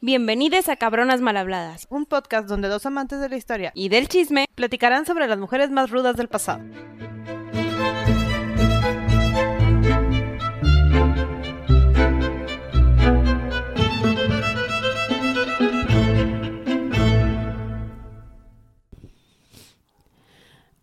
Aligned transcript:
Bienvenidos 0.00 0.68
a 0.68 0.76
Cabronas 0.76 1.20
Malhabladas 1.20 1.86
un 1.90 2.06
podcast 2.06 2.48
donde 2.48 2.68
dos 2.68 2.86
amantes 2.86 3.20
de 3.20 3.28
la 3.28 3.36
historia 3.36 3.72
y 3.74 3.88
del 3.88 4.08
chisme. 4.08 4.46
platicarán 4.54 5.06
sobre 5.06 5.26
las 5.26 5.38
mujeres 5.38 5.70
más 5.70 5.90
rudas 5.90 6.16
del 6.16 6.28
pasado. 6.28 6.62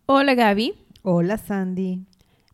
Hola 0.06 0.34
Gaby, 0.34 0.74
Hola 1.02 1.38
Sandy. 1.38 2.00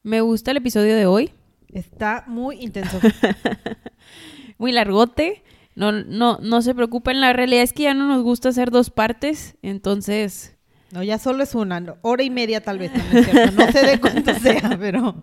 me 0.02 0.20
gusta 0.20 0.50
el 0.50 0.56
episodio 0.58 0.96
de 0.96 1.06
hoy. 1.06 1.30
Está 1.68 2.24
muy 2.26 2.56
intenso. 2.62 2.98
Muy 4.58 4.72
largote. 4.72 5.42
No, 5.74 5.92
no, 5.92 6.38
no 6.42 6.62
se 6.62 6.74
preocupen, 6.74 7.20
la 7.20 7.32
realidad 7.32 7.62
es 7.62 7.72
que 7.72 7.84
ya 7.84 7.94
no 7.94 8.06
nos 8.06 8.22
gusta 8.22 8.50
hacer 8.50 8.70
dos 8.70 8.90
partes, 8.90 9.56
entonces 9.62 10.54
No, 10.90 11.02
ya 11.02 11.18
solo 11.18 11.42
es 11.42 11.54
una, 11.54 11.82
hora 12.02 12.22
y 12.22 12.30
media 12.30 12.60
tal 12.60 12.78
vez. 12.78 12.92
Cierto. 13.10 13.52
No 13.52 13.72
sé 13.72 13.86
de 13.86 14.00
cuánto 14.00 14.34
sea, 14.34 14.76
pero 14.80 15.22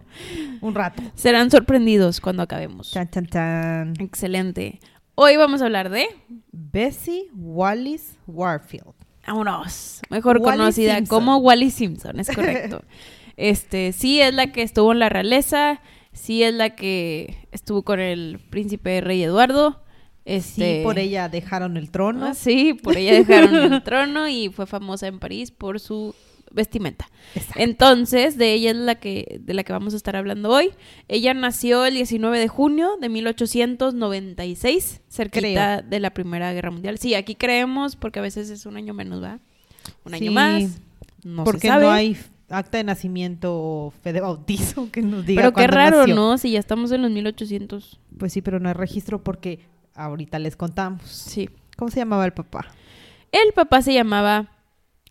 un 0.61 0.75
rato. 0.75 1.03
serán 1.13 1.51
sorprendidos 1.51 2.19
cuando 2.19 2.41
acabemos. 2.41 2.91
Chan, 2.91 3.09
chan, 3.09 3.27
chan. 3.27 3.93
Excelente. 3.99 4.79
Hoy 5.13 5.35
vamos 5.35 5.61
a 5.61 5.65
hablar 5.65 5.89
de... 5.89 6.07
Bessie 6.51 7.29
Wallis 7.35 8.17
Warfield. 8.25 8.93
Vámonos. 9.27 10.01
Mejor 10.09 10.37
Wally 10.37 10.57
conocida 10.57 10.95
Simpson. 10.95 11.19
como 11.19 11.37
Wally 11.37 11.69
Simpson, 11.69 12.19
es 12.19 12.31
correcto. 12.31 12.83
este, 13.37 13.91
sí 13.91 14.21
es 14.21 14.33
la 14.33 14.51
que 14.51 14.63
estuvo 14.63 14.91
en 14.91 14.99
la 14.99 15.09
realeza, 15.09 15.81
sí 16.13 16.41
es 16.41 16.53
la 16.53 16.71
que 16.71 17.47
estuvo 17.51 17.83
con 17.83 17.99
el 17.99 18.39
príncipe 18.49 19.01
rey 19.01 19.21
Eduardo. 19.21 19.83
Este, 20.25 20.79
Sí, 20.79 20.83
por 20.83 20.99
ella 20.99 21.29
dejaron 21.29 21.77
el 21.77 21.89
trono. 21.91 22.25
Ah, 22.27 22.33
sí, 22.33 22.73
por 22.73 22.97
ella 22.97 23.13
dejaron 23.23 23.73
el 23.73 23.83
trono 23.83 24.27
y 24.27 24.49
fue 24.49 24.65
famosa 24.67 25.07
en 25.07 25.19
París 25.19 25.51
por 25.51 25.79
su 25.79 26.13
vestimenta. 26.51 27.07
Exacto. 27.35 27.59
Entonces, 27.61 28.37
de 28.37 28.53
ella 28.53 28.71
es 28.71 28.75
la 28.77 28.95
que 28.95 29.39
de 29.43 29.53
la 29.53 29.63
que 29.63 29.71
vamos 29.73 29.93
a 29.93 29.97
estar 29.97 30.15
hablando 30.15 30.49
hoy. 30.49 30.71
Ella 31.07 31.33
nació 31.33 31.85
el 31.85 31.93
19 31.93 32.39
de 32.39 32.47
junio 32.47 32.97
de 32.99 33.07
1896, 33.09 35.01
cerquita 35.09 35.77
Creo. 35.79 35.89
de 35.89 35.99
la 35.99 36.09
Primera 36.11 36.51
Guerra 36.53 36.71
Mundial. 36.71 36.97
Sí, 36.97 37.13
aquí 37.15 37.35
creemos 37.35 37.95
porque 37.95 38.19
a 38.19 38.21
veces 38.21 38.49
es 38.49 38.65
un 38.65 38.77
año 38.77 38.93
menos, 38.93 39.21
¿va? 39.23 39.39
Un 40.05 40.13
año 40.13 40.29
Sí, 40.29 40.29
más. 40.35 40.79
No 41.23 41.43
porque 41.43 41.61
se 41.61 41.67
sabe. 41.67 41.85
no 41.85 41.91
hay 41.91 42.17
acta 42.49 42.77
de 42.79 42.83
nacimiento 42.83 43.53
o 43.55 43.91
fe 43.91 44.13
de 44.13 44.21
bautizo 44.21 44.89
que 44.91 45.01
nos 45.01 45.25
diga 45.25 45.41
Pero 45.41 45.53
qué 45.53 45.67
raro, 45.67 45.99
nació. 45.99 46.15
¿no? 46.15 46.37
Si 46.37 46.51
ya 46.51 46.59
estamos 46.59 46.91
en 46.91 47.01
los 47.03 47.11
1800. 47.11 47.99
Pues 48.17 48.33
sí, 48.33 48.41
pero 48.41 48.59
no 48.59 48.69
hay 48.69 48.73
registro 48.73 49.23
porque 49.23 49.59
ahorita 50.05 50.39
les 50.39 50.55
contamos. 50.55 51.01
Sí. 51.03 51.49
¿Cómo 51.77 51.91
se 51.91 51.99
llamaba 51.99 52.25
el 52.25 52.33
papá? 52.33 52.67
El 53.31 53.53
papá 53.53 53.81
se 53.81 53.93
llamaba 53.93 54.49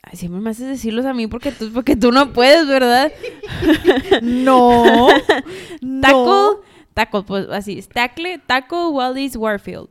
Ay, 0.02 0.16
siempre 0.16 0.40
me 0.40 0.50
haces 0.50 0.68
decirlos 0.68 1.04
a 1.06 1.12
mí 1.14 1.26
porque 1.26 1.50
tú, 1.52 1.72
porque 1.72 1.96
tú 1.96 2.12
no 2.12 2.32
puedes, 2.32 2.66
¿verdad? 2.66 3.12
No. 4.22 5.08
Tackle, 6.00 6.62
Tackle, 6.94 7.22
pues 7.22 7.48
así, 7.50 7.78
es, 7.78 7.88
Tackle, 7.88 8.38
Tackle 8.46 8.88
Wallis 8.88 9.36
Warfield. 9.36 9.88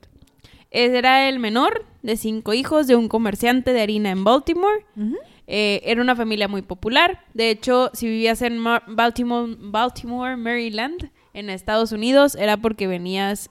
Era 0.71 1.29
el 1.29 1.39
menor 1.39 1.85
de 2.03 2.17
cinco 2.17 2.53
hijos 2.53 2.87
de 2.87 2.95
un 2.95 3.07
comerciante 3.07 3.73
de 3.73 3.81
harina 3.81 4.09
en 4.11 4.23
Baltimore. 4.23 4.85
Eh, 5.47 5.81
era 5.85 6.01
una 6.01 6.15
familia 6.15 6.47
muy 6.49 6.61
popular. 6.61 7.23
De 7.33 7.49
hecho, 7.49 7.89
si 7.93 8.07
vivías 8.07 8.41
en 8.41 8.57
Mar- 8.57 8.83
Baltimore, 8.87 9.55
Baltimore, 9.59 10.35
Maryland, 10.35 11.09
en 11.33 11.49
Estados 11.49 11.91
Unidos, 11.93 12.35
era 12.35 12.57
porque 12.57 12.87
venías 12.87 13.49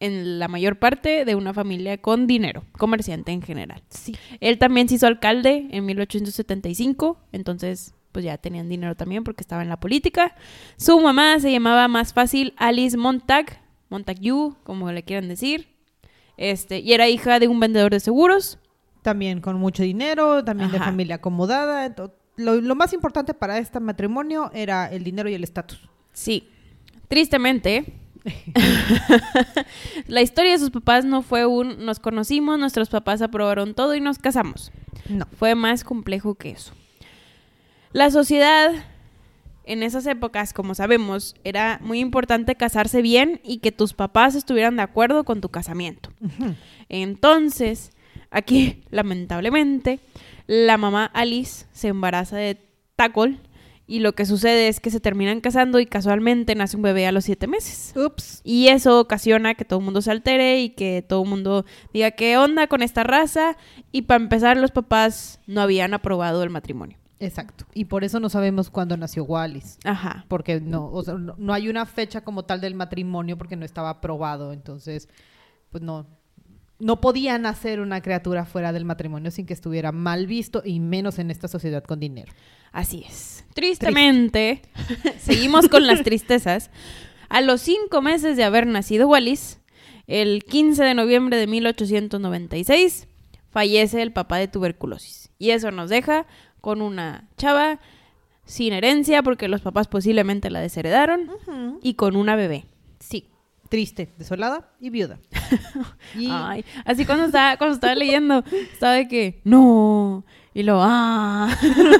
en 0.00 0.38
la 0.38 0.48
mayor 0.48 0.78
parte 0.78 1.24
de 1.24 1.34
una 1.34 1.52
familia 1.52 1.98
con 1.98 2.26
dinero, 2.26 2.64
comerciante 2.72 3.32
en 3.32 3.42
general. 3.42 3.82
Sí. 3.90 4.16
Él 4.40 4.58
también 4.58 4.88
se 4.88 4.96
hizo 4.96 5.06
alcalde 5.06 5.68
en 5.70 5.84
1875, 5.84 7.18
entonces 7.32 7.94
pues 8.10 8.24
ya 8.24 8.38
tenían 8.38 8.68
dinero 8.68 8.96
también 8.96 9.22
porque 9.22 9.42
estaba 9.42 9.62
en 9.62 9.68
la 9.68 9.78
política. 9.78 10.34
Su 10.76 10.98
mamá 10.98 11.38
se 11.38 11.52
llamaba 11.52 11.86
más 11.86 12.12
fácil 12.12 12.54
Alice 12.56 12.96
Montag, 12.96 13.62
Montague, 13.88 14.52
como 14.64 14.90
le 14.90 15.04
quieran 15.04 15.28
decir. 15.28 15.68
Este, 16.36 16.80
y 16.80 16.92
era 16.92 17.08
hija 17.08 17.38
de 17.38 17.48
un 17.48 17.60
vendedor 17.60 17.92
de 17.92 18.00
seguros. 18.00 18.58
También 19.02 19.40
con 19.40 19.56
mucho 19.58 19.82
dinero, 19.82 20.44
también 20.44 20.72
de 20.72 20.78
familia 20.78 21.16
acomodada. 21.16 21.94
Lo, 22.36 22.60
lo 22.60 22.74
más 22.74 22.92
importante 22.92 23.34
para 23.34 23.58
este 23.58 23.80
matrimonio 23.80 24.50
era 24.54 24.86
el 24.86 25.04
dinero 25.04 25.28
y 25.28 25.34
el 25.34 25.44
estatus. 25.44 25.88
Sí. 26.12 26.48
Tristemente, 27.08 27.99
la 30.06 30.22
historia 30.22 30.52
de 30.52 30.58
sus 30.58 30.70
papás 30.70 31.04
no 31.04 31.22
fue 31.22 31.46
un 31.46 31.84
nos 31.84 32.00
conocimos, 32.00 32.58
nuestros 32.58 32.88
papás 32.88 33.22
aprobaron 33.22 33.74
todo 33.74 33.94
y 33.94 34.00
nos 34.00 34.18
casamos. 34.18 34.72
No. 35.08 35.26
Fue 35.38 35.54
más 35.54 35.84
complejo 35.84 36.34
que 36.34 36.50
eso. 36.50 36.72
La 37.92 38.10
sociedad 38.10 38.72
en 39.64 39.82
esas 39.82 40.06
épocas, 40.06 40.52
como 40.52 40.74
sabemos, 40.74 41.36
era 41.44 41.78
muy 41.82 42.00
importante 42.00 42.56
casarse 42.56 43.02
bien 43.02 43.40
y 43.44 43.58
que 43.58 43.72
tus 43.72 43.94
papás 43.94 44.34
estuvieran 44.34 44.76
de 44.76 44.82
acuerdo 44.82 45.24
con 45.24 45.40
tu 45.40 45.48
casamiento. 45.48 46.10
Entonces, 46.88 47.92
aquí, 48.30 48.82
lamentablemente, 48.90 50.00
la 50.46 50.76
mamá 50.76 51.04
Alice 51.04 51.66
se 51.72 51.88
embaraza 51.88 52.36
de 52.36 52.58
Tackle 52.96 53.38
y 53.90 53.98
lo 53.98 54.12
que 54.12 54.24
sucede 54.24 54.68
es 54.68 54.78
que 54.78 54.92
se 54.92 55.00
terminan 55.00 55.40
casando 55.40 55.80
y 55.80 55.86
casualmente 55.86 56.54
nace 56.54 56.76
un 56.76 56.82
bebé 56.82 57.08
a 57.08 57.12
los 57.12 57.24
siete 57.24 57.48
meses. 57.48 57.92
Ups. 57.96 58.40
Y 58.44 58.68
eso 58.68 59.00
ocasiona 59.00 59.56
que 59.56 59.64
todo 59.64 59.80
el 59.80 59.84
mundo 59.84 60.00
se 60.00 60.12
altere 60.12 60.60
y 60.60 60.70
que 60.70 61.04
todo 61.06 61.24
el 61.24 61.28
mundo 61.28 61.64
diga 61.92 62.12
qué 62.12 62.38
onda 62.38 62.68
con 62.68 62.82
esta 62.82 63.02
raza. 63.02 63.56
Y 63.90 64.02
para 64.02 64.22
empezar, 64.22 64.56
los 64.56 64.70
papás 64.70 65.40
no 65.48 65.60
habían 65.60 65.92
aprobado 65.92 66.44
el 66.44 66.50
matrimonio. 66.50 66.98
Exacto. 67.18 67.64
Y 67.74 67.86
por 67.86 68.04
eso 68.04 68.20
no 68.20 68.28
sabemos 68.28 68.70
cuándo 68.70 68.96
nació 68.96 69.24
Wallis. 69.24 69.76
Ajá. 69.82 70.24
Porque 70.28 70.60
no, 70.60 70.88
o 70.92 71.02
sea, 71.02 71.14
no, 71.14 71.34
no 71.36 71.52
hay 71.52 71.68
una 71.68 71.84
fecha 71.84 72.20
como 72.20 72.44
tal 72.44 72.60
del 72.60 72.76
matrimonio 72.76 73.36
porque 73.36 73.56
no 73.56 73.64
estaba 73.64 73.90
aprobado. 73.90 74.52
Entonces, 74.52 75.08
pues 75.70 75.82
no, 75.82 76.06
no 76.80 77.00
podían 77.00 77.46
hacer 77.46 77.80
una 77.80 78.00
criatura 78.00 78.44
fuera 78.44 78.72
del 78.72 78.84
matrimonio 78.84 79.30
sin 79.30 79.46
que 79.46 79.52
estuviera 79.52 79.92
mal 79.92 80.26
visto 80.26 80.62
y 80.64 80.80
menos 80.80 81.18
en 81.18 81.30
esta 81.30 81.46
sociedad 81.46 81.84
con 81.84 82.00
dinero. 82.00 82.32
Así 82.72 83.04
es. 83.06 83.44
Tristemente, 83.54 84.62
seguimos 85.20 85.68
con 85.68 85.86
las 85.86 86.02
tristezas. 86.04 86.70
A 87.28 87.40
los 87.42 87.60
cinco 87.60 88.02
meses 88.02 88.36
de 88.36 88.44
haber 88.44 88.66
nacido 88.66 89.08
Wallis, 89.08 89.60
el 90.06 90.42
15 90.44 90.82
de 90.82 90.94
noviembre 90.94 91.36
de 91.36 91.46
1896, 91.46 93.06
fallece 93.50 94.02
el 94.02 94.12
papá 94.12 94.38
de 94.38 94.48
tuberculosis. 94.48 95.30
Y 95.38 95.50
eso 95.50 95.70
nos 95.70 95.90
deja 95.90 96.26
con 96.60 96.82
una 96.82 97.28
chava 97.36 97.78
sin 98.44 98.72
herencia 98.72 99.22
porque 99.22 99.48
los 99.48 99.60
papás 99.60 99.86
posiblemente 99.86 100.50
la 100.50 100.60
desheredaron 100.60 101.30
y 101.82 101.94
con 101.94 102.16
una 102.16 102.36
bebé. 102.36 102.64
Triste, 103.70 104.12
desolada 104.18 104.68
y 104.80 104.90
viuda. 104.90 105.18
Y 106.18 106.28
Ay, 106.28 106.64
así 106.84 107.06
cuando 107.06 107.26
estaba, 107.26 107.56
cuando 107.56 107.74
estaba 107.74 107.94
leyendo, 107.94 108.42
estaba 108.72 108.94
de 108.94 109.06
que, 109.06 109.40
no, 109.44 110.24
y 110.52 110.64
lo, 110.64 110.80
ah, 110.82 111.56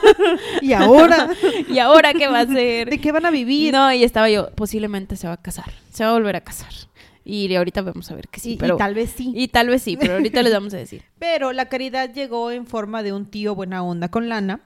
y 0.62 0.72
ahora, 0.72 1.30
¿y 1.68 1.78
ahora 1.78 2.12
qué 2.12 2.26
va 2.26 2.40
a 2.40 2.42
hacer? 2.42 2.90
¿de 2.90 3.00
qué 3.00 3.12
van 3.12 3.24
a 3.24 3.30
vivir? 3.30 3.72
No, 3.72 3.92
y 3.92 4.02
estaba 4.02 4.28
yo, 4.28 4.50
posiblemente 4.56 5.14
se 5.14 5.28
va 5.28 5.34
a 5.34 5.36
casar, 5.36 5.72
se 5.92 6.02
va 6.02 6.10
a 6.10 6.14
volver 6.14 6.34
a 6.34 6.40
casar. 6.40 6.72
Y 7.24 7.54
ahorita 7.54 7.82
vamos 7.82 8.10
a 8.10 8.16
ver 8.16 8.26
que 8.26 8.40
sí, 8.40 8.50
y, 8.50 8.52
y 8.54 8.56
pero... 8.56 8.76
tal 8.76 8.94
vez 8.94 9.10
sí. 9.10 9.32
y 9.36 9.46
tal 9.46 9.68
vez 9.68 9.82
sí, 9.82 9.96
pero 9.96 10.14
ahorita 10.14 10.42
les 10.42 10.52
vamos 10.52 10.74
a 10.74 10.78
decir. 10.78 11.04
Pero 11.20 11.52
la 11.52 11.68
caridad 11.68 12.12
llegó 12.12 12.50
en 12.50 12.66
forma 12.66 13.04
de 13.04 13.12
un 13.12 13.26
tío 13.26 13.54
buena 13.54 13.84
onda 13.84 14.08
con 14.08 14.28
lana. 14.28 14.60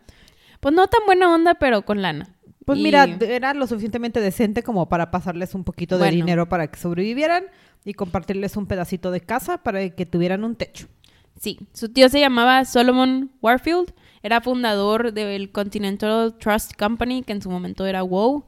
Pues 0.60 0.74
no 0.74 0.86
tan 0.86 1.04
buena 1.04 1.34
onda, 1.34 1.54
pero 1.56 1.84
con 1.84 2.00
lana. 2.00 2.33
Pues 2.64 2.78
Y- 2.78 2.82
mira, 2.82 3.04
era 3.04 3.52
lo 3.54 3.66
suficientemente 3.66 4.20
decente 4.20 4.62
como 4.62 4.88
para 4.88 5.10
pasarles 5.10 5.54
un 5.54 5.64
poquito 5.64 5.98
de 5.98 6.10
dinero 6.10 6.48
para 6.48 6.66
que 6.68 6.78
sobrevivieran 6.78 7.44
y 7.84 7.92
compartirles 7.94 8.56
un 8.56 8.66
pedacito 8.66 9.10
de 9.10 9.20
casa 9.20 9.58
para 9.58 9.90
que 9.90 10.06
tuvieran 10.06 10.44
un 10.44 10.56
techo. 10.56 10.86
Sí, 11.38 11.58
su 11.72 11.88
tío 11.90 12.08
se 12.08 12.20
llamaba 12.20 12.64
Solomon 12.64 13.30
Warfield, 13.42 13.92
era 14.22 14.40
fundador 14.40 15.12
del 15.12 15.50
Continental 15.52 16.36
Trust 16.38 16.72
Company, 16.78 17.22
que 17.22 17.32
en 17.32 17.42
su 17.42 17.50
momento 17.50 17.84
era 17.84 18.02
WoW, 18.02 18.44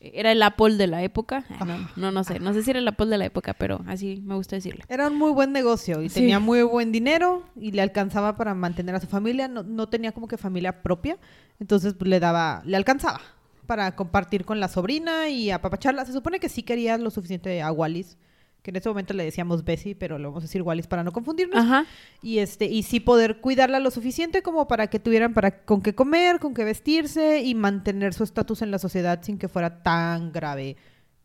era 0.00 0.32
el 0.32 0.42
Apple 0.42 0.74
de 0.76 0.86
la 0.86 1.02
época. 1.02 1.46
Ah, 1.58 1.64
No, 1.64 1.78
no, 1.96 2.12
no 2.12 2.24
sé, 2.24 2.40
no 2.40 2.52
sé 2.52 2.62
si 2.62 2.70
era 2.70 2.80
el 2.80 2.88
Apple 2.88 3.06
de 3.06 3.16
la 3.16 3.24
época, 3.24 3.54
pero 3.54 3.82
así 3.86 4.20
me 4.26 4.34
gusta 4.34 4.56
decirle. 4.56 4.84
Era 4.88 5.08
un 5.08 5.16
muy 5.16 5.30
buen 5.30 5.52
negocio 5.52 6.02
y 6.02 6.10
Sí. 6.10 6.16
tenía 6.20 6.40
muy 6.40 6.62
buen 6.64 6.92
dinero 6.92 7.44
y 7.56 7.70
le 7.72 7.80
alcanzaba 7.80 8.36
para 8.36 8.52
mantener 8.52 8.94
a 8.96 9.00
su 9.00 9.06
familia. 9.06 9.48
No, 9.48 9.62
no 9.62 9.88
tenía 9.88 10.12
como 10.12 10.28
que 10.28 10.36
familia 10.36 10.82
propia, 10.82 11.16
entonces 11.60 11.94
pues, 11.94 12.10
le 12.10 12.20
daba, 12.20 12.62
le 12.66 12.76
alcanzaba 12.76 13.20
para 13.64 13.96
compartir 13.96 14.44
con 14.44 14.60
la 14.60 14.68
sobrina 14.68 15.28
y 15.28 15.50
apapacharla. 15.50 16.04
Se 16.04 16.12
supone 16.12 16.40
que 16.40 16.48
sí 16.48 16.62
quería 16.62 16.96
lo 16.98 17.10
suficiente 17.10 17.62
a 17.62 17.72
Wallis, 17.72 18.16
que 18.62 18.70
en 18.70 18.76
ese 18.76 18.88
momento 18.88 19.12
le 19.12 19.24
decíamos 19.24 19.64
Bessie, 19.64 19.94
pero 19.94 20.18
le 20.18 20.24
vamos 20.26 20.42
a 20.42 20.46
decir 20.46 20.62
Wallis 20.62 20.86
para 20.86 21.04
no 21.04 21.12
confundirnos. 21.12 21.58
Ajá. 21.58 21.84
y 22.22 22.38
este 22.38 22.66
y 22.66 22.82
sí 22.82 23.00
poder 23.00 23.40
cuidarla 23.40 23.78
lo 23.78 23.90
suficiente 23.90 24.42
como 24.42 24.66
para 24.66 24.86
que 24.86 24.98
tuvieran 24.98 25.34
para 25.34 25.64
con 25.64 25.82
qué 25.82 25.94
comer, 25.94 26.40
con 26.40 26.54
qué 26.54 26.64
vestirse 26.64 27.42
y 27.42 27.54
mantener 27.54 28.14
su 28.14 28.24
estatus 28.24 28.62
en 28.62 28.70
la 28.70 28.78
sociedad 28.78 29.22
sin 29.22 29.38
que 29.38 29.48
fuera 29.48 29.82
tan 29.82 30.32
grave, 30.32 30.76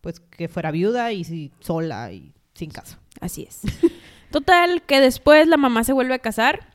pues 0.01 0.19
que 0.19 0.47
fuera 0.47 0.71
viuda 0.71 1.13
y 1.13 1.24
sí, 1.24 1.51
sola 1.59 2.12
y 2.12 2.33
sin 2.53 2.71
casa. 2.71 3.00
Así 3.21 3.44
es. 3.44 3.62
Total, 4.31 4.83
que 4.83 5.00
después 5.00 5.47
la 5.47 5.57
mamá 5.57 5.83
se 5.83 5.94
vuelve 5.94 6.13
a 6.13 6.19
casar. 6.19 6.68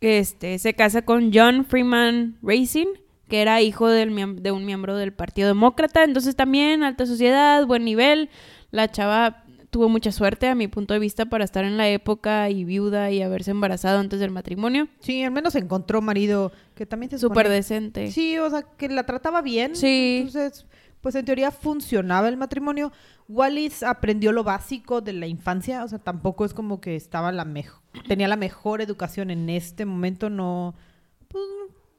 Este, 0.00 0.58
se 0.58 0.74
casa 0.74 1.02
con 1.02 1.32
John 1.32 1.64
Freeman 1.64 2.38
Racing, 2.42 2.88
que 3.28 3.42
era 3.42 3.60
hijo 3.60 3.88
del 3.88 4.42
de 4.42 4.52
un 4.52 4.64
miembro 4.64 4.96
del 4.96 5.12
Partido 5.12 5.48
Demócrata. 5.48 6.04
Entonces 6.04 6.36
también 6.36 6.82
alta 6.82 7.06
sociedad, 7.06 7.66
buen 7.66 7.84
nivel. 7.84 8.30
La 8.70 8.90
chava 8.90 9.44
tuvo 9.70 9.88
mucha 9.88 10.12
suerte, 10.12 10.46
a 10.46 10.54
mi 10.54 10.68
punto 10.68 10.94
de 10.94 11.00
vista, 11.00 11.26
para 11.26 11.44
estar 11.44 11.64
en 11.64 11.76
la 11.76 11.88
época 11.88 12.48
y 12.48 12.64
viuda 12.64 13.10
y 13.10 13.22
haberse 13.22 13.50
embarazado 13.50 13.98
antes 13.98 14.20
del 14.20 14.30
matrimonio. 14.30 14.86
Sí, 15.00 15.24
al 15.24 15.32
menos 15.32 15.56
encontró 15.56 16.00
marido 16.00 16.52
que 16.76 16.86
también 16.86 17.10
se 17.10 17.18
Súper 17.18 17.48
decente. 17.48 18.12
Sí, 18.12 18.38
o 18.38 18.48
sea, 18.48 18.62
que 18.62 18.88
la 18.88 19.04
trataba 19.04 19.42
bien. 19.42 19.74
Sí. 19.74 20.18
Entonces, 20.26 20.64
pues 21.00 21.16
en 21.16 21.24
teoría 21.24 21.50
funcionaba 21.50 22.28
el 22.28 22.36
matrimonio. 22.36 22.92
Wallis 23.28 23.82
aprendió 23.82 24.30
lo 24.30 24.44
básico 24.44 25.00
de 25.00 25.12
la 25.12 25.26
infancia, 25.26 25.82
o 25.82 25.88
sea, 25.88 25.98
tampoco 25.98 26.44
es 26.44 26.54
como 26.54 26.80
que 26.80 26.94
estaba 26.94 27.32
la 27.32 27.44
mejor, 27.44 27.82
tenía 28.06 28.28
la 28.28 28.36
mejor 28.36 28.80
educación 28.80 29.30
en 29.30 29.50
este 29.50 29.86
momento, 29.86 30.30
no. 30.30 30.74
Pues, 31.28 31.44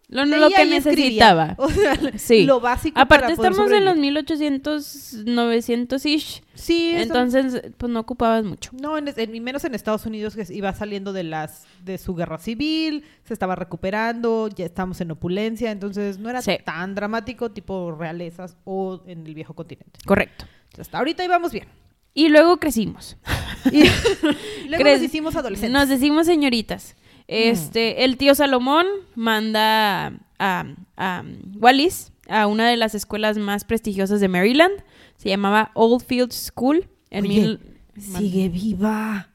Lo, 0.08 0.24
lo 0.26 0.50
que 0.50 0.66
necesitaba. 0.66 1.56
O 1.58 1.70
sea, 1.70 1.98
Sí. 2.18 2.44
lo 2.46 2.60
básico. 2.60 3.00
Aparte 3.00 3.24
para 3.24 3.36
poder 3.36 3.52
estamos 3.54 3.72
en 3.72 3.86
los 3.86 3.94
sobrevivir. 3.96 4.12
1800, 4.14 5.26
900-ish. 5.26 6.44
Sí, 6.54 6.90
eso- 6.90 7.02
Entonces, 7.04 7.62
pues 7.78 7.92
no 7.92 8.00
ocupabas 8.02 8.44
mucho. 8.44 8.72
No, 8.80 8.98
en, 8.98 9.06
menos 9.44 9.64
en 9.66 9.74
Estados 9.76 10.06
Unidos 10.06 10.36
que 10.36 10.46
iba 10.54 10.74
saliendo 10.74 11.12
de 11.14 11.24
las 11.24 11.66
de 11.84 11.98
su 11.98 12.14
guerra 12.16 12.38
civil, 12.38 13.04
se 13.24 13.34
estaba 13.34 13.56
recuperando, 13.56 14.48
ya 14.56 14.66
estamos 14.66 15.02
en 15.02 15.12
opulencia, 15.12 15.72
entonces 15.72 16.20
no 16.20 16.30
era 16.30 16.42
Sí. 16.42 16.58
tan 16.64 16.96
dramático 16.96 17.52
tipo 17.52 17.92
realezas 17.92 18.58
o 18.64 19.02
en 19.08 19.26
el 19.26 19.34
viejo 19.36 19.54
continente. 19.54 20.00
Correcto. 20.06 20.46
Hasta 20.80 20.98
ahorita 21.00 21.24
íbamos 21.24 21.52
bien. 21.52 21.68
Y 22.14 22.30
luego 22.30 22.58
crecimos. 22.58 23.18
Y 23.72 23.80
luego 24.70 24.84
Cre- 24.84 24.94
nos 24.94 25.02
hicimos 25.02 25.36
adolescentes. 25.36 25.72
Nos 25.72 25.90
decimos 25.90 26.28
señoritas. 26.28 26.96
Este, 27.28 28.04
el 28.06 28.18
tío 28.18 28.36
Salomón 28.36 28.86
manda 29.16 30.14
a, 30.40 30.66
a 30.98 31.24
Wallis 31.60 32.12
a 32.28 32.48
una 32.48 32.68
de 32.70 32.78
las 32.78 32.96
escuelas 32.96 33.38
más 33.38 33.66
prestigiosas 33.66 34.20
de 34.20 34.28
Maryland. 34.28 34.74
Se 35.18 35.30
llamaba 35.30 35.72
Oldfield 35.74 36.32
School. 36.32 36.88
En 37.10 37.26
Oye, 37.26 37.42
mil- 37.42 37.60
Sigue 37.98 38.50
viva. 38.50 39.30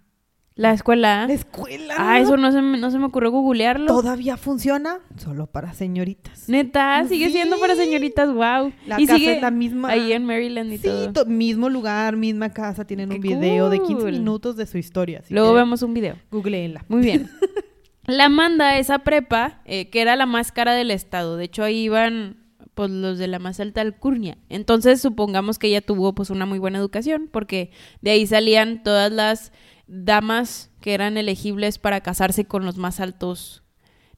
La 0.57 0.73
escuela. 0.75 1.27
La 1.27 1.33
escuela. 1.33 1.95
Ah, 1.97 2.19
eso 2.21 2.37
no 2.37 2.53
se, 2.53 2.61
me, 2.61 2.77
no 2.77 2.91
se 2.91 2.99
me 2.99 3.07
ocurrió 3.07 3.31
googlearlo. 3.31 3.87
todavía 3.87 4.37
funciona 4.37 4.99
solo 5.17 5.47
para 5.47 5.73
señoritas. 5.73 6.51
Neta, 6.51 7.03
sigue 7.09 7.31
siendo 7.31 7.59
para 7.59 7.75
señoritas, 7.77 8.29
wow. 8.29 8.71
La 8.87 9.01
y 9.01 9.07
casa 9.07 9.19
sigue 9.19 9.37
es 9.37 9.41
la 9.43 9.51
misma. 9.51 9.89
ahí 9.89 10.13
en 10.13 10.27
Maryland 10.27 10.71
y 10.75 10.77
Sí, 10.77 10.83
todo. 10.83 11.13
to- 11.15 11.27
mismo 11.27 11.71
lugar, 11.71 12.17
misma 12.17 12.51
casa, 12.53 12.85
tienen 12.85 13.09
Qué 13.09 13.15
un 13.17 13.21
video 13.23 13.71
de 13.71 13.79
15 13.79 13.95
cool. 14.03 14.13
minutos 14.13 14.57
de 14.57 14.67
su 14.67 14.77
historia. 14.77 15.23
Luego 15.31 15.55
vemos 15.55 15.81
un 15.81 15.95
video. 15.95 16.17
Googleenla. 16.31 16.85
Muy 16.89 17.01
bien. 17.03 17.31
La 18.11 18.29
manda 18.29 18.71
a 18.71 18.79
esa 18.79 19.01
prepa, 19.01 19.61
eh, 19.65 19.89
que 19.91 20.01
era 20.01 20.17
la 20.17 20.27
más 20.27 20.53
cara 20.53 20.75
del 20.75 20.91
estado. 20.91 21.37
De 21.37 21.45
hecho, 21.45 21.63
ahí 21.65 21.83
iban 21.85 22.37
pues 22.75 22.91
los 22.91 23.19
de 23.19 23.27
la 23.27 23.39
más 23.39 23.61
alta 23.61 23.81
alcurnia. 23.81 24.39
Entonces, 24.49 25.01
supongamos 25.03 25.59
que 25.59 25.67
ella 25.69 25.81
tuvo 25.81 26.15
pues 26.15 26.31
una 26.31 26.47
muy 26.47 26.59
buena 26.59 26.79
educación, 26.79 27.29
porque 27.31 27.71
de 28.01 28.13
ahí 28.13 28.27
salían 28.27 28.83
todas 28.83 29.11
las 29.13 29.53
damas 29.87 30.71
que 30.81 30.95
eran 30.95 31.17
elegibles 31.17 31.79
para 31.79 32.01
casarse 32.01 32.45
con 32.47 32.65
los 32.65 32.77
más 32.79 33.01
altos 33.01 33.65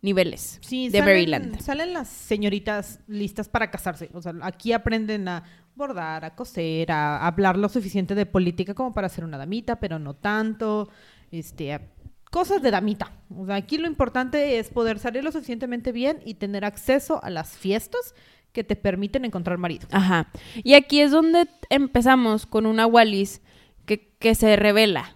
niveles 0.02 0.58
Sí, 0.62 0.88
de 0.88 0.98
salen, 0.98 1.14
Maryland. 1.14 1.60
Salen 1.60 1.92
las 1.92 2.08
señoritas 2.08 3.00
listas 3.06 3.48
para 3.48 3.70
casarse. 3.70 4.10
O 4.14 4.20
sea, 4.20 4.34
aquí 4.42 4.72
aprenden 4.72 5.28
a 5.28 5.44
bordar, 5.74 6.24
a 6.24 6.34
coser, 6.34 6.92
a 6.92 7.26
hablar 7.26 7.56
lo 7.56 7.68
suficiente 7.68 8.14
de 8.14 8.26
política 8.26 8.74
como 8.74 8.92
para 8.92 9.08
ser 9.08 9.24
una 9.24 9.38
damita, 9.38 9.80
pero 9.80 9.98
no 9.98 10.14
tanto. 10.14 10.88
Este, 11.30 11.72
a- 11.72 11.80
cosas 12.32 12.62
de 12.62 12.70
damita. 12.72 13.12
O 13.36 13.46
sea, 13.46 13.54
aquí 13.56 13.76
lo 13.78 13.86
importante 13.86 14.58
es 14.58 14.70
poder 14.70 14.98
salir 14.98 15.22
lo 15.22 15.30
suficientemente 15.30 15.92
bien 15.92 16.18
y 16.24 16.34
tener 16.34 16.64
acceso 16.64 17.22
a 17.22 17.30
las 17.30 17.50
fiestas 17.56 18.14
que 18.52 18.64
te 18.64 18.74
permiten 18.74 19.24
encontrar 19.24 19.58
marido. 19.58 19.86
Ajá. 19.92 20.28
Y 20.64 20.74
aquí 20.74 21.00
es 21.00 21.10
donde 21.10 21.46
empezamos 21.70 22.46
con 22.46 22.66
una 22.66 22.86
Wallis 22.86 23.40
que, 23.86 24.10
que 24.18 24.34
se 24.34 24.56
revela, 24.56 25.14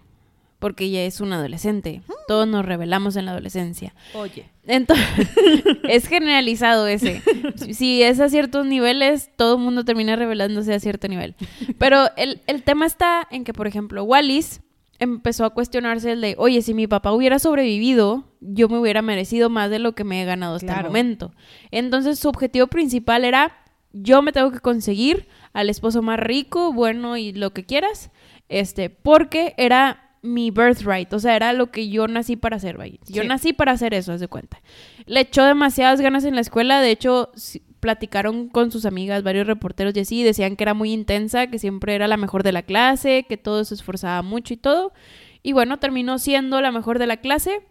porque 0.59 0.85
ella 0.85 1.03
es 1.05 1.19
una 1.19 1.37
adolescente. 1.37 2.01
Todos 2.27 2.47
nos 2.47 2.65
revelamos 2.65 3.15
en 3.15 3.25
la 3.25 3.31
adolescencia. 3.31 3.93
Oye. 4.13 4.49
Entonces, 4.65 5.05
es 5.89 6.07
generalizado 6.07 6.87
ese. 6.87 7.21
Si- 7.55 7.73
Si 7.73 8.03
es 8.03 8.19
a 8.19 8.29
ciertos 8.29 8.65
niveles, 8.65 9.29
todo 9.37 9.55
el 9.57 9.61
mundo 9.63 9.85
termina 9.85 10.15
revelándose 10.15 10.73
a 10.73 10.79
cierto 10.79 11.07
nivel. 11.07 11.35
Pero 11.79 12.09
el, 12.15 12.41
el 12.47 12.63
tema 12.63 12.85
está 12.85 13.27
en 13.31 13.43
que, 13.43 13.53
por 13.53 13.65
ejemplo, 13.67 14.03
Wallis 14.03 14.61
empezó 14.99 15.45
a 15.45 15.51
cuestionarse 15.51 16.11
el 16.13 16.21
de, 16.21 16.35
oye, 16.37 16.61
si 16.61 16.73
mi 16.73 16.87
papá 16.87 17.11
hubiera 17.11 17.39
sobrevivido, 17.39 18.25
yo 18.41 18.67
me 18.69 18.77
hubiera 18.79 19.01
merecido 19.01 19.49
más 19.49 19.69
de 19.69 19.79
lo 19.79 19.93
que 19.93 20.03
me 20.03 20.21
he 20.21 20.25
ganado 20.25 20.55
hasta 20.55 20.79
el 20.79 20.85
momento. 20.85 21.31
Entonces, 21.71 22.19
su 22.19 22.29
objetivo 22.29 22.67
principal 22.67 23.23
era, 23.25 23.55
yo 23.93 24.21
me 24.21 24.31
tengo 24.31 24.51
que 24.51 24.59
conseguir 24.59 25.27
al 25.53 25.69
esposo 25.69 26.01
más 26.01 26.19
rico, 26.19 26.73
bueno 26.73 27.17
y 27.17 27.31
lo 27.33 27.51
que 27.53 27.65
quieras, 27.65 28.11
este, 28.49 28.89
porque 28.89 29.53
era 29.57 30.03
mi 30.23 30.49
birthright, 30.51 31.13
o 31.13 31.19
sea, 31.19 31.35
era 31.35 31.53
lo 31.53 31.71
que 31.71 31.89
yo 31.89 32.07
nací 32.07 32.35
para 32.35 32.57
hacer, 32.57 32.77
vaya. 32.77 32.97
Yo 33.07 33.21
Sí. 33.21 33.27
nací 33.27 33.53
para 33.53 33.71
hacer 33.73 33.93
eso, 33.93 34.11
haz 34.13 34.19
de 34.19 34.27
cuenta. 34.27 34.61
Le 35.05 35.21
echó 35.21 35.45
demasiadas 35.45 36.01
ganas 36.01 36.25
en 36.25 36.35
la 36.35 36.41
escuela, 36.41 36.81
de 36.81 36.91
hecho, 36.91 37.29
platicaron 37.87 38.49
con 38.49 38.69
sus 38.69 38.85
amigas, 38.85 39.23
varios 39.23 39.47
reporteros 39.47 39.95
y 39.95 40.01
así, 40.01 40.21
decían 40.21 40.57
que 40.57 40.65
era 40.65 40.73
muy 40.73 40.91
intensa, 40.91 41.47
que 41.47 41.57
siempre 41.57 41.95
era 41.95 42.09
la 42.09 42.17
mejor 42.17 42.43
de 42.43 42.51
la 42.51 42.63
clase, 42.63 43.25
que 43.29 43.37
todo 43.37 43.63
se 43.63 43.75
esforzaba 43.75 44.21
mucho 44.23 44.53
y 44.53 44.57
todo. 44.57 44.91
Y 45.41 45.53
bueno, 45.53 45.79
terminó 45.79 46.19
siendo 46.19 46.59
la 46.59 46.73
mejor 46.73 46.99
de 46.99 47.07
la 47.07 47.15
clase. 47.15 47.61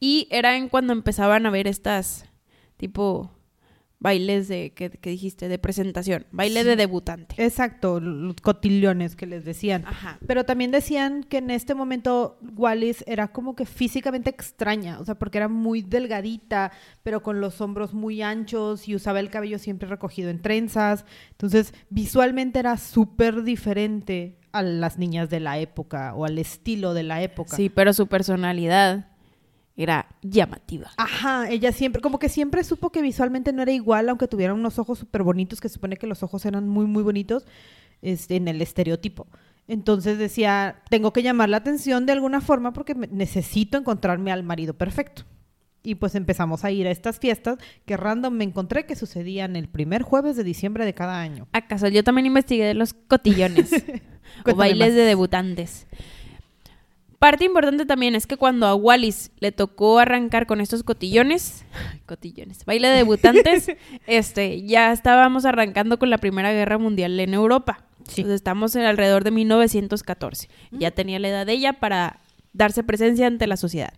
Y 0.00 0.26
era 0.32 0.56
en 0.56 0.68
cuando 0.68 0.92
empezaban 0.92 1.46
a 1.46 1.50
ver 1.50 1.68
estas, 1.68 2.28
tipo, 2.76 3.30
bailes 4.04 4.48
de, 4.48 4.74
que, 4.74 4.90
que 4.90 5.08
dijiste, 5.08 5.48
de 5.48 5.58
presentación, 5.58 6.26
baile 6.30 6.60
Sí. 6.60 6.66
de 6.68 6.76
debutante. 6.76 7.34
Exacto, 7.42 8.00
los 8.00 8.36
cotillones 8.42 9.16
que 9.16 9.24
les 9.26 9.46
decían. 9.46 9.84
Ajá. 9.86 10.18
Pero 10.26 10.44
también 10.44 10.70
decían 10.70 11.24
que 11.24 11.38
en 11.38 11.50
este 11.50 11.74
momento 11.74 12.38
Wallis 12.54 13.02
era 13.06 13.28
como 13.28 13.56
que 13.56 13.64
físicamente 13.64 14.28
extraña, 14.28 15.00
o 15.00 15.06
sea, 15.06 15.14
porque 15.14 15.38
era 15.38 15.48
muy 15.48 15.80
delgadita, 15.80 16.70
pero 17.02 17.22
con 17.22 17.40
los 17.40 17.62
hombros 17.62 17.94
muy 17.94 18.20
anchos 18.20 18.86
y 18.88 18.94
usaba 18.94 19.20
el 19.20 19.30
cabello 19.30 19.58
siempre 19.58 19.88
recogido 19.88 20.28
en 20.28 20.42
trenzas. 20.42 21.06
Entonces, 21.30 21.72
visualmente 21.88 22.58
era 22.58 22.76
súper 22.76 23.42
diferente 23.42 24.38
a 24.52 24.60
las 24.62 24.98
niñas 24.98 25.30
de 25.30 25.40
la 25.40 25.58
época 25.58 26.14
o 26.14 26.26
al 26.26 26.38
estilo 26.38 26.92
de 26.92 27.04
la 27.04 27.22
época. 27.22 27.56
Sí, 27.56 27.70
pero 27.70 27.94
su 27.94 28.06
personalidad 28.06 29.08
era 29.76 30.06
llamativa. 30.22 30.90
Ajá, 30.96 31.48
ella 31.50 31.72
siempre, 31.72 32.00
como 32.00 32.18
que 32.18 32.28
siempre 32.28 32.62
supo 32.62 32.90
que 32.90 33.02
visualmente 33.02 33.52
no 33.52 33.62
era 33.62 33.72
igual, 33.72 34.08
aunque 34.08 34.28
tuviera 34.28 34.54
unos 34.54 34.78
ojos 34.78 35.00
súper 35.00 35.22
bonitos, 35.22 35.60
que 35.60 35.68
supone 35.68 35.96
que 35.96 36.06
los 36.06 36.22
ojos 36.22 36.44
eran 36.46 36.68
muy, 36.68 36.86
muy 36.86 37.02
bonitos, 37.02 37.44
este, 38.02 38.36
en 38.36 38.48
el 38.48 38.62
estereotipo. 38.62 39.26
Entonces 39.66 40.18
decía, 40.18 40.82
tengo 40.90 41.12
que 41.12 41.22
llamar 41.22 41.48
la 41.48 41.56
atención 41.56 42.06
de 42.06 42.12
alguna 42.12 42.40
forma 42.40 42.72
porque 42.72 42.94
necesito 42.94 43.78
encontrarme 43.78 44.30
al 44.30 44.42
marido 44.42 44.74
perfecto. 44.74 45.24
Y 45.82 45.96
pues 45.96 46.14
empezamos 46.14 46.64
a 46.64 46.70
ir 46.70 46.86
a 46.86 46.90
estas 46.90 47.18
fiestas 47.18 47.58
que 47.84 47.96
random 47.96 48.32
me 48.32 48.44
encontré 48.44 48.86
que 48.86 48.96
sucedían 48.96 49.54
el 49.56 49.68
primer 49.68 50.02
jueves 50.02 50.36
de 50.36 50.44
diciembre 50.44 50.84
de 50.84 50.94
cada 50.94 51.20
año. 51.20 51.46
¿Acaso 51.52 51.88
yo 51.88 52.02
también 52.04 52.26
investigué 52.26 52.64
de 52.64 52.74
los 52.74 52.94
cotillones 52.94 53.70
o 54.46 54.54
bailes 54.54 54.88
más. 54.88 54.96
de 54.96 55.02
debutantes? 55.02 55.86
Parte 57.24 57.46
importante 57.46 57.86
también 57.86 58.14
es 58.14 58.26
que 58.26 58.36
cuando 58.36 58.66
a 58.66 58.74
Wallis 58.74 59.30
le 59.38 59.50
tocó 59.50 59.98
arrancar 59.98 60.46
con 60.46 60.60
estos 60.60 60.82
cotillones, 60.82 61.64
cotillones, 62.04 62.66
baile 62.66 62.88
de 62.88 62.96
debutantes, 62.96 63.68
este, 64.06 64.62
ya 64.66 64.92
estábamos 64.92 65.46
arrancando 65.46 65.98
con 65.98 66.10
la 66.10 66.18
Primera 66.18 66.52
Guerra 66.52 66.76
Mundial 66.76 67.18
en 67.18 67.32
Europa. 67.32 67.86
Sí. 68.06 68.20
Entonces 68.20 68.34
estamos 68.34 68.76
en 68.76 68.82
alrededor 68.82 69.24
de 69.24 69.30
1914. 69.30 70.50
Ya 70.72 70.90
tenía 70.90 71.18
la 71.18 71.28
edad 71.28 71.46
de 71.46 71.54
ella 71.54 71.72
para 71.72 72.20
darse 72.52 72.84
presencia 72.84 73.26
ante 73.26 73.46
la 73.46 73.56
sociedad. 73.56 73.94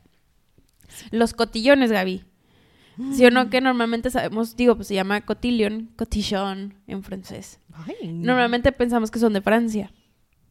Los 1.10 1.34
cotillones, 1.34 1.90
Gaby. 1.90 2.22
¿Sí 3.12 3.26
o 3.26 3.32
no? 3.32 3.50
Que 3.50 3.60
normalmente 3.60 4.08
sabemos, 4.08 4.54
digo, 4.54 4.76
pues 4.76 4.86
se 4.86 4.94
llama 4.94 5.20
cotillon, 5.22 5.90
cotillon 5.96 6.74
en 6.86 7.02
francés. 7.02 7.58
Ay, 7.72 8.06
Normalmente 8.06 8.70
pensamos 8.70 9.10
que 9.10 9.18
son 9.18 9.32
de 9.32 9.40
Francia. 9.40 9.90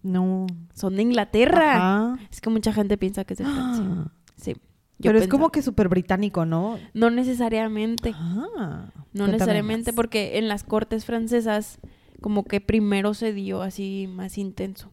No. 0.05 0.47
Son 0.74 0.95
de 0.95 1.01
Inglaterra. 1.01 1.75
Ajá. 1.75 2.19
Es 2.31 2.41
que 2.41 2.50
mucha 2.50 2.71
gente 2.71 2.97
piensa 2.97 3.25
que 3.25 3.33
es 3.33 3.39
de 3.39 3.45
Francia. 3.53 3.85
Ah, 3.88 4.12
Sí. 4.35 4.53
yo 5.00 5.09
Pero 5.12 5.19
es 5.19 5.27
como 5.27 5.50
que 5.50 5.62
súper 5.62 5.89
británico, 5.89 6.45
¿no? 6.45 6.77
No 6.93 7.09
necesariamente. 7.09 8.13
Ah, 8.15 8.91
No 9.13 9.27
necesariamente 9.27 9.93
porque 9.93 10.38
en 10.38 10.47
las 10.47 10.63
cortes 10.63 11.05
francesas 11.05 11.79
como 12.21 12.43
que 12.45 12.62
primero 12.62 13.13
se 13.13 13.33
dio 13.33 13.62
así 13.62 14.07
más 14.09 14.38
intenso. 14.38 14.89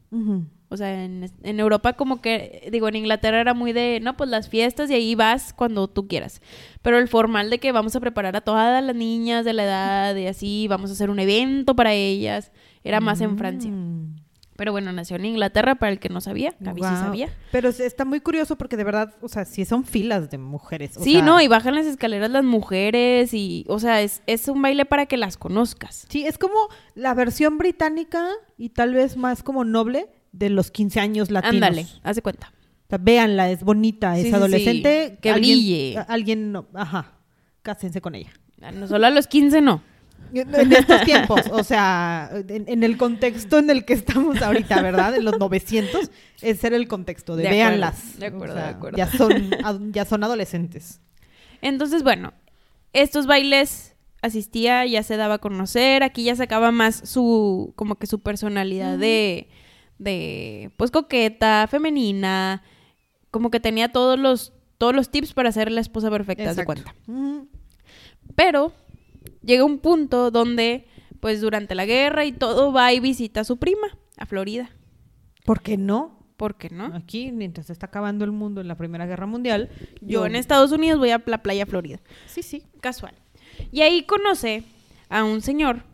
O 0.68 0.76
sea, 0.76 1.04
en, 1.04 1.30
en 1.42 1.60
Europa 1.60 1.92
como 1.94 2.22
que, 2.22 2.68
digo, 2.72 2.88
en 2.88 2.96
Inglaterra 2.96 3.40
era 3.40 3.52
muy 3.52 3.72
de, 3.74 4.00
no, 4.02 4.16
pues 4.16 4.30
las 4.30 4.48
fiestas 4.48 4.90
y 4.90 4.94
ahí 4.94 5.14
vas 5.14 5.52
cuando 5.52 5.86
tú 5.86 6.08
quieras. 6.08 6.40
Pero 6.80 6.98
el 6.98 7.08
formal 7.08 7.50
de 7.50 7.58
que 7.58 7.72
vamos 7.72 7.94
a 7.94 8.00
preparar 8.00 8.36
a 8.36 8.40
todas 8.40 8.82
las 8.82 8.96
niñas 8.96 9.44
de 9.44 9.52
la 9.52 9.64
edad 9.64 10.16
y 10.16 10.26
así, 10.26 10.66
vamos 10.68 10.88
a 10.90 10.94
hacer 10.94 11.10
un 11.10 11.18
evento 11.18 11.76
para 11.76 11.92
ellas, 11.92 12.52
era 12.84 13.00
más 13.00 13.20
en 13.20 13.36
Francia. 13.36 13.70
Pero 14.62 14.70
bueno, 14.70 14.92
nació 14.92 15.16
en 15.16 15.24
Inglaterra, 15.24 15.74
para 15.74 15.90
el 15.90 15.98
que 15.98 16.08
no 16.08 16.20
sabía. 16.20 16.54
Gaby 16.60 16.82
sí 16.82 16.86
Guau. 16.88 16.96
sabía. 17.02 17.36
Pero 17.50 17.68
es- 17.68 17.80
está 17.80 18.04
muy 18.04 18.20
curioso 18.20 18.54
porque 18.56 18.76
de 18.76 18.84
verdad, 18.84 19.12
o 19.20 19.26
sea, 19.26 19.44
sí 19.44 19.64
son 19.64 19.82
filas 19.84 20.30
de 20.30 20.38
mujeres. 20.38 20.96
o 20.96 21.02
Sí, 21.02 21.14
sea, 21.14 21.22
no, 21.22 21.40
y 21.40 21.48
bajan 21.48 21.74
las 21.74 21.84
escaleras 21.84 22.30
las 22.30 22.44
mujeres 22.44 23.34
y, 23.34 23.64
o 23.66 23.80
sea, 23.80 24.02
es, 24.02 24.22
es 24.28 24.46
un 24.46 24.62
baile 24.62 24.84
para 24.84 25.06
que 25.06 25.16
las 25.16 25.36
conozcas. 25.36 26.06
Sí, 26.08 26.24
es 26.24 26.38
como 26.38 26.54
la 26.94 27.12
versión 27.12 27.58
británica 27.58 28.28
y 28.56 28.68
tal 28.68 28.94
vez 28.94 29.16
más 29.16 29.42
como 29.42 29.64
noble 29.64 30.06
de 30.30 30.48
los 30.48 30.70
15 30.70 31.00
años 31.00 31.32
latinos. 31.32 31.54
Ándale, 31.56 31.86
haz 32.04 32.14
de 32.14 32.22
cuenta. 32.22 32.52
O 32.86 32.88
sea, 32.88 32.98
véanla, 32.98 33.50
es 33.50 33.64
bonita, 33.64 34.12
Sí, 34.14 34.20
es 34.20 34.24
sí, 34.26 34.30
sí. 34.30 34.36
adolescente. 34.36 35.18
Que 35.20 35.30
alguien- 35.30 35.56
brille. 35.58 35.98
Alguien, 36.06 36.52
no, 36.52 36.66
ajá, 36.74 37.14
cásense 37.62 38.00
con 38.00 38.14
ella. 38.14 38.30
No 38.74 38.86
solo 38.86 39.08
a 39.08 39.10
los 39.10 39.26
15, 39.26 39.60
no. 39.60 39.82
En 40.34 40.72
estos 40.72 41.02
tiempos, 41.02 41.42
o 41.50 41.62
sea, 41.62 42.30
en, 42.48 42.64
en 42.66 42.82
el 42.82 42.96
contexto 42.96 43.58
en 43.58 43.68
el 43.70 43.84
que 43.84 43.92
estamos 43.92 44.40
ahorita, 44.40 44.80
¿verdad? 44.80 45.14
En 45.14 45.24
los 45.24 45.38
900, 45.38 46.10
ese 46.40 46.66
era 46.66 46.76
el 46.76 46.88
contexto 46.88 47.36
de, 47.36 47.48
véanlas. 47.48 48.18
de 48.18 48.26
acuerdo, 48.26 48.54
O 48.54 48.56
sea, 48.56 48.66
de 48.66 48.70
acuerdo. 48.70 48.96
Ya 48.96 49.06
son, 49.06 49.92
ya 49.92 50.04
son 50.04 50.24
adolescentes. 50.24 51.00
Entonces, 51.60 52.02
bueno, 52.02 52.32
estos 52.92 53.26
bailes 53.26 53.94
asistía, 54.22 54.86
ya 54.86 55.02
se 55.02 55.16
daba 55.16 55.34
a 55.34 55.38
conocer, 55.38 56.02
aquí 56.02 56.24
ya 56.24 56.36
sacaba 56.36 56.70
más 56.70 57.02
su, 57.08 57.72
como 57.76 57.96
que 57.96 58.06
su 58.06 58.20
personalidad 58.20 58.96
de, 58.96 59.48
de, 59.98 60.70
pues 60.76 60.90
coqueta, 60.90 61.66
femenina, 61.68 62.62
como 63.30 63.50
que 63.50 63.60
tenía 63.60 63.90
todos 63.90 64.18
los, 64.18 64.52
todos 64.78 64.94
los 64.94 65.10
tips 65.10 65.34
para 65.34 65.52
ser 65.52 65.70
la 65.70 65.80
esposa 65.80 66.10
perfecta, 66.10 66.50
haz 66.50 66.56
de 66.56 66.62
Exacto. 66.62 66.92
cuenta. 66.94 67.46
Pero 68.34 68.72
llega 69.42 69.64
un 69.64 69.78
punto 69.78 70.30
donde, 70.30 70.86
pues 71.20 71.40
durante 71.40 71.74
la 71.74 71.84
guerra 71.86 72.24
y 72.24 72.32
todo, 72.32 72.72
va 72.72 72.92
y 72.92 73.00
visita 73.00 73.40
a 73.40 73.44
su 73.44 73.58
prima, 73.58 73.86
a 74.16 74.26
Florida. 74.26 74.70
¿Por 75.44 75.60
qué 75.62 75.76
no? 75.76 76.18
¿Por 76.36 76.56
qué 76.56 76.70
no? 76.70 76.86
Aquí, 76.94 77.30
mientras 77.30 77.66
se 77.66 77.72
está 77.72 77.86
acabando 77.86 78.24
el 78.24 78.32
mundo 78.32 78.60
en 78.60 78.68
la 78.68 78.76
Primera 78.76 79.06
Guerra 79.06 79.26
Mundial, 79.26 79.70
Yo 80.00 80.26
en 80.26 80.34
Estados 80.34 80.72
Unidos 80.72 80.98
voy 80.98 81.10
a 81.10 81.22
la 81.26 81.42
playa 81.42 81.66
Florida. 81.66 82.00
Sí, 82.26 82.42
sí. 82.42 82.64
Casual. 82.80 83.14
Y 83.70 83.82
ahí 83.82 84.02
conoce 84.04 84.64
a 85.08 85.22
un 85.24 85.40
señor. 85.40 85.84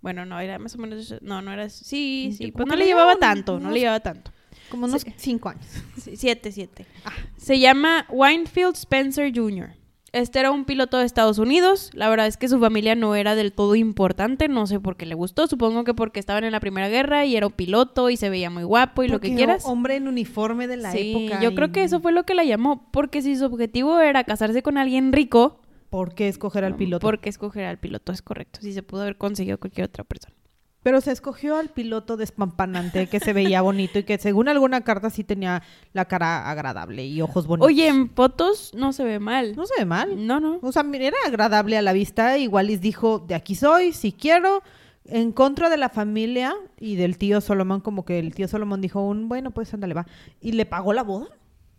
Bueno, 0.00 0.24
no, 0.24 0.40
era 0.40 0.58
más 0.58 0.74
o 0.74 0.78
menos. 0.78 1.14
No, 1.20 1.42
no 1.42 1.52
era. 1.52 1.68
Sí, 1.68 2.34
sí. 2.36 2.50
Pues 2.52 2.66
no 2.66 2.74
le 2.74 2.80
le 2.80 2.86
llevaba 2.86 3.16
tanto, 3.16 3.60
no 3.60 3.70
le 3.70 3.80
llevaba 3.80 4.00
tanto. 4.00 4.32
Como 4.70 4.86
unos 4.86 5.02
Sí. 5.02 5.12
cinco 5.16 5.50
años. 5.50 5.66
Sí, 6.00 6.16
siete, 6.16 6.50
siete. 6.52 6.86
Ah. 7.04 7.10
Se 7.36 7.58
llama 7.58 8.06
Winefield 8.08 8.76
Spencer 8.76 9.30
Jr. 9.34 9.74
Este 10.12 10.40
era 10.40 10.50
un 10.50 10.64
piloto 10.64 10.98
de 10.98 11.04
Estados 11.04 11.38
Unidos. 11.38 11.90
La 11.94 12.08
verdad 12.08 12.26
es 12.26 12.36
que 12.36 12.48
su 12.48 12.58
familia 12.58 12.96
no 12.96 13.14
era 13.14 13.36
del 13.36 13.52
todo 13.52 13.76
importante. 13.76 14.48
No 14.48 14.66
sé 14.66 14.80
por 14.80 14.96
qué 14.96 15.06
le 15.06 15.14
gustó. 15.14 15.46
Supongo 15.46 15.84
que 15.84 15.94
porque 15.94 16.18
estaban 16.18 16.42
en 16.42 16.50
la 16.50 16.58
Primera 16.58 16.88
Guerra 16.88 17.24
y 17.26 17.36
era 17.36 17.46
un 17.46 17.52
piloto 17.52 18.10
y 18.10 18.16
se 18.16 18.28
veía 18.28 18.50
muy 18.50 18.64
guapo 18.64 19.04
y 19.04 19.08
lo 19.08 19.20
que 19.20 19.28
Porque 19.28 19.36
quieras. 19.36 19.64
Hombre 19.66 19.94
en 19.96 20.08
uniforme 20.08 20.66
de 20.66 20.78
la 20.78 20.90
Sí, 20.90 21.12
época. 21.12 21.40
yo 21.40 21.50
y- 21.50 21.54
creo 21.54 21.70
que 21.70 21.84
eso 21.84 22.00
fue 22.00 22.10
lo 22.10 22.24
que 22.24 22.34
la 22.34 22.42
llamó. 22.42 22.88
Porque 22.90 23.22
si 23.22 23.36
su 23.36 23.44
objetivo 23.44 24.00
era 24.00 24.24
casarse 24.24 24.62
con 24.62 24.78
alguien 24.78 25.12
rico, 25.12 25.60
¿Por 25.90 26.14
qué 26.14 26.28
escoger 26.28 26.64
al 26.64 26.76
piloto? 26.76 27.04
¿Por 27.04 27.18
qué 27.18 27.28
escoger 27.30 27.64
al 27.66 27.76
piloto? 27.78 28.12
Es 28.12 28.22
correcto. 28.22 28.60
Si 28.62 28.72
se 28.72 28.82
pudo 28.84 29.02
haber 29.02 29.16
conseguido 29.16 29.58
cualquier 29.58 29.86
otra 29.86 30.04
persona. 30.04 30.34
Pero 30.82 31.00
se 31.00 31.12
escogió 31.12 31.56
al 31.56 31.68
piloto 31.68 32.16
despampanante 32.16 33.06
que 33.06 33.20
se 33.20 33.32
veía 33.32 33.60
bonito 33.62 33.98
y 33.98 34.04
que 34.04 34.18
según 34.18 34.48
alguna 34.48 34.80
carta 34.82 35.10
sí 35.10 35.24
tenía 35.24 35.62
la 35.92 36.06
cara 36.06 36.50
agradable 36.50 37.04
y 37.06 37.20
ojos 37.20 37.46
bonitos. 37.46 37.66
Oye, 37.66 37.88
en 37.88 38.08
fotos 38.10 38.72
no 38.74 38.92
se 38.92 39.04
ve 39.04 39.18
mal. 39.18 39.54
no 39.56 39.66
se 39.66 39.74
ve 39.78 39.84
mal. 39.84 40.26
No, 40.26 40.40
no. 40.40 40.58
O 40.62 40.72
sea, 40.72 40.84
era 40.92 41.16
agradable 41.26 41.76
a 41.76 41.82
la 41.82 41.92
vista. 41.92 42.38
Igual 42.38 42.68
les 42.68 42.80
dijo, 42.80 43.18
de 43.18 43.34
aquí 43.34 43.54
soy, 43.54 43.92
si 43.92 44.12
quiero. 44.12 44.62
En 45.06 45.32
contra 45.32 45.70
de 45.70 45.76
la 45.76 45.88
familia 45.88 46.54
y 46.78 46.94
del 46.94 47.18
tío 47.18 47.40
Solomon, 47.40 47.80
como 47.80 48.04
que 48.04 48.18
el 48.18 48.34
tío 48.34 48.46
Solomon 48.46 48.80
dijo 48.80 49.00
un, 49.02 49.28
bueno, 49.28 49.50
pues 49.50 49.72
ándale, 49.74 49.94
va. 49.94 50.06
Y 50.40 50.52
le 50.52 50.66
pagó 50.66 50.92
la 50.92 51.02
boda. 51.02 51.26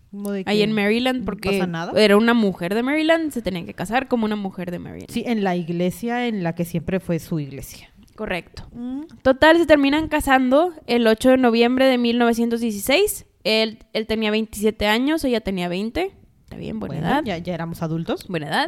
Como 0.10 0.31
de 0.31 0.43
Ahí 0.46 0.58
que 0.58 0.63
en 0.63 0.74
Maryland, 0.74 1.20
no 1.20 1.25
porque 1.25 1.51
pasa 1.51 1.67
nada. 1.67 1.93
era 1.96 2.17
una 2.17 2.34
mujer 2.34 2.75
de 2.75 2.84
Maryland, 2.84 3.31
se 3.31 3.41
tenía 3.41 3.65
que 3.65 3.74
casar 3.74 4.10
como 4.10 4.25
una 4.25 4.36
mujer 4.36 4.70
de 4.70 4.79
Maryland. 4.79 5.10
Sí, 5.10 5.24
en 5.25 5.43
la 5.46 5.55
iglesia 5.55 6.27
en 6.27 6.43
la 6.43 6.53
que 6.53 6.65
siempre 6.65 7.00
fue 7.00 7.20
su 7.20 7.39
iglesia. 7.39 7.90
Correcto. 8.21 8.67
Mm. 8.73 9.01
Total, 9.23 9.57
se 9.57 9.65
terminan 9.65 10.07
casando 10.07 10.73
el 10.85 11.07
8 11.07 11.31
de 11.31 11.37
noviembre 11.37 11.85
de 11.85 11.97
1916. 11.97 13.25
Él, 13.43 13.79
él 13.93 14.05
tenía 14.05 14.29
27 14.29 14.85
años, 14.85 15.23
ella 15.23 15.41
tenía 15.41 15.67
20. 15.67 16.15
Está 16.43 16.55
bien, 16.55 16.79
buena 16.79 16.93
Bueno, 16.93 17.07
edad. 17.07 17.23
Ya, 17.25 17.39
ya 17.39 17.55
éramos 17.55 17.81
adultos. 17.81 18.27
Buena 18.27 18.47
edad. 18.47 18.67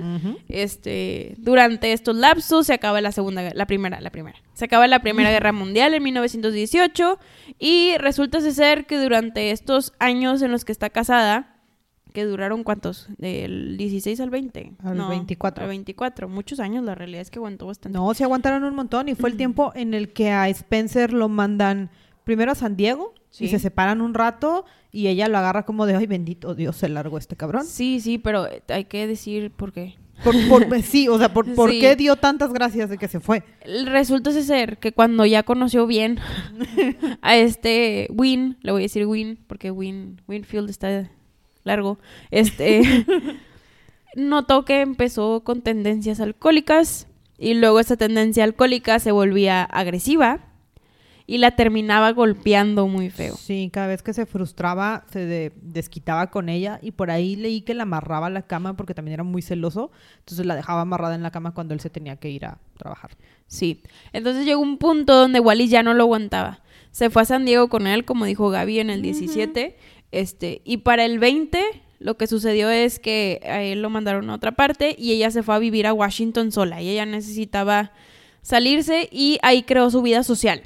Este, 0.49 1.35
durante 1.37 1.93
estos 1.93 2.15
lapsos 2.15 2.65
se 2.65 2.73
acaba 2.73 2.99
la 2.99 3.11
segunda, 3.11 3.53
la 3.53 3.67
primera, 3.67 4.01
la 4.01 4.09
primera. 4.09 4.39
Se 4.55 4.65
acaba 4.65 4.87
la 4.87 5.03
Primera 5.03 5.29
Guerra 5.29 5.51
Mundial 5.51 5.93
en 5.93 6.01
1918 6.01 7.19
y 7.59 7.95
resulta 7.99 8.41
ser 8.41 8.87
que 8.87 8.97
durante 8.97 9.51
estos 9.51 9.93
años 9.99 10.41
en 10.41 10.51
los 10.51 10.65
que 10.65 10.71
está 10.71 10.89
casada, 10.89 11.52
que 12.13 12.23
duraron 12.25 12.63
cuántos, 12.63 13.07
del 13.17 13.75
16 13.77 14.19
al 14.21 14.29
20, 14.29 14.73
Al 14.83 14.97
24. 15.09 15.63
al 15.63 15.69
24, 15.69 16.29
muchos 16.29 16.59
años, 16.59 16.85
la 16.85 16.95
realidad 16.95 17.21
es 17.21 17.29
que 17.31 17.39
aguantó 17.39 17.65
bastante. 17.67 17.97
No, 17.97 18.13
se 18.13 18.23
aguantaron 18.23 18.63
un 18.63 18.75
montón 18.75 19.09
y 19.09 19.15
fue 19.15 19.29
el 19.29 19.35
tiempo 19.37 19.71
en 19.75 19.93
el 19.93 20.13
que 20.13 20.29
a 20.31 20.47
Spencer 20.49 21.11
lo 21.11 21.27
mandan 21.27 21.89
primero 22.23 22.51
a 22.51 22.55
San 22.55 22.77
Diego 22.77 23.13
Sí. 23.31 23.45
y 23.45 23.47
se 23.49 23.57
separan 23.59 23.99
un 24.01 24.13
rato 24.13 24.63
y 24.91 25.07
ella 25.07 25.27
lo 25.27 25.39
agarra 25.39 25.63
como 25.65 25.87
de, 25.87 25.95
ay, 25.95 26.05
bendito 26.05 26.53
Dios, 26.53 26.75
se 26.77 26.87
largó 26.87 27.17
este 27.17 27.35
cabrón. 27.35 27.65
Sí, 27.65 27.99
sí, 27.99 28.19
pero 28.19 28.45
eh, 28.47 28.61
hay 28.69 28.85
que 28.85 29.07
decir 29.07 29.49
por 29.51 29.73
qué. 29.73 29.95
Por, 30.23 30.35
por- 30.47 30.81
sí, 30.83 31.07
o 31.07 31.17
sea, 31.17 31.33
por, 31.33 31.51
¿por 31.55 31.71
Sí. 31.71 31.79
qué 31.79 31.95
dio 31.95 32.15
tantas 32.15 32.53
gracias 32.53 32.91
de 32.91 32.99
que 32.99 33.07
se 33.07 33.19
fue? 33.19 33.43
Resulta 33.85 34.31
ser 34.31 34.77
que 34.77 34.91
cuando 34.91 35.25
ya 35.25 35.41
conoció 35.41 35.87
bien 35.87 36.19
a 37.21 37.35
este 37.35 38.07
Win, 38.11 38.57
le 38.61 38.71
voy 38.71 38.81
a 38.81 38.83
decir 38.83 39.05
Win, 39.07 39.39
porque 39.47 39.71
Win, 39.71 40.21
Winfield 40.27 40.69
está 40.69 41.09
largo, 41.63 41.99
este 42.31 42.81
notó 44.15 44.65
que 44.65 44.81
empezó 44.81 45.43
con 45.43 45.61
tendencias 45.61 46.19
alcohólicas 46.19 47.07
y 47.37 47.55
luego 47.55 47.79
esa 47.79 47.97
tendencia 47.97 48.43
alcohólica 48.43 48.99
se 48.99 49.11
volvía 49.11 49.63
agresiva 49.63 50.39
y 51.25 51.37
la 51.37 51.51
terminaba 51.55 52.11
golpeando 52.11 52.85
muy 52.87 53.09
feo. 53.09 53.35
Sí, 53.37 53.69
cada 53.71 53.87
vez 53.87 54.03
que 54.03 54.11
se 54.13 54.25
frustraba 54.25 55.05
se 55.09 55.25
de- 55.25 55.53
desquitaba 55.61 56.29
con 56.29 56.49
ella 56.49 56.79
y 56.81 56.91
por 56.91 57.09
ahí 57.11 57.37
leí 57.37 57.61
que 57.61 57.73
la 57.73 57.83
amarraba 57.83 58.27
a 58.27 58.29
la 58.29 58.41
cama 58.41 58.75
porque 58.75 58.93
también 58.93 59.13
era 59.13 59.23
muy 59.23 59.41
celoso, 59.41 59.89
entonces 60.19 60.45
la 60.45 60.55
dejaba 60.55 60.81
amarrada 60.81 61.15
en 61.15 61.23
la 61.23 61.31
cama 61.31 61.53
cuando 61.53 61.73
él 61.73 61.79
se 61.79 61.89
tenía 61.89 62.17
que 62.17 62.29
ir 62.29 62.45
a 62.45 62.59
trabajar. 62.77 63.11
Sí. 63.47 63.81
Entonces 64.11 64.45
llegó 64.45 64.61
un 64.61 64.77
punto 64.77 65.15
donde 65.15 65.39
Wallis 65.39 65.71
ya 65.71 65.81
no 65.81 65.93
lo 65.93 66.03
aguantaba. 66.03 66.59
Se 66.91 67.09
fue 67.09 67.21
a 67.23 67.25
San 67.25 67.45
Diego 67.45 67.69
con 67.69 67.87
él, 67.87 68.03
como 68.05 68.25
dijo 68.25 68.49
Gaby 68.49 68.79
en 68.79 68.89
el 68.91 69.01
17. 69.01 69.77
Este, 70.13 70.61
y 70.63 70.77
para 70.77 71.05
el 71.05 71.17
20, 71.17 71.59
lo 71.99 72.17
que 72.17 72.27
sucedió 72.27 72.69
es 72.69 72.99
que 72.99 73.41
a 73.45 73.63
él 73.63 73.81
lo 73.81 73.89
mandaron 73.89 74.29
a 74.29 74.35
otra 74.35 74.51
parte 74.51 74.95
y 74.97 75.11
ella 75.11 75.31
se 75.31 75.41
fue 75.41 75.55
a 75.55 75.59
vivir 75.59 75.87
a 75.87 75.93
Washington 75.93 76.51
sola. 76.51 76.81
Y 76.81 76.89
ella 76.89 77.05
necesitaba 77.07 77.91
salirse 78.43 79.09
y 79.11 79.39
ahí 79.41 79.63
creó 79.63 79.89
su 79.89 80.01
vida 80.01 80.21
social. 80.23 80.61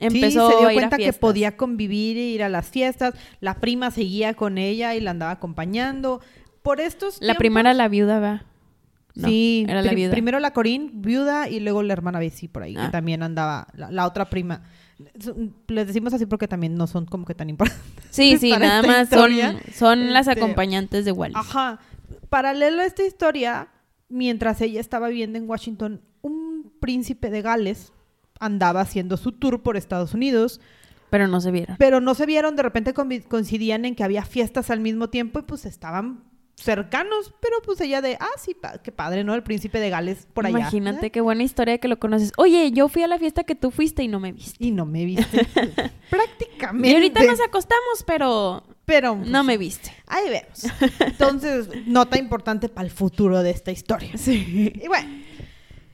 Empezó 0.00 0.48
sí, 0.48 0.54
se 0.54 0.58
dio 0.60 0.68
a 0.68 0.72
ir 0.72 0.78
a 0.78 0.88
cuenta 0.88 0.96
que 0.98 1.12
podía 1.12 1.56
convivir 1.56 2.16
e 2.16 2.22
ir 2.22 2.42
a 2.42 2.48
las 2.48 2.68
fiestas, 2.68 3.14
la 3.40 3.54
prima 3.60 3.90
seguía 3.92 4.34
con 4.34 4.58
ella 4.58 4.94
y 4.96 5.00
la 5.00 5.12
andaba 5.12 5.30
acompañando. 5.32 6.20
Por 6.62 6.80
estos 6.80 7.14
La 7.20 7.34
tiempos- 7.34 7.38
primera, 7.38 7.74
la 7.74 7.88
viuda, 7.88 8.18
va. 8.18 8.44
No, 9.14 9.28
sí, 9.28 9.64
era 9.68 9.82
la 9.82 9.92
viuda. 9.92 10.10
primero 10.10 10.40
la 10.40 10.52
Corín, 10.52 10.90
viuda, 11.00 11.48
y 11.48 11.60
luego 11.60 11.84
la 11.84 11.92
hermana 11.92 12.18
Bessie 12.18 12.48
por 12.48 12.64
ahí, 12.64 12.74
Ah. 12.76 12.86
que 12.86 12.90
también 12.92 13.22
andaba, 13.22 13.68
la, 13.76 13.92
la 13.92 14.06
otra 14.06 14.28
prima. 14.28 14.64
Les 15.68 15.86
decimos 15.86 16.12
así 16.14 16.26
porque 16.26 16.48
también 16.48 16.76
no 16.76 16.86
son 16.86 17.06
como 17.06 17.24
que 17.24 17.34
tan 17.34 17.50
importantes. 17.50 17.84
Sí, 18.10 18.36
sí, 18.38 18.50
nada 18.50 18.82
más 18.82 19.08
son, 19.08 19.32
historia. 19.32 19.60
son 19.74 20.12
las 20.12 20.28
Este, 20.28 20.40
acompañantes 20.40 21.04
de 21.04 21.12
Wallis. 21.12 21.36
Ajá. 21.36 21.80
Paralelo 22.28 22.82
a 22.82 22.86
esta 22.86 23.04
historia, 23.04 23.68
mientras 24.08 24.60
ella 24.60 24.80
estaba 24.80 25.08
viviendo 25.08 25.38
en 25.38 25.48
Washington, 25.48 26.00
un 26.22 26.72
príncipe 26.80 27.30
de 27.30 27.42
Gales 27.42 27.92
andaba 28.40 28.80
haciendo 28.80 29.16
su 29.16 29.32
tour 29.32 29.62
por 29.62 29.76
Estados 29.76 30.14
Unidos, 30.14 30.60
Pero 31.10 31.28
no 31.28 31.40
se 31.40 31.50
vieron. 31.50 31.76
pero 31.78 32.00
no 32.00 32.14
se 32.14 32.26
vieron, 32.26 32.56
de 32.56 32.62
repente 32.62 32.92
coincidían 32.94 33.84
en 33.84 33.94
que 33.94 34.04
había 34.04 34.24
fiestas 34.24 34.70
al 34.70 34.80
mismo 34.80 35.08
tiempo 35.10 35.38
y 35.38 35.42
pues 35.42 35.64
estaban 35.66 36.24
cercanos, 36.56 37.34
pero 37.40 37.56
pues 37.64 37.80
ella 37.80 38.00
de, 38.00 38.16
ah, 38.20 38.28
sí, 38.38 38.54
pa- 38.54 38.78
qué 38.78 38.92
padre, 38.92 39.24
¿no? 39.24 39.34
El 39.34 39.42
príncipe 39.42 39.80
de 39.80 39.90
Gales 39.90 40.26
por 40.32 40.46
allá. 40.46 40.58
Imagínate 40.58 41.10
qué 41.10 41.20
buena 41.20 41.42
historia 41.42 41.78
que 41.78 41.88
lo 41.88 41.98
conoces. 41.98 42.32
Oye, 42.36 42.70
yo 42.72 42.88
fui 42.88 43.02
a 43.02 43.08
la 43.08 43.18
fiesta 43.18 43.44
que 43.44 43.54
tú 43.54 43.70
fuiste 43.70 44.02
y 44.02 44.08
no 44.08 44.20
me 44.20 44.32
viste. 44.32 44.56
Y 44.64 44.70
no 44.70 44.86
me 44.86 45.04
viste. 45.04 45.46
Prácticamente. 46.10 46.88
Y 46.90 46.94
ahorita 46.94 47.24
nos 47.24 47.40
acostamos, 47.40 48.04
pero 48.06 48.62
Pero 48.84 49.16
pues, 49.16 49.28
no 49.28 49.42
me 49.44 49.58
viste. 49.58 49.92
ahí 50.06 50.28
vemos. 50.30 50.64
Entonces, 51.00 51.68
nota 51.86 52.18
importante 52.18 52.68
para 52.68 52.86
el 52.86 52.92
futuro 52.92 53.42
de 53.42 53.50
esta 53.50 53.70
historia. 53.72 54.16
Sí. 54.16 54.72
Y 54.82 54.86
bueno, 54.88 55.08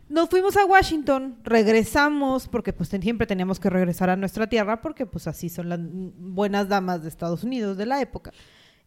nos 0.08 0.28
fuimos 0.28 0.56
a 0.56 0.64
Washington, 0.66 1.38
regresamos, 1.44 2.48
porque 2.48 2.72
pues 2.72 2.88
siempre 2.90 3.26
teníamos 3.26 3.58
que 3.60 3.70
regresar 3.70 4.10
a 4.10 4.16
nuestra 4.16 4.46
tierra, 4.48 4.82
porque 4.82 5.06
pues 5.06 5.26
así 5.26 5.48
son 5.48 5.68
las 5.68 5.78
mm, 5.78 6.34
buenas 6.34 6.68
damas 6.68 7.02
de 7.02 7.08
Estados 7.08 7.44
Unidos 7.44 7.76
de 7.76 7.86
la 7.86 8.00
época. 8.00 8.32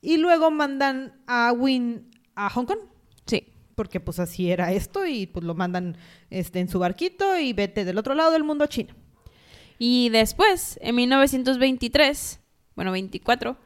Y 0.03 0.17
luego 0.17 0.51
mandan 0.51 1.13
a 1.27 1.51
Win 1.53 2.11
a 2.35 2.49
Hong 2.49 2.65
Kong, 2.65 2.79
Sí. 3.25 3.45
porque 3.75 3.99
pues 4.01 4.19
así 4.19 4.51
era 4.51 4.71
esto, 4.73 5.05
y 5.07 5.25
pues 5.27 5.45
lo 5.45 5.55
mandan 5.55 5.97
este, 6.29 6.59
en 6.59 6.67
su 6.67 6.77
barquito 6.77 7.39
y 7.39 7.53
vete 7.53 7.85
del 7.85 7.97
otro 7.97 8.13
lado 8.13 8.31
del 8.31 8.43
mundo 8.43 8.65
a 8.65 8.67
China. 8.67 8.93
Y 9.79 10.09
después, 10.09 10.77
en 10.81 10.95
1923, 10.95 12.39
bueno, 12.75 12.91
24, 12.91 13.57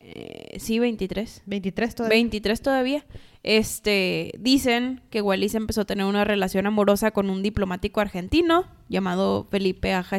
eh, 0.00 0.56
sí, 0.58 0.78
23. 0.78 1.42
23 1.46 1.94
todavía. 1.94 2.16
23 2.16 2.62
todavía. 2.62 3.06
Este, 3.42 4.32
dicen 4.38 5.02
que 5.10 5.20
Wallis 5.22 5.54
empezó 5.54 5.82
a 5.82 5.84
tener 5.84 6.06
una 6.06 6.24
relación 6.24 6.66
amorosa 6.66 7.10
con 7.10 7.28
un 7.30 7.42
diplomático 7.42 8.00
argentino 8.00 8.64
llamado 8.88 9.46
Felipe 9.50 9.92
Aja 9.92 10.16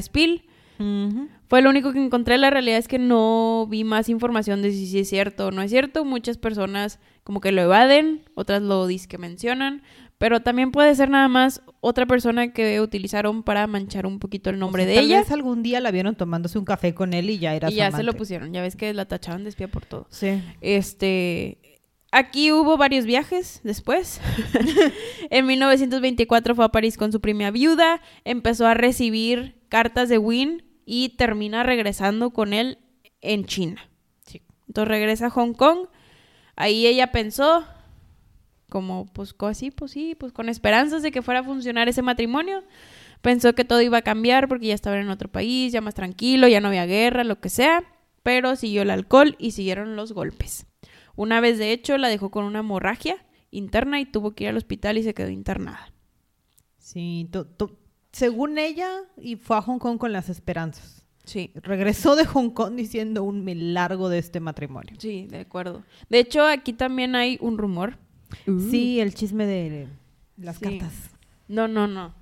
Fue 1.48 1.62
lo 1.62 1.70
único 1.70 1.92
que 1.92 2.04
encontré. 2.04 2.38
La 2.38 2.50
realidad 2.50 2.78
es 2.78 2.88
que 2.88 3.00
no 3.00 3.68
vi 3.70 3.84
más 3.84 4.08
información 4.08 4.62
de 4.62 4.72
si, 4.72 4.88
sí 4.88 5.00
es 5.00 5.10
cierto 5.10 5.48
o 5.48 5.52
no 5.52 5.62
es 5.62 5.72
cierto. 5.72 6.06
Muchas 6.06 6.38
personas 6.38 7.00
como 7.24 7.42
que 7.42 7.52
lo 7.52 7.62
evaden, 7.62 8.24
otras 8.36 8.62
lo 8.62 8.88
que 8.88 9.18
mencionan. 9.18 9.84
Pero 10.18 10.42
también 10.42 10.72
puede 10.72 10.94
ser 10.96 11.10
nada 11.10 11.28
más 11.28 11.62
otra 11.80 12.06
persona 12.06 12.52
que 12.52 12.82
utilizaron 12.82 13.44
para 13.44 13.66
manchar 13.68 14.06
un 14.06 14.20
poquito 14.20 14.50
el 14.50 14.60
nombre 14.60 14.84
O 14.84 14.86
sea, 14.86 14.90
de 14.90 14.96
tal 14.96 15.06
ella. 15.06 15.20
vez 15.22 15.32
algún 15.32 15.64
día 15.64 15.80
la 15.80 15.92
vieron 15.92 16.16
tomándose 16.16 16.60
un 16.60 16.66
café 16.66 16.94
con 16.94 17.14
él 17.14 17.30
y 17.30 17.40
ya 17.40 17.56
era 17.56 17.70
Y 17.70 17.72
su 17.72 17.78
ya 17.78 17.92
se 17.92 18.04
lo 18.04 18.14
pusieron. 18.14 18.52
Ya 18.52 18.62
ves 18.62 18.76
que 18.76 18.94
la 18.94 19.06
tachaban 19.06 19.44
de 19.44 19.50
espía 19.50 19.70
por 19.70 19.86
todo. 19.86 20.08
Sí. 20.10 20.42
Este, 20.60 21.58
aquí 22.12 22.52
hubo 22.52 22.78
varios 22.78 23.06
viajes 23.06 23.62
después. 23.64 24.20
en 25.30 25.46
1924 25.46 26.56
fue 26.56 26.66
a 26.66 26.70
París 26.70 26.98
con 26.98 27.12
su 27.12 27.22
prima 27.22 27.50
viuda, 27.52 28.02
empezó 28.26 28.68
a 28.68 28.74
recibir 28.74 29.56
cartas 29.70 30.10
de 30.10 30.18
Win 30.18 30.69
y 30.92 31.10
termina 31.10 31.62
regresando 31.62 32.32
con 32.32 32.52
él 32.52 32.80
en 33.22 33.46
China. 33.46 33.88
Sí. 34.26 34.42
Entonces 34.68 34.88
regresa 34.90 35.28
a 35.28 35.30
Hong 35.30 35.54
Kong. 35.54 35.88
Ahí 36.56 36.88
ella 36.88 37.12
pensó, 37.12 37.64
como 38.70 39.06
pues 39.14 39.36
así, 39.42 39.70
pues 39.70 39.92
sí, 39.92 40.16
pues 40.16 40.34
con 40.34 40.50
esperanzas 40.50 41.04
de 41.04 41.12
que 41.12 41.22
fuera 41.22 41.42
a 41.42 41.44
funcionar 41.44 41.88
ese 41.90 42.02
matrimonio. 42.02 42.64
Pensó 43.22 43.54
que 43.54 43.66
todo 43.66 43.82
iba 43.84 44.00
a 44.00 44.02
cambiar 44.02 44.48
porque 44.48 44.66
ya 44.68 44.74
estaba 44.74 45.00
en 45.00 45.10
otro 45.10 45.30
país, 45.30 45.72
ya 45.72 45.82
más 45.82 45.94
tranquilo, 45.94 46.48
ya 46.48 46.60
no 46.60 46.70
había 46.70 46.88
guerra, 46.88 47.24
lo 47.24 47.40
que 47.40 47.50
sea. 47.50 47.84
Pero 48.24 48.56
siguió 48.56 48.82
el 48.82 48.90
alcohol 48.90 49.36
y 49.38 49.52
siguieron 49.52 49.96
los 49.96 50.12
golpes. 50.14 50.66
Una 51.16 51.40
vez, 51.40 51.60
de 51.60 51.72
hecho, 51.72 52.00
la 52.00 52.08
dejó 52.08 52.32
con 52.32 52.46
una 52.46 52.60
hemorragia 52.60 53.24
interna 53.52 54.00
y 54.00 54.06
tuvo 54.06 54.32
que 54.32 54.46
ir 54.46 54.50
al 54.50 54.58
hospital 54.58 54.98
y 54.98 55.04
se 55.04 55.14
quedó 55.14 55.30
internada. 55.30 55.94
Sí, 56.80 57.28
to- 57.32 57.46
to- 57.46 57.78
según 58.12 58.58
ella, 58.58 58.90
y 59.18 59.36
fue 59.36 59.58
a 59.58 59.62
Hong 59.62 59.80
Kong 59.80 59.98
con 59.98 60.12
las 60.12 60.30
esperanzas. 60.30 61.06
Sí, 61.26 61.52
Regresó 61.56 62.16
de 62.16 62.26
Hong 62.26 62.50
Kong 62.50 62.74
diciendo 62.76 63.24
un 63.24 63.44
me 63.44 63.54
largo 63.54 64.10
de 64.10 64.18
este 64.18 64.40
matrimonio. 64.40 64.96
sí, 64.98 65.28
de 65.30 65.40
acuerdo. 65.42 65.84
De 66.10 66.20
hecho, 66.20 66.44
aquí 66.46 66.74
también 66.74 67.16
hay 67.16 67.38
un 67.42 67.58
rumor. 67.60 67.98
Sí, 68.72 69.00
el 69.00 69.14
chisme 69.14 69.46
de 69.46 69.88
las 70.38 70.58
Sí. 70.58 70.64
cartas. 70.66 70.94
No, 71.48 71.68
no, 71.68 71.88
no. 71.88 72.14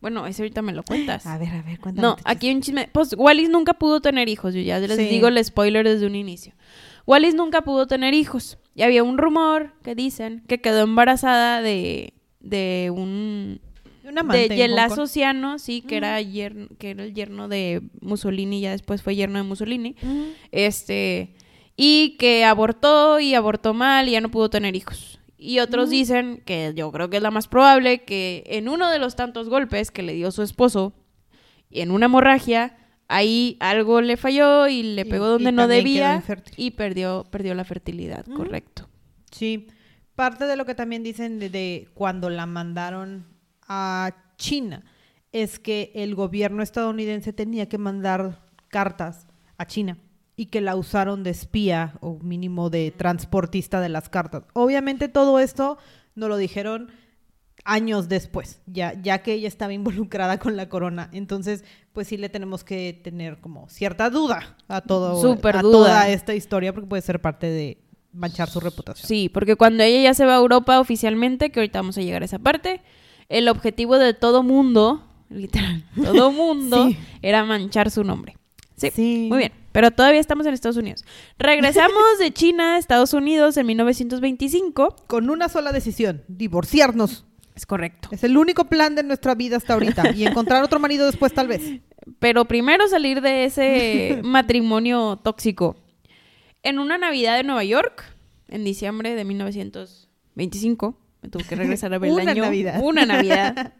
Bueno, 0.00 0.26
ese 0.26 0.42
ahorita 0.42 0.62
me 0.62 0.72
lo 0.72 0.82
cuentas. 0.82 1.26
A 1.26 1.36
ver, 1.38 1.50
a 1.50 1.62
ver, 1.62 1.78
cuéntame. 1.78 2.06
No, 2.06 2.16
aquí 2.24 2.48
hay 2.48 2.54
un 2.54 2.62
chisme. 2.62 2.88
Pues 2.92 3.14
Wallis 3.16 3.50
nunca 3.50 3.74
pudo 3.74 4.00
tener 4.00 4.28
hijos. 4.30 4.54
Yo 4.54 4.60
ya 4.62 4.78
les 4.78 4.96
Sí. 4.96 5.04
digo 5.08 5.28
el 5.28 5.42
spoiler 5.44 5.86
desde 5.86 6.06
un 6.06 6.14
inicio. 6.14 6.54
Wallis 7.06 7.34
nunca 7.34 7.62
pudo 7.62 7.86
tener 7.86 8.14
hijos. 8.14 8.58
Y 8.74 8.82
había 8.82 9.02
un 9.02 9.18
rumor 9.18 9.72
que 9.82 9.94
dicen 9.94 10.42
que 10.48 10.60
quedó 10.62 10.80
embarazada 10.82 11.60
de, 11.60 12.14
de 12.40 12.90
un. 12.94 13.60
Un 14.10 14.18
amante 14.18 14.48
de 14.50 14.56
Kong. 14.98 15.08
Ciano, 15.08 15.58
sí, 15.58 15.80
que 15.82 15.96
era 15.96 16.20
yerno- 16.20 16.68
que 16.78 16.90
era 16.90 17.04
el 17.04 17.14
yerno 17.14 17.48
de 17.48 17.82
Mussolini, 18.00 18.60
ya 18.60 18.72
después 18.72 19.02
fue 19.02 19.14
yerno 19.16 19.38
de 19.38 19.44
Mussolini. 19.44 19.96
Este, 20.52 21.34
y 21.76 22.16
que 22.18 22.44
abortó 22.44 23.20
y 23.20 23.34
abortó 23.34 23.74
mal 23.74 24.08
y 24.08 24.12
ya 24.12 24.20
no 24.20 24.30
pudo 24.30 24.50
tener 24.50 24.76
hijos. 24.76 25.18
Y 25.38 25.60
otros 25.60 25.88
dicen 25.88 26.42
que 26.44 26.72
yo 26.76 26.92
creo 26.92 27.08
que 27.08 27.16
es 27.16 27.22
la 27.22 27.30
más 27.30 27.48
probable 27.48 28.04
que 28.04 28.42
en 28.46 28.68
uno 28.68 28.90
de 28.90 28.98
los 28.98 29.16
tantos 29.16 29.48
golpes 29.48 29.90
que 29.90 30.02
le 30.02 30.12
dio 30.12 30.30
su 30.32 30.42
esposo 30.42 30.92
y 31.70 31.80
en 31.80 31.90
una 31.90 32.06
hemorragia 32.06 32.76
ahí 33.08 33.56
algo 33.60 34.02
le 34.02 34.16
falló 34.18 34.68
y 34.68 34.82
le 34.82 35.02
Y- 35.02 35.04
pegó 35.06 35.26
y 35.26 35.30
donde 35.30 35.52
no 35.52 35.66
debía 35.66 36.22
y 36.58 36.72
perdió 36.72 37.24
perdió 37.30 37.54
la 37.54 37.64
fertilidad, 37.64 38.26
correcto. 38.26 38.88
Sí, 39.32 39.68
parte 40.14 40.44
de 40.44 40.56
lo 40.56 40.66
que 40.66 40.74
también 40.74 41.02
dicen 41.02 41.38
de, 41.38 41.48
de 41.48 41.88
cuando 41.94 42.28
la 42.28 42.44
mandaron 42.44 43.24
a 43.70 44.12
China 44.36 44.82
es 45.32 45.60
que 45.60 45.92
el 45.94 46.16
gobierno 46.16 46.62
estadounidense 46.62 47.32
tenía 47.32 47.68
que 47.68 47.78
mandar 47.78 48.42
cartas 48.68 49.28
a 49.56 49.64
China 49.64 49.96
y 50.34 50.46
que 50.46 50.60
la 50.60 50.74
usaron 50.74 51.22
de 51.22 51.30
espía 51.30 51.94
o 52.00 52.18
mínimo 52.18 52.68
de 52.68 52.90
transportista 52.90 53.80
de 53.80 53.88
las 53.88 54.08
cartas. 54.08 54.42
Obviamente 54.54 55.08
todo 55.08 55.38
esto 55.38 55.78
nos 56.16 56.28
lo 56.28 56.36
dijeron 56.36 56.90
años 57.64 58.08
después, 58.08 58.60
ya, 58.66 59.00
ya 59.00 59.22
que 59.22 59.34
ella 59.34 59.46
estaba 59.46 59.72
involucrada 59.72 60.38
con 60.38 60.56
la 60.56 60.68
corona. 60.68 61.08
Entonces, 61.12 61.62
pues 61.92 62.08
sí 62.08 62.16
le 62.16 62.28
tenemos 62.28 62.64
que 62.64 62.98
tener 63.04 63.38
como 63.40 63.68
cierta 63.68 64.10
duda 64.10 64.56
a 64.66 64.80
todo 64.80 65.10
a 65.10 65.22
duda. 65.22 65.60
toda 65.60 66.08
esta 66.08 66.34
historia 66.34 66.72
porque 66.72 66.88
puede 66.88 67.02
ser 67.02 67.20
parte 67.20 67.46
de 67.46 67.78
manchar 68.12 68.50
su 68.50 68.58
reputación. 68.58 69.06
Sí, 69.06 69.28
porque 69.28 69.54
cuando 69.54 69.84
ella 69.84 70.02
ya 70.02 70.14
se 70.14 70.24
va 70.24 70.34
a 70.34 70.38
Europa 70.38 70.80
oficialmente, 70.80 71.52
que 71.52 71.60
ahorita 71.60 71.78
vamos 71.78 71.98
a 71.98 72.00
llegar 72.00 72.22
a 72.22 72.24
esa 72.24 72.40
parte, 72.40 72.80
el 73.30 73.48
objetivo 73.48 73.96
de 73.98 74.12
todo 74.12 74.42
mundo, 74.42 75.02
literal, 75.30 75.82
todo 76.04 76.30
mundo, 76.30 76.88
Sí. 76.88 76.98
era 77.22 77.44
manchar 77.44 77.90
su 77.90 78.04
nombre. 78.04 78.36
Sí, 78.76 78.90
Sí. 78.94 79.26
muy 79.30 79.38
bien. 79.38 79.52
Pero 79.72 79.90
todavía 79.92 80.20
estamos 80.20 80.44
en 80.46 80.52
Estados 80.54 80.76
Unidos. 80.76 81.04
Regresamos 81.38 82.18
de 82.18 82.32
China 82.32 82.74
a 82.74 82.78
Estados 82.78 83.14
Unidos 83.14 83.56
en 83.56 83.66
1925. 83.66 84.96
Con 85.06 85.30
una 85.30 85.48
sola 85.48 85.70
decisión, 85.72 86.24
divorciarnos. 86.28 87.24
Es 87.54 87.66
correcto. 87.66 88.08
Es 88.10 88.24
el 88.24 88.36
único 88.36 88.64
plan 88.64 88.94
de 88.96 89.04
nuestra 89.04 89.34
vida 89.36 89.58
hasta 89.58 89.74
ahorita. 89.74 90.10
Y 90.16 90.24
encontrar 90.26 90.64
otro 90.64 90.80
marido 90.80 91.06
después, 91.06 91.32
tal 91.32 91.46
vez. 91.46 91.62
Pero 92.18 92.46
primero 92.46 92.88
salir 92.88 93.20
de 93.20 93.44
ese 93.44 94.20
matrimonio 94.24 95.20
tóxico. 95.22 95.76
En 96.64 96.78
una 96.80 96.98
Navidad 96.98 97.36
de 97.36 97.44
Nueva 97.44 97.62
York, 97.62 98.02
en 98.48 98.64
diciembre 98.64 99.14
de 99.14 99.24
1925, 99.24 100.98
me 101.22 101.28
tuve 101.28 101.44
que 101.44 101.56
regresar 101.56 101.92
a 101.92 101.98
ver 101.98 102.10
el 102.10 102.16
Una 102.18 102.30
año. 102.30 102.44
Navidad. 102.44 102.80
Una 102.82 103.06
Navidad. 103.06 103.74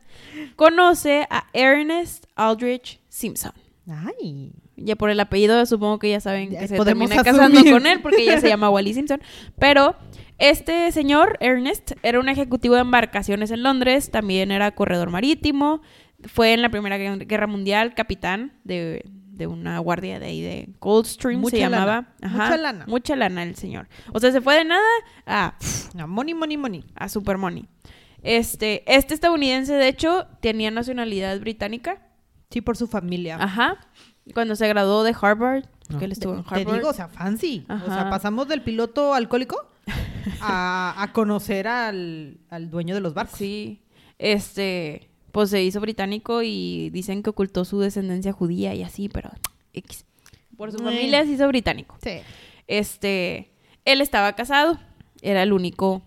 Conoce 0.57 1.27
a 1.31 1.47
Ernest 1.53 2.27
Aldrich 2.35 3.01
Simpson. 3.09 3.53
Ay. 3.89 4.53
Ya 4.77 4.97
por 4.97 5.11
el 5.11 5.21
apellido 5.21 5.65
supongo 5.67 5.99
que 5.99 6.11
ya 6.11 6.21
saben 6.21 6.51
Ya 6.51 6.61
que 6.61 6.69
se 6.69 6.79
termina 6.79 7.23
casando 7.23 7.63
con 7.65 7.87
él 7.87 8.01
porque 8.01 8.23
ella 8.23 8.41
se 8.41 8.49
llama 8.49 8.71
Wally 8.71 8.95
Simpson. 8.95 9.21
Pero 9.59 9.97
este 10.39 10.91
señor, 10.93 11.37
Ernest, 11.41 11.93
era 12.03 12.19
un 12.19 12.29
ejecutivo 12.29 12.75
de 12.75 12.81
embarcaciones 12.81 13.51
en 13.51 13.63
Londres, 13.63 14.11
también 14.11 14.51
era 14.51 14.71
corredor 14.71 15.11
marítimo, 15.11 15.83
fue 16.25 16.55
en 16.55 16.63
la 16.63 16.71
Primera 16.71 16.97
Guerra 16.97 17.47
Mundial 17.47 17.95
capitán 17.95 18.53
de, 18.65 19.05
de 19.41 19.47
una 19.49 19.79
guardia 19.81 20.21
de 20.21 20.27
ahí 20.27 20.41
de 20.43 20.69
Coldstream, 20.79 21.41
Mucha 21.41 21.57
se 21.57 21.63
lana, 21.63 21.77
llamaba. 21.79 22.09
mucha 22.23 22.57
lana. 22.57 22.85
Mucha 22.87 23.17
lana 23.17 23.43
el 23.43 23.57
señor. 23.57 23.89
O 24.13 24.21
sea, 24.21 24.31
se 24.31 24.41
fue 24.41 24.55
de 24.57 24.65
nada 24.67 24.83
a, 25.27 25.55
money, 26.07 26.35
money, 26.35 26.57
money. 26.57 26.85
a 26.95 27.09
super 27.09 27.39
money. 27.39 27.67
Este, 28.23 28.83
este 28.87 29.15
estadounidense, 29.15 29.73
de 29.73 29.89
hecho, 29.89 30.27
tenía 30.41 30.71
nacionalidad 30.71 31.41
británica. 31.41 32.03
Sí, 32.51 32.61
por 32.61 32.77
su 32.77 32.87
familia. 32.87 33.37
Ajá. 33.41 33.79
Cuando 34.35 34.55
se 34.57 34.69
graduó 34.69 35.03
de 35.05 35.15
Harvard, 35.21 35.65
que 35.99 36.05
él 36.05 36.13
estuvo 36.13 36.35
en 36.35 36.45
Te 36.45 36.55
Harvard. 36.57 36.77
digo, 36.77 36.89
o 36.91 36.93
sea, 36.93 37.09
fancy. 37.09 37.65
O 37.69 37.79
sea, 37.87 38.01
Ajá. 38.03 38.11
pasamos 38.11 38.47
del 38.49 38.61
piloto 38.63 39.15
alcohólico 39.15 39.57
a, 40.43 40.95
a 41.03 41.13
conocer 41.13 41.67
al, 41.67 42.39
al 42.51 42.69
dueño 42.71 42.95
de 42.95 43.01
los 43.01 43.15
barcos. 43.15 43.39
Sí. 43.39 43.83
Este, 44.19 45.10
pues 45.33 45.51
se 45.51 45.63
hizo 45.63 45.81
británico 45.81 46.43
y 46.43 46.91
dicen 46.91 47.23
que 47.23 47.31
ocultó 47.31 47.65
su 47.65 47.81
descendencia 47.81 48.33
judía 48.33 48.75
y 48.75 48.83
así, 48.83 49.09
pero 49.09 49.31
X. 49.73 50.05
Por 50.57 50.73
su 50.73 50.79
Eh. 50.79 50.83
familia 50.85 51.25
se 51.25 51.33
hizo 51.33 51.47
británico. 51.49 51.97
Sí. 52.03 52.19
Este, 52.67 53.51
él 53.85 54.01
estaba 54.01 54.33
casado, 54.35 54.79
era 55.23 55.43
el 55.43 55.53
único 55.53 56.03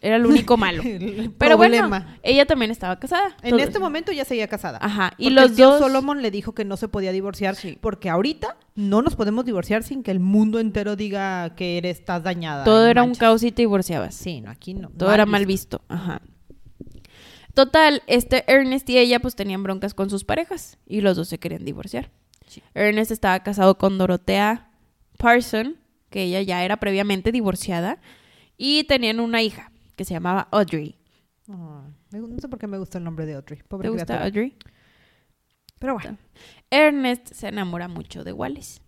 era 0.00 0.16
el 0.16 0.26
único 0.26 0.58
malo. 0.58 0.82
El 0.84 1.30
Pero 1.38 1.56
problema. 1.56 1.88
bueno, 1.88 2.06
ella 2.22 2.44
también 2.44 2.70
estaba 2.70 3.00
casada. 3.00 3.38
En 3.42 3.58
este 3.58 3.78
momento 3.78 4.12
ya 4.12 4.26
seguía 4.26 4.46
casada. 4.48 4.78
Ajá, 4.82 5.14
y 5.16 5.30
los 5.30 5.46
el 5.52 5.56
tío 5.56 5.70
dos 5.70 5.78
Solomon 5.78 6.20
le 6.20 6.30
dijo 6.30 6.52
que 6.52 6.66
no 6.66 6.76
se 6.76 6.88
podía 6.88 7.10
divorciar 7.10 7.56
Sí. 7.56 7.78
porque 7.80 8.10
ahorita 8.10 8.58
no 8.74 9.00
nos 9.00 9.16
podemos 9.16 9.46
divorciar 9.46 9.82
sin 9.82 10.02
que 10.02 10.10
el 10.10 10.20
mundo 10.20 10.60
entero 10.60 10.94
diga 10.94 11.54
que 11.56 11.78
eres 11.78 12.00
estás 12.00 12.22
dañada. 12.22 12.64
todo 12.64 12.86
era 12.86 13.02
un 13.02 13.14
caos 13.14 13.42
y 13.44 13.50
te 13.50 13.62
divorciabas. 13.62 14.14
Sí, 14.14 14.42
no, 14.42 14.50
aquí 14.50 14.74
no. 14.74 14.90
Todo 14.90 15.10
era 15.10 15.24
mal 15.24 15.46
visto. 15.46 15.80
Ajá. 15.88 16.20
Total, 17.54 18.02
este 18.06 18.44
Ernest 18.52 18.88
y 18.90 18.98
ella 18.98 19.20
pues 19.20 19.36
tenían 19.36 19.62
broncas 19.62 19.94
con 19.94 20.10
sus 20.10 20.24
parejas 20.24 20.76
y 20.86 21.00
los 21.00 21.16
dos 21.16 21.28
se 21.28 21.38
querían 21.38 21.64
divorciar. 21.64 22.10
Sí. 22.48 22.62
Ernest 22.74 23.10
estaba 23.10 23.42
casado 23.42 23.78
con 23.78 23.96
Dorotea 23.96 24.70
Parson, 25.18 25.76
que 26.10 26.24
ella 26.24 26.42
ya 26.42 26.64
era 26.64 26.78
previamente 26.78 27.32
divorciada, 27.32 28.00
y 28.56 28.84
tenían 28.84 29.20
una 29.20 29.40
hija 29.42 29.70
que 29.96 30.04
se 30.04 30.14
llamaba 30.14 30.48
Audrey. 30.50 30.96
Me- 31.46 32.18
no 32.18 32.38
sé 32.40 32.48
por 32.48 32.58
qué 32.58 32.66
me 32.66 32.78
gusta 32.78 32.98
el 32.98 33.04
nombre 33.04 33.26
de 33.26 33.34
Audrey. 33.34 33.60
Pobre 33.68 33.86
¿Te 33.86 33.90
gusta 33.90 34.04
criatura. 34.06 34.24
Audrey? 34.26 34.56
Pero 35.78 35.94
bueno, 35.94 36.18
Ernest 36.70 37.32
se 37.32 37.48
enamora 37.48 37.88
mucho 37.88 38.24
de 38.24 38.32
Wallace. 38.32 38.80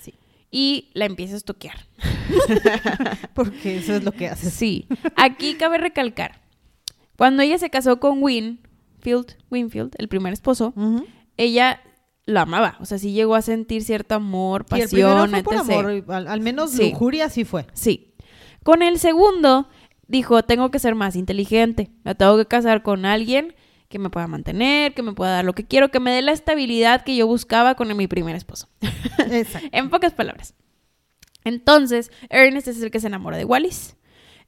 Sí. 0.00 0.14
Y 0.50 0.90
la 0.94 1.04
empieza 1.06 1.34
a 1.34 1.36
estoquear. 1.38 1.86
porque 3.34 3.78
eso 3.78 3.94
es 3.94 4.04
lo 4.04 4.12
que 4.12 4.28
haces. 4.28 4.52
Sí. 4.52 4.86
Aquí 5.16 5.54
cabe 5.54 5.78
recalcar. 5.78 6.40
Cuando 7.20 7.42
ella 7.42 7.58
se 7.58 7.68
casó 7.68 8.00
con 8.00 8.22
Winfield, 8.22 9.36
Winfield, 9.50 9.92
el 9.98 10.08
primer 10.08 10.32
esposo, 10.32 10.72
ella 11.36 11.82
lo 12.24 12.40
amaba. 12.40 12.78
O 12.80 12.86
sea, 12.86 12.96
sí 12.96 13.12
llegó 13.12 13.34
a 13.34 13.42
sentir 13.42 13.84
cierto 13.84 14.14
amor, 14.14 14.64
Y 14.70 14.76
el 14.76 14.80
pasión, 14.84 15.28
fue 15.28 15.42
por 15.42 15.54
etc. 15.56 15.60
amor, 15.70 16.04
al, 16.08 16.28
al 16.28 16.40
menos 16.40 16.70
Sí. 16.70 16.92
lujuria 16.92 17.28
sí 17.28 17.44
fue. 17.44 17.66
Sí. 17.74 18.14
Con 18.62 18.80
el 18.80 18.98
segundo, 18.98 19.68
dijo, 20.08 20.42
tengo 20.44 20.70
que 20.70 20.78
ser 20.78 20.94
más 20.94 21.14
inteligente. 21.14 21.90
Me 22.04 22.14
tengo 22.14 22.38
que 22.38 22.46
casar 22.46 22.82
con 22.82 23.04
alguien 23.04 23.54
que 23.90 23.98
me 23.98 24.08
pueda 24.08 24.26
mantener, 24.26 24.94
que 24.94 25.02
me 25.02 25.12
pueda 25.12 25.32
dar 25.32 25.44
lo 25.44 25.52
que 25.52 25.66
quiero, 25.66 25.90
que 25.90 26.00
me 26.00 26.12
dé 26.12 26.22
la 26.22 26.32
estabilidad 26.32 27.04
que 27.04 27.16
yo 27.16 27.26
buscaba 27.26 27.74
con 27.74 27.94
mi 27.98 28.06
primer 28.06 28.34
esposo. 28.34 28.66
Exacto. 29.30 29.68
en 29.72 29.90
pocas 29.90 30.14
palabras. 30.14 30.54
Entonces, 31.44 32.10
Ernest 32.30 32.68
es 32.68 32.80
el 32.80 32.90
que 32.90 32.98
se 32.98 33.08
enamora 33.08 33.36
de 33.36 33.44
Wallis. 33.44 33.98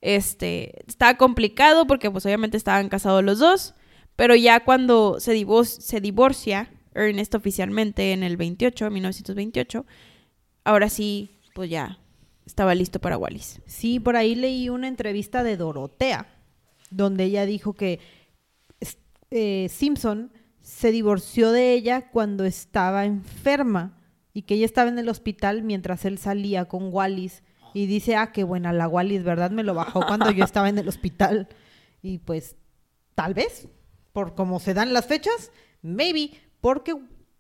Este, 0.03 0.85
está 0.87 1.17
complicado 1.17 1.87
porque 1.87 2.11
pues 2.11 2.27
obviamente 2.27 2.57
estaban 2.59 2.89
casados 2.91 3.23
los 3.25 3.39
dos, 3.39 3.75
pero 4.17 4.35
ya 4.35 4.61
cuando 4.65 5.19
se, 5.21 5.35
divor- 5.35 5.65
se 5.65 6.01
divorcia 6.01 6.71
Ernest 6.95 7.35
oficialmente 7.35 8.13
en 8.13 8.23
el 8.25 8.37
28, 8.37 8.91
1928, 8.91 9.87
ahora 10.65 10.89
sí, 10.91 11.39
pues 11.55 11.71
ya 11.71 11.99
estaba 12.45 12.75
listo 12.75 12.99
para 12.99 13.17
Wallis. 13.17 13.63
Sí, 13.67 14.01
por 14.01 14.17
ahí 14.17 14.35
leí 14.35 14.69
una 14.69 14.89
entrevista 14.89 15.43
de 15.45 15.57
Dorotea, 15.57 16.27
donde 16.91 17.25
ella 17.25 17.47
dijo 17.47 17.73
que 17.75 18.01
eh, 19.31 19.69
Simpson 19.71 20.33
se 20.61 20.91
divorció 20.93 21.53
de 21.53 21.73
ella 21.73 22.11
cuando 22.11 22.45
estaba 22.45 23.05
enferma 23.05 23.99
y 24.35 24.43
que 24.43 24.55
ella 24.55 24.67
estaba 24.67 24.91
en 24.91 24.99
el 24.99 25.09
hospital 25.09 25.63
mientras 25.63 26.05
él 26.05 26.19
salía 26.19 26.65
con 26.67 26.93
Wallis. 26.93 27.43
Y 27.75 27.87
dice, 27.87 28.17
ah, 28.17 28.33
qué 28.33 28.45
buena 28.45 28.73
la 28.73 28.89
Wallis, 28.89 29.25
¿verdad? 29.25 29.51
Me 29.51 29.63
lo 29.63 29.75
bajó 29.75 30.05
cuando 30.07 30.31
yo 30.31 30.45
estaba 30.45 30.69
en 30.69 30.79
el 30.79 30.89
hospital. 30.89 31.49
Y 32.03 32.19
pues, 32.19 32.57
tal 33.15 33.35
vez, 33.35 33.69
por 34.13 34.35
cómo 34.35 34.61
se 34.61 34.75
dan 34.75 34.93
las 34.93 35.07
fechas, 35.07 35.51
maybe, 35.83 36.31
porque 36.61 36.95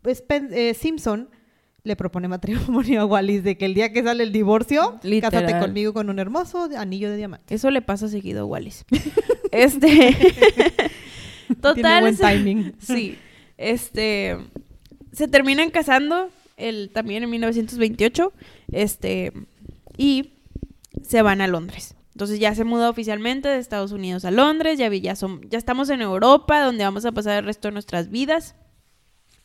Spen- 0.05 0.51
eh, 0.53 0.75
Simpson 0.75 1.29
le 1.85 1.97
propone 1.97 2.29
matrimonio 2.29 3.01
a 3.03 3.05
Wallis 3.07 3.42
de 3.42 3.59
que 3.59 3.64
el 3.66 3.75
día 3.75 3.92
que 3.92 4.03
sale 4.03 4.23
el 4.23 4.33
divorcio, 4.33 4.99
Literal. 5.03 5.42
cásate 5.45 5.61
conmigo 5.61 5.92
con 5.92 6.09
un 6.11 6.18
hermoso 6.18 6.68
anillo 6.77 7.11
de 7.11 7.16
diamante. 7.16 7.55
Eso 7.55 7.71
le 7.71 7.83
pasa 7.83 8.09
seguido 8.09 8.42
a 8.42 8.45
Wallis. 8.45 8.85
este. 9.53 10.16
Total. 11.61 11.75
Tiene 11.75 12.01
buen 12.01 12.16
timing. 12.16 12.75
Sí. 12.79 13.18
Este. 13.59 14.38
Se 15.12 15.29
terminan 15.29 15.71
casando. 15.71 16.31
El, 16.57 16.90
también 16.92 17.25
en 17.25 17.31
1928. 17.31 18.33
Este. 18.71 19.33
Y 19.97 20.35
se 21.03 21.23
van 21.23 21.41
a 21.41 21.47
Londres. 21.47 21.95
Entonces 22.15 22.39
ya 22.39 22.55
se 22.55 22.65
muda 22.65 22.91
oficialmente 22.91 23.49
de 23.49 23.59
Estados 23.59 23.93
Unidos 23.93 24.25
a 24.25 24.31
Londres. 24.31 24.79
Ya, 24.79 24.89
vi- 24.89 25.01
ya, 25.01 25.17
son, 25.17 25.41
ya 25.49 25.59
estamos 25.59 25.89
en 25.91 26.03
Europa, 26.03 26.63
donde 26.63 26.85
vamos 26.85 27.05
a 27.07 27.13
pasar 27.13 27.39
el 27.39 27.45
resto 27.47 27.69
de 27.69 27.73
nuestras 27.73 28.11
vidas. 28.11 28.55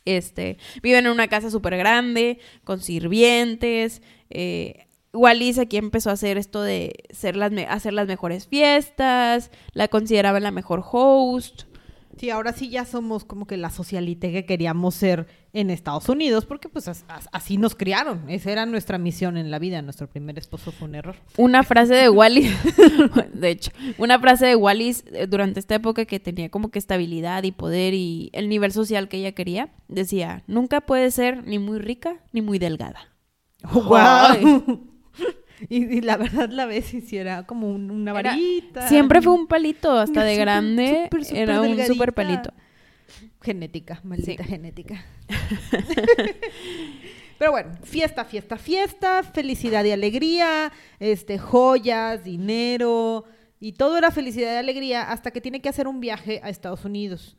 Este, 0.04 0.58
viven 0.82 1.06
en 1.06 1.12
una 1.12 1.28
casa 1.28 1.50
súper 1.50 1.76
grande, 1.76 2.38
con 2.64 2.80
sirvientes. 2.80 4.02
Eh, 4.30 4.86
Wallis 5.14 5.58
aquí 5.58 5.78
empezó 5.78 6.10
a 6.10 6.14
hacer 6.14 6.36
esto 6.38 6.62
de 6.62 6.92
las 7.34 7.52
hacer 7.68 7.92
las 7.94 8.06
mejores 8.06 8.46
fiestas, 8.46 9.50
la 9.72 9.88
consideraban 9.88 10.42
la 10.42 10.50
mejor 10.50 10.82
host. 10.90 11.62
Sí, 12.18 12.30
ahora 12.30 12.52
sí 12.52 12.68
ya 12.70 12.84
somos 12.84 13.24
como 13.24 13.46
que 13.46 13.56
la 13.56 13.70
socialite 13.70 14.32
que 14.32 14.44
queríamos 14.44 14.94
ser 14.94 15.26
en 15.52 15.70
Estados 15.70 16.08
Unidos, 16.08 16.44
porque 16.46 16.68
pues 16.68 16.88
as- 16.88 17.04
as- 17.08 17.28
así 17.32 17.56
nos 17.56 17.74
criaron. 17.74 18.28
Esa 18.28 18.50
era 18.52 18.66
nuestra 18.66 18.98
misión 18.98 19.36
en 19.36 19.50
la 19.50 19.58
vida. 19.58 19.80
Nuestro 19.82 20.08
primer 20.08 20.38
esposo 20.38 20.72
fue 20.72 20.88
un 20.88 20.94
error. 20.96 21.16
Una 21.36 21.62
frase 21.62 21.94
de 21.94 22.08
Wallis, 22.10 22.52
de 23.34 23.50
hecho, 23.50 23.70
una 23.98 24.18
frase 24.18 24.46
de 24.46 24.56
Wallis 24.56 25.04
eh, 25.12 25.26
durante 25.26 25.60
esta 25.60 25.74
época 25.76 26.04
que 26.04 26.20
tenía 26.20 26.48
como 26.50 26.70
que 26.70 26.78
estabilidad 26.78 27.42
y 27.44 27.52
poder 27.52 27.94
y 27.94 28.30
el 28.32 28.48
nivel 28.48 28.72
social 28.72 29.08
que 29.08 29.18
ella 29.18 29.32
quería, 29.32 29.70
decía, 29.88 30.42
nunca 30.46 30.80
puede 30.82 31.10
ser 31.10 31.46
ni 31.46 31.58
muy 31.58 31.78
rica 31.78 32.16
ni 32.32 32.42
muy 32.42 32.58
delgada. 32.58 32.98
¡Guau! 33.72 34.97
y, 35.68 35.84
y 35.96 36.00
la 36.00 36.16
verdad 36.16 36.48
la 36.50 36.66
vez 36.66 36.92
hiciera 36.94 37.44
como 37.46 37.68
un- 37.70 37.90
una 37.90 38.12
Era- 38.18 38.30
varita. 38.30 38.88
Siempre 38.88 39.22
fue 39.22 39.32
un 39.32 39.46
palito, 39.48 39.92
hasta 39.92 40.24
de 40.24 40.36
grande 40.36 41.08
era 41.32 41.60
un 41.60 41.78
super 41.86 42.12
palito. 42.12 42.52
Genética, 43.40 44.00
maldita 44.04 44.42
Sí. 44.44 44.48
genética. 44.50 45.04
Pero 47.38 47.52
bueno, 47.52 47.70
fiesta, 47.84 48.24
fiesta, 48.24 48.56
fiesta, 48.56 49.22
felicidad 49.22 49.84
y 49.84 49.92
alegría, 49.92 50.72
este, 50.98 51.38
joyas, 51.38 52.24
dinero, 52.24 53.24
y 53.60 53.72
todo 53.72 53.96
era 53.96 54.10
felicidad 54.10 54.54
y 54.54 54.56
alegría 54.56 55.02
hasta 55.10 55.30
que 55.30 55.40
tiene 55.40 55.60
que 55.60 55.68
hacer 55.68 55.86
un 55.86 56.00
viaje 56.00 56.40
a 56.42 56.48
Estados 56.48 56.84
Unidos. 56.84 57.36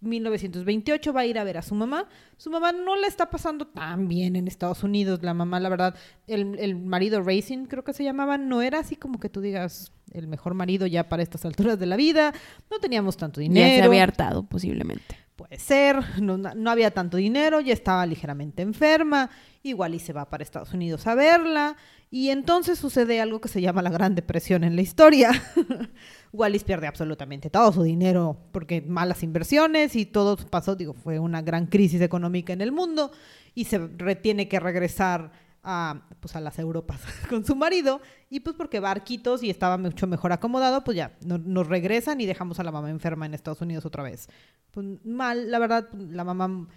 1928 0.00 1.12
va 1.12 1.20
a 1.20 1.26
ir 1.26 1.38
a 1.38 1.44
ver 1.44 1.58
a 1.58 1.62
su 1.62 1.74
mamá. 1.74 2.08
Su 2.36 2.50
mamá 2.50 2.72
no 2.72 2.96
le 2.96 3.06
está 3.06 3.30
pasando 3.30 3.66
tan 3.66 4.08
bien 4.08 4.36
en 4.36 4.48
Estados 4.48 4.82
Unidos. 4.82 5.22
La 5.22 5.34
mamá, 5.34 5.60
la 5.60 5.68
verdad, 5.68 5.94
el, 6.26 6.58
el 6.58 6.76
marido 6.76 7.22
Racing, 7.22 7.66
creo 7.66 7.84
que 7.84 7.92
se 7.92 8.04
llamaba, 8.04 8.38
no 8.38 8.62
era 8.62 8.78
así 8.78 8.96
como 8.96 9.20
que 9.20 9.28
tú 9.28 9.40
digas 9.40 9.92
el 10.12 10.26
mejor 10.26 10.54
marido 10.54 10.86
ya 10.86 11.08
para 11.08 11.22
estas 11.22 11.44
alturas 11.44 11.78
de 11.78 11.86
la 11.86 11.96
vida. 11.96 12.32
No 12.70 12.78
teníamos 12.78 13.16
tanto 13.16 13.40
dinero. 13.40 13.68
Ya 13.68 13.76
se 13.76 13.82
había 13.82 14.02
hartado 14.02 14.42
posiblemente. 14.42 15.16
Puede 15.36 15.58
ser, 15.58 16.20
no, 16.20 16.36
no 16.36 16.70
había 16.70 16.90
tanto 16.90 17.16
dinero, 17.16 17.60
ya 17.60 17.72
estaba 17.72 18.04
ligeramente 18.04 18.60
enferma, 18.60 19.30
igual 19.62 19.94
y 19.94 19.98
se 19.98 20.12
va 20.12 20.28
para 20.28 20.42
Estados 20.42 20.74
Unidos 20.74 21.06
a 21.06 21.14
verla, 21.14 21.76
y 22.10 22.28
entonces 22.28 22.78
sucede 22.78 23.22
algo 23.22 23.40
que 23.40 23.48
se 23.48 23.62
llama 23.62 23.80
la 23.80 23.88
Gran 23.88 24.14
Depresión 24.14 24.64
en 24.64 24.76
la 24.76 24.82
historia. 24.82 25.30
Wallis 26.32 26.62
pierde 26.64 26.86
absolutamente 26.86 27.50
todo 27.50 27.72
su 27.72 27.82
dinero 27.82 28.36
porque 28.52 28.80
malas 28.82 29.22
inversiones 29.22 29.96
y 29.96 30.06
todo 30.06 30.36
pasó, 30.36 30.76
digo, 30.76 30.92
fue 30.94 31.18
una 31.18 31.42
gran 31.42 31.66
crisis 31.66 32.00
económica 32.00 32.52
en 32.52 32.60
el 32.60 32.70
mundo 32.72 33.10
y 33.54 33.64
se 33.64 33.78
re- 33.78 34.14
tiene 34.16 34.48
que 34.48 34.60
regresar 34.60 35.32
a, 35.62 36.02
pues, 36.20 36.36
a 36.36 36.40
las 36.40 36.58
Europas 36.58 37.00
con 37.28 37.44
su 37.44 37.54
marido 37.56 38.00
y 38.30 38.40
pues 38.40 38.54
porque 38.56 38.80
va 38.80 38.88
a 38.88 38.92
Arquitos 38.92 39.42
y 39.42 39.50
estaba 39.50 39.76
mucho 39.76 40.06
mejor 40.06 40.32
acomodado, 40.32 40.84
pues 40.84 40.96
ya 40.96 41.16
no- 41.24 41.36
nos 41.38 41.66
regresan 41.66 42.20
y 42.20 42.26
dejamos 42.26 42.60
a 42.60 42.62
la 42.64 42.70
mamá 42.70 42.90
enferma 42.90 43.26
en 43.26 43.34
Estados 43.34 43.60
Unidos 43.60 43.84
otra 43.84 44.02
vez. 44.04 44.28
Pues, 44.70 44.86
mal, 45.04 45.50
la 45.50 45.58
verdad, 45.58 45.88
la 45.92 46.22
mamá 46.24 46.68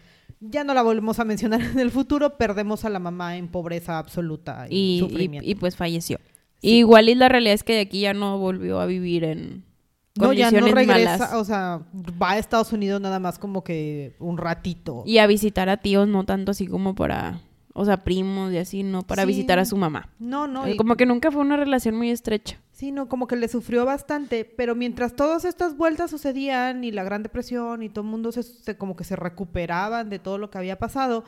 ya 0.41 0.63
no 0.63 0.73
la 0.73 0.81
volvemos 0.81 1.19
a 1.19 1.25
mencionar 1.25 1.61
en 1.73 1.79
el 1.79 1.91
futuro, 1.91 2.37
perdemos 2.37 2.83
a 2.85 2.89
la 2.89 2.99
mamá 2.99 3.37
en 3.37 3.47
pobreza 3.49 3.99
absoluta 3.99 4.65
y, 4.69 4.75
Y, 4.75 4.95
y- 4.95 4.99
sufrimiento. 4.99 5.49
y, 5.49 5.55
pues 5.55 5.75
falleció. 5.75 6.17
Sí. 6.63 6.77
Igual 6.77 7.09
y 7.09 7.15
la 7.15 7.29
realidad 7.29 7.53
es 7.53 7.63
que 7.63 7.73
de 7.73 7.81
aquí 7.81 7.99
ya 8.01 8.13
no 8.13 8.37
volvió 8.39 8.79
a 8.79 8.85
vivir 8.85 9.23
en 9.25 9.63
no, 10.15 10.31
ya 10.33 10.49
condiciones 10.49 10.69
no 10.71 10.75
regresa, 10.75 11.17
malas. 11.17 11.33
o 11.33 11.43
sea, 11.45 11.81
va 12.21 12.31
a 12.31 12.37
Estados 12.37 12.71
Unidos 12.73 13.01
nada 13.01 13.19
más 13.19 13.37
como 13.39 13.63
que 13.63 14.15
un 14.19 14.37
ratito. 14.37 15.03
Y 15.05 15.17
a 15.19 15.27
visitar 15.27 15.69
a 15.69 15.77
tíos, 15.77 16.07
no 16.07 16.23
tanto 16.25 16.51
así 16.51 16.67
como 16.67 16.93
para, 16.95 17.41
o 17.73 17.83
sea, 17.83 18.03
primos 18.03 18.53
y 18.53 18.57
así, 18.59 18.83
no 18.83 19.01
para 19.01 19.23
Sí. 19.23 19.27
visitar 19.27 19.59
a 19.59 19.65
su 19.65 19.75
mamá. 19.75 20.09
No, 20.19 20.47
no, 20.47 20.65
Eh, 20.67 20.71
y- 20.73 20.77
Como 20.77 20.95
que 20.95 21.05
nunca 21.05 21.31
fue 21.31 21.41
una 21.41 21.57
relación 21.57 21.95
muy 21.95 22.09
estrecha. 22.11 22.59
Sí, 22.71 22.91
no, 22.91 23.07
como 23.09 23.27
que 23.27 23.35
le 23.35 23.47
sufrió 23.47 23.85
bastante, 23.85 24.45
pero 24.45 24.75
mientras 24.75 25.15
todas 25.15 25.45
estas 25.45 25.75
vueltas 25.77 26.11
sucedían 26.11 26.83
y 26.83 26.91
la 26.91 27.03
Gran 27.03 27.23
Depresión 27.23 27.81
y 27.83 27.89
todo 27.89 28.03
el 28.05 28.09
mundo 28.11 28.31
se, 28.31 28.43
se- 28.43 28.77
como 28.77 28.95
que 28.95 29.03
se 29.03 29.15
recuperaban 29.15 30.09
de 30.09 30.19
todo 30.19 30.37
lo 30.37 30.49
que 30.49 30.57
había 30.59 30.77
pasado, 30.79 31.23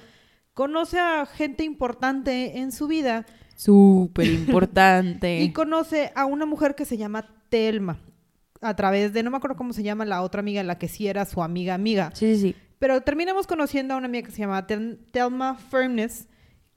conoce 0.53 0.99
a 0.99 1.25
gente 1.25 1.63
importante 1.63 2.59
en 2.59 2.71
su 2.71 2.87
vida 2.87 3.25
Súper 3.55 4.27
importante. 4.31 5.41
y 5.41 5.51
conoce 5.53 6.11
a 6.15 6.25
una 6.25 6.45
mujer 6.45 6.75
que 6.75 6.85
se 6.85 6.97
llama 6.97 7.27
Telma 7.49 7.99
a 8.61 8.75
través 8.75 9.13
de, 9.13 9.21
no 9.23 9.31
me 9.31 9.37
acuerdo 9.37 9.55
cómo 9.57 9.73
se 9.73 9.83
llama 9.83 10.05
la 10.05 10.21
otra 10.21 10.39
amiga, 10.39 10.63
la 10.63 10.77
que 10.77 10.87
sí 10.87 11.07
era 11.07 11.25
su 11.25 11.43
amiga 11.43 11.73
amiga, 11.73 12.11
Sí, 12.15 12.35
sí, 12.35 12.41
sí. 12.41 12.55
pero 12.79 13.01
terminamos 13.01 13.47
conociendo 13.47 13.93
a 13.93 13.97
una 13.97 14.07
amiga 14.07 14.25
que 14.27 14.31
se 14.31 14.39
llama 14.39 14.65
Tel- 14.65 14.97
Telma 15.11 15.55
Firmness, 15.55 16.27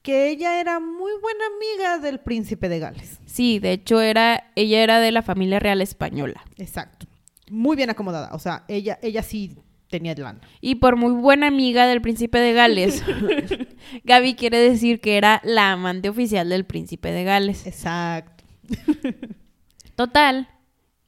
que 0.03 0.29
ella 0.29 0.61
era 0.61 0.81
muy 0.81 1.13
buena 1.21 1.45
amiga 1.57 1.99
del 1.99 2.21
príncipe 2.21 2.69
de 2.69 2.79
Gales. 2.79 3.19
Sí, 3.27 3.59
de 3.59 3.73
hecho 3.73 4.01
era, 4.01 4.51
ella 4.55 4.83
era 4.83 5.01
de 5.01 5.13
la 5.13 5.23
familia 5.23 5.59
real 5.61 5.81
española. 5.81 6.43
Exacto. 6.57 7.07
Muy 7.51 7.77
bien 7.77 7.91
acomodada. 7.91 8.31
O 8.33 8.39
sea, 8.39 8.65
ella, 8.69 8.99
ella 9.03 9.23
sí 9.23 9.57
tenía 9.89 10.15
lana. 10.15 10.41
Y 10.61 10.77
por 10.77 10.97
muy 10.97 11.13
buena 11.13 11.47
amiga 11.49 11.87
del 11.87 12.01
príncipe 12.01 12.39
de 12.39 12.53
Gales, 12.53 13.03
Gaby 14.05 14.35
quiere 14.35 14.59
decir 14.59 15.01
que 15.01 15.17
era 15.17 15.41
la 15.45 15.73
amante 15.73 16.09
oficial 16.09 16.49
del 16.49 16.65
príncipe 16.65 17.11
de 17.11 17.25
Gales. 17.25 17.67
Exacto. 17.67 18.45
Total, 19.97 20.49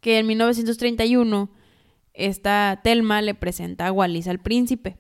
que 0.00 0.18
en 0.18 0.26
1931 0.26 1.50
esta 2.14 2.80
Telma 2.82 3.22
le 3.22 3.34
presenta 3.34 3.86
a 3.86 3.92
Wallis 3.92 4.26
al 4.26 4.40
príncipe. 4.40 4.96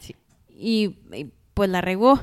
Sí. 0.00 0.16
Y, 0.48 0.96
y, 1.16 1.32
pues 1.54 1.70
la 1.70 1.80
regó. 1.80 2.20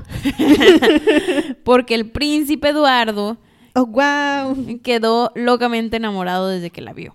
Porque 1.64 1.94
el 1.94 2.10
príncipe 2.10 2.68
Eduardo 2.68 3.38
Oh, 3.74 3.86
wow. 3.86 4.80
quedó 4.82 5.30
locamente 5.36 5.98
enamorado 5.98 6.48
desde 6.48 6.70
que 6.70 6.80
la 6.80 6.92
vio. 6.92 7.14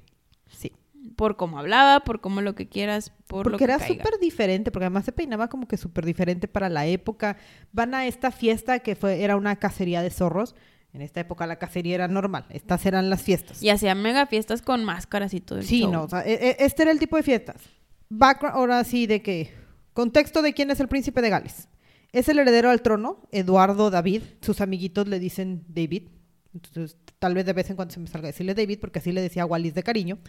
Por 1.16 1.36
cómo 1.38 1.60
hablaba, 1.60 2.00
por 2.02 2.22
cómo 2.22 2.42
lo 2.42 2.56
que 2.56 2.68
quieras, 2.68 3.12
por 3.28 3.46
lo 3.46 3.52
Porque 3.52 3.66
que 3.66 3.72
era 3.72 3.80
súper 3.88 4.20
diferente, 4.20 4.72
porque 4.72 4.86
además 4.86 5.06
se 5.06 5.12
peinaba 5.12 5.48
como 5.48 5.68
que 5.68 5.78
súper 5.78 6.06
diferente 6.06 6.48
para 6.48 6.70
la 6.70 6.86
época. 6.88 7.38
Van 7.72 7.94
a 7.94 8.08
esta 8.08 8.32
fiesta 8.32 8.80
que 8.80 8.96
fue, 8.96 9.24
era 9.24 9.36
una 9.36 9.56
cacería 9.58 10.02
de 10.02 10.10
zorros. 10.10 10.56
En 10.94 11.02
esta 11.02 11.20
época 11.22 11.48
la 11.48 11.58
cacería 11.58 11.96
era 11.96 12.08
normal. 12.08 12.46
Estas 12.50 12.86
eran 12.86 13.10
las 13.10 13.22
fiestas. 13.24 13.62
Y 13.64 13.70
hacían 13.70 14.02
mega 14.02 14.26
fiestas 14.28 14.62
con 14.62 14.84
máscaras 14.86 15.34
y 15.34 15.42
todo 15.42 15.60
el 15.60 15.66
Sí, 15.66 15.82
show. 15.82 15.92
no, 15.92 16.04
o 16.04 16.10
sea, 16.10 16.22
e- 16.22 16.34
e- 16.34 16.56
este 16.60 16.84
era 16.84 16.92
el 16.92 17.00
tipo 17.00 17.16
de 17.18 17.24
fiestas. 17.24 17.62
Background, 18.10 18.58
ahora 18.58 18.84
sí, 18.84 19.08
de 19.08 19.22
que. 19.22 19.52
Contexto 19.94 20.42
de 20.42 20.54
quién 20.54 20.72
es 20.72 20.80
el 20.80 20.88
príncipe 20.88 21.22
de 21.22 21.30
Gales. 21.30 21.68
Es 22.12 22.30
el 22.30 22.38
heredero 22.40 22.70
al 22.70 22.82
trono, 22.84 23.22
Eduardo 23.32 23.90
David. 23.90 24.22
Sus 24.42 24.62
amiguitos 24.62 25.08
le 25.08 25.20
dicen 25.20 25.64
David. 25.68 26.10
Entonces, 26.54 26.96
tal 27.18 27.34
vez 27.34 27.46
de 27.46 27.54
vez 27.54 27.70
en 27.72 27.76
cuando 27.76 27.94
se 27.94 28.00
me 28.00 28.06
salga 28.08 28.28
decirle 28.28 28.54
David, 28.54 28.78
porque 28.80 29.00
así 29.00 29.12
le 29.12 29.22
decía 29.22 29.46
Wallis 29.48 29.74
de 29.74 29.82
cariño. 29.82 30.20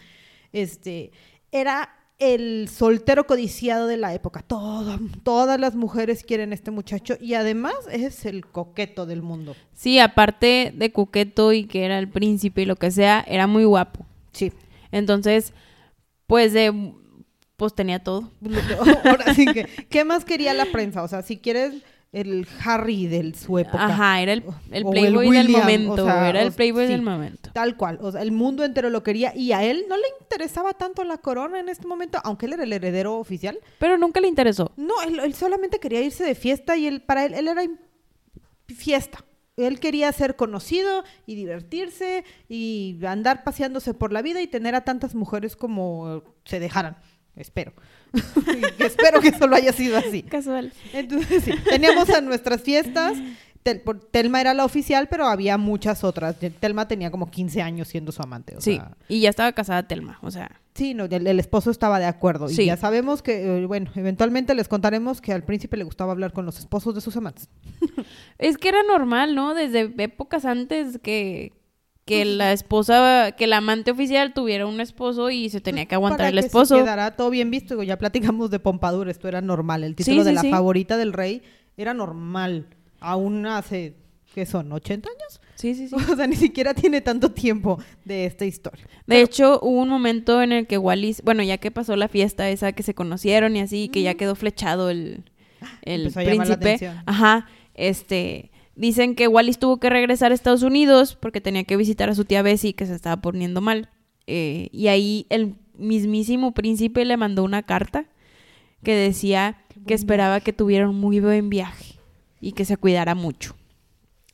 Este, 0.55 1.11
era 1.51 1.89
el 2.17 2.69
soltero 2.69 3.27
codiciado 3.27 3.87
de 3.87 3.97
la 3.97 4.13
época. 4.13 4.41
Todo, 4.41 4.97
todas 5.23 5.59
las 5.59 5.75
mujeres 5.75 6.23
quieren 6.23 6.51
a 6.51 6.55
este 6.55 6.71
muchacho 6.71 7.17
y 7.19 7.33
además 7.33 7.75
es 7.91 8.25
el 8.25 8.45
coqueto 8.45 9.05
del 9.05 9.21
mundo. 9.21 9.53
Sí, 9.73 9.99
aparte 9.99 10.73
de 10.73 10.91
coqueto 10.93 11.51
y 11.51 11.65
que 11.65 11.83
era 11.83 11.99
el 11.99 12.07
príncipe 12.07 12.61
y 12.61 12.65
lo 12.65 12.77
que 12.77 12.89
sea, 12.89 13.23
era 13.27 13.47
muy 13.47 13.65
guapo. 13.65 14.05
Sí. 14.31 14.53
Entonces, 14.91 15.51
pues 16.25 16.53
de 16.53 16.93
pues 17.57 17.73
tenía 17.73 17.99
todo. 17.99 18.31
Ahora 19.05 19.33
sí 19.33 19.45
que, 19.45 19.65
¿qué 19.89 20.05
más 20.05 20.25
quería 20.25 20.53
la 20.53 20.65
prensa? 20.65 21.03
O 21.03 21.07
sea, 21.07 21.21
si 21.21 21.37
quieres 21.37 21.73
el 22.15 22.47
Harry 22.63 23.07
de 23.07 23.33
su 23.33 23.59
época. 23.59 23.85
Ajá, 23.85 24.21
era 24.21 24.31
el, 24.31 24.43
el 24.71 24.85
Playboy 24.85 25.29
del 25.29 25.49
momento, 25.49 26.09
era 26.09 26.41
el 26.41 26.53
Playboy 26.53 26.87
del 26.87 27.01
momento. 27.01 27.49
Tal 27.53 27.75
cual, 27.75 27.99
o 28.01 28.11
sea, 28.11 28.21
el 28.21 28.31
mundo 28.31 28.63
entero 28.63 28.89
lo 28.89 29.03
quería 29.03 29.35
y 29.35 29.51
a 29.51 29.63
él 29.63 29.85
no 29.89 29.97
le 29.97 30.03
interesaba 30.21 30.73
tanto 30.73 31.03
la 31.03 31.17
corona 31.17 31.59
en 31.59 31.67
este 31.67 31.85
momento, 31.87 32.19
aunque 32.23 32.45
él 32.45 32.53
era 32.53 32.63
el 32.63 32.71
heredero 32.71 33.17
oficial. 33.17 33.59
Pero 33.79 33.97
nunca 33.97 34.21
le 34.21 34.29
interesó. 34.29 34.71
No, 34.77 34.93
él, 35.03 35.33
solamente 35.33 35.79
quería 35.79 36.01
irse 36.01 36.23
de 36.23 36.35
fiesta 36.35 36.77
y 36.77 36.87
él, 36.87 37.01
para 37.01 37.25
él, 37.25 37.33
él 37.33 37.49
era 37.49 37.63
fiesta. 38.67 39.25
Él 39.57 39.79
quería 39.81 40.11
ser 40.13 40.37
conocido 40.37 41.03
y 41.25 41.35
divertirse 41.35 42.23
y 42.47 42.97
andar 43.05 43.43
paseándose 43.43 43.93
por 43.93 44.13
la 44.13 44.21
vida 44.21 44.41
y 44.41 44.47
tener 44.47 44.73
a 44.73 44.85
tantas 44.85 45.15
mujeres 45.15 45.57
como 45.57 46.23
se 46.45 46.59
dejaran. 46.59 46.97
Espero. 47.35 47.73
Espero 48.79 49.21
que 49.21 49.31
solo 49.37 49.55
haya 49.55 49.73
sido 49.73 49.97
así. 49.97 50.23
Casual. 50.23 50.71
Entonces, 50.93 51.43
sí, 51.43 51.51
teníamos 51.69 52.09
a 52.09 52.21
nuestras 52.21 52.61
fiestas. 52.61 53.17
Telma 54.11 54.41
era 54.41 54.53
la 54.53 54.63
oficial, 54.63 55.07
pero 55.09 55.25
había 55.25 55.57
muchas 55.57 56.03
otras. 56.03 56.35
Telma 56.59 56.87
tenía 56.87 57.09
como 57.09 57.31
15 57.31 57.63
años 57.63 57.87
siendo 57.87 58.11
su 58.11 58.21
amante. 58.21 58.55
sí, 58.59 58.79
y 59.07 59.21
ya 59.21 59.29
estaba 59.29 59.51
casada 59.53 59.87
Telma, 59.87 60.19
o 60.21 60.29
sea. 60.29 60.61
Sí, 60.75 60.93
no, 60.93 61.05
el, 61.05 61.39
esposo 61.39 61.71
estaba 61.71 61.99
de 61.99 62.05
acuerdo. 62.05 62.49
Y 62.49 62.65
ya 62.65 62.77
sabemos 62.77 63.21
que, 63.21 63.61
eh, 63.61 63.65
bueno, 63.65 63.89
eventualmente 63.95 64.53
les 64.53 64.67
contaremos 64.67 65.21
que 65.21 65.31
al 65.31 65.43
príncipe 65.43 65.77
le 65.77 65.85
gustaba 65.85 66.11
hablar 66.11 66.33
con 66.33 66.45
los 66.45 66.59
esposos 66.59 66.93
de 66.93 67.01
sus 67.01 67.15
amantes. 67.15 67.49
es 68.37 68.57
que 68.57 68.69
era 68.69 68.83
normal, 68.83 69.35
¿no? 69.35 69.55
Desde 69.55 69.91
épocas 70.03 70.43
antes 70.43 70.99
que, 70.99 71.53
que 72.05 72.23
la 72.23 72.53
esposa, 72.53 73.33
que 73.35 73.47
la 73.47 73.57
amante 73.57 73.89
oficial 73.89 74.33
tuviera 74.33 74.67
un 74.67 74.79
esposo 74.79 75.31
y 75.31 75.49
se 75.49 75.59
tenía 75.59 75.87
que 75.87 75.95
aguantar 75.95 76.27
el 76.29 76.37
esposo. 76.37 76.75
Se 76.75 76.83
quedará 76.83 77.15
todo 77.15 77.31
bien 77.31 77.49
visto. 77.49 77.81
Ya 77.81 77.97
platicamos 77.97 78.51
de 78.51 78.59
Pompadour, 78.59 79.09
esto 79.09 79.27
era 79.27 79.41
normal. 79.41 79.83
El 79.83 79.95
título 79.95 80.23
de 80.23 80.33
la 80.33 80.43
favorita 80.43 80.97
del 80.97 81.13
rey 81.13 81.41
era 81.77 81.95
normal. 81.95 82.67
Aún 82.99 83.47
hace, 83.47 83.95
¿qué 84.35 84.45
son? 84.45 84.69
¿80 84.69 84.91
años? 84.91 85.41
Sí, 85.55 85.73
sí, 85.73 85.87
sí. 85.87 85.95
O 86.11 86.15
sea, 86.15 86.27
ni 86.27 86.35
siquiera 86.35 86.75
tiene 86.75 87.01
tanto 87.01 87.31
tiempo 87.31 87.79
de 88.03 88.25
esta 88.25 88.45
historia. 88.45 88.85
De 89.07 89.21
hecho, 89.21 89.59
hubo 89.63 89.81
un 89.81 89.89
momento 89.89 90.43
en 90.43 90.51
el 90.51 90.67
que 90.67 90.77
Wallis, 90.77 91.23
bueno, 91.23 91.41
ya 91.41 91.57
que 91.57 91.71
pasó 91.71 91.95
la 91.95 92.07
fiesta 92.07 92.49
esa 92.49 92.73
que 92.73 92.83
se 92.83 92.93
conocieron 92.93 93.55
y 93.55 93.61
así, 93.61 93.89
que 93.89 94.03
ya 94.03 94.13
quedó 94.13 94.35
flechado 94.35 94.91
el, 94.91 95.23
el 95.81 96.11
príncipe. 96.13 96.91
Ajá, 97.07 97.47
este 97.73 98.51
Dicen 98.75 99.15
que 99.15 99.27
Wallis 99.27 99.57
tuvo 99.57 99.77
que 99.77 99.89
regresar 99.89 100.31
a 100.31 100.35
Estados 100.35 100.63
Unidos 100.63 101.15
porque 101.15 101.41
tenía 101.41 101.63
que 101.63 101.77
visitar 101.77 102.09
a 102.09 102.15
su 102.15 102.25
tía 102.25 102.41
Bessie 102.41 102.73
que 102.73 102.85
se 102.85 102.93
estaba 102.93 103.21
poniendo 103.21 103.61
mal. 103.61 103.89
Eh, 104.27 104.69
y 104.71 104.87
ahí 104.87 105.27
el 105.29 105.55
mismísimo 105.77 106.53
príncipe 106.53 107.05
le 107.05 107.17
mandó 107.17 107.43
una 107.43 107.63
carta 107.63 108.05
que 108.83 108.95
decía 108.95 109.57
que 109.87 109.93
esperaba 109.93 110.39
que 110.41 110.53
tuviera 110.53 110.89
un 110.89 110.99
muy 110.99 111.19
buen 111.19 111.49
viaje 111.49 111.95
y 112.41 112.51
que 112.51 112.65
se 112.65 112.77
cuidara 112.77 113.15
mucho. 113.15 113.55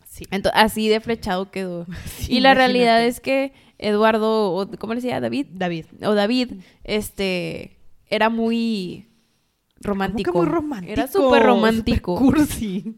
Sí. 0.10 0.26
Entonces, 0.32 0.62
así 0.62 0.90
de 0.90 1.00
flechado 1.00 1.52
quedó. 1.52 1.86
y 2.28 2.40
la 2.40 2.54
realidad 2.54 3.04
es 3.06 3.20
que 3.20 3.54
Eduardo, 3.78 4.54
o, 4.54 4.68
¿cómo 4.78 4.94
le 4.94 5.02
decía? 5.02 5.20
David. 5.20 5.48
David. 5.54 5.86
O 6.04 6.14
David, 6.14 6.54
este, 6.84 7.78
era 8.08 8.30
muy 8.30 9.08
romántico. 9.80 10.34
muy 10.34 10.46
romántico. 10.46 10.94
Era 10.94 11.08
súper 11.08 11.44
romántico. 11.44 12.16
Cursi. 12.16 12.96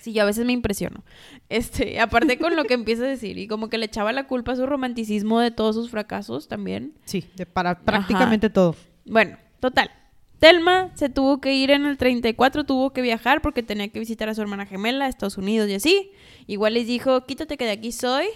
Sí, 0.00 0.12
yo 0.12 0.22
a 0.22 0.26
veces 0.26 0.44
me 0.46 0.52
impresiono. 0.52 1.04
Este, 1.48 2.00
aparte 2.00 2.38
con 2.38 2.56
lo 2.56 2.64
que 2.64 2.74
empieza 2.74 3.04
a 3.04 3.08
decir 3.08 3.38
y 3.38 3.48
como 3.48 3.68
que 3.68 3.78
le 3.78 3.86
echaba 3.86 4.12
la 4.12 4.26
culpa 4.26 4.52
a 4.52 4.56
su 4.56 4.66
romanticismo 4.66 5.40
de 5.40 5.50
todos 5.50 5.74
sus 5.74 5.90
fracasos 5.90 6.48
también. 6.48 6.94
Sí, 7.04 7.24
de 7.36 7.46
para 7.46 7.80
prácticamente 7.80 8.50
todo. 8.50 8.74
Bueno, 9.04 9.36
total. 9.60 9.90
Telma 10.38 10.92
se 10.94 11.08
tuvo 11.08 11.40
que 11.40 11.54
ir 11.54 11.70
en 11.72 11.84
el 11.84 11.98
34, 11.98 12.64
tuvo 12.64 12.92
que 12.92 13.02
viajar 13.02 13.42
porque 13.42 13.64
tenía 13.64 13.88
que 13.88 13.98
visitar 13.98 14.28
a 14.28 14.34
su 14.34 14.40
hermana 14.40 14.66
gemela 14.66 15.06
a 15.06 15.08
Estados 15.08 15.36
Unidos 15.36 15.68
y 15.68 15.74
así. 15.74 16.12
Igual 16.46 16.74
les 16.74 16.86
dijo, 16.86 17.26
quítate 17.26 17.56
que 17.56 17.64
de 17.64 17.72
aquí 17.72 17.90
soy. 17.90 18.26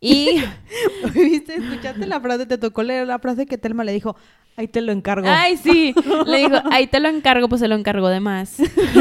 Y... 0.00 0.42
¿Viste? 1.14 1.56
¿Escuchaste 1.56 2.06
la 2.06 2.20
frase? 2.20 2.46
Te 2.46 2.58
tocó 2.58 2.82
leer 2.82 3.06
la 3.06 3.18
frase 3.18 3.46
que 3.46 3.58
Telma 3.58 3.84
le 3.84 3.92
dijo, 3.92 4.16
Ahí 4.60 4.68
te 4.68 4.82
lo 4.82 4.92
encargo. 4.92 5.26
Ay, 5.26 5.56
sí. 5.56 5.94
Le 6.26 6.36
dijo, 6.36 6.56
ahí 6.70 6.86
te 6.86 7.00
lo 7.00 7.08
encargo, 7.08 7.48
pues 7.48 7.62
se 7.62 7.68
lo 7.68 7.76
encargó 7.76 8.08
de 8.08 8.20
más. 8.20 8.58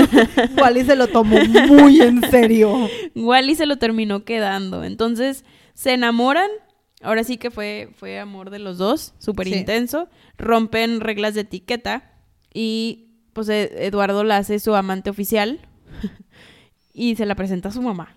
Wally 0.58 0.86
se 0.86 0.96
lo 0.96 1.08
tomó 1.08 1.38
muy 1.68 2.00
en 2.00 2.22
serio. 2.32 2.88
Wally 3.14 3.56
se 3.56 3.66
lo 3.66 3.78
terminó 3.78 4.24
quedando. 4.24 4.86
Entonces, 4.86 5.44
se 5.74 5.92
enamoran. 5.92 6.50
Ahora 7.02 7.26
sí 7.26 7.36
que 7.36 7.52
fue, 7.52 7.90
fue 7.98 8.20
amor 8.20 8.52
de 8.52 8.60
los 8.60 8.78
dos, 8.78 9.14
súper 9.20 9.50
intenso. 9.50 10.08
Rompen 10.38 11.02
reglas 11.02 11.34
de 11.34 11.42
etiqueta. 11.42 12.10
Y 12.54 13.10
pues 13.34 13.50
e, 13.50 13.86
Eduardo 13.86 14.24
la 14.24 14.38
hace 14.38 14.60
su 14.60 14.76
amante 14.76 15.10
oficial. 15.10 15.60
y 16.94 17.18
se 17.18 17.26
la 17.26 17.36
presenta 17.36 17.68
a 17.68 17.74
su 17.74 17.82
mamá. 17.82 18.16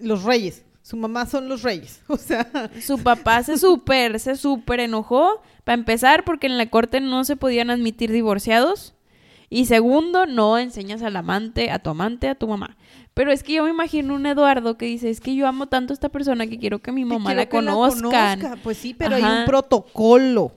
Los 0.00 0.24
reyes. 0.24 0.64
Su 0.82 0.96
mamá 0.96 1.26
son 1.26 1.48
los 1.48 1.62
reyes. 1.62 2.02
O 2.08 2.16
sea. 2.16 2.70
Su 2.80 2.98
papá 3.02 3.42
se 3.42 3.56
súper, 3.58 4.18
se 4.20 4.36
súper 4.36 4.80
enojó. 4.80 5.40
Para 5.64 5.74
empezar, 5.74 6.24
porque 6.24 6.48
en 6.48 6.58
la 6.58 6.66
corte 6.66 7.00
no 7.00 7.24
se 7.24 7.36
podían 7.36 7.70
admitir 7.70 8.10
divorciados. 8.10 8.94
Y 9.48 9.66
segundo, 9.66 10.26
no 10.26 10.58
enseñas 10.58 11.02
al 11.02 11.14
amante, 11.14 11.70
a 11.70 11.78
tu 11.78 11.90
amante, 11.90 12.28
a 12.28 12.34
tu 12.34 12.48
mamá. 12.48 12.76
Pero 13.14 13.30
es 13.30 13.42
que 13.42 13.52
yo 13.54 13.64
me 13.64 13.70
imagino 13.70 14.14
un 14.14 14.24
Eduardo 14.24 14.78
que 14.78 14.86
dice, 14.86 15.10
es 15.10 15.20
que 15.20 15.34
yo 15.34 15.46
amo 15.46 15.68
tanto 15.68 15.92
a 15.92 15.94
esta 15.94 16.08
persona 16.08 16.46
que 16.46 16.58
quiero 16.58 16.78
que 16.78 16.90
mi 16.90 17.04
mamá 17.04 17.34
la 17.34 17.48
conozca. 17.48 18.58
Pues 18.62 18.78
sí, 18.78 18.94
pero 18.94 19.16
hay 19.16 19.22
un 19.22 19.44
protocolo. 19.44 20.52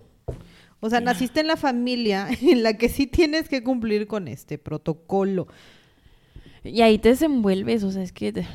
O 0.80 0.90
sea, 0.90 1.02
naciste 1.02 1.42
en 1.42 1.48
la 1.48 1.58
familia 1.58 2.30
en 2.42 2.64
la 2.64 2.78
que 2.78 2.90
sí 2.90 3.08
tienes 3.08 3.50
que 3.50 3.64
cumplir 3.64 4.08
con 4.08 4.28
este 4.28 4.58
protocolo. 4.58 5.48
Y 6.64 6.82
ahí 6.82 6.98
te 6.98 7.10
desenvuelves, 7.10 7.84
o 7.84 7.92
sea, 7.92 8.02
es 8.02 8.12
que 8.12 8.46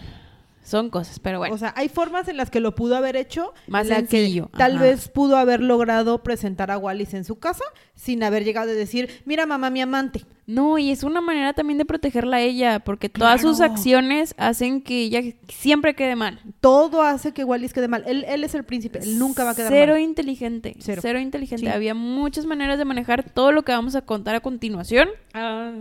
son 0.70 0.88
cosas, 0.88 1.18
pero 1.18 1.38
bueno. 1.38 1.54
O 1.54 1.58
sea, 1.58 1.74
hay 1.76 1.88
formas 1.88 2.28
en 2.28 2.36
las 2.36 2.50
que 2.50 2.60
lo 2.60 2.74
pudo 2.74 2.96
haber 2.96 3.16
hecho. 3.16 3.52
Más 3.66 3.88
sencillo. 3.88 4.50
tal 4.56 4.78
vez 4.78 5.08
pudo 5.08 5.36
haber 5.36 5.60
logrado 5.60 6.22
presentar 6.22 6.70
a 6.70 6.78
Wallis 6.78 7.12
en 7.14 7.24
su 7.24 7.38
casa 7.38 7.64
sin 7.94 8.22
haber 8.22 8.44
llegado 8.44 8.70
a 8.70 8.74
decir, 8.74 9.22
mira 9.24 9.46
mamá, 9.46 9.70
mi 9.70 9.80
amante. 9.80 10.24
No, 10.50 10.78
y 10.78 10.90
es 10.90 11.04
una 11.04 11.20
manera 11.20 11.52
también 11.52 11.78
de 11.78 11.84
protegerla 11.84 12.38
a 12.38 12.40
ella, 12.40 12.80
porque 12.80 13.08
todas 13.08 13.40
sus 13.40 13.60
acciones 13.60 14.34
hacen 14.36 14.82
que 14.82 15.02
ella 15.02 15.22
siempre 15.46 15.94
quede 15.94 16.16
mal. 16.16 16.40
Todo 16.60 17.02
hace 17.02 17.30
que 17.30 17.44
Wallis 17.44 17.72
quede 17.72 17.86
mal. 17.86 18.02
Él, 18.04 18.24
él 18.26 18.42
es 18.42 18.56
el 18.56 18.64
príncipe, 18.64 18.98
él 18.98 19.16
nunca 19.16 19.44
va 19.44 19.50
a 19.50 19.54
quedar 19.54 19.70
Cero 19.70 19.96
inteligente. 19.96 20.74
Cero, 20.80 21.20
inteligente. 21.20 21.70
Había 21.70 21.94
muchas 21.94 22.46
maneras 22.46 22.78
de 22.78 22.84
manejar 22.84 23.30
todo 23.30 23.52
lo 23.52 23.62
que 23.62 23.70
vamos 23.70 23.94
a 23.94 24.02
contar 24.02 24.34
a 24.34 24.40
continuación. 24.40 25.08
Ah, 25.34 25.72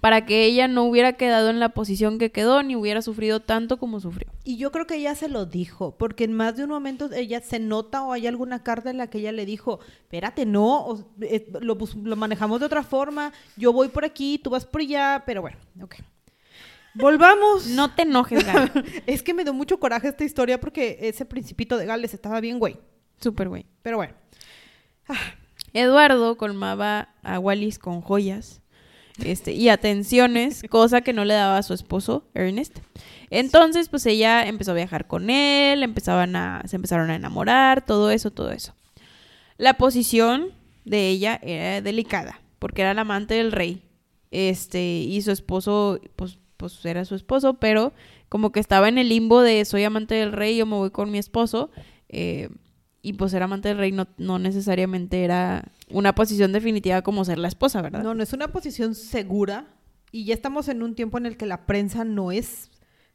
para 0.00 0.26
que 0.26 0.46
ella 0.46 0.66
no 0.66 0.82
hubiera 0.82 1.12
quedado 1.12 1.50
en 1.50 1.60
la 1.60 1.68
posición 1.68 2.18
que 2.18 2.32
quedó, 2.32 2.64
ni 2.64 2.74
hubiera 2.74 3.02
sufrido 3.02 3.38
tanto 3.38 3.78
como 3.78 4.00
sufrió. 4.00 4.32
Y 4.42 4.56
yo 4.56 4.72
creo 4.72 4.88
que 4.88 4.96
ella 4.96 5.14
se 5.14 5.28
lo 5.28 5.46
dijo, 5.46 5.94
porque 5.96 6.24
en 6.24 6.32
más 6.32 6.56
de 6.56 6.64
un 6.64 6.70
momento 6.70 7.08
ella 7.12 7.40
se 7.40 7.60
nota 7.60 8.02
o 8.02 8.12
hay 8.12 8.26
alguna 8.26 8.64
carta 8.64 8.90
en 8.90 8.98
la 8.98 9.06
que 9.06 9.18
ella 9.18 9.30
le 9.30 9.46
dijo, 9.46 9.78
espérate, 10.02 10.44
no, 10.44 11.06
eh, 11.20 11.46
lo, 11.60 11.78
lo 12.02 12.16
manejamos 12.16 12.58
de 12.58 12.66
otra 12.66 12.82
forma 12.82 13.32
yo 13.60 13.72
voy 13.72 13.88
por 13.88 14.04
aquí, 14.04 14.40
tú 14.42 14.50
vas 14.50 14.64
por 14.64 14.80
allá, 14.80 15.22
pero 15.26 15.42
bueno, 15.42 15.58
ok. 15.82 15.96
Volvamos. 16.94 17.68
No 17.68 17.94
te 17.94 18.02
enojes, 18.02 18.44
es 19.06 19.22
que 19.22 19.34
me 19.34 19.44
dio 19.44 19.52
mucho 19.52 19.78
coraje 19.78 20.08
esta 20.08 20.24
historia 20.24 20.58
porque 20.58 20.98
ese 21.02 21.24
principito 21.24 21.76
de 21.76 21.86
Gales 21.86 22.14
estaba 22.14 22.40
bien, 22.40 22.58
güey. 22.58 22.78
Súper 23.20 23.48
güey. 23.48 23.66
Pero 23.82 23.98
bueno. 23.98 24.14
Ah. 25.08 25.34
Eduardo 25.72 26.36
colmaba 26.36 27.10
a 27.22 27.38
Wallis 27.38 27.78
con 27.78 28.00
joyas 28.00 28.60
este, 29.24 29.52
y 29.52 29.68
atenciones, 29.68 30.64
cosa 30.68 31.02
que 31.02 31.12
no 31.12 31.24
le 31.24 31.34
daba 31.34 31.58
a 31.58 31.62
su 31.62 31.74
esposo, 31.74 32.24
Ernest. 32.34 32.78
Entonces, 33.28 33.88
pues 33.88 34.04
ella 34.06 34.46
empezó 34.46 34.72
a 34.72 34.74
viajar 34.74 35.06
con 35.06 35.30
él, 35.30 35.84
empezaban 35.84 36.34
a, 36.34 36.62
se 36.66 36.74
empezaron 36.74 37.10
a 37.10 37.14
enamorar, 37.14 37.84
todo 37.84 38.10
eso, 38.10 38.32
todo 38.32 38.50
eso. 38.50 38.74
La 39.58 39.74
posición 39.74 40.52
de 40.84 41.08
ella 41.08 41.38
era 41.42 41.80
delicada 41.82 42.39
porque 42.60 42.82
era 42.82 42.94
la 42.94 43.00
amante 43.00 43.34
del 43.34 43.50
rey. 43.50 43.82
Este, 44.30 45.00
y 45.00 45.20
su 45.22 45.32
esposo, 45.32 45.98
pues, 46.14 46.38
pues 46.56 46.84
era 46.84 47.04
su 47.04 47.16
esposo, 47.16 47.54
pero 47.54 47.92
como 48.28 48.52
que 48.52 48.60
estaba 48.60 48.88
en 48.88 48.98
el 48.98 49.08
limbo 49.08 49.40
de 49.40 49.64
soy 49.64 49.82
amante 49.82 50.14
del 50.14 50.30
rey, 50.30 50.56
yo 50.56 50.66
me 50.66 50.76
voy 50.76 50.90
con 50.90 51.10
mi 51.10 51.18
esposo. 51.18 51.70
Eh, 52.08 52.48
y 53.02 53.14
pues 53.14 53.32
ser 53.32 53.42
amante 53.42 53.68
del 53.68 53.78
rey 53.78 53.92
no, 53.92 54.06
no, 54.18 54.38
necesariamente 54.38 55.24
era 55.24 55.72
una 55.88 56.14
posición 56.14 56.52
definitiva 56.52 57.02
como 57.02 57.24
ser 57.24 57.38
la 57.38 57.48
esposa, 57.48 57.80
¿verdad? 57.80 58.02
No, 58.02 58.14
no 58.14 58.22
es 58.22 58.34
una 58.34 58.48
posición 58.48 58.94
segura 58.94 59.68
Y 60.12 60.26
ya 60.26 60.34
estamos 60.34 60.68
en 60.68 60.82
un 60.82 60.94
tiempo 60.94 61.16
en 61.16 61.24
el 61.24 61.38
que 61.38 61.46
la 61.46 61.64
prensa 61.64 62.04
no 62.04 62.30
es 62.30 62.70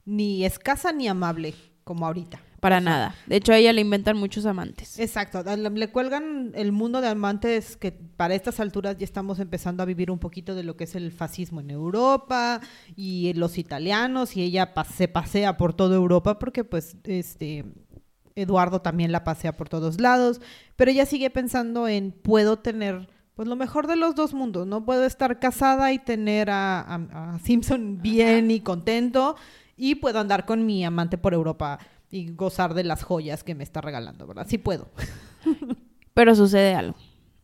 ni 0.05 0.43
escasa 0.43 0.91
ni 0.91 1.07
amable 1.07 1.53
como 1.85 2.05
ahorita. 2.05 2.41
Para 2.59 2.81
nada. 2.81 3.13
De 3.27 3.35
hecho, 3.35 3.53
a 3.53 3.57
ella 3.57 3.71
le 3.71 3.81
inventan 3.81 4.17
muchos 4.17 4.45
amantes. 4.47 4.99
Exacto, 4.99 5.43
le, 5.43 5.87
cuelgan 5.91 6.51
el 6.55 6.71
mundo 6.71 6.99
de 6.99 7.07
amantes 7.07 7.77
que 7.77 7.91
para 7.91 8.33
estas 8.33 8.59
alturas 8.59 8.97
ya 8.97 9.05
estamos 9.05 9.39
empezando 9.39 9.83
a 9.83 9.85
vivir 9.85 10.09
un 10.09 10.17
poquito 10.17 10.55
de 10.55 10.63
lo 10.63 10.75
que 10.75 10.85
es 10.85 10.95
el 10.95 11.11
fascismo 11.11 11.61
en 11.61 11.69
Europa 11.69 12.59
y 12.95 13.31
los 13.35 13.59
italianos 13.59 14.35
y 14.35 14.41
ella 14.41 14.73
se 14.93 15.07
pasea 15.07 15.57
por 15.57 15.73
toda 15.75 15.95
Europa 15.95 16.39
porque 16.39 16.63
pues 16.63 16.97
este 17.03 17.65
Eduardo 18.33 18.81
también 18.81 19.11
la 19.11 19.23
pasea 19.23 19.55
por 19.55 19.69
todos 19.69 20.01
lados, 20.01 20.41
pero 20.75 20.89
ella 20.91 21.05
sigue 21.05 21.29
pensando 21.29 21.87
en 21.87 22.11
puedo 22.11 22.57
tener 22.57 23.07
pues 23.35 23.47
lo 23.47 23.55
mejor 23.55 23.85
de 23.87 23.95
los 23.97 24.15
dos 24.15 24.33
mundos, 24.33 24.65
no 24.65 24.83
puedo 24.85 25.05
estar 25.05 25.39
casada 25.39 25.91
y 25.93 25.99
tener 25.99 26.49
a, 26.49 26.79
a- 26.81 27.35
a 27.35 27.39
Simpson 27.39 28.01
bien 28.01 28.49
y 28.49 28.59
contento 28.61 29.35
y 29.77 29.95
puedo 29.95 30.19
andar 30.19 30.45
con 30.45 30.65
mi 30.65 30.85
amante 30.85 31.17
por 31.17 31.33
Europa 31.33 31.79
y 32.09 32.31
gozar 32.31 32.73
de 32.73 32.83
las 32.83 33.03
joyas 33.03 33.43
que 33.43 33.55
me 33.55 33.63
está 33.63 33.81
regalando, 33.81 34.25
¿verdad? 34.25 34.45
Sí 34.47 34.57
puedo. 34.57 34.87
Pero 36.13 36.35
sucede 36.35 36.75
algo. 36.75 36.95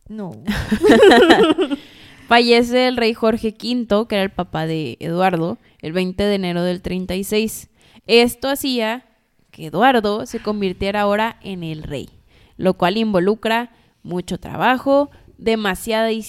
No. 0.08 0.32
Fallece 2.28 2.88
el 2.88 2.96
rey 2.96 3.12
Jorge 3.12 3.48
V, 3.48 4.06
que 4.08 4.14
era 4.14 4.24
el 4.24 4.30
papá 4.30 4.66
de 4.66 4.96
Eduardo, 5.00 5.58
el 5.80 5.92
20 5.92 6.22
de 6.22 6.34
enero 6.34 6.62
del 6.62 6.80
36. 6.80 7.68
Esto 8.06 8.48
hacía 8.48 9.04
que 9.50 9.66
Eduardo 9.66 10.24
se 10.26 10.40
convirtiera 10.40 11.02
ahora 11.02 11.38
en 11.42 11.62
el 11.62 11.82
rey, 11.82 12.08
lo 12.56 12.74
cual 12.74 12.96
involucra 12.96 13.70
mucho 14.02 14.38
trabajo, 14.38 15.10
demasiada 15.36 16.10
y 16.12 16.22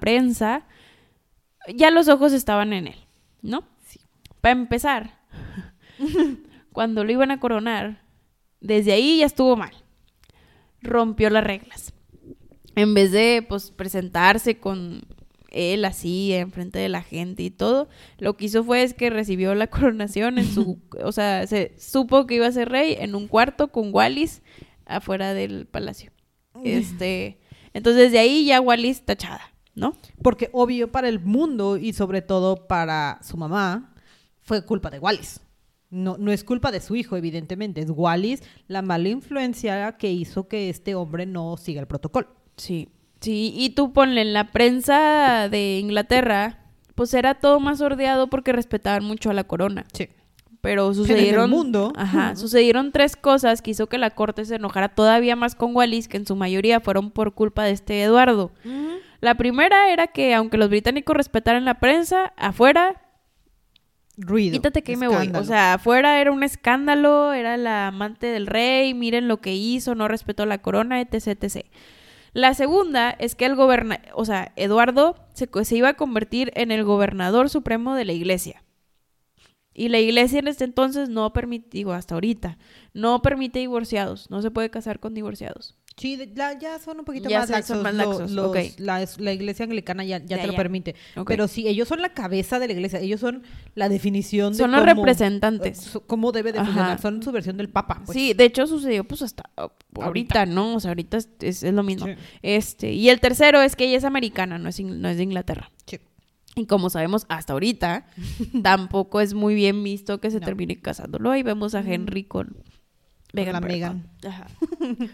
prensa. 0.00 0.66
Ya 1.72 1.90
los 1.90 2.08
ojos 2.08 2.32
estaban 2.32 2.72
en 2.72 2.88
él, 2.88 2.98
¿no? 3.40 3.64
Para 4.44 4.60
empezar, 4.60 5.18
cuando 6.72 7.02
lo 7.02 7.10
iban 7.10 7.30
a 7.30 7.40
coronar, 7.40 8.02
desde 8.60 8.92
ahí 8.92 9.20
ya 9.20 9.24
estuvo 9.24 9.56
mal. 9.56 9.72
Rompió 10.82 11.30
las 11.30 11.44
reglas. 11.44 11.94
En 12.76 12.92
vez 12.92 13.10
de 13.10 13.42
pues 13.48 13.70
presentarse 13.70 14.58
con 14.58 15.06
él 15.48 15.86
así 15.86 16.34
enfrente 16.34 16.78
de 16.78 16.90
la 16.90 17.00
gente 17.00 17.42
y 17.42 17.48
todo, 17.48 17.88
lo 18.18 18.36
que 18.36 18.44
hizo 18.44 18.62
fue 18.62 18.82
es 18.82 18.92
que 18.92 19.08
recibió 19.08 19.54
la 19.54 19.66
coronación 19.70 20.36
en 20.36 20.44
su, 20.44 20.78
o 21.02 21.12
sea, 21.12 21.46
se 21.46 21.74
supo 21.78 22.26
que 22.26 22.34
iba 22.34 22.46
a 22.46 22.52
ser 22.52 22.68
rey 22.68 22.98
en 23.00 23.14
un 23.14 23.28
cuarto 23.28 23.68
con 23.68 23.94
Wallis 23.94 24.42
afuera 24.84 25.32
del 25.32 25.64
palacio. 25.64 26.12
Este, 26.62 27.40
entonces 27.72 28.12
de 28.12 28.18
ahí 28.18 28.44
ya 28.44 28.60
Wallis 28.60 29.06
tachada, 29.06 29.54
¿no? 29.74 29.96
Porque 30.20 30.50
obvio 30.52 30.92
para 30.92 31.08
el 31.08 31.18
mundo 31.18 31.78
y 31.78 31.94
sobre 31.94 32.20
todo 32.20 32.66
para 32.66 33.20
su 33.22 33.38
mamá 33.38 33.93
fue 34.44 34.64
culpa 34.64 34.90
de 34.90 35.00
Wallis. 35.00 35.40
No, 35.90 36.16
no 36.18 36.32
es 36.32 36.44
culpa 36.44 36.70
de 36.70 36.80
su 36.80 36.96
hijo, 36.96 37.16
evidentemente. 37.16 37.80
Es 37.80 37.90
Wallis 37.90 38.42
la 38.68 38.82
mala 38.82 39.08
influencia 39.08 39.92
que 39.92 40.12
hizo 40.12 40.48
que 40.48 40.68
este 40.68 40.94
hombre 40.94 41.26
no 41.26 41.56
siga 41.56 41.80
el 41.80 41.86
protocolo. 41.86 42.28
Sí, 42.56 42.88
sí, 43.20 43.52
y 43.56 43.70
tú 43.70 43.92
ponle 43.92 44.22
en 44.22 44.32
la 44.32 44.52
prensa 44.52 45.48
de 45.48 45.78
Inglaterra, 45.78 46.64
pues 46.94 47.14
era 47.14 47.34
todo 47.34 47.58
más 47.60 47.80
ordeado 47.80 48.28
porque 48.28 48.52
respetaban 48.52 49.04
mucho 49.04 49.30
a 49.30 49.34
la 49.34 49.44
corona. 49.44 49.84
Sí. 49.92 50.08
Pero 50.60 50.94
sucedieron. 50.94 51.50
mundo. 51.50 51.92
Ajá, 51.94 52.36
sucedieron 52.36 52.90
tres 52.90 53.16
cosas 53.16 53.60
que 53.60 53.72
hizo 53.72 53.86
que 53.86 53.98
la 53.98 54.10
corte 54.10 54.46
se 54.46 54.54
enojara 54.54 54.88
todavía 54.88 55.36
más 55.36 55.54
con 55.54 55.76
Wallis, 55.76 56.08
que 56.08 56.16
en 56.16 56.26
su 56.26 56.36
mayoría 56.36 56.80
fueron 56.80 57.10
por 57.10 57.34
culpa 57.34 57.64
de 57.64 57.72
este 57.72 58.02
Eduardo. 58.02 58.50
La 59.20 59.36
primera 59.36 59.92
era 59.92 60.06
que, 60.06 60.34
aunque 60.34 60.56
los 60.56 60.70
británicos 60.70 61.16
respetaran 61.16 61.66
la 61.66 61.80
prensa, 61.80 62.32
afuera, 62.38 63.03
Ruido. 64.16 64.52
quítate 64.52 64.82
que 64.82 64.96
me 64.96 65.08
voy. 65.08 65.30
O 65.34 65.44
sea, 65.44 65.74
afuera 65.74 66.20
era 66.20 66.30
un 66.30 66.42
escándalo, 66.42 67.32
era 67.32 67.56
la 67.56 67.88
amante 67.88 68.26
del 68.26 68.46
rey, 68.46 68.94
miren 68.94 69.28
lo 69.28 69.40
que 69.40 69.54
hizo, 69.54 69.94
no 69.94 70.08
respetó 70.08 70.46
la 70.46 70.58
corona, 70.58 71.00
etc, 71.00 71.28
etc. 71.42 71.66
La 72.32 72.54
segunda 72.54 73.10
es 73.10 73.34
que 73.34 73.46
el 73.46 73.54
goberna, 73.54 74.00
o 74.14 74.24
sea, 74.24 74.52
Eduardo 74.56 75.16
se, 75.34 75.48
se 75.64 75.76
iba 75.76 75.90
a 75.90 75.94
convertir 75.94 76.52
en 76.54 76.70
el 76.70 76.84
gobernador 76.84 77.48
supremo 77.48 77.94
de 77.94 78.04
la 78.04 78.12
iglesia. 78.12 78.64
Y 79.72 79.88
la 79.88 79.98
iglesia 79.98 80.38
en 80.38 80.48
este 80.48 80.64
entonces 80.64 81.08
no 81.08 81.32
permite, 81.32 81.68
digo, 81.72 81.92
hasta 81.92 82.14
ahorita, 82.14 82.58
no 82.92 83.22
permite 83.22 83.58
divorciados, 83.58 84.30
no 84.30 84.40
se 84.40 84.52
puede 84.52 84.70
casar 84.70 85.00
con 85.00 85.14
divorciados. 85.14 85.76
Sí, 85.96 86.18
la- 86.34 86.58
ya 86.58 86.78
son 86.80 86.98
un 86.98 87.04
poquito 87.04 87.28
Ya 87.28 87.38
más 87.38 87.48
son- 87.48 87.54
laxos. 87.56 87.74
son 87.76 87.82
más 87.84 87.94
lo- 87.94 88.10
laxos, 88.12 88.30
los- 88.32 88.46
ok. 88.48 88.56
la, 88.78 89.06
la 89.18 89.32
iglesia 89.32 89.64
anglicana 89.64 90.04
ya, 90.04 90.18
ya 90.18 90.36
Ya, 90.36 90.40
te 90.42 90.46
lo 90.48 90.54
permite. 90.56 90.96
Pero 91.26 91.46
sí, 91.46 91.68
ellos 91.68 91.86
son 91.86 92.02
la 92.02 92.08
cabeza 92.08 92.58
de 92.58 92.66
la 92.66 92.72
iglesia. 92.72 92.98
Ellos 92.98 93.20
son 93.20 93.44
la 93.76 93.88
definición 93.88 94.52
de 94.52 94.58
Son 94.58 94.72
los 94.72 94.84
representantes. 94.84 95.96
cómo 96.08 96.32
debe 96.32 96.52
de 96.52 96.58
Ajá. 96.58 96.66
funcionar. 96.66 97.00
Son 97.00 97.22
su 97.22 97.30
versión 97.30 97.56
del 97.56 97.68
papa. 97.68 98.02
pues. 98.04 98.16
Sí, 98.18 98.34
de 98.34 98.44
hecho 98.44 98.66
sucedió 98.66 99.04
pues 99.04 99.22
hasta 99.22 99.44
uh, 99.56 100.00
ahorita, 100.02 100.46
¿no? 100.46 100.74
O 100.74 100.80
sea, 100.80 100.90
ahorita 100.90 101.16
es, 101.16 101.28
es- 101.40 101.62
es 101.62 101.72
lo 101.72 101.84
mismo. 101.84 102.06
Sí. 102.06 102.14
Este, 102.42 102.92
y 102.92 103.08
el 103.08 103.20
tercero 103.20 103.62
es 103.62 103.76
que 103.76 103.86
ella 103.86 103.98
es 103.98 104.04
americana, 104.04 104.58
no 104.58 104.68
es, 104.68 104.80
no 104.80 105.08
es 105.08 105.16
de 105.16 105.22
Inglaterra. 105.22 105.70
Sí. 105.86 106.00
Y 106.56 106.66
como 106.66 106.90
sabemos 106.90 107.24
hasta 107.28 107.52
ahorita, 107.52 108.06
tampoco 108.64 109.20
es 109.20 109.32
muy 109.34 109.54
bien 109.54 109.82
visto 109.84 110.20
que 110.20 110.32
se 110.32 110.40
No. 110.40 110.46
termine 110.46 110.80
casándolo. 110.80 111.30
Ahí 111.30 111.44
vemos 111.44 111.76
a 111.76 111.80
Henry 111.80 112.24
con, 112.24 112.56
la 113.32 113.42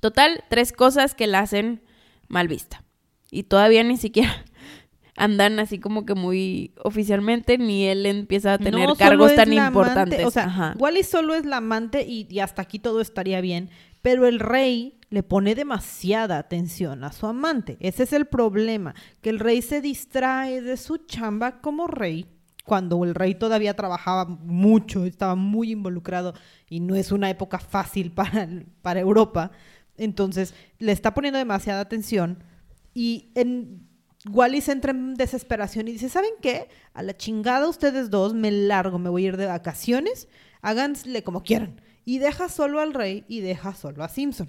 Total, 0.00 0.44
tres 0.48 0.72
cosas 0.72 1.14
que 1.14 1.26
la 1.26 1.40
hacen 1.40 1.82
mal 2.28 2.48
vista. 2.48 2.84
Y 3.30 3.44
todavía 3.44 3.82
ni 3.82 3.96
siquiera 3.96 4.44
andan 5.16 5.58
así 5.58 5.78
como 5.78 6.06
que 6.06 6.14
muy 6.14 6.74
oficialmente, 6.82 7.58
ni 7.58 7.86
él 7.86 8.06
empieza 8.06 8.54
a 8.54 8.58
tener 8.58 8.88
No, 8.88 8.94
cargos 8.94 9.34
tan 9.34 9.52
amante, 9.52 9.66
importantes. 9.66 10.24
O 10.24 10.30
sea, 10.30 10.44
Ajá. 10.44 10.74
Wallis 10.78 11.08
solo 11.08 11.34
es 11.34 11.44
la 11.44 11.58
amante 11.58 12.02
y, 12.06 12.26
y 12.30 12.40
hasta 12.40 12.62
aquí 12.62 12.78
todo 12.78 13.00
estaría 13.00 13.40
bien. 13.40 13.70
Pero 14.02 14.26
el 14.26 14.38
rey 14.38 15.00
le 15.10 15.22
pone 15.22 15.54
demasiada 15.54 16.38
atención 16.38 17.02
a 17.02 17.12
su 17.12 17.26
amante. 17.26 17.76
Ese 17.80 18.04
es 18.04 18.12
el 18.12 18.26
problema. 18.26 18.94
Que 19.22 19.30
el 19.30 19.40
rey 19.40 19.62
se 19.62 19.80
distrae 19.80 20.60
de 20.60 20.76
su 20.76 20.98
chamba 20.98 21.60
como 21.60 21.86
rey. 21.86 22.26
Cuando 22.66 23.04
el 23.04 23.14
rey 23.14 23.36
todavía 23.36 23.74
trabajaba 23.74 24.26
mucho, 24.26 25.04
estaba 25.04 25.36
muy 25.36 25.70
involucrado 25.70 26.34
y 26.68 26.80
no 26.80 26.96
es 26.96 27.12
una 27.12 27.30
época 27.30 27.58
fácil 27.58 28.10
para, 28.12 28.48
para 28.82 29.00
Europa. 29.00 29.52
Entonces 29.96 30.52
le 30.78 30.92
está 30.92 31.14
poniendo 31.14 31.38
demasiada 31.38 31.80
atención 31.80 32.42
y 32.92 33.30
en 33.34 33.86
Wallis 34.30 34.68
entra 34.68 34.90
en 34.90 35.14
desesperación 35.14 35.86
y 35.88 35.92
dice, 35.92 36.08
¿saben 36.08 36.32
qué? 36.42 36.68
A 36.92 37.02
la 37.02 37.16
chingada 37.16 37.68
ustedes 37.68 38.10
dos, 38.10 38.34
me 38.34 38.50
largo, 38.50 38.98
me 38.98 39.10
voy 39.10 39.24
a 39.24 39.28
ir 39.28 39.36
de 39.36 39.46
vacaciones, 39.46 40.28
háganle 40.60 41.22
como 41.22 41.42
quieran. 41.42 41.80
Y 42.08 42.20
deja 42.20 42.48
solo 42.48 42.78
al 42.78 42.94
rey 42.94 43.24
y 43.26 43.40
deja 43.40 43.74
solo 43.74 44.04
a 44.04 44.08
Simpson. 44.08 44.48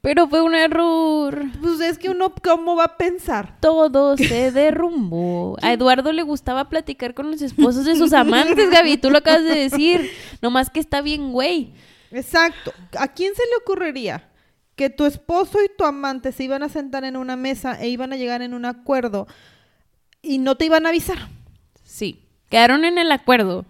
Pero 0.00 0.26
fue 0.26 0.42
un 0.42 0.56
error. 0.56 1.40
Pues 1.62 1.78
es 1.78 1.98
que 1.98 2.10
uno, 2.10 2.34
¿cómo 2.42 2.74
va 2.74 2.82
a 2.82 2.96
pensar? 2.96 3.60
Todo 3.60 4.16
se 4.16 4.50
derrumbó. 4.50 5.56
A 5.62 5.72
Eduardo 5.72 6.10
le 6.10 6.24
gustaba 6.24 6.68
platicar 6.68 7.14
con 7.14 7.30
los 7.30 7.42
esposos 7.42 7.84
de 7.84 7.94
sus 7.94 8.12
amantes, 8.12 8.70
Gaby. 8.70 8.96
Tú 8.96 9.10
lo 9.10 9.18
acabas 9.18 9.44
de 9.44 9.54
decir. 9.54 10.10
Nomás 10.42 10.68
que 10.68 10.80
está 10.80 11.00
bien, 11.00 11.30
güey. 11.30 11.74
Exacto. 12.10 12.72
¿A 12.98 13.06
quién 13.06 13.36
se 13.36 13.42
le 13.42 13.56
ocurriría 13.62 14.28
que 14.74 14.90
tu 14.90 15.04
esposo 15.04 15.62
y 15.62 15.70
tu 15.78 15.84
amante 15.84 16.32
se 16.32 16.42
iban 16.42 16.64
a 16.64 16.68
sentar 16.68 17.04
en 17.04 17.16
una 17.16 17.36
mesa 17.36 17.80
e 17.80 17.88
iban 17.88 18.12
a 18.12 18.16
llegar 18.16 18.42
en 18.42 18.52
un 18.52 18.64
acuerdo 18.64 19.28
y 20.22 20.38
no 20.38 20.56
te 20.56 20.64
iban 20.64 20.86
a 20.86 20.88
avisar? 20.88 21.28
Sí. 21.84 22.24
Quedaron 22.50 22.84
en 22.84 22.98
el 22.98 23.12
acuerdo 23.12 23.64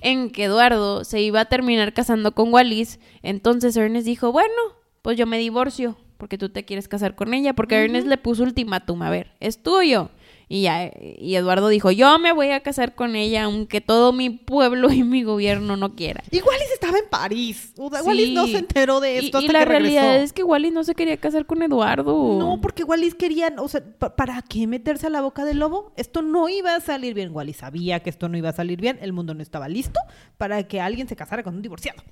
en 0.00 0.30
que 0.30 0.44
Eduardo 0.44 1.04
se 1.04 1.20
iba 1.20 1.40
a 1.40 1.44
terminar 1.46 1.92
casando 1.92 2.32
con 2.34 2.52
Wallis. 2.52 3.00
Entonces 3.22 3.76
Ernest 3.76 4.06
dijo, 4.06 4.32
bueno, 4.32 4.54
pues 5.02 5.16
yo 5.16 5.26
me 5.26 5.38
divorcio 5.38 5.96
porque 6.18 6.36
tú 6.36 6.50
te 6.50 6.64
quieres 6.64 6.88
casar 6.88 7.14
con 7.14 7.32
ella. 7.32 7.54
Porque 7.54 7.76
Ernest 7.76 8.06
le 8.06 8.18
puso 8.18 8.42
ultimátum, 8.42 9.02
a 9.02 9.10
ver, 9.10 9.32
es 9.40 9.62
tuyo. 9.62 10.10
Y, 10.50 10.62
ya, 10.62 10.90
y 11.18 11.34
Eduardo 11.34 11.68
dijo, 11.68 11.90
yo 11.90 12.18
me 12.18 12.32
voy 12.32 12.48
a 12.52 12.60
casar 12.60 12.94
con 12.94 13.16
ella 13.16 13.44
aunque 13.44 13.82
todo 13.82 14.14
mi 14.14 14.30
pueblo 14.30 14.90
y 14.92 15.02
mi 15.04 15.22
gobierno 15.22 15.76
no 15.76 15.94
quiera. 15.94 16.24
Y 16.30 16.40
Wallis 16.40 16.70
estaba 16.72 16.96
en 16.98 17.04
París. 17.10 17.74
O 17.76 17.90
sea, 17.90 18.00
Sí. 18.00 18.06
Wallis 18.08 18.32
no 18.32 18.46
se 18.46 18.56
enteró 18.58 19.00
de 19.00 19.18
esto 19.18 19.40
y 19.40 19.44
hasta 19.44 19.52
la 19.52 19.58
que 19.58 19.64
realidad 19.66 20.02
regresó. 20.04 20.24
es 20.24 20.32
que 20.32 20.42
Wallis 20.44 20.72
no 20.72 20.84
se 20.84 20.94
quería 20.94 21.18
casar 21.18 21.44
con 21.44 21.62
Eduardo. 21.62 22.38
No, 22.38 22.60
porque 22.62 22.82
Wallis 22.84 23.14
querían, 23.14 23.58
o 23.58 23.68
sea, 23.68 23.82
pa- 23.98 24.16
¿para 24.16 24.40
qué 24.40 24.66
meterse 24.66 25.06
a 25.06 25.10
la 25.10 25.20
boca 25.20 25.44
del 25.44 25.58
lobo? 25.58 25.92
Esto 25.96 26.22
no 26.22 26.48
iba 26.48 26.74
a 26.74 26.80
salir 26.80 27.12
bien. 27.12 27.30
Wallis 27.34 27.58
sabía 27.58 28.00
que 28.00 28.08
esto 28.08 28.30
no 28.30 28.38
iba 28.38 28.48
a 28.48 28.54
salir 28.54 28.80
bien. 28.80 28.98
El 29.02 29.12
mundo 29.12 29.34
no 29.34 29.42
estaba 29.42 29.68
listo 29.68 30.00
para 30.38 30.62
que 30.66 30.80
alguien 30.80 31.08
se 31.08 31.14
casara 31.16 31.42
con 31.42 31.56
un 31.56 31.62
divorciado. 31.62 32.02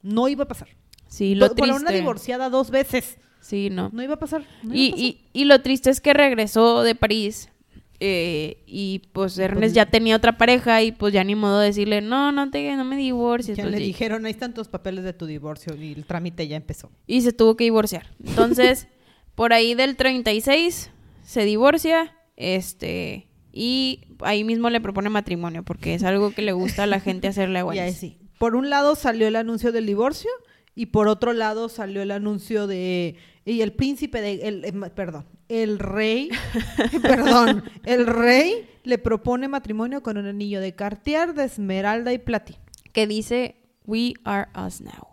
No 0.00 0.28
iba 0.28 0.44
a 0.44 0.48
pasar. 0.48 0.68
Sí, 1.08 1.34
lo 1.34 1.54
Por- 1.54 1.68
una 1.68 1.90
divorciada 1.90 2.48
dos 2.48 2.70
veces. 2.70 3.18
Sí, 3.40 3.68
no. 3.70 3.90
No 3.92 4.02
iba 4.02 4.14
a 4.14 4.18
pasar. 4.18 4.44
no 4.62 4.74
iba 4.74 4.74
a 4.74 4.78
Y, 4.78 4.90
pasar. 4.92 5.04
y, 5.04 5.20
y 5.34 5.44
lo 5.44 5.60
triste 5.60 5.90
es 5.90 6.00
que 6.00 6.14
regresó 6.14 6.82
de 6.82 6.94
París 6.94 7.50
eh, 7.98 8.62
y 8.66 9.02
pues 9.12 9.38
Ernest 9.38 9.74
ya 9.74 9.86
tenía 9.86 10.16
otra 10.16 10.36
pareja 10.36 10.82
y 10.82 10.92
pues 10.92 11.12
ya 11.14 11.24
ni 11.24 11.34
modo 11.34 11.60
de 11.60 11.68
decirle, 11.68 12.00
no, 12.02 12.32
no 12.32 12.50
te 12.50 12.76
no 12.76 12.84
me 12.84 12.96
divorcies. 12.96 13.56
Ya 13.56 13.64
pues, 13.64 13.74
le 13.74 13.80
dijeron, 13.80 14.26
ahí 14.26 14.32
están 14.32 14.54
tus 14.54 14.68
papeles 14.68 15.04
de 15.04 15.12
tu 15.12 15.26
divorcio 15.26 15.74
y 15.74 15.92
el 15.92 16.04
trámite 16.04 16.46
ya 16.46 16.56
empezó. 16.56 16.90
y 17.06 17.22
se 17.22 17.32
tuvo 17.32 17.56
que 17.56 17.64
divorciar. 17.64 18.12
Entonces, 18.24 18.88
por 19.34 19.52
ahí 19.52 19.74
del 19.74 19.96
36 19.96 20.90
se 21.24 21.44
divorcia, 21.44 22.14
este, 22.36 23.28
y 23.52 24.00
ahí 24.20 24.44
mismo 24.44 24.68
le 24.68 24.80
propone 24.80 25.08
matrimonio 25.08 25.62
porque 25.62 25.94
es 25.94 26.04
algo 26.04 26.32
que 26.32 26.42
le 26.42 26.52
gusta 26.52 26.82
a 26.82 26.86
la 26.86 27.00
gente 27.00 27.28
hacerle 27.28 27.58
a 27.80 27.92
sí. 27.92 28.18
Por 28.38 28.54
un 28.54 28.68
lado 28.68 28.94
salió 28.94 29.26
el 29.26 29.36
anuncio 29.36 29.72
del 29.72 29.86
divorcio 29.86 30.30
y 30.74 30.86
por 30.86 31.08
otro 31.08 31.32
lado 31.32 31.70
salió 31.70 32.02
el 32.02 32.10
anuncio 32.10 32.66
de 32.66 33.16
y 33.46 33.62
el 33.62 33.72
príncipe 33.72 34.20
de 34.20 34.48
el, 34.48 34.64
eh, 34.64 34.72
perdón, 34.94 35.24
el 35.48 35.78
rey, 35.78 36.30
perdón, 37.02 37.62
el 37.84 38.06
rey 38.06 38.68
le 38.82 38.98
propone 38.98 39.46
matrimonio 39.48 40.02
con 40.02 40.18
un 40.18 40.26
anillo 40.26 40.60
de 40.60 40.74
Cartier, 40.74 41.32
de 41.32 41.44
esmeralda 41.44 42.12
y 42.12 42.18
platino. 42.18 42.58
Que 42.92 43.06
dice, 43.06 43.56
we 43.86 44.14
are 44.24 44.48
us 44.56 44.80
now. 44.80 45.08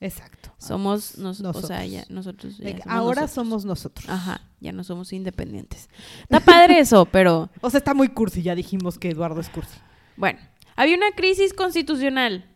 Exacto. 0.00 0.52
Somos 0.58 1.18
nos, 1.18 1.40
o 1.40 1.42
Nosotros. 1.44 1.66
sea, 1.68 1.84
ya 1.86 2.04
nosotros 2.08 2.56
ya 2.58 2.70
somos 2.70 2.86
ahora 2.86 3.22
nosotros. 3.22 3.30
somos 3.32 3.64
nosotros. 3.64 4.08
Ajá, 4.08 4.40
ya 4.60 4.72
no 4.72 4.82
somos 4.82 5.12
independientes. 5.12 5.88
Está 6.22 6.40
padre 6.40 6.78
eso, 6.78 7.04
pero 7.12 7.50
O 7.60 7.70
sea, 7.70 7.78
está 7.78 7.92
muy 7.94 8.08
cursi, 8.08 8.42
ya 8.42 8.54
dijimos 8.54 8.98
que 8.98 9.10
Eduardo 9.10 9.40
es 9.40 9.50
cursi. 9.50 9.78
bueno, 10.16 10.38
había 10.74 10.96
una 10.96 11.12
crisis 11.12 11.52
constitucional 11.52 12.46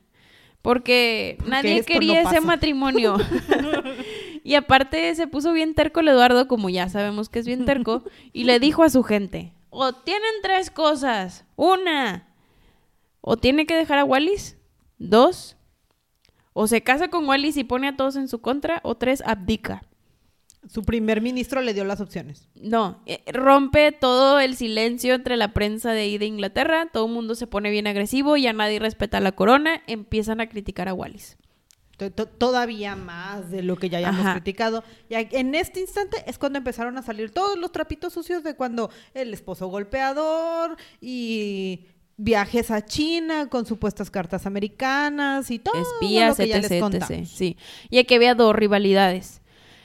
porque 0.62 1.36
Porque 1.38 1.50
nadie 1.50 1.84
quería 1.84 2.22
no 2.22 2.30
ese 2.30 2.40
matrimonio. 2.40 3.16
y 4.48 4.54
aparte 4.54 5.14
se 5.14 5.26
puso 5.26 5.52
bien 5.52 5.74
terco 5.74 6.00
el 6.00 6.08
Eduardo, 6.08 6.48
como 6.48 6.70
ya 6.70 6.88
sabemos 6.88 7.28
que 7.28 7.38
es 7.38 7.46
bien 7.46 7.66
terco, 7.66 8.02
y 8.32 8.44
le 8.44 8.58
dijo 8.58 8.82
a 8.82 8.88
su 8.88 9.02
gente, 9.02 9.52
o 9.68 9.92
tienen 9.92 10.32
tres 10.42 10.70
cosas, 10.70 11.44
una, 11.54 12.34
o 13.20 13.36
tiene 13.36 13.66
que 13.66 13.76
dejar 13.76 13.98
a 13.98 14.04
Wallis, 14.04 14.56
dos, 14.96 15.58
o 16.54 16.66
se 16.66 16.80
casa 16.80 17.08
con 17.08 17.28
Wallis 17.28 17.58
y 17.58 17.64
pone 17.64 17.88
a 17.88 17.96
todos 17.96 18.16
en 18.16 18.26
su 18.26 18.40
contra, 18.40 18.80
o 18.84 18.94
tres, 18.94 19.22
abdica. 19.26 19.82
Su 20.66 20.82
primer 20.82 21.20
ministro 21.20 21.60
le 21.60 21.74
dio 21.74 21.84
las 21.84 22.00
opciones. 22.00 22.48
No, 22.54 23.02
eh, 23.04 23.22
rompe 23.30 23.92
todo 23.92 24.40
el 24.40 24.56
silencio 24.56 25.12
entre 25.12 25.36
la 25.36 25.52
prensa 25.52 25.92
de 25.92 26.00
ahí 26.00 26.16
de 26.16 26.24
Inglaterra, 26.24 26.88
todo 26.90 27.04
el 27.04 27.12
mundo 27.12 27.34
se 27.34 27.46
pone 27.46 27.68
bien 27.68 27.86
agresivo, 27.86 28.38
ya 28.38 28.54
nadie 28.54 28.78
respeta 28.78 29.20
la 29.20 29.32
corona, 29.32 29.82
empiezan 29.86 30.40
a 30.40 30.48
criticar 30.48 30.88
a 30.88 30.94
Wallis. 30.94 31.36
To- 31.98 32.10
to- 32.10 32.26
Todavía 32.26 32.96
más 32.96 33.50
de 33.50 33.62
lo 33.62 33.76
que 33.76 33.90
ya 33.90 33.98
hayamos 33.98 34.20
Ajá. 34.20 34.32
criticado. 34.34 34.82
Y 35.10 35.14
en 35.16 35.54
este 35.54 35.80
instante 35.80 36.16
es 36.26 36.38
cuando 36.38 36.58
empezaron 36.58 36.96
a 36.96 37.02
salir 37.02 37.30
todos 37.30 37.58
los 37.58 37.70
trapitos 37.72 38.12
sucios 38.14 38.42
de 38.42 38.54
cuando 38.54 38.88
el 39.14 39.34
esposo 39.34 39.66
golpeador 39.66 40.76
y 41.00 41.80
viajes 42.16 42.70
a 42.70 42.84
China 42.84 43.48
con 43.48 43.66
supuestas 43.66 44.10
cartas 44.10 44.46
americanas 44.46 45.50
y 45.50 45.58
todo 45.58 45.74
espías, 45.80 46.30
lo 46.38 46.44
que 46.44 46.48
ya 46.50 46.56
etc, 46.58 46.70
les 46.70 46.80
contamos. 46.80 47.10
etc. 47.10 47.26
Sí. 47.26 47.56
Y 47.90 47.98
aquí 47.98 48.14
había 48.14 48.34
dos 48.34 48.54
rivalidades. 48.54 49.40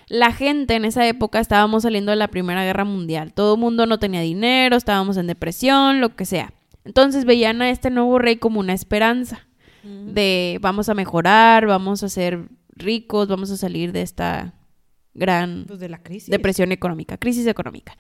La 0.08 0.32
gente 0.32 0.76
en 0.76 0.86
esa 0.86 1.08
época 1.08 1.40
estábamos 1.40 1.84
saliendo 1.84 2.12
de 2.12 2.18
la 2.18 2.28
Primera 2.28 2.64
Guerra 2.64 2.84
Mundial. 2.86 3.34
Todo 3.34 3.56
el 3.56 3.60
mundo 3.60 3.86
no 3.86 3.98
tenía 4.00 4.22
dinero, 4.22 4.76
estábamos 4.76 5.18
en 5.18 5.28
depresión, 5.28 6.02
lo 6.02 6.16
que 6.16 6.26
sea. 6.26 6.54
Entonces 6.86 7.26
veían 7.26 7.62
a 7.62 7.70
este 7.70 7.90
nuevo 7.90 8.20
rey 8.20 8.36
como 8.38 8.60
una 8.60 8.74
esperanza 8.74 9.48
de 9.84 10.58
vamos 10.62 10.90
a 10.90 10.94
mejorar, 10.94 11.66
vamos 11.68 12.04
a 12.04 12.10
ser 12.10 12.48
ricos, 12.76 13.28
vamos 13.28 13.52
a 13.52 13.58
salir 13.58 13.92
de 13.92 14.02
esta 14.02 14.54
gran 15.14 15.66
Pues 15.68 15.80
de 15.80 15.90
la 15.90 16.02
crisis. 16.02 16.30
depresión 16.30 16.72
económica, 16.72 17.18
crisis 17.18 17.46
económica. 17.48 17.98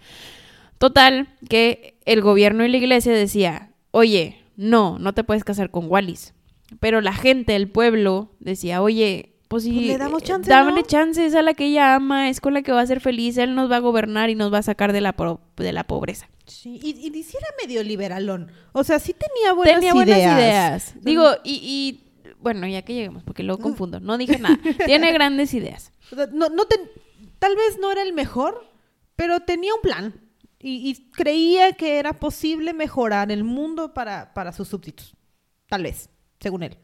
Total, 0.78 1.28
que 1.50 2.00
el 2.06 2.22
gobierno 2.22 2.66
y 2.66 2.70
la 2.70 2.78
iglesia 2.78 3.14
decía, 3.14 3.72
oye, 3.92 4.38
no, 4.56 4.98
no 5.00 5.14
te 5.14 5.24
puedes 5.24 5.44
casar 5.44 5.70
con 5.72 5.86
Wallis. 5.90 6.34
Pero 6.80 7.02
la 7.02 7.14
gente, 7.14 7.56
el 7.56 7.70
pueblo, 7.70 8.32
decía, 8.40 8.82
oye, 8.82 9.36
pues 9.48 9.64
sí, 9.64 9.72
Pues 9.74 9.86
le 9.86 9.98
damos 10.00 10.24
eh, 10.24 10.26
chance, 10.26 10.50
dámele 10.50 10.82
¿no? 10.82 10.88
chance, 10.88 11.24
es 11.26 11.36
a 11.36 11.44
la 11.44 11.54
que 11.54 11.66
ella 11.68 11.94
ama, 11.96 12.30
es 12.30 12.42
con 12.42 12.54
la 12.56 12.64
que 12.64 12.72
va 12.72 12.82
a 12.82 12.88
ser 12.88 13.00
feliz, 13.00 13.38
él 13.38 13.54
nos 13.54 13.70
va 13.72 13.76
a 13.76 13.80
gobernar 13.80 14.30
y 14.32 14.36
nos 14.36 14.52
va 14.52 14.58
a 14.58 14.64
sacar 14.64 14.92
de 14.94 15.02
la, 15.02 15.14
pro- 15.14 15.42
de 15.58 15.72
la 15.72 15.84
pobreza. 15.84 16.28
Sí, 16.54 16.80
y, 16.82 17.08
y 17.18 17.24
sí 17.24 17.36
era 17.38 17.47
medio 17.62 17.84
liberalón. 17.84 18.51
O 18.74 18.84
sea, 18.84 18.99
sí 18.99 19.14
tenía 19.14 19.54
buenas 19.54 19.76
Tenía 19.76 19.91
ideas. 19.91 19.95
buenas 19.95 20.39
ideas. 20.39 20.93
Digo, 21.01 21.30
y, 21.43 21.54
y, 21.64 22.32
bueno, 22.39 22.68
ya 22.68 22.82
que 22.84 22.93
lleguemos, 22.93 23.24
porque 23.24 23.43
luego 23.43 23.62
confundo, 23.62 23.99
no 23.99 24.18
dije 24.18 24.38
nada. 24.39 24.58
Tiene 24.86 25.12
grandes 25.12 25.54
ideas. 25.54 25.91
No, 26.32 26.47
tal 27.39 27.56
vez 27.56 27.80
no 27.80 27.91
era 27.91 28.04
el 28.04 28.14
mejor, 28.14 28.66
pero 29.16 29.39
tenía 29.39 29.74
un 29.74 29.82
plan. 29.82 30.14
Y, 30.60 30.89
y 30.89 31.12
creía 31.12 31.74
que 31.74 31.97
era 31.97 32.14
posible 32.14 32.74
mejorar 32.74 33.32
el 33.32 33.43
mundo 33.43 33.93
para, 33.93 34.34
para 34.34 34.54
sus 34.54 34.68
súbditos. 34.70 35.14
Tal 35.68 35.84
vez, 35.84 36.10
según 36.39 36.64
él. 36.64 36.78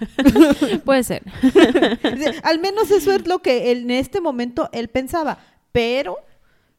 Puede 0.84 1.04
ser. 1.04 1.22
Al 2.42 2.58
menos 2.58 2.90
eso 2.90 3.14
es 3.14 3.26
lo 3.26 3.38
que 3.40 3.70
él- 3.72 3.82
en 3.84 3.90
este 3.92 4.20
momento 4.20 4.68
él 4.72 4.88
pensaba. 4.88 5.38
Pero 5.70 6.16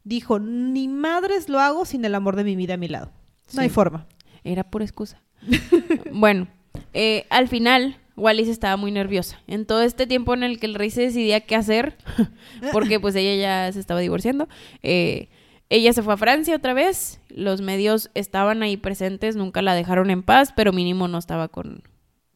dijo, 0.04 0.39
ni 0.39 0.88
madres 0.88 1.49
lo 1.49 1.60
hago 1.60 1.86
sin 1.86 2.06
el 2.06 2.16
amor 2.16 2.36
de 2.36 2.43
mi 2.43 2.56
vida 2.56 2.76
a 2.76 2.78
mi 2.78 2.88
lado. 2.88 3.12
No 3.54 3.62
hay 3.62 3.70
forma. 3.70 4.08
Era 4.43 4.64
pura 4.64 4.86
excusa. 4.86 5.22
bueno, 6.12 6.47
eh, 6.93 7.26
al 7.30 7.47
final, 7.47 7.97
Wallis 8.16 8.47
estaba 8.47 8.78
muy 8.78 8.91
nerviosa. 8.91 9.39
En 9.47 9.66
todo 9.66 9.82
este 9.82 10.08
tiempo 10.08 10.34
en 10.34 10.43
el 10.43 10.60
que 10.60 10.66
el 10.66 10.76
rey 10.76 10.89
se 10.89 11.01
decidía 11.01 11.41
qué 11.41 11.56
hacer, 11.56 11.97
porque 12.72 12.99
pues 12.99 13.16
ella 13.16 13.36
ya 13.36 13.72
se 13.72 13.80
estaba 13.80 13.99
divorciando, 13.99 14.47
eh, 14.82 15.30
ella 15.70 15.93
se 15.93 16.04
fue 16.04 16.14
a 16.14 16.18
Francia 16.18 16.56
otra 16.56 16.74
vez. 16.74 17.20
Los 17.30 17.62
medios 17.62 18.12
estaban 18.14 18.62
ahí 18.62 18.78
presentes, 18.78 19.36
nunca 19.36 19.62
la 19.62 19.74
dejaron 19.74 20.12
en 20.12 20.22
paz, 20.22 20.54
pero 20.56 20.72
mínimo 20.72 21.08
no 21.08 21.18
estaba 21.18 21.47
con 21.47 21.84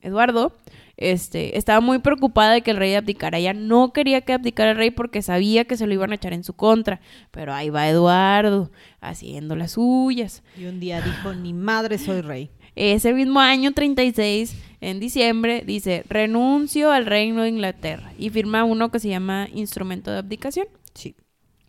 Eduardo. 0.01 0.55
Este, 0.97 1.59
estaba 1.59 1.79
muy 1.79 1.99
preocupada 1.99 2.53
de 2.53 2.63
que 2.63 2.71
el 2.71 2.77
rey 2.77 2.95
abdicara. 2.95 3.37
Ella 3.37 3.53
no 3.53 3.93
quería 3.93 4.21
que 4.21 4.33
abdicara 4.33 4.71
el 4.71 4.77
rey 4.77 4.91
porque 4.91 5.21
sabía 5.21 5.65
que 5.65 5.77
se 5.77 5.85
lo 5.85 5.93
iban 5.93 6.11
a 6.11 6.15
echar 6.15 6.33
en 6.33 6.43
su 6.43 6.53
contra. 6.53 6.99
Pero 7.31 7.53
ahí 7.53 7.69
va 7.69 7.87
Eduardo, 7.87 8.71
haciendo 8.99 9.55
las 9.55 9.73
suyas. 9.73 10.43
Y 10.57 10.65
un 10.65 10.79
día 10.79 11.01
dijo, 11.01 11.33
ni 11.33 11.53
madre 11.53 11.99
soy 11.99 12.21
rey. 12.21 12.49
Ese 12.75 13.13
mismo 13.13 13.39
año 13.39 13.71
36, 13.73 14.55
en 14.81 14.99
diciembre, 14.99 15.63
dice, 15.65 16.03
renuncio 16.09 16.91
al 16.91 17.05
reino 17.05 17.43
de 17.43 17.49
Inglaterra 17.49 18.13
y 18.17 18.29
firma 18.29 18.63
uno 18.63 18.91
que 18.91 18.99
se 18.99 19.09
llama 19.09 19.47
Instrumento 19.53 20.11
de 20.11 20.17
Abdicación. 20.17 20.67
Sí. 20.93 21.15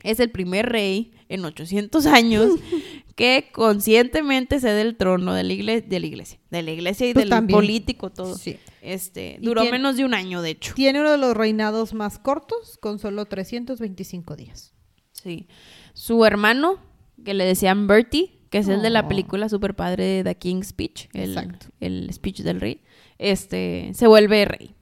Es 0.02 0.20
el 0.20 0.30
primer 0.30 0.70
rey 0.70 1.12
en 1.28 1.44
800 1.44 2.06
años 2.06 2.50
que 3.18 3.48
conscientemente 3.52 4.60
cede 4.60 4.80
el 4.82 4.96
trono 4.96 5.34
de 5.34 5.42
la, 5.42 5.52
igle- 5.52 5.84
de 5.84 5.98
la 5.98 6.06
iglesia, 6.06 6.38
de 6.50 6.62
la 6.62 6.70
iglesia 6.70 7.08
y 7.08 7.12
del 7.14 7.28
también. 7.28 7.58
político 7.58 8.10
todo. 8.10 8.36
Sí. 8.38 8.58
Este, 8.80 9.38
duró 9.42 9.62
tiene- 9.62 9.78
menos 9.78 9.96
de 9.96 10.04
un 10.04 10.14
año, 10.14 10.40
de 10.40 10.50
hecho. 10.50 10.72
Tiene 10.74 11.00
uno 11.00 11.10
de 11.10 11.18
los 11.18 11.36
reinados 11.36 11.94
más 11.94 12.20
cortos, 12.20 12.78
con 12.80 13.00
solo 13.00 13.24
325 13.26 14.36
días. 14.36 14.72
Sí. 15.10 15.48
Su 15.94 16.24
hermano, 16.24 16.78
que 17.24 17.34
le 17.34 17.44
decían 17.44 17.88
Bertie, 17.88 18.38
que 18.50 18.58
es 18.58 18.68
el 18.68 18.82
de 18.82 18.90
la 18.90 19.00
Oh. 19.00 19.08
película 19.08 19.48
super 19.48 19.74
padre 19.74 20.04
de 20.04 20.22
The 20.24 20.36
King's 20.36 20.68
Speech, 20.68 21.08
el, 21.12 21.30
Exacto. 21.36 21.66
el 21.80 22.08
speech 22.12 22.42
del 22.42 22.60
rey, 22.60 22.82
este, 23.18 23.90
se 23.94 24.06
vuelve 24.06 24.44
rey. 24.44 24.76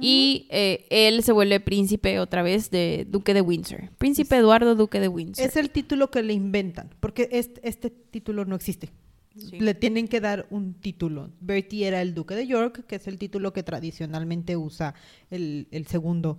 Y 0.00 0.48
eh, 0.50 0.86
él 0.90 1.22
se 1.22 1.32
vuelve 1.32 1.60
príncipe 1.60 2.18
otra 2.18 2.42
vez 2.42 2.70
de 2.70 3.06
Duque 3.08 3.32
de 3.34 3.40
Windsor. 3.40 3.90
Príncipe 3.98 4.36
Eduardo 4.36 4.74
Duque 4.74 4.98
de 5.00 5.08
Windsor. 5.08 5.46
Es 5.46 5.56
el 5.56 5.70
título 5.70 6.10
que 6.10 6.22
le 6.22 6.32
inventan, 6.32 6.90
porque 7.00 7.28
este, 7.30 7.60
este 7.68 7.90
título 7.90 8.44
no 8.44 8.56
existe. 8.56 8.90
Sí. 9.36 9.58
Le 9.60 9.74
tienen 9.74 10.06
que 10.08 10.20
dar 10.20 10.46
un 10.50 10.74
título. 10.74 11.30
Bertie 11.40 11.86
era 11.86 12.00
el 12.02 12.14
duque 12.14 12.34
de 12.34 12.46
York, 12.46 12.84
que 12.86 12.96
es 12.96 13.06
el 13.08 13.18
título 13.18 13.52
que 13.52 13.62
tradicionalmente 13.62 14.56
usa 14.56 14.94
el, 15.30 15.66
el 15.70 15.86
segundo 15.86 16.38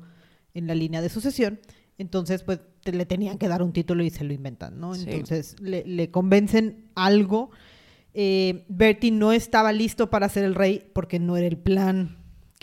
en 0.53 0.67
la 0.67 0.75
línea 0.75 1.01
de 1.01 1.09
sucesión. 1.09 1.59
Entonces, 1.97 2.43
pues 2.43 2.59
te- 2.83 2.91
le 2.93 3.05
tenían 3.05 3.37
que 3.37 3.47
dar 3.47 3.63
un 3.63 3.71
título 3.73 4.03
y 4.03 4.09
se 4.09 4.23
lo 4.25 4.33
inventan, 4.33 4.79
¿no? 4.79 4.95
Sí. 4.95 5.05
Entonces 5.07 5.55
le, 5.61 5.83
le 5.85 6.09
convencen 6.11 6.89
algo. 6.95 7.51
Eh, 8.13 8.65
Bertie 8.69 9.11
no 9.11 9.31
estaba 9.33 9.71
listo 9.73 10.09
para 10.09 10.29
ser 10.29 10.43
el 10.45 10.55
rey 10.55 10.83
porque 10.93 11.19
no 11.19 11.35
era 11.37 11.47
el 11.47 11.57
plan 11.57 12.17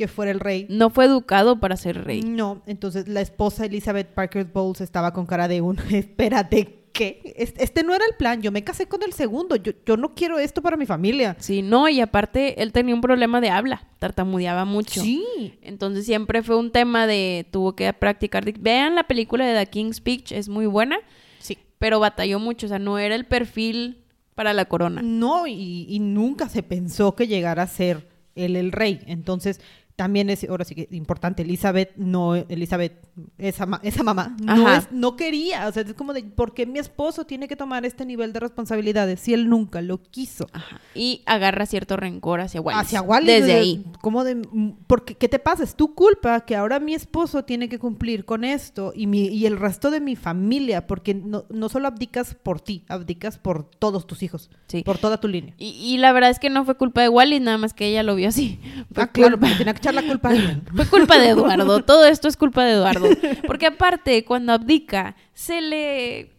que 0.07 0.09
fuera 0.09 0.31
el 0.33 0.41
rey. 0.41 0.67
No 0.69 0.91
fue 0.91 1.05
educado 1.05 1.61
para 1.61 1.77
ser 1.77 2.05
rey. 2.05 2.23
No, 2.23 2.63
entonces 2.67 3.07
la 3.09 3.21
esposa 3.21 3.67
Elizabeth 3.67 4.09
Parker 4.09 4.45
Bowles 4.45 4.81
estaba 4.81 5.13
con 5.13 5.27
cara 5.27 5.47
de 5.49 5.61
un, 5.61 5.79
espérate, 5.91 6.81
¿qué? 6.93 7.35
Es- 7.37 7.55
Este 7.57 7.85
no 7.85 7.95
era 7.95 8.05
el 8.05 8.17
plan, 8.17 8.43
yo 8.43 8.51
me 8.53 8.65
casé 8.65 8.87
con 8.87 9.03
el 9.03 9.13
segundo, 9.13 9.57
yo, 9.57 9.73
yo 9.87 9.97
no 9.97 10.15
quiero 10.15 10.39
esto 10.39 10.61
para 10.61 10.77
mi 10.77 10.87
familia. 10.87 11.37
Sí, 11.39 11.63
no, 11.63 11.89
y 11.89 12.01
aparte 12.01 12.63
él 12.63 12.73
tenía 12.73 12.95
un 12.95 13.01
problema 13.01 13.41
de 13.41 13.51
habla, 13.51 13.87
tartamudeaba 13.99 14.65
mucho. 14.65 15.01
Sí. 15.03 15.55
Entonces 15.63 16.05
siempre 16.05 16.43
fue 16.43 16.57
un 16.57 16.71
tema 16.73 17.07
de 17.07 17.47
tuvo 17.51 17.75
que 17.77 17.93
practicar. 17.93 18.45
Vean 18.59 18.95
la 18.95 19.05
película 19.05 19.47
de 19.47 19.59
The 19.65 19.71
King's 19.71 19.97
Speech, 19.97 20.33
es 20.33 20.49
muy 20.49 20.67
buena, 20.67 20.99
Sí. 21.39 21.59
pero 21.79 22.01
batalló 22.01 22.39
mucho, 22.41 22.67
o 22.67 22.69
sea, 22.69 22.79
no 22.79 22.99
era 22.99 23.15
el 23.15 23.25
perfil 23.25 23.99
para 24.35 24.53
la 24.53 24.65
corona. 24.65 25.01
No, 25.03 25.47
y, 25.47 25.87
y 25.89 25.99
nunca 26.01 26.49
se 26.49 26.63
pensó 26.63 27.15
que 27.15 27.27
llegara 27.29 27.63
a 27.65 27.67
ser 27.67 28.09
él 28.35 28.57
el 28.57 28.73
rey. 28.73 29.01
Entonces, 29.07 29.61
también 29.97 30.31
es, 30.31 30.49
ahora 30.49 30.65
sí 30.65 30.75
que 30.75 30.89
importante, 30.93 31.43
Elizabeth, 31.43 31.95
no, 31.97 32.35
Elizabeth, 32.35 32.95
esa, 33.39 33.67
ma- 33.67 33.81
esa 33.83 34.03
mamá, 34.03 34.37
no, 34.43 34.73
es- 34.73 34.91
no 34.91 35.17
quería, 35.17 35.69
o 35.69 35.73
sea, 35.73 35.83
es 35.83 35.95
como 35.95 36.13
de, 36.15 36.23
¿por 36.25 36.55
qué 36.55 36.67
mi 36.67 36.79
esposo 36.79 37.25
tiene 37.27 37.47
que 37.47 37.57
tomar 37.57 37.85
este 37.85 38.07
nivel 38.07 38.33
de 38.33 38.41
responsabilidades 38.41 39.21
si 39.21 39.35
él 39.35 39.49
nunca 39.49 39.83
lo 39.83 40.03
quiso? 40.03 40.47
Ajá. 40.53 40.81
Y 40.95 41.23
agarra 41.27 41.67
cierto 41.67 41.97
rencor 41.97 42.41
hacia 42.41 42.61
Wallis. 42.61 42.81
Hacia 42.81 43.03
Wallis. 43.03 43.27
Desde 43.27 43.47
de- 43.47 43.53
ahí. 43.53 43.85
Como 44.01 44.25
de, 44.25 44.37
mm, 44.37 44.71
porque, 44.87 45.15
¿qué 45.15 45.29
te 45.29 45.39
pasa? 45.39 45.63
Es 45.65 45.75
tu 45.77 45.95
culpa 45.95 46.41
que 46.47 46.57
ahora 46.57 46.81
mi 46.81 46.95
esposo 46.95 47.45
tiene 47.45 47.69
que 47.69 47.79
cumplir 47.79 48.25
con 48.25 48.45
esto 48.45 48.93
y, 48.97 49.07
mi, 49.07 49.27
y 49.27 49.47
el 49.47 49.59
resto 49.59 49.91
de 49.91 50.01
mi 50.01 50.17
familia, 50.17 50.87
porque 50.87 51.15
no, 51.15 51.45
no 51.51 51.69
solo 51.69 51.89
abdicas 51.89 52.35
por 52.35 52.61
ti, 52.61 52.85
abdicas 52.89 53.39
por 53.39 53.65
todos 53.69 54.07
tus 54.07 54.23
hijos, 54.23 54.51
Sí. 54.69 54.83
por 54.83 54.99
toda 54.99 55.19
tu 55.21 55.29
línea. 55.29 55.55
Y, 55.59 55.69
y 55.71 55.99
la 55.99 56.13
verdad 56.13 56.31
es 56.31 56.39
que 56.39 56.49
no 56.51 56.65
fue 56.65 56.77
culpa 56.77 57.03
de 57.03 57.09
Wallis, 57.09 57.41
nada 57.43 57.59
más 57.59 57.75
que 57.75 57.87
ella 57.89 58.03
lo 58.03 58.15
vio 58.15 58.29
así. 58.29 58.59
Fue, 58.93 59.05
Ah, 59.05 59.13
claro, 59.13 59.39
porque 59.39 59.55
tenía 59.57 59.75
que 59.75 59.82
echar 59.83 59.95
la 59.95 60.03
culpa 60.03 60.29
a 60.29 60.33
alguien. 60.37 60.63
fue 60.75 60.87
culpa 60.87 61.19
de 61.19 61.29
Eduardo. 61.31 61.83
Todo 61.85 62.07
esto 62.07 62.29
es 62.29 62.37
culpa 62.37 62.65
de 62.65 62.73
Eduardo. 62.73 63.07
Porque 63.47 63.67
aparte, 63.67 64.25
cuando 64.25 64.53
abdica, 64.53 65.17
se 65.35 65.61
le 65.61 66.33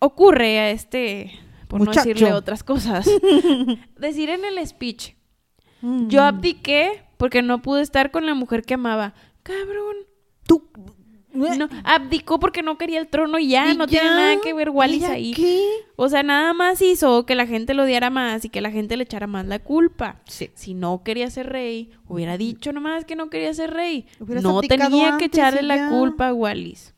ocurre 0.00 0.58
a 0.58 0.70
este, 0.70 1.32
por 1.68 1.80
Muchacho. 1.80 2.00
no 2.00 2.04
decirle 2.14 2.32
otras 2.32 2.62
cosas, 2.62 3.08
decir 3.98 4.30
en 4.30 4.44
el 4.44 4.66
speech, 4.66 5.14
Mm. 5.80 6.08
yo 6.08 6.24
abdiqué 6.24 7.04
porque 7.18 7.40
no 7.40 7.62
pude 7.62 7.82
estar 7.82 8.10
con 8.10 8.26
la 8.26 8.34
mujer 8.34 8.62
que 8.64 8.74
amaba. 8.74 9.14
Cabrón. 9.44 9.94
Tú... 10.44 10.68
No, 11.32 11.68
abdicó 11.84 12.40
porque 12.40 12.62
no 12.62 12.78
quería 12.78 12.98
el 12.98 13.08
trono 13.08 13.38
y 13.38 13.48
ya, 13.48 13.70
¿Y 13.70 13.76
no 13.76 13.86
tiene 13.86 14.08
nada 14.08 14.40
que 14.40 14.54
ver 14.54 14.70
Wallis 14.70 15.02
¿Ella 15.04 15.12
ahí. 15.12 15.34
qué? 15.34 15.62
O 15.96 16.08
sea, 16.08 16.22
nada 16.22 16.54
más 16.54 16.80
hizo 16.80 17.26
que 17.26 17.34
la 17.34 17.46
gente 17.46 17.74
lo 17.74 17.84
odiara 17.84 18.08
más 18.08 18.44
y 18.44 18.48
que 18.48 18.60
la 18.60 18.70
gente 18.70 18.96
le 18.96 19.04
echara 19.04 19.26
más 19.26 19.46
la 19.46 19.58
culpa. 19.58 20.20
Sí. 20.26 20.50
Si 20.54 20.74
no 20.74 21.02
quería 21.04 21.28
ser 21.30 21.50
rey, 21.50 21.90
hubiera 22.06 22.38
dicho 22.38 22.72
nomás 22.72 23.04
que 23.04 23.14
no 23.14 23.28
quería 23.28 23.52
ser 23.52 23.72
rey. 23.74 24.06
Hubieras 24.18 24.42
no 24.42 24.60
tenía 24.62 25.18
que 25.18 25.26
echarle 25.26 25.62
la 25.62 25.90
culpa 25.90 26.28
a 26.28 26.34
Wallis. 26.34 26.94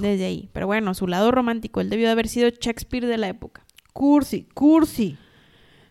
Desde 0.00 0.26
ahí. 0.26 0.48
Pero 0.52 0.66
bueno, 0.66 0.94
su 0.94 1.06
lado 1.06 1.30
romántico, 1.30 1.80
él 1.80 1.90
debió 1.90 2.06
de 2.06 2.12
haber 2.12 2.28
sido 2.28 2.48
Shakespeare 2.48 3.06
de 3.06 3.18
la 3.18 3.28
época. 3.28 3.64
Cursi, 3.92 4.46
cursi. 4.54 5.16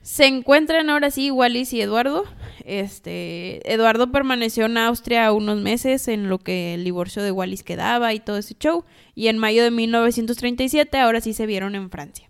Se 0.05 0.27
encuentran 0.27 0.91
ahora 0.91 1.09
sí 1.09 1.31
Wallis 1.31 1.73
y 1.73 1.81
Eduardo. 1.81 2.25
Este, 2.63 3.73
Eduardo 3.73 4.11
permaneció 4.11 4.65
en 4.67 4.77
Austria 4.77 5.31
unos 5.31 5.59
meses 5.59 6.07
en 6.07 6.29
lo 6.29 6.37
que 6.37 6.75
el 6.75 6.83
divorcio 6.83 7.23
de 7.23 7.31
Wallis 7.31 7.63
quedaba 7.63 8.13
y 8.13 8.19
todo 8.19 8.37
ese 8.37 8.53
show. 8.53 8.85
Y 9.15 9.29
en 9.29 9.39
mayo 9.39 9.63
de 9.63 9.71
1937 9.71 10.99
ahora 10.99 11.21
sí 11.21 11.33
se 11.33 11.47
vieron 11.47 11.73
en 11.73 11.89
Francia. 11.89 12.29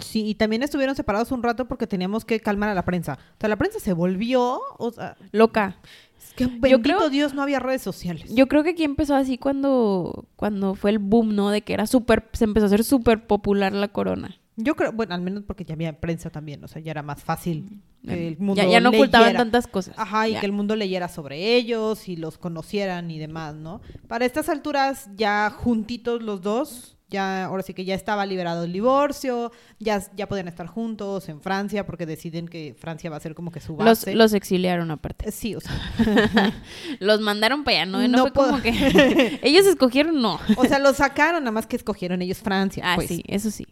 Sí, 0.00 0.26
y 0.26 0.34
también 0.34 0.62
estuvieron 0.62 0.94
separados 0.94 1.32
un 1.32 1.42
rato 1.42 1.66
porque 1.66 1.86
teníamos 1.86 2.26
que 2.26 2.40
calmar 2.40 2.68
a 2.68 2.74
la 2.74 2.84
prensa. 2.84 3.14
O 3.14 3.40
sea, 3.40 3.48
la 3.48 3.56
prensa 3.56 3.80
se 3.80 3.94
volvió, 3.94 4.60
o 4.78 4.92
sea, 4.92 5.16
Loca. 5.32 5.78
es 6.18 6.34
que 6.34 6.44
bendito 6.46 6.82
creo- 6.82 7.08
Dios 7.08 7.32
no 7.32 7.40
había 7.42 7.58
redes 7.58 7.80
sociales. 7.80 8.32
Yo 8.34 8.48
creo 8.48 8.62
que 8.62 8.70
aquí 8.70 8.84
empezó 8.84 9.14
así 9.16 9.38
cuando, 9.38 10.26
cuando 10.36 10.74
fue 10.74 10.90
el 10.90 10.98
boom, 10.98 11.34
¿no? 11.34 11.48
De 11.50 11.62
que 11.62 11.72
era 11.72 11.86
súper, 11.86 12.28
se 12.34 12.44
empezó 12.44 12.66
a 12.66 12.68
hacer 12.68 12.84
súper 12.84 13.26
popular 13.26 13.72
la 13.72 13.88
corona. 13.88 14.37
Yo 14.60 14.74
creo, 14.74 14.90
bueno, 14.92 15.14
al 15.14 15.20
menos 15.20 15.44
porque 15.46 15.64
ya 15.64 15.74
había 15.74 15.98
prensa 16.00 16.30
también, 16.30 16.62
o 16.64 16.68
sea, 16.68 16.82
ya 16.82 16.90
era 16.90 17.02
más 17.02 17.22
fácil 17.22 17.80
que 18.04 18.26
el 18.28 18.38
mundo 18.38 18.60
Ya, 18.60 18.68
ya 18.68 18.80
no 18.80 18.88
ocultaban 18.90 19.28
leyera. 19.28 19.38
tantas 19.44 19.66
cosas. 19.68 19.94
Ajá, 19.96 20.26
y 20.28 20.32
Ya. 20.32 20.40
que 20.40 20.46
el 20.46 20.52
mundo 20.52 20.74
leyera 20.74 21.08
sobre 21.08 21.54
ellos 21.56 22.08
y 22.08 22.16
los 22.16 22.38
conocieran 22.38 23.08
y 23.12 23.18
demás, 23.20 23.54
¿no? 23.54 23.80
Para 24.08 24.24
estas 24.26 24.48
alturas, 24.48 25.08
ya 25.16 25.48
juntitos 25.56 26.22
los 26.24 26.42
dos, 26.42 26.96
ya, 27.10 27.44
ahora 27.44 27.62
sí 27.62 27.72
que 27.72 27.84
ya 27.86 27.94
estaba 27.94 28.26
liberado 28.26 28.64
el 28.64 28.72
divorcio, 28.72 29.50
ya, 29.78 30.02
ya 30.16 30.28
podían 30.28 30.48
estar 30.48 30.66
juntos 30.66 31.28
en 31.28 31.40
Francia 31.40 31.86
porque 31.86 32.04
deciden 32.04 32.48
que 32.48 32.74
Francia 32.78 33.08
va 33.10 33.16
a 33.16 33.20
ser 33.20 33.34
como 33.36 33.50
que 33.52 33.60
su 33.60 33.76
base. 33.76 34.14
los 34.14 34.32
exiliaron 34.34 34.90
aparte. 34.90 35.28
Eh, 35.28 35.32
Sí, 35.32 35.54
o 35.54 35.60
sea, 35.60 35.72
Los 37.00 37.20
mandaron 37.20 37.64
para 37.64 37.82
allá, 37.82 37.86
¿no? 37.86 38.00
No, 38.00 38.08
No 38.08 38.22
fue 38.24 38.32
como 38.32 38.60
que... 38.60 38.70
Ellos 39.42 39.66
escogieron, 39.66 40.20
no. 40.20 40.38
o 40.56 40.64
sea, 40.66 40.78
los 40.80 40.96
sacaron, 40.96 41.44
nada 41.44 41.52
más 41.52 41.66
que 41.66 41.76
escogieron 41.76 42.20
ellos 42.22 42.38
Francia. 42.38 42.82
Ah, 42.84 42.96
pues. 42.96 43.08
sí, 43.08 43.24
eso 43.28 43.50
sí. 43.50 43.66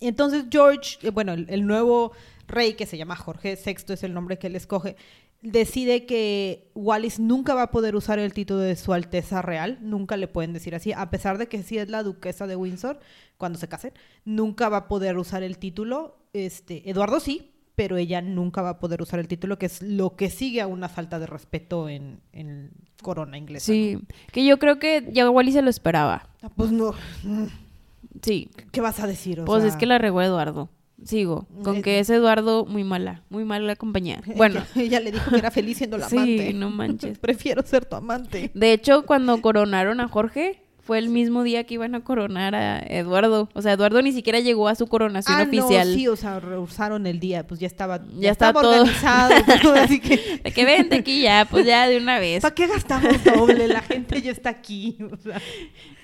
Entonces 0.00 0.44
George, 0.50 0.98
eh, 1.02 1.10
bueno, 1.10 1.32
el, 1.32 1.46
el 1.48 1.66
nuevo 1.66 2.12
rey 2.48 2.74
que 2.74 2.86
se 2.86 2.98
llama 2.98 3.16
Jorge 3.16 3.58
VI 3.64 3.94
es 3.94 4.02
el 4.02 4.14
nombre 4.14 4.38
que 4.38 4.48
él 4.48 4.56
escoge, 4.56 4.96
decide 5.42 6.06
que 6.06 6.70
Wallis 6.74 7.18
nunca 7.18 7.54
va 7.54 7.62
a 7.62 7.70
poder 7.70 7.96
usar 7.96 8.18
el 8.18 8.32
título 8.32 8.60
de 8.60 8.76
su 8.76 8.92
Alteza 8.92 9.42
Real, 9.42 9.78
nunca 9.82 10.16
le 10.16 10.28
pueden 10.28 10.52
decir 10.52 10.74
así, 10.74 10.92
a 10.92 11.10
pesar 11.10 11.36
de 11.38 11.48
que 11.48 11.62
sí 11.62 11.78
es 11.78 11.88
la 11.88 12.02
duquesa 12.02 12.46
de 12.46 12.56
Windsor 12.56 13.00
cuando 13.38 13.58
se 13.58 13.68
casen, 13.68 13.92
nunca 14.24 14.68
va 14.68 14.76
a 14.78 14.88
poder 14.88 15.18
usar 15.18 15.42
el 15.42 15.58
título, 15.58 16.16
este, 16.32 16.88
Eduardo 16.88 17.18
sí, 17.18 17.50
pero 17.74 17.96
ella 17.96 18.20
nunca 18.22 18.62
va 18.62 18.70
a 18.70 18.78
poder 18.78 19.02
usar 19.02 19.18
el 19.18 19.26
título, 19.26 19.58
que 19.58 19.66
es 19.66 19.82
lo 19.82 20.14
que 20.14 20.30
sigue 20.30 20.60
a 20.60 20.66
una 20.66 20.88
falta 20.88 21.18
de 21.18 21.26
respeto 21.26 21.88
en, 21.88 22.20
en 22.32 22.70
corona 23.02 23.36
inglesa. 23.38 23.66
Sí, 23.66 23.98
que 24.30 24.44
yo 24.44 24.58
creo 24.58 24.78
que 24.78 25.08
ya 25.10 25.28
Wally 25.28 25.52
se 25.52 25.62
lo 25.62 25.70
esperaba. 25.70 26.28
Ah, 26.42 26.50
Pues 26.54 26.70
no, 26.70 26.94
Sí, 28.20 28.50
¿qué 28.72 28.80
vas 28.80 29.00
a 29.00 29.06
decir? 29.06 29.40
O 29.40 29.44
pues 29.44 29.62
sea, 29.62 29.70
es 29.70 29.76
que 29.76 29.86
la 29.86 29.98
regó 29.98 30.20
Eduardo. 30.22 30.68
Sigo, 31.04 31.46
con 31.64 31.76
Eh, 31.76 31.82
que 31.82 31.98
es 31.98 32.08
Eduardo 32.10 32.64
muy 32.64 32.84
mala, 32.84 33.24
muy 33.28 33.44
mala 33.44 33.66
la 33.66 33.76
compañía. 33.76 34.22
Bueno, 34.36 34.62
ella, 34.76 35.00
le 35.00 35.10
dijo 35.12 35.30
que 35.30 35.38
era 35.38 35.50
feliz 35.50 35.78
siendo 35.78 35.98
la 35.98 36.08
sí, 36.08 36.16
amante. 36.16 36.52
no 36.54 36.70
manches. 36.70 37.18
Prefiero 37.18 37.62
ser 37.62 37.86
tu 37.86 37.96
amante. 37.96 38.50
De 38.54 38.72
hecho, 38.72 39.04
cuando 39.04 39.40
coronaron 39.42 40.00
a 40.00 40.08
Jorge, 40.08 40.61
fue 40.82 40.98
el 40.98 41.10
mismo 41.10 41.44
día 41.44 41.64
que 41.64 41.74
iban 41.74 41.94
a 41.94 42.00
coronar 42.00 42.56
a 42.56 42.80
Eduardo. 42.80 43.48
O 43.54 43.62
sea, 43.62 43.72
Eduardo 43.72 44.02
ni 44.02 44.12
siquiera 44.12 44.40
llegó 44.40 44.66
a 44.66 44.74
su 44.74 44.88
coronación 44.88 45.38
ah, 45.38 45.44
oficial. 45.44 45.88
no, 45.88 45.94
sí, 45.94 46.08
o 46.08 46.16
sea, 46.16 46.40
rehusaron 46.40 47.06
el 47.06 47.20
día, 47.20 47.46
pues 47.46 47.60
ya 47.60 47.68
estaba, 47.68 48.00
Ya 48.18 48.32
estaba 48.32 48.60
todo. 48.60 48.80
organizado, 48.82 49.32
todo, 49.62 49.74
así 49.80 50.00
que 50.00 50.40
De 50.42 50.50
que 50.50 50.64
vente 50.64 50.96
aquí 50.96 51.22
ya, 51.22 51.46
pues 51.48 51.66
ya 51.66 51.86
de 51.86 51.98
una 51.98 52.18
vez. 52.18 52.42
¿para 52.42 52.54
qué 52.54 52.66
gastamos 52.66 53.22
doble? 53.24 53.68
La 53.68 53.80
gente 53.80 54.20
ya 54.20 54.32
está 54.32 54.50
aquí, 54.50 54.98
o 55.12 55.16
sea, 55.16 55.40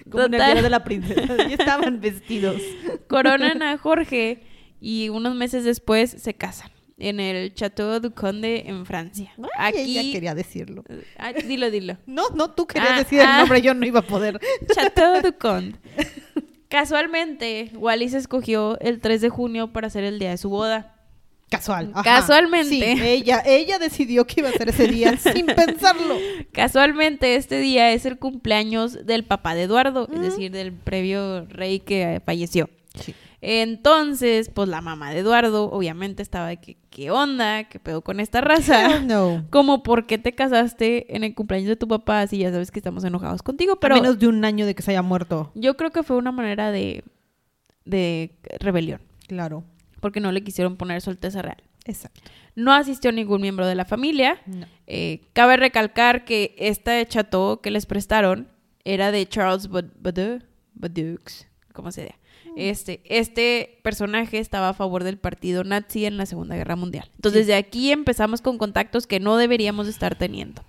como 0.08 0.24
en 0.26 0.34
el 0.34 0.40
día 0.40 0.62
de 0.62 0.70
la 0.70 0.84
princesa, 0.84 1.36
ya 1.36 1.56
estaban 1.56 2.00
vestidos. 2.00 2.62
Coronan 3.08 3.62
a 3.62 3.78
Jorge 3.78 4.42
y 4.80 5.08
unos 5.08 5.34
meses 5.34 5.64
después 5.64 6.10
se 6.10 6.34
casan 6.34 6.70
en 6.98 7.20
el 7.20 7.54
Chateau 7.54 8.00
du 8.00 8.12
Conde 8.12 8.64
en 8.66 8.84
Francia. 8.86 9.32
Ay, 9.56 9.74
Aquí 9.80 9.98
ella 9.98 10.12
quería 10.12 10.34
decirlo. 10.34 10.84
Ah, 11.16 11.32
dilo, 11.32 11.70
dilo. 11.70 11.96
No, 12.06 12.28
no, 12.30 12.50
tú 12.50 12.66
querías 12.66 12.92
Ah, 12.94 12.98
decir 12.98 13.20
el 13.20 13.26
ah. 13.26 13.38
nombre, 13.38 13.62
yo 13.62 13.72
no 13.74 13.86
iba 13.86 14.00
a 14.00 14.06
poder. 14.06 14.40
Chateau 14.74 15.22
du 15.22 15.32
Conde. 15.38 15.78
Casualmente, 16.68 17.70
Wallis 17.76 18.12
escogió 18.14 18.78
el 18.80 19.00
3 19.00 19.20
de 19.22 19.28
junio 19.30 19.72
para 19.72 19.86
hacer 19.86 20.04
el 20.04 20.18
día 20.18 20.30
de 20.30 20.36
su 20.38 20.50
boda. 20.50 20.94
Casual. 21.50 21.92
ajá. 21.94 22.02
Casualmente. 22.02 22.68
Sí, 22.68 23.00
ella, 23.02 23.42
ella 23.46 23.78
decidió 23.78 24.26
que 24.26 24.40
iba 24.40 24.50
a 24.50 24.52
ser 24.52 24.68
ese 24.68 24.86
día 24.86 25.16
sin 25.16 25.46
pensarlo. 25.46 26.18
Casualmente, 26.52 27.36
este 27.36 27.58
día 27.58 27.92
es 27.92 28.04
el 28.04 28.18
cumpleaños 28.18 29.06
del 29.06 29.24
papá 29.24 29.54
de 29.54 29.62
Eduardo, 29.62 30.08
es 30.12 30.18
Mm. 30.18 30.22
decir, 30.22 30.50
del 30.52 30.72
previo 30.74 31.46
rey 31.46 31.80
que 31.80 32.02
eh, 32.16 32.20
falleció. 32.20 32.68
Sí. 33.00 33.14
Entonces, 33.40 34.50
pues 34.50 34.68
la 34.68 34.80
mamá 34.80 35.10
de 35.10 35.18
Eduardo, 35.20 35.70
obviamente, 35.70 36.22
estaba 36.22 36.48
de 36.48 36.56
que, 36.58 36.76
¿qué 36.90 37.10
onda? 37.10 37.64
¿Qué 37.64 37.78
pedo 37.78 38.02
con 38.02 38.20
esta 38.20 38.40
raza? 38.40 39.00
no. 39.00 39.46
Como, 39.50 39.82
¿por 39.82 40.06
qué 40.06 40.18
te 40.18 40.34
casaste 40.34 41.14
en 41.16 41.24
el 41.24 41.34
cumpleaños 41.34 41.68
de 41.68 41.76
tu 41.76 41.88
papá 41.88 42.26
si 42.26 42.38
ya 42.38 42.50
sabes 42.50 42.70
que 42.70 42.78
estamos 42.78 43.04
enojados 43.04 43.42
contigo? 43.42 43.78
Pero 43.80 43.94
a 43.96 44.00
menos 44.00 44.18
de 44.18 44.28
un 44.28 44.44
año 44.44 44.66
de 44.66 44.74
que 44.74 44.82
se 44.82 44.90
haya 44.92 45.02
muerto. 45.02 45.50
yo 45.54 45.76
creo 45.76 45.90
que 45.90 46.02
fue 46.02 46.16
una 46.16 46.32
manera 46.32 46.70
de, 46.72 47.04
de 47.84 48.36
rebelión, 48.60 49.00
Claro. 49.26 49.64
porque 50.00 50.20
no 50.20 50.32
le 50.32 50.42
quisieron 50.42 50.76
poner 50.76 51.00
su 51.00 51.10
alteza 51.10 51.42
real. 51.42 51.62
Exacto. 51.84 52.20
No 52.54 52.72
asistió 52.72 53.12
ningún 53.12 53.40
miembro 53.40 53.66
de 53.66 53.74
la 53.74 53.84
familia. 53.84 54.38
No. 54.46 54.66
Eh, 54.86 55.22
cabe 55.32 55.56
recalcar 55.56 56.24
que 56.24 56.54
esta 56.58 57.02
chateau 57.06 57.60
que 57.60 57.70
les 57.70 57.86
prestaron 57.86 58.48
era 58.84 59.10
de 59.12 59.26
Charles 59.26 59.68
Bad- 59.70 59.92
Badu- 60.02 60.42
Badux, 60.74 61.46
como 61.72 61.90
se 61.92 62.02
diga. 62.02 62.17
Este, 62.58 63.00
este 63.04 63.78
personaje 63.84 64.38
estaba 64.38 64.70
a 64.70 64.74
favor 64.74 65.04
del 65.04 65.16
partido 65.18 65.62
nazi 65.62 66.06
en 66.06 66.16
la 66.16 66.26
Segunda 66.26 66.56
Guerra 66.56 66.74
Mundial. 66.76 67.08
Entonces, 67.14 67.42
Sí. 67.42 67.52
de 67.52 67.54
aquí 67.54 67.92
empezamos 67.92 68.42
con 68.42 68.58
contactos 68.58 69.06
que 69.06 69.20
no 69.20 69.36
deberíamos 69.36 69.86
estar 69.86 70.16
teniendo. 70.16 70.64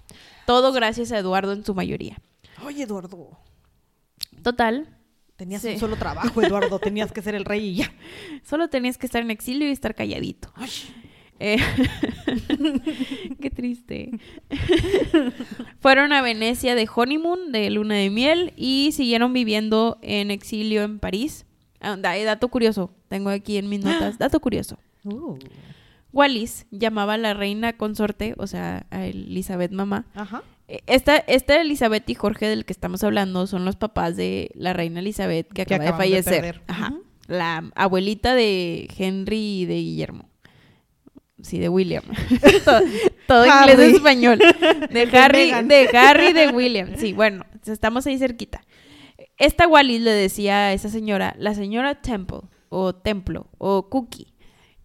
Todo 0.46 0.72
gracias 0.72 1.12
a 1.12 1.18
Eduardo 1.18 1.52
en 1.54 1.66
su 1.66 1.74
mayoría. 1.74 2.22
Oye, 2.64 2.84
Eduardo. 2.84 3.40
Total, 4.44 4.96
Tenías 5.36 5.62
Sí. 5.62 5.70
un 5.70 5.80
solo 5.80 5.96
trabajo, 5.96 6.42
Eduardo. 6.42 6.80
Tenías 6.80 7.14
que 7.14 7.22
ser 7.22 7.34
el 7.34 7.46
rey 7.46 7.70
y 7.70 7.76
ya. 7.76 7.94
solo 8.44 8.68
tenías 8.68 8.98
que 8.98 9.06
estar 9.06 9.22
en 9.22 9.32
exilio 9.32 9.70
y 9.70 9.72
estar 9.72 9.96
calladito. 9.96 10.52
Eh, 11.40 11.56
Qué 13.42 13.50
triste. 13.50 14.12
Fueron 15.80 16.12
a 16.14 16.22
Venecia 16.22 16.76
de 16.76 16.88
honeymoon, 16.94 17.52
de 17.54 17.70
luna 17.70 17.96
de 17.96 18.10
miel, 18.10 18.54
y 18.58 18.92
siguieron 18.92 19.32
viviendo 19.34 19.98
en 20.02 20.30
exilio 20.32 20.84
en 20.84 21.00
París. 21.00 21.46
Ah, 21.82 21.98
eh, 22.18 22.24
dato 22.24 22.48
curioso, 22.50 22.92
tengo 23.08 23.30
aquí 23.30 23.58
en 23.58 23.70
mis 23.70 23.84
notas. 23.84 24.18
Dato 24.18 24.40
curioso. 24.40 24.78
Uh. 25.04 25.38
Wallis 26.12 26.66
llamaba 26.72 27.14
a 27.14 27.18
la 27.18 27.34
reina 27.34 27.74
consorte, 27.78 28.34
o 28.38 28.48
sea, 28.48 28.86
a 28.90 29.06
Elizabeth 29.06 29.72
mamá. 29.72 30.06
Ajá. 30.16 30.44
Eh, 30.68 30.82
Esta, 30.88 31.18
esta 31.18 31.60
Elizabeth 31.62 32.10
y 32.10 32.16
Jorge 32.16 32.48
del 32.48 32.66
que 32.66 32.74
estamos 32.74 33.04
hablando 33.04 33.48
son 33.48 33.66
los 33.66 33.76
papás 33.76 34.16
de 34.16 34.52
la 34.56 34.74
reina 34.74 35.00
Elizabeth 35.00 35.48
que 35.48 35.66
Que 35.66 35.76
acaba 35.76 35.92
de 35.92 35.98
fallecer. 35.98 36.62
Ajá. 36.68 36.90
Ujú. 36.92 37.04
La 37.28 37.72
abuelita 37.76 38.34
de 38.34 38.90
Henry 38.98 39.62
y 39.62 39.66
de 39.66 39.76
Guillermo. 39.76 40.30
Sí, 41.42 41.60
de 41.60 41.70
William. 41.70 42.04
todo 42.66 42.82
todo 43.28 43.46
inglés 43.46 43.80
español. 43.94 44.40
De 44.90 45.10
Harry, 45.14 45.52
de 45.68 45.90
Harry, 45.98 46.34
de 46.34 46.50
William. 46.50 46.96
Sí, 46.98 47.14
bueno, 47.14 47.46
estamos 47.66 48.06
ahí 48.08 48.18
cerquita. 48.18 48.62
Esta 49.40 49.68
Wallis 49.68 50.02
le 50.02 50.12
decía 50.12 50.58
a 50.68 50.74
esa 50.74 50.90
señora, 50.90 51.36
la 51.40 51.54
señora 51.56 51.96
Temple, 51.96 52.42
o 52.70 52.94
Templo, 52.94 53.48
o 53.58 53.90
Cookie. 53.90 54.34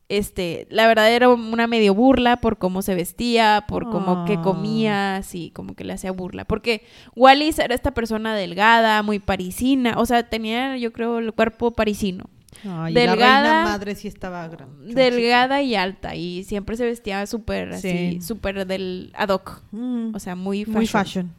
Este, 0.09 0.67
la 0.71 0.87
verdad 0.87 1.11
era 1.11 1.29
una 1.31 1.67
medio 1.67 1.95
burla 1.95 2.37
por 2.37 2.59
cómo 2.59 2.83
se 2.83 2.95
vestía, 2.95 3.65
por 3.67 3.91
cómo 3.91 4.25
que 4.27 4.35
Ah. 4.35 4.43
comía, 4.43 5.17
así, 5.17 5.51
como 5.51 5.75
que 5.75 5.83
le 5.85 5.95
hacía 5.95 6.13
burla. 6.13 6.45
Porque 6.45 6.85
Wallis 7.17 7.59
era 7.59 7.75
esta 7.75 7.93
persona 7.95 8.35
delgada, 8.37 9.03
muy 9.03 9.19
parisina, 9.19 9.95
o 9.99 10.07
sea, 10.07 10.29
tenía, 10.29 10.77
yo 10.77 10.93
creo, 10.93 11.19
el 11.19 11.33
cuerpo 11.33 11.73
parisino. 11.73 12.27
Ay, 12.65 12.95
Delgada. 12.95 13.43
La 13.43 13.43
reina 13.43 13.65
madre 13.65 13.95
sí 13.97 14.07
estaba 14.07 14.47
gran. 14.47 14.69
Delgada 14.95 15.63
y 15.63 15.75
alta, 15.75 16.15
y 16.15 16.45
siempre 16.45 16.77
se 16.77 16.85
vestía 16.85 17.27
súper 17.27 17.73
así, 17.73 17.89
Sí. 17.89 18.21
súper 18.21 18.67
del 18.67 19.11
ad 19.17 19.31
hoc. 19.31 19.63
Mm, 19.73 20.15
O 20.15 20.19
sea, 20.21 20.37
muy 20.37 20.61
fashion. 20.65 20.75
muy 20.77 20.87
fashion. 20.87 21.33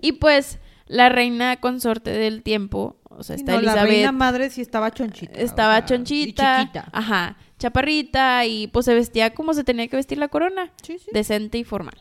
Y 0.00 0.12
pues 0.12 0.58
la 0.86 1.08
reina 1.08 1.56
consorte 1.56 2.10
del 2.10 2.42
tiempo, 2.42 2.96
o 3.04 3.22
sea, 3.22 3.36
está 3.36 3.52
no, 3.52 3.60
la 3.60 3.72
Elizabeth, 3.72 3.90
reina 3.90 4.12
madre 4.12 4.50
sí 4.50 4.60
estaba 4.60 4.90
chonchita. 4.90 5.38
o 5.38 5.42
estaba 5.42 5.78
y 5.78 5.84
chonchita, 5.84 6.60
chiquita. 6.60 6.88
ajá, 6.92 7.36
chaparrita 7.58 8.44
y 8.46 8.66
pues 8.68 8.86
se 8.86 8.94
vestía 8.94 9.34
como 9.34 9.54
se 9.54 9.64
tenía 9.64 9.88
que 9.88 9.96
vestir 9.96 10.18
la 10.18 10.28
corona, 10.28 10.72
Sí, 10.82 10.98
sí. 10.98 11.10
decente 11.12 11.58
y 11.58 11.64
formal. 11.64 11.96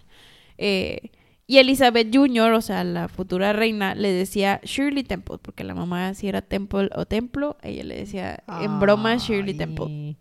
Eh, 0.58 1.12
y 1.46 1.58
Elizabeth 1.58 2.08
Jr., 2.16 2.54
o 2.54 2.62
sea, 2.62 2.84
la 2.86 3.10
futura 3.10 3.52
reina, 3.54 3.96
le 3.96 4.12
decía 4.14 4.62
Shirley 4.64 5.04
Temple, 5.04 5.38
porque 5.42 5.64
la 5.66 5.76
mamá 5.76 6.14
si 6.14 6.28
era 6.30 6.42
Temple 6.42 6.90
o 6.96 7.06
Templo, 7.06 7.58
ella 7.62 7.84
le 7.84 7.96
decía 7.98 8.44
en 8.62 8.80
broma 8.80 9.18
Shirley 9.18 9.54
Temple. 9.54 10.16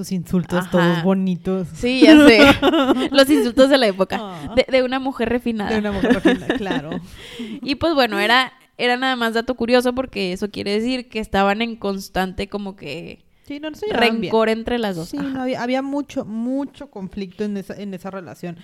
Sus 0.00 0.12
insultos 0.12 0.60
Ajá. 0.60 0.70
todos 0.70 1.02
bonitos. 1.02 1.68
Sí, 1.74 2.00
ya 2.02 2.16
sé. 2.26 2.40
Los 3.10 3.28
insultos 3.28 3.68
de 3.68 3.76
la 3.76 3.86
época. 3.86 4.16
Ah. 4.18 4.54
De, 4.56 4.64
de 4.70 4.82
una 4.82 4.98
mujer 4.98 5.28
refinada. 5.28 5.70
De 5.70 5.78
una 5.78 5.92
mujer 5.92 6.14
refinada, 6.14 6.56
claro. 6.56 6.90
Y 7.62 7.74
pues 7.74 7.92
bueno, 7.94 8.18
era, 8.18 8.50
era 8.78 8.96
nada 8.96 9.14
más 9.16 9.34
dato 9.34 9.54
curioso 9.56 9.94
porque 9.94 10.32
eso 10.32 10.50
quiere 10.50 10.72
decir 10.72 11.10
que 11.10 11.18
estaban 11.18 11.60
en 11.60 11.76
constante 11.76 12.48
como 12.48 12.76
que 12.76 13.24
Sí, 13.46 13.60
no, 13.60 13.68
no 13.68 13.76
se 13.76 13.86
llevaban 13.88 14.20
bien. 14.20 14.22
rencor 14.32 14.48
entre 14.48 14.78
las 14.78 14.96
dos. 14.96 15.08
Sí, 15.10 15.18
no, 15.18 15.42
había, 15.42 15.62
había 15.62 15.82
mucho, 15.82 16.24
mucho 16.24 16.90
conflicto 16.90 17.44
en 17.44 17.56
esa, 17.58 17.74
en 17.74 17.92
esa 17.92 18.10
relación. 18.10 18.56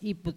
Y 0.00 0.14
pues 0.14 0.36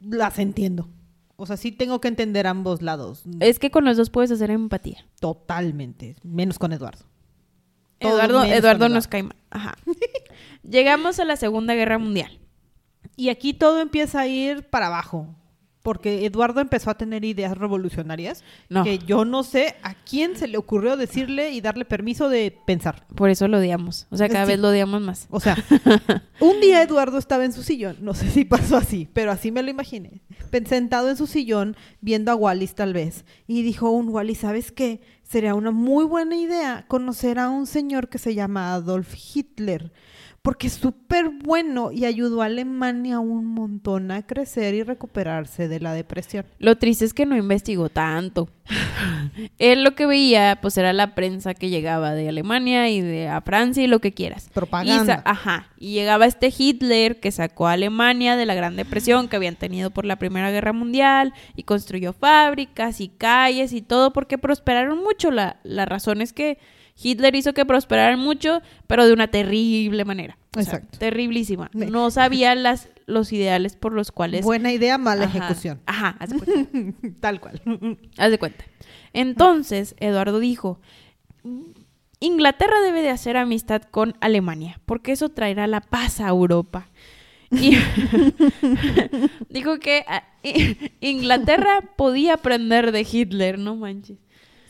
las 0.00 0.38
entiendo. 0.38 0.88
O 1.36 1.44
sea, 1.44 1.56
sí 1.56 1.72
tengo 1.72 2.00
que 2.00 2.08
entender 2.08 2.46
ambos 2.46 2.80
lados. 2.80 3.24
Es 3.40 3.58
que 3.58 3.70
con 3.70 3.84
los 3.84 3.96
dos 3.96 4.08
puedes 4.08 4.30
hacer 4.30 4.50
empatía. 4.50 5.04
Totalmente. 5.20 6.16
Menos 6.22 6.58
con 6.58 6.72
Eduardo. 6.72 7.04
Todo 8.04 8.18
Eduardo, 8.22 8.44
Eduardo 8.44 8.88
nos 8.88 9.06
cae 9.08 9.22
mal. 9.24 9.36
Ajá. 9.50 9.74
Llegamos 10.62 11.18
a 11.18 11.24
la 11.24 11.36
Segunda 11.36 11.74
Guerra 11.74 11.98
Mundial. 11.98 12.38
Y 13.16 13.28
aquí 13.28 13.54
todo 13.54 13.80
empieza 13.80 14.20
a 14.20 14.26
ir 14.26 14.64
para 14.64 14.86
abajo. 14.88 15.28
Porque 15.82 16.24
Eduardo 16.24 16.62
empezó 16.62 16.88
a 16.88 16.94
tener 16.96 17.26
ideas 17.26 17.58
revolucionarias 17.58 18.42
No. 18.70 18.84
que 18.84 18.96
yo 19.00 19.26
no 19.26 19.42
sé 19.42 19.76
a 19.82 19.92
quién 19.92 20.34
se 20.34 20.48
le 20.48 20.56
ocurrió 20.56 20.96
decirle 20.96 21.50
y 21.50 21.60
darle 21.60 21.84
permiso 21.84 22.30
de 22.30 22.56
pensar. 22.66 23.06
Por 23.14 23.28
eso 23.28 23.48
lo 23.48 23.58
odiamos. 23.58 24.06
O 24.10 24.16
sea, 24.16 24.30
cada 24.30 24.46
Sí. 24.46 24.52
vez 24.52 24.60
lo 24.60 24.68
odiamos 24.68 25.02
más. 25.02 25.26
O 25.28 25.40
sea, 25.40 25.54
un 26.40 26.58
día 26.62 26.80
Eduardo 26.82 27.18
estaba 27.18 27.44
en 27.44 27.52
su 27.52 27.62
sillón, 27.62 27.98
no 28.00 28.14
sé 28.14 28.30
si 28.30 28.46
pasó 28.46 28.78
así, 28.78 29.10
pero 29.12 29.30
así 29.30 29.52
me 29.52 29.62
lo 29.62 29.68
imaginé. 29.68 30.22
Sentado 30.66 31.10
en 31.10 31.18
su 31.18 31.26
sillón, 31.26 31.76
viendo 32.00 32.32
a 32.32 32.34
Wallis 32.34 32.74
tal 32.74 32.94
vez, 32.94 33.26
y 33.46 33.62
dijo 33.62 33.90
un 33.90 34.08
Wallis, 34.08 34.38
¿sabes 34.38 34.72
qué? 34.72 35.02
Sería 35.24 35.54
una 35.54 35.70
muy 35.70 36.04
buena 36.04 36.36
idea 36.36 36.84
conocer 36.86 37.38
a 37.38 37.48
un 37.48 37.66
señor 37.66 38.08
que 38.08 38.18
se 38.18 38.34
llama 38.34 38.74
Adolf 38.74 39.14
Hitler, 39.14 39.92
porque 40.44 40.66
es 40.66 40.74
súper 40.74 41.30
bueno 41.42 41.90
y 41.90 42.04
ayudó 42.04 42.42
a 42.42 42.46
Alemania 42.46 43.18
un 43.18 43.46
montón 43.46 44.10
a 44.10 44.26
crecer 44.26 44.74
y 44.74 44.82
recuperarse 44.82 45.68
de 45.68 45.80
la 45.80 45.94
depresión. 45.94 46.44
Lo 46.58 46.76
triste 46.76 47.06
es 47.06 47.14
que 47.14 47.24
no 47.24 47.34
investigó 47.34 47.88
tanto. 47.88 48.50
Él 49.58 49.82
lo 49.82 49.94
que 49.94 50.04
veía, 50.04 50.58
pues 50.60 50.76
era 50.76 50.92
la 50.92 51.14
prensa 51.14 51.54
que 51.54 51.70
llegaba 51.70 52.12
de 52.12 52.28
Alemania 52.28 52.90
y 52.90 53.00
de 53.00 53.26
a 53.30 53.40
Francia 53.40 53.82
y 53.82 53.86
lo 53.86 54.00
que 54.00 54.12
quieras. 54.12 54.50
Propaganda. 54.52 55.22
Y 55.24 55.28
ajá. 55.30 55.68
Y 55.78 55.94
llegaba 55.94 56.26
este 56.26 56.52
Hitler 56.56 57.20
que 57.20 57.32
sacó 57.32 57.66
a 57.66 57.72
Alemania 57.72 58.36
de 58.36 58.44
la 58.44 58.54
Gran 58.54 58.76
Depresión 58.76 59.28
que 59.28 59.36
habían 59.36 59.56
tenido 59.56 59.92
por 59.92 60.04
la 60.04 60.16
Primera 60.16 60.50
Guerra 60.50 60.74
Mundial 60.74 61.32
y 61.56 61.62
construyó 61.62 62.12
fábricas 62.12 63.00
y 63.00 63.08
calles 63.08 63.72
y 63.72 63.80
todo 63.80 64.12
porque 64.12 64.36
prosperaron 64.36 65.02
mucho. 65.02 65.30
La, 65.30 65.56
la 65.62 65.86
razón 65.86 66.20
es 66.20 66.34
que 66.34 66.58
Hitler 67.00 67.34
hizo 67.34 67.54
que 67.54 67.66
prosperaran 67.66 68.18
mucho, 68.18 68.62
pero 68.86 69.06
de 69.06 69.12
una 69.12 69.28
terrible 69.28 70.04
manera. 70.04 70.38
O 70.56 70.62
sea, 70.62 70.74
Exacto. 70.74 70.98
terriblísima. 70.98 71.70
No 71.72 72.10
sabía 72.10 72.54
las, 72.54 72.88
los 73.06 73.32
ideales 73.32 73.76
por 73.76 73.92
los 73.92 74.12
cuales... 74.12 74.44
Buena 74.44 74.72
idea, 74.72 74.96
mala 74.98 75.24
Ajá. 75.24 75.38
ejecución. 75.38 75.80
Ajá, 75.86 76.16
haz 76.20 76.30
de 76.30 76.38
cuenta. 76.38 77.10
Tal 77.20 77.40
cual. 77.40 77.60
Haz 78.16 78.30
de 78.30 78.38
cuenta. 78.38 78.64
Entonces, 79.12 79.96
Eduardo 79.98 80.38
dijo, 80.38 80.80
Inglaterra 82.20 82.80
debe 82.80 83.02
de 83.02 83.10
hacer 83.10 83.36
amistad 83.36 83.82
con 83.82 84.14
Alemania, 84.20 84.80
porque 84.86 85.12
eso 85.12 85.28
traerá 85.28 85.66
la 85.66 85.80
paz 85.80 86.20
a 86.20 86.28
Europa. 86.28 86.88
Y 87.50 87.76
dijo 89.48 89.78
que 89.78 90.04
ah, 90.08 90.24
Inglaterra 91.00 91.82
podía 91.96 92.34
aprender 92.34 92.92
de 92.92 93.06
Hitler, 93.10 93.58
no 93.58 93.76
manches. 93.76 94.18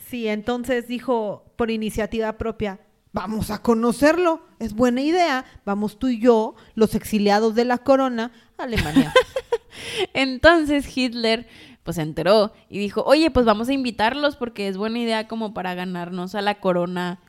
Sí, 0.09 0.27
entonces 0.27 0.87
dijo 0.87 1.45
por 1.55 1.71
iniciativa 1.71 2.37
propia, 2.37 2.79
vamos 3.11 3.49
a 3.51 3.61
conocerlo, 3.61 4.41
es 4.59 4.73
buena 4.73 5.01
idea, 5.01 5.45
vamos 5.65 5.97
tú 5.99 6.07
y 6.09 6.19
yo, 6.19 6.55
los 6.75 6.95
exiliados 6.95 7.55
de 7.55 7.65
la 7.65 7.77
corona, 7.79 8.31
a 8.57 8.63
Alemania. 8.63 9.11
Entonces 10.13 10.95
Hitler 10.95 11.47
pues 11.83 11.95
se 11.95 12.01
enteró 12.01 12.51
y 12.69 12.79
dijo, 12.79 13.03
oye, 13.05 13.29
pues 13.29 13.45
vamos 13.45 13.69
a 13.69 13.73
invitarlos 13.73 14.35
porque 14.35 14.67
es 14.67 14.75
buena 14.77 14.97
idea 14.99 15.27
como 15.27 15.53
para 15.53 15.75
ganarnos 15.75 16.33
a 16.33 16.41
la 16.41 16.55
corona 16.59 17.19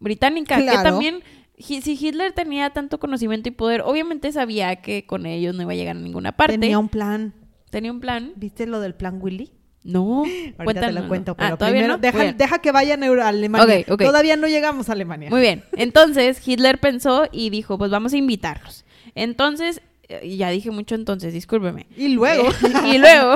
británica. 0.00 0.56
Que 0.56 0.64
Claro. 0.64 0.82
también, 0.90 1.22
hi- 1.56 1.82
si 1.82 1.92
Hitler 2.00 2.32
tenía 2.32 2.70
tanto 2.70 2.98
conocimiento 2.98 3.48
y 3.48 3.52
poder, 3.52 3.82
obviamente 3.82 4.32
sabía 4.32 4.76
que 4.76 5.06
con 5.06 5.24
ellos 5.26 5.54
no 5.54 5.62
iba 5.62 5.72
a 5.72 5.76
llegar 5.76 5.96
a 5.96 6.00
ninguna 6.00 6.32
parte. 6.36 6.58
Tenía 6.58 6.78
un 6.80 6.88
plan. 6.88 7.32
Tenía 7.70 7.92
un 7.92 8.00
plan. 8.00 8.32
¿Viste 8.36 8.66
lo 8.66 8.80
del 8.80 8.94
plan 8.96 9.18
Willy? 9.22 9.52
No, 9.84 10.24
Ahorita 10.58 10.86
te 10.86 10.92
lo 10.92 11.08
cuento, 11.08 11.32
Ah, 11.32 11.36
pero 11.38 11.56
¿todavía 11.58 11.80
primero 11.80 11.96
no? 11.96 12.34
deja, 12.36 12.58
que 12.60 12.70
vayan 12.72 13.02
a 13.02 13.28
Alemania. 13.28 13.84
Ok, 13.84 13.92
ok. 13.92 14.02
Todavía 14.02 14.36
no 14.36 14.46
llegamos 14.46 14.88
a 14.88 14.92
Alemania. 14.92 15.28
Muy 15.30 15.40
bien. 15.40 15.64
Entonces 15.76 16.46
Hitler 16.46 16.78
pensó 16.78 17.28
y 17.32 17.50
dijo, 17.50 17.78
pues 17.78 17.90
vamos 17.90 18.12
a 18.12 18.16
invitarlos. 18.16 18.84
Entonces, 19.14 19.82
eh, 20.08 20.36
ya 20.36 20.50
dije 20.50 20.70
mucho 20.70 20.94
entonces, 20.94 21.32
discúlpeme. 21.32 21.86
Y 21.96 22.08
luego, 22.08 22.48
y 22.86 22.98
luego, 22.98 23.34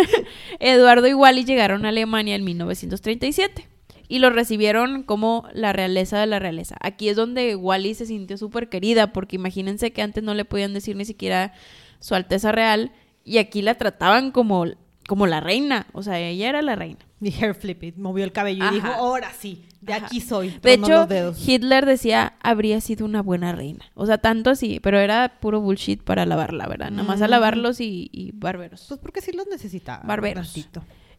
Eduardo 0.60 1.06
y 1.06 1.14
Wally 1.14 1.44
llegaron 1.44 1.84
a 1.84 1.90
Alemania 1.90 2.34
en 2.36 2.44
1937 2.44 3.68
y 4.08 4.18
lo 4.18 4.30
recibieron 4.30 5.02
como 5.04 5.48
la 5.52 5.72
realeza 5.72 6.20
de 6.20 6.26
la 6.26 6.38
realeza. 6.38 6.76
Aquí 6.80 7.08
es 7.08 7.16
donde 7.16 7.56
Wally 7.56 7.94
se 7.94 8.06
sintió 8.06 8.36
súper 8.36 8.68
querida, 8.68 9.12
porque 9.12 9.36
imagínense 9.36 9.92
que 9.92 10.02
antes 10.02 10.22
no 10.22 10.34
le 10.34 10.44
podían 10.44 10.74
decir 10.74 10.96
ni 10.96 11.04
siquiera 11.04 11.54
su 12.00 12.14
Alteza 12.14 12.52
Real 12.52 12.92
y 13.24 13.38
aquí 13.38 13.62
la 13.62 13.76
trataban 13.76 14.30
como, 14.32 14.66
como 15.08 15.26
la 15.26 15.40
reina, 15.40 15.86
o 15.92 16.02
sea, 16.02 16.18
ella 16.20 16.48
era 16.48 16.62
la 16.62 16.76
reina. 16.76 16.98
mi 17.20 17.30
hair 17.30 17.54
flip 17.54 17.82
it, 17.84 17.96
movió 17.96 18.24
el 18.24 18.32
cabello 18.32 18.64
Ajá. 18.64 18.72
y 18.72 18.74
dijo, 18.76 18.88
ahora 18.88 19.32
sí, 19.38 19.64
de 19.80 19.92
Ajá. 19.94 20.06
aquí 20.06 20.20
soy. 20.20 20.50
De 20.62 20.72
hecho, 20.74 20.88
los 20.88 21.08
dedos. 21.08 21.48
Hitler 21.48 21.86
decía 21.86 22.34
habría 22.42 22.80
sido 22.80 23.04
una 23.04 23.22
buena 23.22 23.52
reina. 23.52 23.84
O 23.94 24.06
sea, 24.06 24.18
tanto 24.18 24.50
así, 24.50 24.80
pero 24.80 24.98
era 24.98 25.38
puro 25.40 25.60
bullshit 25.60 26.02
para 26.02 26.26
lavarla, 26.26 26.66
¿verdad? 26.66 26.90
Nada 26.90 27.04
más 27.06 27.22
a 27.22 27.26
Mm. 27.28 27.30
lavarlos 27.30 27.80
y, 27.80 28.08
y 28.12 28.32
bárbaros. 28.32 28.86
Pues 28.88 28.98
porque 29.00 29.20
sí 29.20 29.30
los 29.32 29.46
necesitaba. 29.46 30.02
Barberos. 30.04 30.52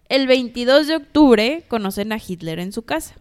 El 0.09 0.27
22 0.27 0.87
de 0.87 0.95
octubre 0.97 1.63
conocen 1.69 2.11
a 2.11 2.17
Hitler 2.25 2.59
en 2.59 2.73
su 2.73 2.81
casa. 2.83 3.15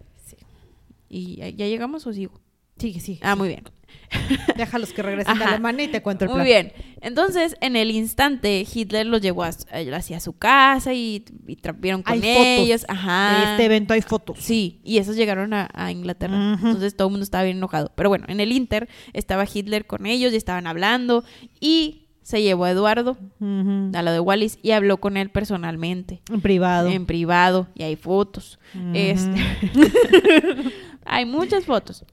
¿Y 1.09 1.37
ya- 1.37 1.49
ya 1.51 1.67
llegamos 1.67 2.07
o 2.07 2.13
sigo? 2.13 2.41
Sigue, 2.79 3.01
sigue. 3.01 3.21
Ah, 3.23 3.37
muy 3.37 3.49
bien. 3.49 3.65
Déjalos 4.57 4.93
que 4.93 5.03
regresen 5.03 5.39
de 5.39 5.45
Ajá. 5.45 5.53
Alemania 5.55 5.85
y 5.85 5.89
te 5.89 6.03
cuento 6.03 6.25
el 6.25 6.31
Muy 6.31 6.37
plan. 6.37 6.47
bien. 6.47 6.73
Entonces, 7.01 7.57
en 7.61 7.77
el 7.77 7.91
instante, 7.91 8.67
Hitler 8.73 9.07
los 9.07 9.21
llevó 9.23 9.45
a- 9.45 9.49
hacia 9.49 10.21
su 10.21 10.35
casa 10.37 10.93
y, 10.93 11.25
y 11.47 11.57
con 12.03 12.13
Hay 12.13 12.21
fotos. 12.21 12.87
Ajá. 12.89 13.39
De 13.45 13.51
este 13.53 13.65
evento 13.67 13.95
hay 13.95 14.03
fotos. 14.03 14.39
Sí, 14.41 14.81
y 14.85 14.99
esos 14.99 15.17
llegaron 15.17 15.53
a, 15.55 15.69
a 15.73 15.91
Inglaterra. 15.93 16.55
Entonces 16.55 16.97
todo 16.97 17.09
el 17.09 17.13
mundo 17.13 17.25
estaba 17.25 17.45
bien 17.45 17.57
enojado. 17.59 17.93
Pero 17.95 18.09
bueno, 18.09 18.27
en 18.29 18.41
el 18.41 18.53
Inter 18.53 18.89
estaba 19.13 19.45
Hitler 19.53 19.87
con 19.87 20.07
ellos 20.07 20.33
y 20.33 20.37
estaban 20.37 20.67
hablando. 20.67 21.25
Y 21.61 22.09
se 22.23 22.41
llevó 22.43 22.65
a 22.65 22.71
Eduardo, 22.71 23.17
Ujú. 23.41 23.91
a 23.95 24.03
lo 24.03 24.13
de 24.13 24.21
Wallis, 24.21 24.59
y 24.63 24.71
habló 24.73 24.99
con 24.99 25.17
él 25.17 25.31
personalmente. 25.31 26.23
En 26.31 26.41
privado. 26.41 26.89
En 26.89 27.07
privado. 27.07 27.69
Y 27.75 27.83
hay 27.83 27.97
fotos. 27.97 28.59
Ujú. 28.75 28.93
Este, 28.95 29.41
hay 31.05 31.25
muchas 31.25 31.65
fotos. 31.65 32.05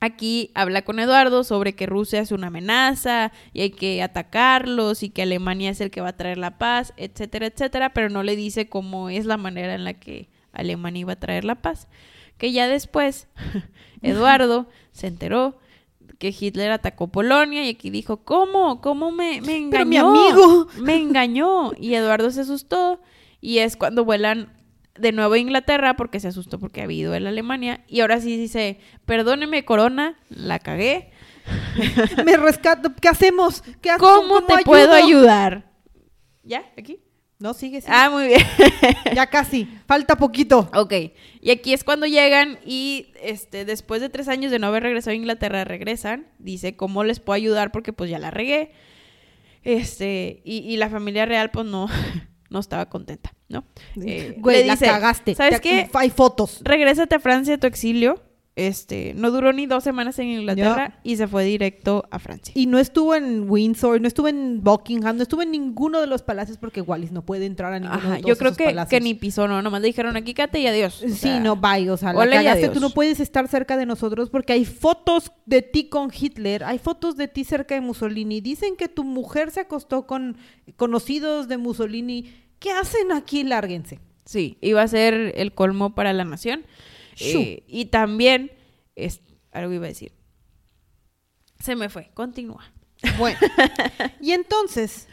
Aquí 0.00 0.50
habla 0.54 0.82
con 0.82 1.00
Eduardo 1.00 1.42
sobre 1.42 1.74
que 1.74 1.86
Rusia 1.86 2.20
es 2.20 2.30
una 2.30 2.48
amenaza 2.48 3.32
y 3.52 3.62
hay 3.62 3.70
que 3.70 4.02
atacarlos 4.02 5.02
y 5.02 5.10
que 5.10 5.22
Alemania 5.22 5.70
es 5.70 5.80
el 5.80 5.90
que 5.90 6.00
va 6.00 6.10
a 6.10 6.16
traer 6.16 6.38
la 6.38 6.56
paz, 6.56 6.92
etcétera, 6.96 7.46
etcétera, 7.46 7.92
pero 7.92 8.08
no 8.08 8.22
le 8.22 8.36
dice 8.36 8.68
cómo 8.68 9.10
es 9.10 9.26
la 9.26 9.36
manera 9.36 9.74
en 9.74 9.84
la 9.84 9.94
que 9.94 10.28
Alemania 10.52 11.00
iba 11.00 11.12
a 11.14 11.20
traer 11.20 11.44
la 11.44 11.56
paz. 11.56 11.88
Que 12.36 12.52
ya 12.52 12.68
después 12.68 13.26
Eduardo 14.02 14.68
se 14.92 15.08
enteró 15.08 15.58
que 16.18 16.34
Hitler 16.38 16.70
atacó 16.70 17.08
Polonia 17.08 17.64
y 17.64 17.70
aquí 17.70 17.90
dijo, 17.90 18.18
¿cómo? 18.18 18.80
¿Cómo 18.80 19.10
me, 19.10 19.40
me 19.40 19.56
engañó? 19.56 19.70
Pero 19.70 19.84
mi 19.86 19.96
amigo. 19.96 20.68
Me 20.80 20.96
engañó. 20.96 21.72
Y 21.78 21.94
Eduardo 21.94 22.30
se 22.30 22.42
asustó 22.42 23.00
y 23.40 23.58
es 23.58 23.76
cuando 23.76 24.04
vuelan 24.04 24.52
de 24.98 25.12
nuevo 25.12 25.34
a 25.34 25.38
Inglaterra 25.38 25.96
porque 25.96 26.20
se 26.20 26.28
asustó 26.28 26.58
porque 26.58 26.82
había 26.82 26.98
ido 26.98 27.14
en 27.14 27.26
Alemania 27.26 27.84
y 27.88 28.00
ahora 28.00 28.20
sí 28.20 28.36
dice, 28.36 28.78
perdóneme 29.06 29.64
Corona, 29.64 30.18
la 30.28 30.58
cagué. 30.58 31.10
me 32.24 32.36
rescato, 32.36 32.92
¿qué 33.00 33.08
hacemos? 33.08 33.62
¿Qué 33.80 33.90
hago? 33.90 34.06
¿Cómo, 34.06 34.44
te 34.44 34.64
puedo 34.64 34.92
ayudar? 34.92 35.70
¿Ya? 36.42 36.64
¿Aquí? 36.76 37.00
No, 37.38 37.54
sigue, 37.54 37.80
sigue. 37.80 37.92
Ah, 37.94 38.10
muy 38.10 38.26
bien. 38.26 38.40
ya 39.14 39.26
casi, 39.28 39.66
falta 39.86 40.16
poquito. 40.16 40.68
Ok, 40.74 40.92
y 41.40 41.50
aquí 41.50 41.72
es 41.72 41.84
cuando 41.84 42.06
llegan 42.06 42.58
y 42.66 43.12
este, 43.22 43.64
después 43.64 44.00
de 44.00 44.08
tres 44.08 44.26
años 44.28 44.50
de 44.50 44.58
no 44.58 44.66
haber 44.66 44.82
regresado 44.82 45.12
a 45.12 45.16
Inglaterra, 45.16 45.64
regresan. 45.64 46.26
Dice, 46.38 46.74
¿cómo 46.74 47.04
les 47.04 47.20
puedo 47.20 47.36
ayudar? 47.36 47.70
Porque 47.70 47.92
pues 47.92 48.10
ya 48.10 48.18
la 48.18 48.32
regué. 48.32 48.72
Este, 49.62 50.42
y, 50.44 50.58
y 50.58 50.76
la 50.78 50.90
familia 50.90 51.26
real 51.26 51.50
pues 51.50 51.66
no, 51.66 51.86
no 52.50 52.58
estaba 52.58 52.88
contenta, 52.88 53.32
¿no? 53.48 53.64
Eh, 54.00 54.36
Güey, 54.38 54.66
la 54.66 54.76
cagaste. 54.76 55.34
¿Sabes 55.34 55.60
qué? 55.60 55.88
Hay 55.94 56.10
fotos. 56.10 56.60
Regrésate 56.64 57.14
a 57.14 57.20
Francia 57.20 57.54
de 57.54 57.58
tu 57.58 57.66
exilio. 57.66 58.22
Este, 58.56 59.14
no 59.14 59.30
duró 59.30 59.52
ni 59.52 59.66
dos 59.66 59.84
semanas 59.84 60.18
en 60.18 60.26
Inglaterra 60.26 60.98
y 61.04 61.14
se 61.16 61.28
fue 61.28 61.44
directo 61.44 62.02
a 62.10 62.18
Francia. 62.18 62.52
Y 62.56 62.66
no 62.66 62.80
estuvo 62.80 63.14
en 63.14 63.48
Windsor, 63.48 64.00
no 64.00 64.08
estuvo 64.08 64.26
en 64.26 64.64
Buckingham, 64.64 65.16
no 65.16 65.22
estuvo 65.22 65.42
en 65.42 65.52
ninguno 65.52 66.00
de 66.00 66.08
los 66.08 66.22
palacios 66.24 66.58
porque 66.58 66.80
Wallis 66.80 67.12
no 67.12 67.24
puede 67.24 67.46
entrar 67.46 67.72
a 67.72 67.78
ninguno 67.78 68.00
Ajá, 68.00 68.14
de 68.14 68.16
todos 68.16 68.28
yo 68.28 68.36
creo 68.36 68.48
esos 68.48 68.58
que, 68.58 68.64
palacios. 68.64 68.90
que 68.90 69.00
ni 69.00 69.14
pisó, 69.14 69.46
no, 69.46 69.62
nomás 69.62 69.80
le 69.80 69.86
dijeron 69.86 70.16
aquí 70.16 70.34
cate 70.34 70.58
y 70.58 70.66
adiós. 70.66 71.00
O 71.04 71.08
Sí, 71.08 71.14
sea, 71.14 71.38
no, 71.38 71.54
bye, 71.54 71.88
o 71.88 71.96
sea, 71.96 72.12
la 72.12 72.28
cagaste, 72.28 72.70
tú 72.70 72.80
no 72.80 72.90
puedes 72.90 73.20
estar 73.20 73.46
cerca 73.46 73.76
de 73.76 73.86
nosotros 73.86 74.28
porque 74.28 74.54
hay 74.54 74.64
fotos 74.64 75.30
de 75.46 75.62
ti 75.62 75.88
con 75.88 76.10
Hitler, 76.12 76.64
hay 76.64 76.80
fotos 76.80 77.16
de 77.16 77.28
ti 77.28 77.44
cerca 77.44 77.76
de 77.76 77.80
Mussolini, 77.80 78.40
dicen 78.40 78.74
que 78.74 78.88
tu 78.88 79.04
mujer 79.04 79.52
se 79.52 79.60
acostó 79.60 80.04
con 80.08 80.36
conocidos 80.74 81.46
de 81.46 81.58
Mussolini, 81.58 82.32
¿qué 82.58 82.70
hacen 82.72 83.12
aquí? 83.12 83.44
Lárguense. 83.44 84.00
Sí, 84.24 84.58
iba 84.60 84.82
a 84.82 84.88
ser 84.88 85.32
el 85.36 85.54
colmo 85.54 85.94
para 85.94 86.12
la 86.12 86.24
nación. 86.24 86.64
Eh, 87.20 87.64
y 87.66 87.86
también, 87.86 88.52
es, 88.94 89.20
algo 89.52 89.72
iba 89.72 89.86
a 89.86 89.88
decir. 89.88 90.12
Se 91.58 91.74
me 91.74 91.88
fue, 91.88 92.10
continúa. 92.14 92.72
Bueno, 93.16 93.38
y 94.20 94.32
entonces 94.32 95.08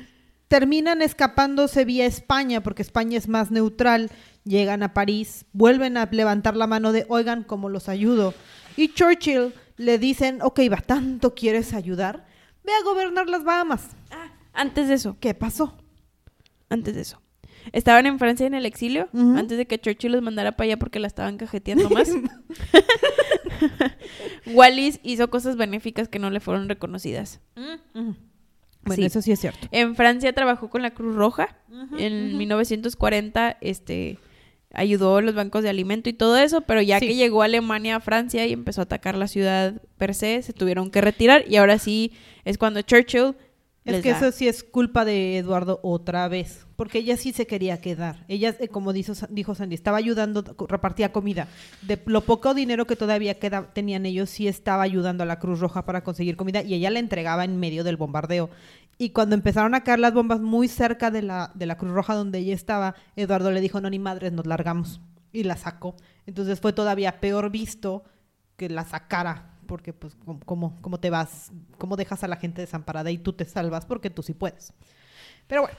terminan 0.47 1.01
escapándose 1.01 1.85
vía 1.85 2.05
España, 2.05 2.61
porque 2.61 2.81
España 2.81 3.17
es 3.17 3.27
más 3.27 3.51
neutral, 3.51 4.11
llegan 4.43 4.83
a 4.83 4.93
París, 4.93 5.45
vuelven 5.53 5.97
a 5.97 6.07
levantar 6.11 6.55
la 6.55 6.67
mano 6.67 6.91
de, 6.91 7.05
oigan, 7.09 7.43
¿cómo 7.43 7.69
los 7.69 7.89
ayudo? 7.89 8.33
Y 8.77 8.93
Churchill 8.93 9.53
le 9.77 9.97
dicen, 9.97 10.39
ok, 10.41 10.59
va, 10.71 10.77
¿tanto 10.77 11.33
quieres 11.33 11.73
ayudar? 11.73 12.25
Ve 12.63 12.71
a 12.73 12.83
gobernar 12.83 13.29
las 13.29 13.43
Bahamas. 13.43 13.89
Ah, 14.11 14.31
antes 14.53 14.87
de 14.87 14.95
eso, 14.95 15.17
¿Qué 15.19 15.33
pasó? 15.33 15.77
antes 16.69 16.95
de 16.95 17.01
eso. 17.01 17.21
Estaban 17.71 18.05
en 18.05 18.19
Francia 18.19 18.45
en 18.47 18.53
el 18.53 18.65
exilio, 18.65 19.09
antes 19.13 19.57
de 19.57 19.65
que 19.65 19.79
Churchill 19.79 20.11
los 20.11 20.21
mandara 20.21 20.53
para 20.53 20.65
allá 20.65 20.77
porque 20.77 20.99
la 20.99 21.07
estaban 21.07 21.37
cajeteando 21.37 21.89
más. 21.89 22.09
Wallis 24.47 24.99
hizo 25.03 25.29
cosas 25.29 25.55
benéficas 25.57 26.07
que 26.07 26.19
no 26.19 26.29
le 26.29 26.39
fueron 26.39 26.69
reconocidas. 26.69 27.39
Bueno, 27.55 28.15
Sí. 28.95 29.05
eso 29.05 29.21
sí 29.21 29.31
es 29.31 29.39
cierto. 29.39 29.67
En 29.71 29.95
Francia 29.95 30.31
trabajó 30.33 30.69
con 30.69 30.81
la 30.81 30.91
Cruz 30.91 31.15
Roja. 31.15 31.57
en 31.97 32.37
1940, 32.37 33.57
este, 33.61 34.17
ayudó 34.73 35.17
a 35.17 35.21
los 35.21 35.35
bancos 35.35 35.61
de 35.63 35.69
alimento 35.69 36.09
y 36.09 36.13
todo 36.13 36.37
eso, 36.37 36.61
pero 36.61 36.81
ya 36.81 36.99
Sí. 36.99 37.07
que 37.07 37.15
llegó 37.15 37.41
a 37.41 37.45
Alemania 37.45 37.97
a 37.97 37.99
Francia 37.99 38.45
y 38.45 38.53
empezó 38.53 38.81
a 38.81 38.83
atacar 38.83 39.15
la 39.17 39.27
ciudad 39.27 39.81
per 39.97 40.13
se, 40.13 40.41
se 40.41 40.53
tuvieron 40.53 40.89
que 40.91 41.01
retirar 41.01 41.43
y 41.49 41.55
ahora 41.57 41.79
sí 41.79 42.13
es 42.45 42.57
cuando 42.57 42.81
Churchill 42.81 43.35
Es 43.85 44.01
que 44.01 44.11
da- 44.11 44.17
eso 44.17 44.31
sí 44.31 44.47
es 44.47 44.63
culpa 44.63 45.05
de 45.05 45.37
Eduardo 45.37 45.79
otra 45.83 46.27
vez, 46.27 46.65
porque 46.75 46.97
ella 46.99 47.17
sí 47.17 47.31
se 47.33 47.45
quería 47.45 47.79
quedar. 47.81 48.25
Ella, 48.27 48.55
eh, 48.59 48.67
como 48.67 48.93
dijo, 48.93 49.13
dijo 49.29 49.53
Sandy, 49.53 49.75
estaba 49.75 49.97
ayudando, 49.97 50.43
repartía 50.67 51.11
comida. 51.13 51.47
De 51.83 52.01
lo 52.07 52.21
poco 52.21 52.53
dinero 52.55 52.87
que 52.87 52.95
todavía 52.95 53.37
queda, 53.37 53.71
tenían 53.73 54.05
ellos, 54.07 54.29
sí 54.31 54.47
estaba 54.47 54.81
ayudando 54.83 55.21
a 55.23 55.27
la 55.27 55.37
Cruz 55.39 55.59
Roja 55.59 55.85
para 55.85 56.03
conseguir 56.03 56.35
comida 56.35 56.63
y 56.63 56.73
ella 56.73 56.89
la 56.89 56.99
entregaba 56.99 57.43
en 57.45 57.59
medio 57.59 57.83
del 57.83 57.97
bombardeo. 57.97 58.49
Y 58.97 59.09
cuando 59.11 59.35
empezaron 59.35 59.75
a 59.75 59.83
caer 59.83 59.99
las 59.99 60.13
bombas 60.13 60.39
muy 60.39 60.67
cerca 60.67 61.11
de 61.11 61.21
la, 61.21 61.51
de 61.53 61.65
la 61.65 61.77
Cruz 61.77 61.91
Roja 61.91 62.15
donde 62.15 62.39
ella 62.39 62.55
estaba, 62.55 62.95
Eduardo 63.15 63.51
le 63.51 63.61
dijo, 63.61 63.81
no, 63.81 63.89
ni 63.89 63.99
madres, 63.99 64.31
nos 64.31 64.47
largamos. 64.47 64.99
Y 65.31 65.43
la 65.43 65.57
sacó. 65.57 65.95
Entonces 66.25 66.59
fue 66.59 66.73
todavía 66.73 67.19
peor 67.19 67.51
visto 67.51 68.03
que 68.55 68.69
la 68.69 68.85
sacara, 68.85 69.54
porque 69.65 69.93
pues 69.93 70.15
¿cómo- 70.45 70.99
te 70.99 71.09
vas, 71.09 71.51
cómo 71.77 71.95
dejas 71.95 72.23
a 72.23 72.27
la 72.27 72.37
gente 72.37 72.61
desamparada 72.61 73.11
y 73.11 73.17
tú 73.17 73.33
te 73.33 73.45
salvas 73.45 73.85
porque 73.85 74.09
tú 74.09 74.23
sí 74.23 74.33
puedes. 74.33 74.73
Pero 75.47 75.61
bueno, 75.63 75.77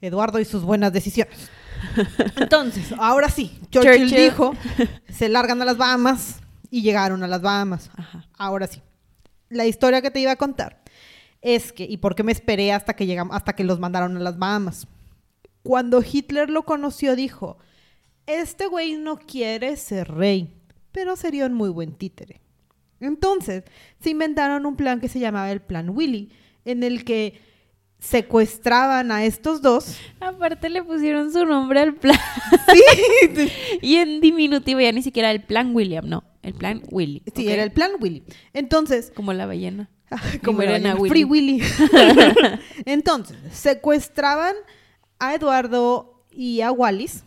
Eduardo 0.00 0.38
y 0.38 0.44
sus 0.44 0.62
buenas 0.62 0.92
decisiones. 0.92 1.50
Entonces, 2.36 2.92
ahora 2.98 3.28
sí, 3.28 3.58
Churchill, 3.70 4.08
Churchill. 4.08 4.16
dijo, 4.30 4.52
se 5.08 5.28
largan 5.28 5.60
a 5.62 5.64
las 5.64 5.76
Bahamas 5.76 6.40
y 6.70 6.82
llegaron 6.82 7.22
a 7.22 7.28
las 7.28 7.40
Bahamas. 7.42 7.90
Ajá. 7.96 8.26
Ahora 8.36 8.66
sí. 8.66 8.80
La 9.48 9.66
historia 9.66 10.02
que 10.02 10.10
te 10.10 10.20
iba 10.20 10.32
a 10.32 10.36
contar 10.36 10.82
es 11.40 11.72
que, 11.72 11.84
y 11.84 11.98
por 11.98 12.14
qué 12.14 12.22
me 12.22 12.32
esperé 12.32 12.72
hasta 12.72 12.94
que 12.94 13.06
llegamos, 13.06 13.36
hasta 13.36 13.54
que 13.54 13.64
los 13.64 13.78
mandaron 13.78 14.16
a 14.16 14.20
las 14.20 14.38
Bahamas. 14.38 14.86
Cuando 15.62 16.02
Hitler 16.02 16.50
lo 16.50 16.64
conoció, 16.64 17.14
dijo: 17.16 17.58
Este 18.26 18.66
güey 18.66 18.96
no 18.96 19.18
quiere 19.18 19.76
ser 19.76 20.10
rey, 20.12 20.54
pero 20.92 21.16
sería 21.16 21.46
un 21.46 21.54
muy 21.54 21.68
buen 21.70 21.92
títere. 21.94 22.40
Entonces, 23.04 23.64
se 24.00 24.10
inventaron 24.10 24.66
un 24.66 24.76
plan 24.76 25.00
que 25.00 25.08
se 25.08 25.18
llamaba 25.20 25.50
el 25.50 25.60
Plan 25.60 25.90
Willy, 25.90 26.30
en 26.64 26.82
el 26.82 27.04
que 27.04 27.40
secuestraban 27.98 29.10
a 29.12 29.24
estos 29.24 29.62
dos. 29.62 29.96
Aparte 30.20 30.68
le 30.68 30.82
pusieron 30.82 31.32
su 31.32 31.44
nombre 31.46 31.80
al 31.80 31.94
plan. 31.94 32.18
Sí, 32.72 33.48
y 33.82 33.96
en 33.96 34.20
diminutivo 34.20 34.80
ya 34.80 34.92
ni 34.92 35.02
siquiera 35.02 35.30
el 35.30 35.42
plan 35.42 35.74
William, 35.74 36.06
no, 36.06 36.22
el 36.42 36.54
plan 36.54 36.82
Willy. 36.90 37.22
sí 37.34 37.48
era 37.48 37.62
el 37.62 37.72
Plan 37.72 37.92
Willy. 38.00 38.22
Entonces, 38.52 39.10
Como 39.14 39.32
la 39.32 39.46
ballena. 39.46 39.90
como 40.44 40.62
era 40.62 40.76
en 40.76 40.86
el 40.86 40.98
Free 41.08 41.24
Willy. 41.24 41.62
Entonces, 42.84 43.36
secuestraban 43.52 44.54
a 45.18 45.34
Eduardo 45.34 46.26
y 46.30 46.60
a 46.60 46.70
Wallis 46.70 47.24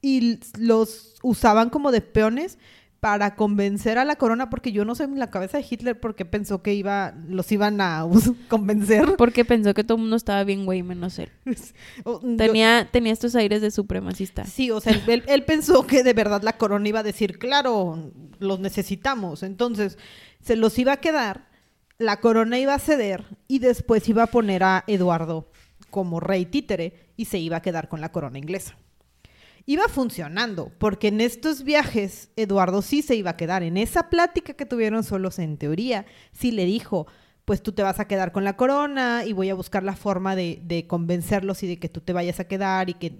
y 0.00 0.40
los 0.58 1.14
usaban 1.22 1.70
como 1.70 1.92
de 1.92 2.00
peones 2.00 2.58
para 3.02 3.34
convencer 3.34 3.98
a 3.98 4.04
la 4.04 4.14
corona, 4.14 4.48
porque 4.48 4.70
yo 4.70 4.84
no 4.84 4.94
sé 4.94 5.02
en 5.02 5.18
la 5.18 5.28
cabeza 5.28 5.58
de 5.58 5.66
Hitler 5.68 5.98
porque 5.98 6.24
pensó 6.24 6.62
que 6.62 6.72
iba, 6.72 7.14
los 7.26 7.50
iban 7.50 7.80
a 7.80 8.06
convencer. 8.48 9.16
Porque 9.18 9.44
pensó 9.44 9.74
que 9.74 9.82
todo 9.82 9.96
el 9.96 10.02
mundo 10.02 10.14
estaba 10.14 10.44
bien 10.44 10.64
güey, 10.66 10.84
menos 10.84 11.18
él. 11.18 11.28
Yo- 12.06 12.20
Tenía, 12.38 12.88
tenía 12.92 13.12
estos 13.12 13.34
aires 13.34 13.60
de 13.60 13.72
supremacista. 13.72 14.44
Sí, 14.44 14.70
o 14.70 14.80
sea, 14.80 14.92
él, 14.92 15.02
él- 15.08 15.24
él 15.26 15.44
pensó 15.44 15.84
que 15.84 16.04
de 16.04 16.12
verdad 16.12 16.42
la 16.44 16.56
corona 16.58 16.86
iba 16.86 17.00
a 17.00 17.02
decir, 17.02 17.40
claro, 17.40 18.12
los 18.38 18.60
necesitamos. 18.60 19.42
Entonces, 19.42 19.98
se 20.40 20.54
los 20.54 20.78
iba 20.78 20.92
a 20.92 20.98
quedar, 20.98 21.48
la 21.98 22.20
corona 22.20 22.60
iba 22.60 22.74
a 22.74 22.78
ceder 22.78 23.24
y 23.48 23.58
después 23.58 24.08
iba 24.08 24.22
a 24.22 24.26
poner 24.28 24.62
a 24.62 24.84
Eduardo 24.86 25.50
como 25.90 26.20
rey 26.20 26.46
títere 26.46 27.10
y 27.16 27.24
se 27.24 27.38
iba 27.38 27.56
a 27.56 27.62
quedar 27.62 27.88
con 27.88 28.00
la 28.00 28.12
corona 28.12 28.38
inglesa. 28.38 28.76
Iba 29.64 29.88
funcionando, 29.88 30.72
porque 30.78 31.08
en 31.08 31.20
estos 31.20 31.62
viajes 31.62 32.30
Eduardo 32.36 32.82
sí 32.82 33.02
se 33.02 33.14
iba 33.14 33.30
a 33.30 33.36
quedar. 33.36 33.62
En 33.62 33.76
esa 33.76 34.10
plática 34.10 34.54
que 34.54 34.66
tuvieron 34.66 35.04
solos 35.04 35.38
en 35.38 35.56
teoría, 35.56 36.04
sí 36.32 36.50
le 36.50 36.64
dijo, 36.64 37.06
pues 37.44 37.62
tú 37.62 37.72
te 37.72 37.82
vas 37.82 38.00
a 38.00 38.06
quedar 38.06 38.32
con 38.32 38.44
la 38.44 38.56
corona 38.56 39.24
y 39.24 39.32
voy 39.32 39.50
a 39.50 39.54
buscar 39.54 39.82
la 39.82 39.94
forma 39.94 40.34
de, 40.34 40.86
convencerlos 40.88 41.62
y 41.62 41.68
de 41.68 41.78
que 41.78 41.88
tú 41.88 42.00
te 42.00 42.12
vayas 42.12 42.40
a 42.40 42.44
quedar 42.44 42.90
y 42.90 42.94
que 42.94 43.18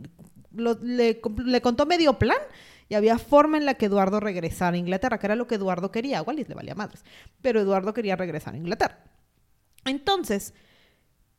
le 0.53 1.61
contó 1.63 1.87
medio 1.87 2.19
plan 2.19 2.39
y 2.89 2.95
había 2.95 3.19
forma 3.19 3.57
en 3.57 3.65
la 3.65 3.75
que 3.75 3.87
Eduardo 3.87 4.21
regresara 4.21 4.75
a 4.75 4.79
Inglaterra, 4.79 5.19
que 5.19 5.27
era 5.27 5.35
lo 5.35 5.47
que 5.47 5.55
Eduardo 5.55 5.91
quería. 5.91 6.19
A 6.19 6.23
Wallis 6.23 6.49
le 6.49 6.55
valía 6.55 6.75
madres, 6.75 7.05
pero 7.41 7.61
Eduardo 7.61 7.95
quería 7.95 8.17
regresar 8.17 8.53
a 8.53 8.59
Inglaterra. 8.59 8.99
Entonces, 9.87 10.53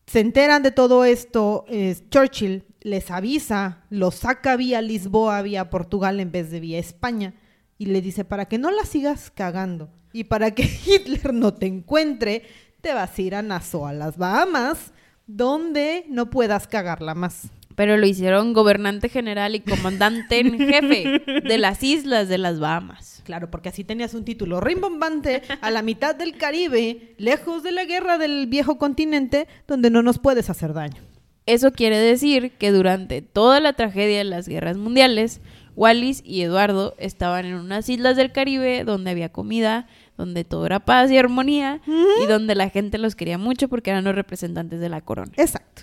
se 0.08 0.20
enteran 0.20 0.64
de 0.64 0.72
todo 0.72 1.06
esto, 1.06 1.66
eh, 1.68 1.96
Churchill 2.10 2.66
les 2.84 3.10
avisa, 3.12 3.80
los 3.90 4.16
saca 4.16 4.56
vía 4.58 4.82
Lisboa, 4.82 5.42
vía 5.42 5.70
Portugal 5.70 6.20
en 6.20 6.32
vez 6.32 6.52
de 6.52 6.60
vía 6.60 6.80
España, 6.80 7.34
y 7.78 7.88
le 7.88 8.02
dice, 8.02 8.26
para 8.26 8.46
que 8.46 8.60
no 8.60 8.72
la 8.72 8.86
sigas 8.86 9.32
cagando 9.32 9.90
y 10.12 10.26
para 10.26 10.52
que 10.52 10.64
Hitler 10.86 11.34
no 11.34 11.54
te 11.54 11.66
encuentre, 11.66 12.44
te 12.82 12.94
vas 12.94 13.18
a 13.18 13.22
ir 13.22 13.36
a 13.36 13.42
Nassau, 13.42 13.88
a 13.88 13.94
las 13.94 14.18
Bahamas, 14.18 14.92
donde 15.26 16.06
no 16.10 16.30
puedas 16.30 16.68
cagarla 16.68 17.16
más. 17.16 17.48
Pero 17.76 17.98
lo 17.98 18.06
hicieron 18.06 18.54
gobernante 18.54 19.10
general 19.10 19.56
y 19.56 19.62
comandante 19.62 20.40
en 20.40 20.60
jefe 20.60 21.24
de 21.26 21.58
las 21.58 21.82
islas 21.82 22.28
de 22.28 22.38
las 22.38 22.60
Bahamas. 22.60 23.22
Claro, 23.24 23.50
porque 23.50 23.70
así 23.70 23.86
tenías 23.86 24.14
un 24.14 24.26
título 24.26 24.60
rimbombante 24.60 25.42
a 25.62 25.72
la 25.72 25.82
mitad 25.82 26.14
del 26.14 26.38
Caribe, 26.38 27.16
lejos 27.18 27.64
de 27.64 27.72
la 27.72 27.86
guerra 27.86 28.18
del 28.18 28.48
viejo 28.48 28.78
continente, 28.78 29.48
donde 29.66 29.90
no 29.90 30.04
nos 30.04 30.20
puedes 30.20 30.50
hacer 30.50 30.74
daño. 30.74 31.13
Eso 31.46 31.72
quiere 31.72 31.98
decir 31.98 32.52
que 32.58 32.72
durante 32.72 33.22
toda 33.22 33.60
la 33.60 33.74
tragedia 33.74 34.20
de 34.20 34.24
las 34.24 34.48
guerras 34.48 34.78
mundiales, 34.78 35.42
Wallis 35.76 36.22
y 36.26 36.42
Eduardo 36.42 36.96
estaban 37.00 37.46
en 37.46 37.56
unas 37.56 37.90
islas 37.90 38.16
del 38.16 38.32
Caribe 38.32 38.84
donde 38.86 39.12
había 39.12 39.30
comida, 39.30 39.88
donde 40.18 40.44
todo 40.44 40.66
era 40.68 40.80
paz 40.80 41.12
y 41.12 41.18
armonía 41.18 41.82
y 42.22 42.28
donde 42.28 42.56
la 42.56 42.70
gente 42.70 42.98
los 42.98 43.16
quería 43.16 43.38
mucho 43.38 43.68
porque 43.68 43.90
eran 43.90 44.04
los 44.04 44.16
representantes 44.16 44.80
de 44.80 44.90
la 44.90 45.02
corona. 45.02 45.32
Exacto. 45.38 45.82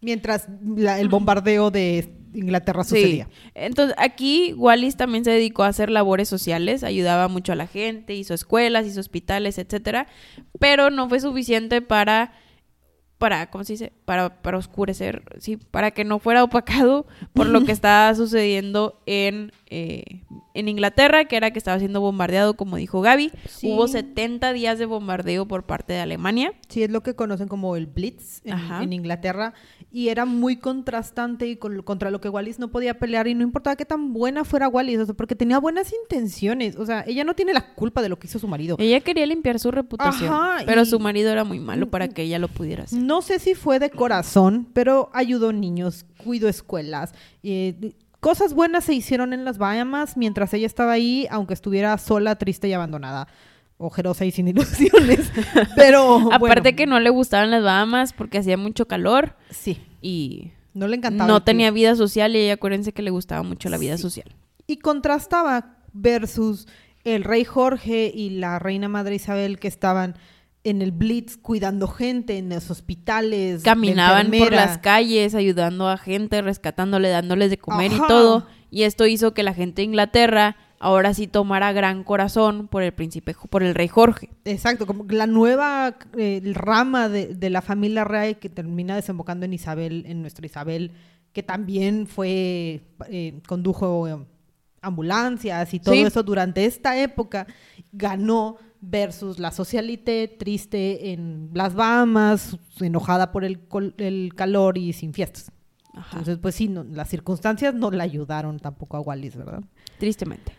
Mientras 0.00 0.48
la- 0.76 1.00
el 1.00 1.08
bombardeo 1.08 1.70
de 1.70 2.12
Inglaterra 2.34 2.84
sucedía. 2.84 3.28
Entonces, 3.54 3.96
aquí 3.98 4.52
Wallis 4.58 4.96
también 4.96 5.24
se 5.24 5.30
dedicó 5.30 5.62
a 5.62 5.68
hacer 5.68 5.88
labores 5.88 6.28
sociales, 6.28 6.84
ayudaba 6.84 7.28
mucho 7.28 7.52
a 7.52 7.56
la 7.56 7.66
gente, 7.66 8.14
hizo 8.14 8.34
escuelas, 8.34 8.86
hizo 8.86 9.00
hospitales, 9.00 9.56
etcétera, 9.56 10.06
pero 10.58 10.90
no 10.90 11.08
fue 11.08 11.20
suficiente 11.20 11.80
para 11.80 12.32
para, 13.24 13.48
¿cómo 13.48 13.64
se 13.64 13.72
dice? 13.72 13.92
Para, 14.04 14.42
para 14.42 14.58
oscurecer, 14.58 15.22
sí, 15.38 15.56
para 15.56 15.92
que 15.92 16.04
no 16.04 16.18
fuera 16.18 16.44
opacado 16.44 17.06
por 17.32 17.46
lo 17.46 17.64
que 17.64 17.72
estaba 17.72 18.14
sucediendo 18.14 19.00
en, 19.06 19.50
eh, 19.70 20.20
en 20.52 20.68
Inglaterra, 20.68 21.24
que 21.24 21.38
era 21.38 21.50
que 21.50 21.58
estaba 21.58 21.78
siendo 21.78 22.02
bombardeado, 22.02 22.52
como 22.52 22.76
dijo 22.76 23.00
Gaby. 23.00 23.32
Sí. 23.48 23.72
Hubo 23.72 23.88
70 23.88 24.52
días 24.52 24.78
de 24.78 24.84
bombardeo 24.84 25.48
por 25.48 25.62
parte 25.62 25.94
de 25.94 26.00
Alemania. 26.00 26.52
Sí, 26.68 26.82
es 26.82 26.90
lo 26.90 27.02
que 27.02 27.14
conocen 27.14 27.48
como 27.48 27.76
el 27.76 27.86
Blitz 27.86 28.42
en 28.44 28.92
Inglaterra. 28.92 29.54
Y 29.96 30.08
era 30.08 30.24
muy 30.24 30.56
contrastante 30.56 31.46
y 31.46 31.54
con- 31.54 31.82
contra 31.82 32.10
lo 32.10 32.20
que 32.20 32.28
Wallis 32.28 32.58
no 32.58 32.66
podía 32.66 32.98
pelear. 32.98 33.28
Y 33.28 33.34
no 33.34 33.44
importaba 33.44 33.76
qué 33.76 33.84
tan 33.84 34.12
buena 34.12 34.44
fuera 34.44 34.66
Wallis, 34.66 34.98
o 34.98 35.06
sea, 35.06 35.14
porque 35.14 35.36
tenía 35.36 35.58
buenas 35.58 35.92
intenciones. 36.02 36.74
O 36.74 36.84
sea, 36.84 37.04
ella 37.06 37.22
no 37.22 37.34
tiene 37.34 37.52
la 37.52 37.74
culpa 37.74 38.02
de 38.02 38.08
lo 38.08 38.18
que 38.18 38.26
hizo 38.26 38.40
su 38.40 38.48
marido. 38.48 38.74
Ella 38.80 38.98
quería 39.00 39.24
limpiar 39.24 39.60
su 39.60 39.70
reputación, 39.70 40.32
Ajá, 40.32 40.64
pero 40.66 40.82
y- 40.82 40.86
su 40.86 40.98
marido 40.98 41.30
era 41.30 41.44
muy 41.44 41.60
malo 41.60 41.88
para 41.90 42.08
que 42.08 42.22
ella 42.22 42.40
lo 42.40 42.48
pudiera 42.48 42.82
hacer. 42.84 43.00
No 43.00 43.22
sé 43.22 43.38
si 43.38 43.54
fue 43.54 43.78
de 43.78 43.90
corazón, 43.90 44.66
pero 44.72 45.10
ayudó 45.12 45.52
niños, 45.52 46.04
cuidó 46.24 46.48
escuelas. 46.48 47.14
eh, 47.44 47.92
cosas 48.18 48.54
buenas 48.54 48.84
se 48.84 48.94
hicieron 48.94 49.32
en 49.34 49.44
las 49.44 49.58
Bahamas 49.58 50.16
mientras 50.16 50.52
ella 50.54 50.66
estaba 50.66 50.92
ahí, 50.92 51.26
aunque 51.30 51.52
estuviera 51.54 51.96
sola, 51.98 52.36
triste 52.36 52.66
y 52.68 52.72
abandonada. 52.72 53.28
Ojerosa 53.76 54.24
y 54.24 54.30
sin 54.30 54.48
ilusiones. 54.48 55.30
Pero. 55.76 56.16
Aparte 56.32 56.60
bueno, 56.60 56.76
que 56.76 56.86
no 56.86 57.00
le 57.00 57.10
gustaban 57.10 57.50
las 57.50 57.62
Bahamas 57.62 58.12
porque 58.12 58.38
hacía 58.38 58.56
mucho 58.56 58.86
calor 58.86 59.36
Sí. 59.50 59.80
y 60.00 60.52
No 60.74 60.86
le 60.88 60.96
encantaba. 60.96 61.28
no 61.28 61.42
tenía 61.42 61.70
vida 61.70 61.96
social 61.96 62.34
y 62.36 62.38
ella 62.40 62.54
acuérdense 62.54 62.92
que 62.92 63.02
le 63.02 63.10
gustaba 63.10 63.42
mucho 63.42 63.68
la 63.68 63.78
vida 63.78 63.96
Sí. 63.96 64.02
social. 64.02 64.34
Y 64.66 64.76
contrastaba 64.78 65.76
versus 65.92 66.66
el 67.04 67.24
rey 67.24 67.44
Jorge 67.44 68.10
y 68.14 68.30
la 68.30 68.58
reina 68.58 68.88
madre 68.88 69.16
Isabel 69.16 69.58
que 69.58 69.68
estaban 69.68 70.16
en 70.62 70.80
el 70.80 70.92
Blitz 70.92 71.36
cuidando 71.36 71.86
gente 71.88 72.38
en 72.38 72.48
los 72.48 72.70
hospitales. 72.70 73.62
Caminaban 73.62 74.30
por 74.30 74.50
las 74.52 74.78
calles 74.78 75.34
ayudando 75.34 75.88
a 75.88 75.98
gente, 75.98 76.40
rescatándole, 76.40 77.10
dándoles 77.10 77.50
de 77.50 77.58
comer 77.58 77.92
Ajá. 77.92 78.04
y 78.04 78.08
todo. 78.08 78.46
Y 78.70 78.84
esto 78.84 79.04
hizo 79.06 79.34
que 79.34 79.42
la 79.42 79.52
gente 79.52 79.82
de 79.82 79.86
Inglaterra 79.86 80.56
ahora 80.78 81.14
sí 81.14 81.26
tomara 81.26 81.72
gran 81.72 82.04
corazón 82.04 82.68
por 82.68 82.82
el 82.82 82.92
príncipe, 82.92 83.34
por 83.50 83.62
el 83.62 83.74
rey 83.74 83.88
Jorge. 83.88 84.30
Exacto, 84.44 84.86
como 84.86 85.04
la 85.08 85.26
nueva 85.26 85.96
eh, 86.16 86.40
rama 86.54 87.08
de, 87.08 87.34
de 87.34 87.50
la 87.50 87.62
familia 87.62 88.04
real 88.04 88.38
que 88.38 88.48
termina 88.50 88.94
desembocando 88.96 89.46
en 89.46 89.52
Isabel, 89.54 90.04
en 90.06 90.20
nuestra 90.20 90.44
Isabel, 90.46 90.90
que 91.32 91.42
también 91.42 92.06
fue, 92.06 92.82
eh, 93.08 93.40
condujo 93.48 94.06
eh, 94.08 94.16
ambulancias 94.82 95.72
y 95.74 95.80
todo 95.80 95.94
Sí. 95.94 96.02
eso 96.02 96.22
durante 96.22 96.64
esta 96.64 96.98
época, 97.00 97.46
ganó 97.92 98.58
versus 98.80 99.38
la 99.38 99.50
socialité 99.50 100.28
triste 100.28 101.12
en 101.12 101.48
las 101.54 101.74
Bahamas, 101.74 102.58
enojada 102.80 103.32
por 103.32 103.44
el, 103.44 103.60
col- 103.66 103.94
el 103.96 104.32
calor 104.36 104.76
y 104.76 104.92
sin 104.92 105.14
fiestas. 105.14 105.50
Ajá. 105.94 106.18
Entonces, 106.18 106.38
pues 106.42 106.54
sí, 106.56 106.68
no- 106.68 106.84
las 106.84 107.08
circunstancias 107.08 107.72
no 107.74 107.90
la 107.90 108.04
ayudaron 108.04 108.58
tampoco 108.58 108.96
a 108.96 109.00
Wallis, 109.00 109.36
¿verdad? 109.36 109.62
tristemente. 109.98 110.52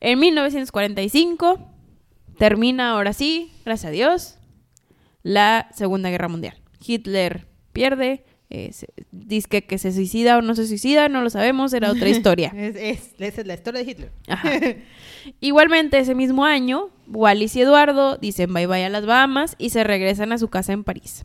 En 0.00 0.18
1945 0.18 1.58
termina 2.38 2.90
ahora 2.92 3.12
sí, 3.12 3.52
gracias 3.64 3.88
a 3.88 3.92
Dios, 3.92 4.38
la 5.22 5.68
Segunda 5.74 6.10
Guerra 6.10 6.28
Mundial. 6.28 6.56
Hitler 6.84 7.46
pierde, 7.72 8.24
eh, 8.50 8.70
dice 9.10 9.62
que 9.62 9.78
se 9.78 9.92
suicida 9.92 10.36
o 10.38 10.42
no 10.42 10.54
se 10.54 10.66
suicida, 10.66 11.08
no 11.08 11.22
lo 11.22 11.30
sabemos, 11.30 11.72
era 11.72 11.90
otra 11.90 12.08
historia. 12.10 12.52
Es, 12.56 12.76
es- 12.76 13.14
esa 13.18 13.40
es 13.40 13.46
la 13.46 13.54
historia 13.54 13.82
de 13.82 13.90
Hitler. 13.90 14.10
Ajá. 14.28 14.50
Igualmente, 15.40 15.98
ese 15.98 16.14
mismo 16.14 16.44
año, 16.44 16.90
Wallis 17.08 17.56
y 17.56 17.62
Eduardo 17.62 18.16
dicen 18.18 18.52
bye 18.52 18.66
bye 18.66 18.84
a 18.84 18.88
las 18.90 19.06
Bahamas 19.06 19.54
y 19.58 19.70
se 19.70 19.84
regresan 19.84 20.32
a 20.32 20.38
su 20.38 20.48
casa 20.48 20.72
en 20.72 20.84
París. 20.84 21.24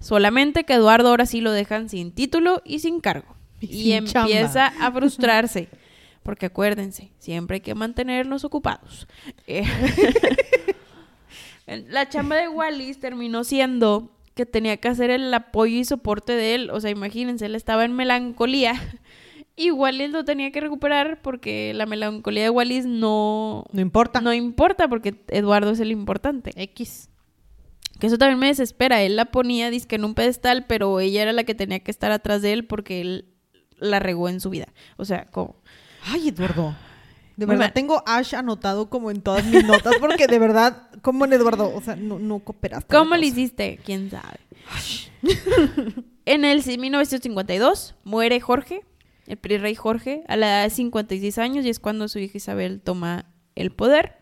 Solamente 0.00 0.64
que 0.64 0.74
Eduardo 0.74 1.08
ahora 1.10 1.26
sí 1.26 1.40
lo 1.40 1.52
dejan 1.52 1.88
sin 1.88 2.12
título 2.12 2.62
y 2.64 2.78
sin 2.80 3.00
cargo. 3.00 3.34
Y 3.60 3.66
Y, 3.66 3.70
sin 3.82 3.92
empieza 3.94 4.66
a 4.66 4.92
frustrarse. 4.92 5.68
Porque 6.22 6.46
acuérdense, 6.46 7.12
siempre 7.18 7.56
hay 7.56 7.60
que 7.60 7.74
mantenernos 7.74 8.44
ocupados. 8.44 9.06
Eh, 9.46 9.64
la 11.88 12.08
chamba 12.08 12.36
de 12.36 12.48
Wallis 12.48 13.00
terminó 13.00 13.44
siendo 13.44 14.10
que 14.34 14.46
tenía 14.46 14.76
que 14.76 14.88
hacer 14.88 15.10
el 15.10 15.32
apoyo 15.32 15.76
y 15.76 15.84
soporte 15.84 16.32
de 16.32 16.54
él. 16.54 16.70
O 16.70 16.80
sea, 16.80 16.90
imagínense, 16.90 17.46
él 17.46 17.54
estaba 17.54 17.84
en 17.84 17.92
melancolía. 17.94 18.74
Y 19.56 19.70
Wallis 19.72 20.10
lo 20.10 20.24
tenía 20.24 20.52
que 20.52 20.60
recuperar 20.60 21.20
porque 21.20 21.74
la 21.74 21.84
melancolía 21.84 22.44
de 22.44 22.50
Wallis 22.50 22.86
no, 22.86 23.66
No 23.72 23.80
importa. 23.82 24.22
no 24.22 24.32
importa 24.32 24.88
porque 24.88 25.22
Eduardo 25.28 25.72
es 25.72 25.80
el 25.80 25.90
importante. 25.90 26.52
X. 26.56 27.10
Que 27.98 28.06
eso 28.06 28.16
también 28.16 28.38
me 28.38 28.46
desespera. 28.46 29.02
Él 29.02 29.16
la 29.16 29.26
ponía 29.26 29.68
disque 29.68 29.96
en 29.96 30.06
un 30.06 30.14
pedestal, 30.14 30.64
pero 30.66 31.00
ella 31.00 31.20
era 31.20 31.34
la 31.34 31.44
que 31.44 31.54
tenía 31.54 31.80
que 31.80 31.90
estar 31.90 32.10
atrás 32.10 32.40
de 32.40 32.54
él 32.54 32.66
porque 32.66 33.02
él 33.02 33.26
la 33.78 33.98
regó 33.98 34.30
en 34.30 34.40
su 34.40 34.48
vida. 34.48 34.68
O 34.96 35.04
sea, 35.04 35.26
como... 35.26 35.59
Ay, 36.06 36.28
Eduardo. 36.28 36.74
De 37.36 37.46
Muy 37.46 37.54
verdad, 37.54 37.66
mal. 37.66 37.72
tengo 37.72 38.02
Ash 38.06 38.34
anotado 38.34 38.90
como 38.90 39.10
en 39.10 39.22
todas 39.22 39.44
mis 39.46 39.64
notas, 39.64 39.94
porque 39.98 40.26
de 40.26 40.38
verdad, 40.38 40.88
como 41.00 41.24
en 41.24 41.32
Eduardo, 41.32 41.72
o 41.74 41.80
sea, 41.80 41.96
no, 41.96 42.18
no 42.18 42.40
cooperaste. 42.40 42.94
¿Cómo 42.94 43.16
le 43.16 43.26
hiciste? 43.26 43.78
¿Quién 43.84 44.10
sabe? 44.10 44.38
en 46.26 46.44
el 46.44 46.62
1952 46.64 47.94
muere 48.04 48.40
Jorge, 48.40 48.82
el 49.26 49.38
rey 49.60 49.74
Jorge, 49.74 50.22
a 50.28 50.36
la 50.36 50.46
edad 50.48 50.62
de 50.64 50.70
56 50.70 51.38
años 51.38 51.64
y 51.64 51.70
es 51.70 51.78
cuando 51.80 52.08
su 52.08 52.18
hija 52.18 52.36
Isabel 52.38 52.80
toma 52.80 53.26
el 53.54 53.70
poder. 53.72 54.16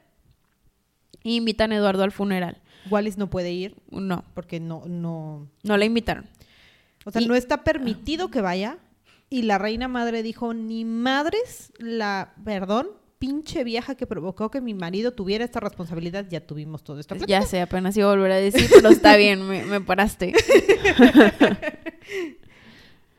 Y 1.24 1.36
invitan 1.36 1.72
a 1.72 1.76
Eduardo 1.76 2.04
al 2.04 2.12
funeral. 2.12 2.62
Wallis 2.90 3.18
no 3.18 3.28
puede 3.28 3.50
ir 3.52 3.76
No, 3.90 4.24
porque 4.34 4.60
no, 4.60 4.84
no, 4.86 5.48
no 5.64 5.76
la 5.76 5.84
invitaron. 5.84 6.26
o 7.04 7.10
sea, 7.10 7.20
Y- 7.20 7.26
no 7.26 7.34
está 7.34 7.64
permitido 7.64 8.30
que 8.30 8.40
vaya. 8.40 8.78
Y 9.30 9.42
la 9.42 9.58
reina 9.58 9.88
madre 9.88 10.22
dijo, 10.22 10.54
ni 10.54 10.84
madres, 10.84 11.72
la, 11.78 12.34
perdón, 12.44 12.88
pinche 13.18 13.64
vieja 13.64 13.94
que 13.94 14.06
provocó 14.06 14.50
que 14.50 14.60
mi 14.60 14.74
marido 14.74 15.12
tuviera 15.12 15.44
esta 15.44 15.60
responsabilidad, 15.60 16.26
ya 16.30 16.40
tuvimos 16.40 16.82
todo 16.82 16.98
esto. 16.98 17.14
Ya 17.26 17.42
sé, 17.42 17.60
apenas 17.60 17.96
iba 17.96 18.06
a 18.06 18.14
volver 18.14 18.32
a 18.32 18.36
decir, 18.36 18.68
pero 18.72 18.88
está 18.88 19.16
bien, 19.16 19.46
me, 19.46 19.64
me 19.64 19.80
paraste. 19.80 20.32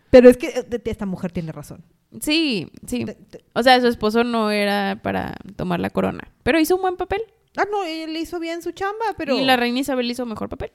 Pero 0.10 0.30
es 0.30 0.38
que 0.38 0.48
eh, 0.48 0.82
esta 0.86 1.06
mujer 1.06 1.32
tiene 1.32 1.52
razón. 1.52 1.84
Sí, 2.20 2.72
sí. 2.88 3.06
O 3.54 3.62
sea, 3.62 3.80
su 3.80 3.88
esposo 3.88 4.24
no 4.24 4.50
era 4.52 5.00
para 5.04 5.38
tomar 5.56 5.80
la 5.80 5.92
corona, 5.92 6.32
pero 6.44 6.60
hizo 6.60 6.76
un 6.76 6.82
buen 6.82 6.98
papel. 6.98 7.22
Ah, 7.56 7.66
no, 7.70 7.84
él 7.84 8.16
hizo 8.18 8.40
bien 8.40 8.62
su 8.62 8.72
chamba, 8.72 9.06
pero... 9.18 9.38
Y 9.38 9.44
la 9.44 9.58
reina 9.58 9.80
Isabel 9.80 10.10
hizo 10.10 10.26
mejor 10.26 10.50
papel. 10.50 10.72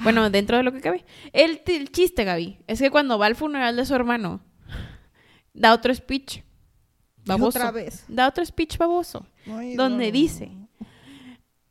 Bueno, 0.00 0.30
dentro 0.30 0.56
de 0.56 0.62
lo 0.62 0.72
que 0.72 0.80
cabe. 0.80 1.04
El, 1.32 1.60
el 1.66 1.90
chiste, 1.90 2.24
Gaby, 2.24 2.58
es 2.66 2.80
que 2.80 2.90
cuando 2.90 3.18
va 3.18 3.26
al 3.26 3.36
funeral 3.36 3.76
de 3.76 3.84
su 3.84 3.94
hermano, 3.94 4.40
da 5.52 5.74
otro 5.74 5.94
speech. 5.94 6.42
Baboso. 7.24 7.58
otra 7.58 7.70
vez. 7.70 8.04
Da 8.08 8.28
otro 8.28 8.44
speech 8.44 8.78
baboso. 8.78 9.26
Ay, 9.46 9.74
donde 9.74 10.10
dice, 10.10 10.50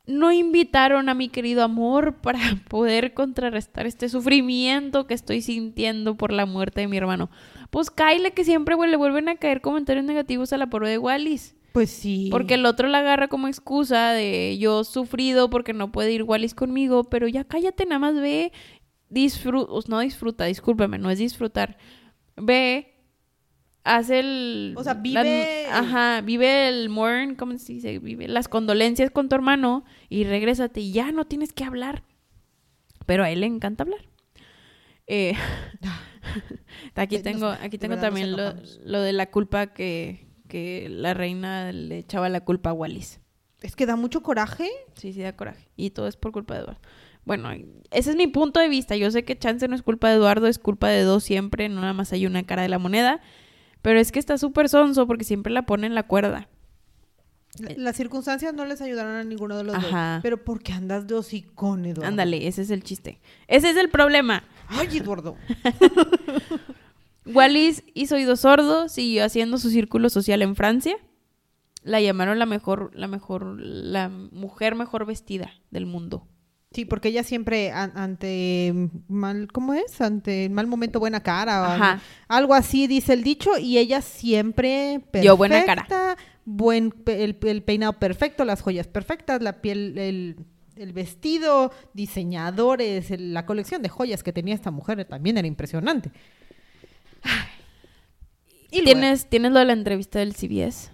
no 0.09 0.31
invitaron 0.31 1.07
a 1.07 1.13
mi 1.13 1.29
querido 1.29 1.63
amor 1.63 2.15
para 2.21 2.39
poder 2.69 3.13
contrarrestar 3.13 3.85
este 3.85 4.09
sufrimiento 4.09 5.05
que 5.05 5.13
estoy 5.13 5.41
sintiendo 5.41 6.15
por 6.15 6.33
la 6.33 6.45
muerte 6.45 6.81
de 6.81 6.87
mi 6.87 6.97
hermano. 6.97 7.29
Pues 7.69 7.91
Kyle, 7.91 8.31
que 8.33 8.43
siempre 8.43 8.75
le 8.75 8.97
vuelven 8.97 9.29
a 9.29 9.35
caer 9.35 9.61
comentarios 9.61 10.05
negativos 10.05 10.51
a 10.51 10.57
la 10.57 10.67
pobre 10.69 10.89
de 10.89 10.97
Wallis. 10.97 11.55
Pues 11.71 11.91
sí. 11.91 12.29
Porque 12.31 12.55
el 12.55 12.65
otro 12.65 12.87
la 12.87 12.99
agarra 12.99 13.27
como 13.27 13.47
excusa 13.47 14.11
de 14.11 14.57
yo 14.57 14.83
sufrido 14.83 15.51
porque 15.51 15.73
no 15.73 15.91
puede 15.91 16.11
ir 16.11 16.23
Wallis 16.23 16.55
conmigo, 16.55 17.03
pero 17.03 17.27
ya 17.27 17.43
cállate, 17.43 17.85
nada 17.85 17.99
más 17.99 18.15
ve, 18.15 18.51
disfruta, 19.09 19.71
no 19.87 19.99
disfruta, 19.99 20.45
discúlpeme, 20.45 20.97
no 20.97 21.11
es 21.11 21.19
disfrutar. 21.19 21.77
Ve, 22.35 22.98
hace 23.97 24.19
el... 24.19 24.73
O 24.77 24.83
sea, 24.83 24.93
la- 24.93 25.01
vive- 25.01 25.65
ajá, 25.71 26.21
vive 26.21 26.67
el 26.67 26.89
mourn, 26.89 27.35
¿cómo 27.35 27.57
se 27.57 27.73
dice? 27.73 27.99
Vive 27.99 28.27
las 28.27 28.47
condolencias 28.47 29.11
con 29.11 29.29
tu 29.29 29.35
hermano 29.35 29.83
y 30.09 30.23
regrésate 30.23 30.81
y 30.81 30.91
ya 30.91 31.11
no 31.11 31.25
tienes 31.25 31.53
que 31.53 31.63
hablar. 31.63 32.03
Pero 33.05 33.23
a 33.23 33.29
él 33.31 33.39
le 33.41 33.45
encanta 33.47 33.83
hablar. 33.83 34.01
Eh, 35.07 35.33
aquí 36.95 37.19
tengo, 37.19 37.47
aquí 37.47 37.77
tengo 37.77 37.95
también 37.97 38.31
lo, 38.37 38.53
lo 38.85 39.01
de 39.01 39.13
la 39.13 39.31
culpa 39.31 39.67
que, 39.67 40.27
que 40.47 40.87
la 40.89 41.13
reina 41.13 41.71
le 41.71 41.97
echaba 41.97 42.29
la 42.29 42.41
culpa 42.45 42.69
a 42.71 42.73
Wallis. 42.73 43.19
Es 43.61 43.75
que 43.75 43.85
da 43.85 43.95
mucho 43.95 44.21
coraje. 44.23 44.69
Sí, 44.95 45.11
sí, 45.13 45.21
da 45.21 45.35
coraje. 45.35 45.67
Y 45.75 45.89
todo 45.89 46.07
es 46.07 46.15
por 46.15 46.31
culpa 46.31 46.53
de 46.55 46.61
Eduardo. 46.61 46.81
Bueno, 47.25 47.49
ese 47.91 48.11
es 48.11 48.15
mi 48.15 48.27
punto 48.27 48.59
de 48.59 48.69
vista. 48.69 48.95
Yo 48.95 49.11
sé 49.11 49.23
que 49.25 49.37
chance 49.37 49.67
no 49.67 49.75
es 49.75 49.83
culpa 49.83 50.09
de 50.09 50.15
Eduardo, 50.15 50.47
es 50.47 50.57
culpa 50.59 50.87
de 50.87 51.01
dos 51.03 51.23
siempre, 51.23 51.67
no 51.69 51.81
nada 51.81 51.93
más 51.93 52.13
hay 52.13 52.25
una 52.25 52.43
cara 52.43 52.61
de 52.61 52.69
la 52.69 52.79
moneda. 52.79 53.19
Pero 53.81 53.99
es 53.99 54.11
que 54.11 54.19
está 54.19 54.37
súper 54.37 54.69
sonso 54.69 55.07
porque 55.07 55.23
siempre 55.23 55.53
la 55.53 55.63
pone 55.65 55.87
en 55.87 55.95
la 55.95 56.03
cuerda. 56.03 56.47
La- 57.59 57.73
Las 57.77 57.95
circunstancias 57.97 58.53
no 58.53 58.65
les 58.65 58.81
ayudaron 58.81 59.13
a 59.15 59.23
ninguno 59.23 59.57
de 59.57 59.63
los 59.63 59.75
Ajá. 59.75 60.13
dos. 60.15 60.21
Pero 60.23 60.43
¿por 60.43 60.61
qué 60.61 60.73
andas 60.73 61.07
de 61.07 61.15
hocicón, 61.15 61.85
Eduardo? 61.85 62.07
Ándale, 62.07 62.47
ese 62.47 62.61
es 62.61 62.69
el 62.69 62.83
chiste. 62.83 63.19
Ese 63.47 63.69
es 63.71 63.77
el 63.77 63.89
problema. 63.89 64.43
Ay, 64.67 64.97
Eduardo. 64.97 65.35
Wallis 67.25 67.83
hizo 67.93 68.15
oído 68.15 68.35
sordo, 68.35 68.89
siguió 68.89 69.23
haciendo 69.23 69.57
su 69.57 69.69
círculo 69.69 70.09
social 70.09 70.41
en 70.41 70.55
Francia. 70.55 70.95
La 71.83 72.01
llamaron 72.01 72.39
la 72.39 72.45
mejor, 72.45 72.91
la 72.93 73.07
mejor, 73.07 73.57
la 73.59 74.09
mujer 74.09 74.75
mejor 74.75 75.05
vestida 75.05 75.51
del 75.71 75.85
mundo. 75.85 76.27
Sí, 76.71 76.85
porque 76.85 77.07
ella 77.09 77.23
siempre 77.23 77.71
an- 77.71 77.93
ante 77.95 78.73
mal, 79.07 79.51
¿cómo 79.51 79.73
es? 79.73 79.99
Ante 80.01 80.49
mal 80.49 80.67
momento 80.67 80.99
buena 80.99 81.21
cara 81.23 81.61
o 81.61 81.65
Ajá. 81.65 82.01
algo, 82.27 82.53
así 82.53 82.85
dice 82.85 83.13
el 83.13 83.23
dicho 83.23 83.57
y 83.57 83.79
ella 83.79 84.01
siempre 84.01 84.99
perfecta, 84.99 85.21
Dio 85.21 85.35
buena 85.35 85.65
cara. 85.65 86.15
buen 86.45 86.93
el, 87.07 87.37
el 87.41 87.63
peinado 87.63 87.93
perfecto, 87.93 88.45
las 88.45 88.61
joyas 88.61 88.87
perfectas, 88.87 89.41
la 89.41 89.61
piel, 89.61 89.97
el, 89.97 90.35
el 90.75 90.93
vestido, 90.93 91.71
diseñadores, 91.95 93.09
el- 93.09 93.33
la 93.33 93.47
colección 93.47 93.81
de 93.81 93.89
joyas 93.89 94.21
que 94.21 94.31
tenía 94.31 94.53
esta 94.53 94.69
mujer 94.69 95.03
también 95.05 95.39
era 95.39 95.47
impresionante. 95.47 96.11
Y 98.71 98.83
¿Tienes, 98.83 99.27
¿Tienes 99.27 99.51
lo 99.51 99.59
de 99.59 99.65
la 99.65 99.73
entrevista 99.73 100.19
del 100.19 100.35
CBS? 100.35 100.91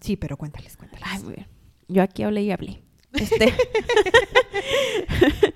Sí, 0.00 0.16
pero 0.16 0.36
cuéntales, 0.36 0.76
cuéntales. 0.76 1.06
Ay, 1.08 1.22
muy 1.22 1.34
bien. 1.34 1.46
Yo 1.88 2.02
aquí 2.02 2.24
hablé 2.24 2.42
y 2.42 2.50
hablé. 2.50 2.82
Este. 3.12 3.52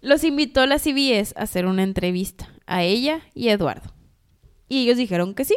Los 0.00 0.24
invitó 0.24 0.62
a 0.62 0.66
la 0.66 0.78
CBS 0.78 1.34
a 1.36 1.42
hacer 1.42 1.66
una 1.66 1.82
entrevista 1.82 2.48
a 2.66 2.82
ella 2.82 3.20
y 3.34 3.48
a 3.48 3.52
Eduardo. 3.52 3.92
Y 4.68 4.82
ellos 4.82 4.96
dijeron 4.96 5.34
que 5.34 5.44
sí. 5.44 5.56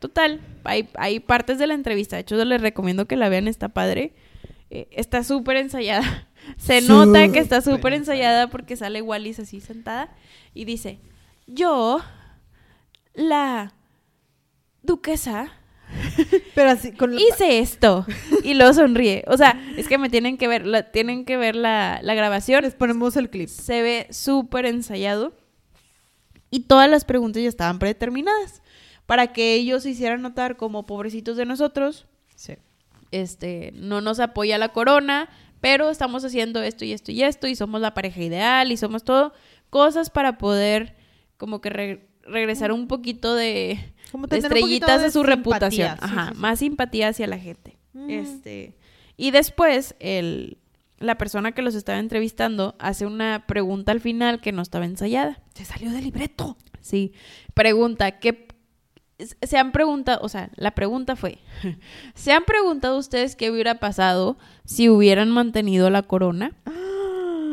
Total, 0.00 0.40
hay, 0.64 0.88
hay 0.94 1.20
partes 1.20 1.58
de 1.58 1.66
la 1.66 1.74
entrevista. 1.74 2.16
De 2.16 2.22
hecho, 2.22 2.42
les 2.44 2.60
recomiendo 2.60 3.06
que 3.06 3.16
la 3.16 3.28
vean, 3.28 3.48
está 3.48 3.68
padre. 3.68 4.14
Eh, 4.70 4.88
está 4.92 5.24
súper 5.24 5.56
ensayada. 5.56 6.28
Se 6.56 6.80
nota 6.80 7.30
que 7.30 7.38
está 7.38 7.60
Súper 7.60 7.76
súper 7.76 7.92
ensayada 7.92 8.48
porque 8.48 8.76
sale 8.76 9.02
Wallis 9.02 9.38
así 9.38 9.60
sentada 9.60 10.16
y 10.54 10.64
dice, 10.64 11.00
yo, 11.46 12.00
la 13.14 13.74
duquesa, 14.82 15.52
Pero 16.54 16.70
así, 16.70 16.92
con 16.92 17.14
la- 17.14 17.20
hice 17.20 17.58
esto 17.58 18.06
y 18.44 18.54
luego 18.54 18.72
sonríe. 18.74 19.24
O 19.26 19.36
sea, 19.36 19.60
es 19.76 19.88
que 19.88 19.98
me 19.98 20.08
tienen 20.10 20.36
que 20.38 20.48
ver, 20.48 20.66
la, 20.66 20.90
tienen 20.90 21.24
que 21.24 21.36
ver 21.36 21.56
la, 21.56 22.00
la 22.02 22.14
grabación. 22.14 22.62
les 22.64 22.74
ponemos 22.74 23.16
el 23.16 23.30
clip. 23.30 23.48
Se 23.48 23.82
ve 23.82 24.06
súper 24.10 24.66
ensayado 24.66 25.32
y 26.50 26.60
todas 26.60 26.88
las 26.90 27.04
preguntas 27.04 27.42
ya 27.42 27.48
estaban 27.48 27.78
predeterminadas 27.78 28.62
para 29.06 29.32
que 29.32 29.54
ellos 29.54 29.82
se 29.82 29.90
hicieran 29.90 30.22
notar 30.22 30.56
como 30.56 30.86
pobrecitos 30.86 31.36
de 31.36 31.44
nosotros. 31.46 32.06
Sí. 32.36 32.54
Este, 33.10 33.72
no 33.74 34.00
nos 34.00 34.20
apoya 34.20 34.56
la 34.58 34.68
corona, 34.70 35.28
pero 35.60 35.90
estamos 35.90 36.24
haciendo 36.24 36.62
esto 36.62 36.84
y 36.84 36.92
esto 36.92 37.10
y 37.12 37.22
esto 37.22 37.46
y 37.48 37.54
somos 37.56 37.80
la 37.80 37.92
pareja 37.94 38.22
ideal 38.22 38.70
y 38.72 38.76
somos 38.76 39.02
todo 39.04 39.32
cosas 39.68 40.10
para 40.10 40.38
poder 40.38 40.96
como 41.36 41.60
que 41.60 41.70
re- 41.70 42.08
regresar 42.22 42.70
un 42.72 42.86
poquito 42.86 43.34
de, 43.34 43.78
Como 44.10 44.26
estrellitas 44.26 45.00
de, 45.00 45.06
de 45.06 45.10
su 45.10 45.20
simpatía, 45.20 45.36
reputación. 45.36 45.98
Ajá, 46.00 46.28
sí, 46.28 46.34
sí. 46.34 46.40
más 46.40 46.58
simpatía 46.58 47.08
hacia 47.08 47.26
la 47.26 47.38
gente. 47.38 47.78
Este, 48.08 48.76
y 49.16 49.30
después 49.30 49.94
el 49.98 50.58
la 51.00 51.16
persona 51.16 51.52
que 51.52 51.62
los 51.62 51.74
estaba 51.74 51.98
entrevistando 51.98 52.76
hace 52.78 53.06
una 53.06 53.46
pregunta 53.46 53.90
al 53.90 54.00
final 54.00 54.40
que 54.40 54.52
no 54.52 54.62
estaba 54.62 54.84
ensayada. 54.84 55.40
Se 55.54 55.64
salió 55.64 55.90
del 55.90 56.04
libreto. 56.04 56.56
Sí, 56.82 57.12
pregunta, 57.54 58.18
¿qué 58.20 58.46
se 59.42 59.58
han 59.58 59.72
preguntado, 59.72 60.20
o 60.22 60.28
sea, 60.28 60.50
la 60.56 60.70
pregunta 60.74 61.16
fue, 61.16 61.38
¿se 62.14 62.32
han 62.32 62.44
preguntado 62.44 62.96
ustedes 62.98 63.36
qué 63.36 63.50
hubiera 63.50 63.74
pasado 63.80 64.38
si 64.64 64.88
hubieran 64.88 65.30
mantenido 65.30 65.90
la 65.90 66.02
corona? 66.02 66.52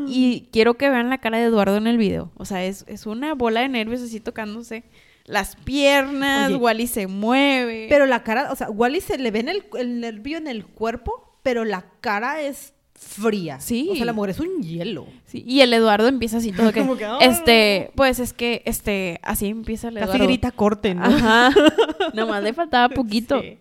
Y 0.10 0.48
quiero 0.54 0.76
que 0.76 0.90
vean 0.90 1.10
la 1.10 1.18
cara 1.18 1.38
de 1.38 1.46
Eduardo 1.46 1.76
en 1.76 1.88
el 1.88 1.98
video. 1.98 2.32
O 2.36 2.46
sea, 2.46 2.64
es, 2.64 2.86
es 2.88 3.06
una 3.06 3.34
bola 3.34 3.60
de 3.60 3.68
nervios 3.68 4.02
así 4.02 4.22
tocándose 4.22 4.86
las 5.28 5.56
piernas, 5.58 6.48
Oye. 6.48 6.56
Wally 6.56 6.88
se 6.88 7.06
mueve. 7.08 7.86
Pero 7.90 8.06
la 8.08 8.24
cara, 8.24 8.52
o 8.52 8.56
sea, 8.56 8.70
Wally 8.72 9.02
se 9.02 9.18
le 9.20 9.30
ve 9.30 9.40
en 9.42 9.50
el, 9.50 9.64
el 9.78 10.00
nervio 10.00 10.38
en 10.40 10.48
el 10.48 10.66
cuerpo, 10.66 11.38
pero 11.44 11.64
la 11.66 11.86
cara 12.02 12.42
es 12.42 12.74
fría. 12.96 13.60
Sí. 13.60 13.90
O 13.92 13.96
sea, 13.96 14.06
la 14.06 14.14
mujer 14.14 14.32
es 14.32 14.40
un 14.40 14.62
hielo. 14.64 15.06
Sí, 15.26 15.44
y 15.46 15.62
el 15.62 15.72
Eduardo 15.74 16.08
empieza 16.08 16.38
así 16.38 16.52
todo 16.52 16.72
que, 16.74 16.80
Como 16.80 16.98
que, 16.98 17.06
este, 17.22 17.92
pues 17.96 18.20
es 18.20 18.34
que, 18.34 18.64
este, 18.66 19.20
así 19.22 19.48
empieza 19.48 19.90
el 19.90 19.96
Casi 19.96 20.06
Eduardo. 20.06 20.24
grita 20.26 20.52
corte, 20.52 20.96
¿no? 20.96 21.04
Ajá. 21.06 21.52
Nomás 22.16 22.42
le 22.42 22.54
faltaba 22.54 22.90
poquito. 22.90 23.40
Sí. 23.42 23.60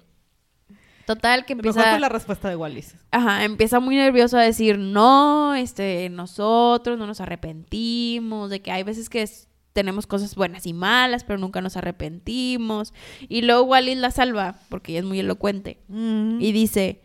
Total, 1.04 1.44
que 1.44 1.54
Mejor 1.54 1.68
empieza... 1.68 1.90
fue 1.90 2.00
la 2.00 2.08
respuesta 2.08 2.48
de 2.48 2.56
Wallis. 2.56 2.96
Ajá, 3.12 3.44
empieza 3.44 3.78
muy 3.78 3.94
nervioso 3.94 4.38
a 4.38 4.42
decir, 4.42 4.76
no, 4.78 5.54
este, 5.54 6.08
nosotros 6.10 6.98
no 6.98 7.06
nos 7.06 7.20
arrepentimos, 7.20 8.50
de 8.50 8.60
que 8.60 8.72
hay 8.72 8.82
veces 8.82 9.08
que 9.08 9.22
es- 9.22 9.48
tenemos 9.76 10.06
cosas 10.06 10.34
buenas 10.34 10.66
y 10.66 10.72
malas, 10.72 11.22
pero 11.22 11.38
nunca 11.38 11.60
nos 11.60 11.76
arrepentimos. 11.76 12.94
Y 13.28 13.42
luego 13.42 13.64
Wallis 13.64 13.98
la 13.98 14.10
salva, 14.10 14.58
porque 14.70 14.92
ella 14.92 15.00
es 15.00 15.04
muy 15.04 15.20
elocuente, 15.20 15.76
y 15.90 16.52
dice, 16.52 17.02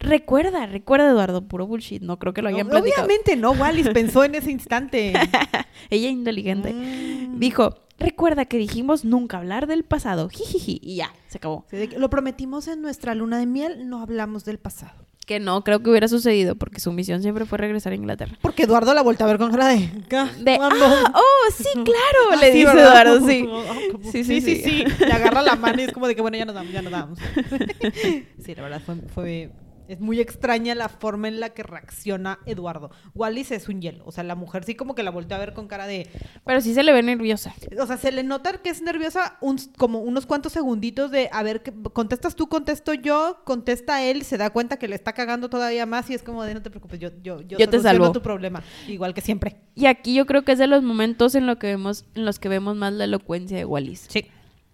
recuerda, 0.00 0.66
recuerda 0.66 1.10
Eduardo, 1.10 1.46
puro 1.46 1.68
bullshit, 1.68 2.02
no 2.02 2.18
creo 2.18 2.34
que 2.34 2.42
lo 2.42 2.48
hayan 2.48 2.66
platicado. 2.66 3.06
Obviamente 3.06 3.36
no, 3.36 3.52
Wallis 3.52 3.88
pensó 3.90 4.24
en 4.24 4.34
ese 4.34 4.50
instante. 4.50 5.12
Ella 5.90 6.08
inteligente. 6.08 6.72
Mm. 6.72 7.38
Dijo, 7.38 7.86
recuerda 8.00 8.46
que 8.46 8.58
dijimos 8.58 9.04
nunca 9.04 9.38
hablar 9.38 9.68
del 9.68 9.84
pasado, 9.84 10.28
jijiji, 10.28 10.80
y 10.82 10.96
ya, 10.96 11.14
se 11.28 11.38
acabó. 11.38 11.66
Sí, 11.70 11.88
Lo 11.96 12.10
prometimos 12.10 12.66
en 12.66 12.82
nuestra 12.82 13.14
luna 13.14 13.38
de 13.38 13.46
miel, 13.46 13.88
no 13.88 14.02
hablamos 14.02 14.44
del 14.44 14.58
pasado. 14.58 15.07
Que 15.28 15.40
no 15.40 15.62
creo 15.62 15.82
que 15.82 15.90
hubiera 15.90 16.08
sucedido, 16.08 16.54
porque 16.56 16.80
su 16.80 16.90
misión 16.90 17.20
siempre 17.20 17.44
fue 17.44 17.58
regresar 17.58 17.92
a 17.92 17.96
Inglaterra. 17.96 18.38
Porque 18.40 18.62
Eduardo 18.62 18.94
la 18.94 19.02
voltea 19.02 19.26
a 19.26 19.28
ver 19.28 19.36
con 19.38 19.50
cara 19.50 19.68
de... 19.68 19.76
De, 20.40 20.58
ah, 20.58 21.12
oh, 21.14 21.52
sí, 21.54 21.64
claro, 21.74 22.40
le 22.40 22.50
dice. 22.50 22.70
Eduardo, 22.72 23.20
sí. 23.28 23.46
Ah, 23.46 23.74
Sí, 24.10 24.24
sí, 24.24 24.40
sí, 24.40 24.56
sí. 24.56 24.62
sí. 24.64 24.84
Le 25.04 25.12
agarra 25.12 25.42
la 25.42 25.54
mano 25.56 25.82
y 25.82 25.84
es 25.84 25.92
como 25.92 26.08
de 26.08 26.14
que, 26.16 26.22
bueno, 26.22 26.38
ya 26.38 26.46
nos 26.46 26.54
damos, 26.54 26.72
ya 26.72 26.80
nos 26.80 26.90
damos. 26.92 27.18
Sí, 28.42 28.54
la 28.54 28.62
verdad 28.62 28.80
fue, 28.84 28.94
fue- 29.14 29.50
Es 29.88 30.00
muy 30.00 30.20
extraña 30.20 30.74
la 30.74 30.88
forma 30.88 31.28
en 31.28 31.40
la 31.40 31.50
que 31.50 31.62
reacciona 31.62 32.38
Eduardo. 32.46 32.90
Wallis 33.14 33.50
es 33.50 33.68
un 33.68 33.80
hielo. 33.80 34.04
O 34.06 34.12
sea, 34.12 34.22
la 34.22 34.34
mujer 34.34 34.64
sí 34.64 34.74
como 34.74 34.94
que 34.94 35.02
la 35.02 35.10
voltea 35.10 35.38
a 35.38 35.40
ver 35.40 35.54
con 35.54 35.66
cara 35.66 35.86
de... 35.86 36.08
Pero 36.44 36.60
sí 36.60 36.74
se 36.74 36.82
le 36.82 36.92
ve 36.92 37.02
nerviosa. 37.02 37.54
O 37.80 37.86
sea, 37.86 37.96
se 37.96 38.12
le 38.12 38.22
nota 38.22 38.52
que 38.62 38.68
es 38.70 38.82
nerviosa 38.82 39.38
un- 39.40 39.58
como 39.78 40.00
unos 40.00 40.26
cuantos 40.26 40.52
segunditos 40.52 41.10
de, 41.10 41.30
a 41.32 41.42
ver, 41.42 41.62
¿qué- 41.62 41.72
contestas 41.92 42.36
tú, 42.36 42.48
contesto 42.48 42.92
yo, 42.94 43.40
contesta 43.44 44.02
él, 44.04 44.24
se 44.24 44.36
da 44.36 44.50
cuenta 44.50 44.76
que 44.78 44.88
le 44.88 44.94
está 44.94 45.12
cagando 45.14 45.48
todavía 45.48 45.86
más 45.86 46.10
y 46.10 46.14
es 46.14 46.22
como 46.22 46.44
de, 46.44 46.54
no 46.54 46.62
te 46.62 46.70
preocupes, 46.70 47.00
yo, 47.00 47.10
yo, 47.22 47.40
yo, 47.40 47.56
Yo 47.58 47.68
te 47.68 47.80
salvo. 47.80 48.12
tu 48.12 48.20
problema. 48.22 48.62
Igual 48.88 49.14
que 49.14 49.22
siempre. 49.22 49.56
Y 49.74 49.86
aquí 49.86 50.14
yo 50.14 50.26
creo 50.26 50.44
que 50.44 50.52
es 50.52 50.58
de 50.58 50.66
los 50.66 50.82
momentos 50.82 51.34
en, 51.34 51.46
lo 51.46 51.58
que 51.58 51.68
vemos, 51.68 52.04
en 52.14 52.24
los 52.26 52.38
que 52.38 52.48
vemos 52.48 52.76
más 52.76 52.92
la 52.92 53.04
elocuencia 53.04 53.56
de 53.56 53.64
Wallis. 53.64 54.06
Sí. 54.08 54.26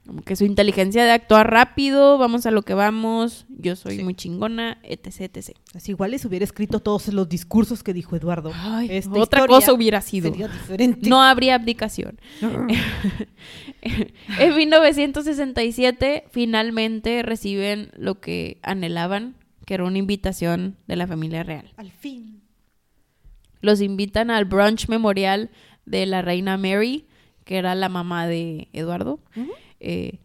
Como 0.06 0.20
que 0.20 0.36
su 0.36 0.44
inteligencia 0.44 1.02
de 1.04 1.12
actuar 1.12 1.50
rápido, 1.50 2.18
vamos 2.18 2.44
a 2.44 2.50
lo 2.50 2.60
que 2.62 2.74
vamos, 2.74 3.46
yo 3.48 3.74
soy 3.74 3.96
Sí. 3.96 4.02
muy 4.04 4.14
chingona, 4.14 4.76
etc, 4.82 5.34
etc. 5.34 5.56
Así 5.74 5.94
Wallis 5.94 6.26
hubiera 6.26 6.44
escrito 6.44 6.80
todos 6.80 7.08
los 7.08 7.26
discursos 7.26 7.82
que 7.82 7.94
dijo 7.94 8.14
Eduardo. 8.14 8.52
Ay, 8.54 8.88
Esta 8.90 9.18
otra 9.18 9.46
cosa 9.46 9.72
hubiera 9.72 10.02
sido. 10.02 10.30
Sería 10.30 10.48
diferente. 10.48 11.08
No 11.08 11.22
habría 11.22 11.54
abdicación. 11.54 12.18
en 14.38 14.56
1967 14.56 16.24
finalmente 16.30 17.22
reciben 17.22 17.90
lo 17.96 18.20
que 18.20 18.58
anhelaban, 18.62 19.36
que 19.66 19.74
era 19.74 19.84
una 19.84 19.98
invitación 19.98 20.76
de 20.86 20.96
la 20.96 21.06
familia 21.06 21.42
real. 21.42 21.72
Al 21.76 21.90
fin. 21.90 22.42
Los 23.62 23.80
invitan 23.80 24.30
al 24.30 24.44
brunch 24.44 24.88
memorial 24.88 25.50
de 25.86 26.04
la 26.04 26.20
reina 26.20 26.58
Mary, 26.58 27.06
que 27.44 27.56
era 27.56 27.74
la 27.74 27.88
mamá 27.88 28.26
de 28.26 28.68
Eduardo. 28.74 29.20
Eh, 29.86 30.18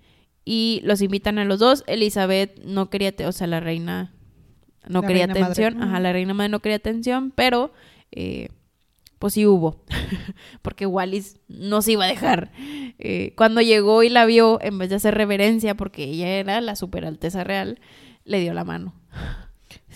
y 0.46 0.80
los 0.86 1.02
invitan 1.02 1.38
a 1.38 1.44
los 1.46 1.60
dos. 1.60 1.84
Elizabeth 1.86 2.64
no 2.64 2.90
quería, 2.90 3.14
o 3.26 3.32
sea, 3.34 3.46
la 3.48 3.60
reina 3.60 4.14
no 4.88 5.02
La 5.02 5.08
quería 5.08 5.26
reina 5.28 5.40
madre. 5.42 5.66
atención. 5.66 5.84
Ajá, 5.84 6.00
la 6.00 6.14
reina 6.14 6.34
madre 6.34 6.50
no 6.50 6.60
quería 6.62 6.78
atención, 6.78 7.32
pero 7.36 7.72
eh, 8.12 8.48
pues 9.20 9.34
sí 9.34 9.46
hubo. 9.46 9.84
Porque 10.62 10.86
Wallis 10.86 11.38
no 11.50 11.82
se 11.82 11.92
iba 11.92 12.06
a 12.06 12.08
dejar. 12.08 12.52
Eh, 13.00 13.34
cuando 13.36 13.62
llegó 13.62 14.02
y 14.02 14.10
la 14.10 14.26
vio, 14.26 14.60
en 14.62 14.78
vez 14.78 14.90
de 14.90 14.96
hacer 14.96 15.14
reverencia, 15.14 15.76
porque 15.76 16.06
ella 16.06 16.30
era 16.30 16.62
la 16.62 16.76
super 16.76 17.06
alteza 17.06 17.44
real, 17.44 17.80
le 18.26 18.40
dio 18.40 18.54
la 18.54 18.64
mano. 18.64 18.94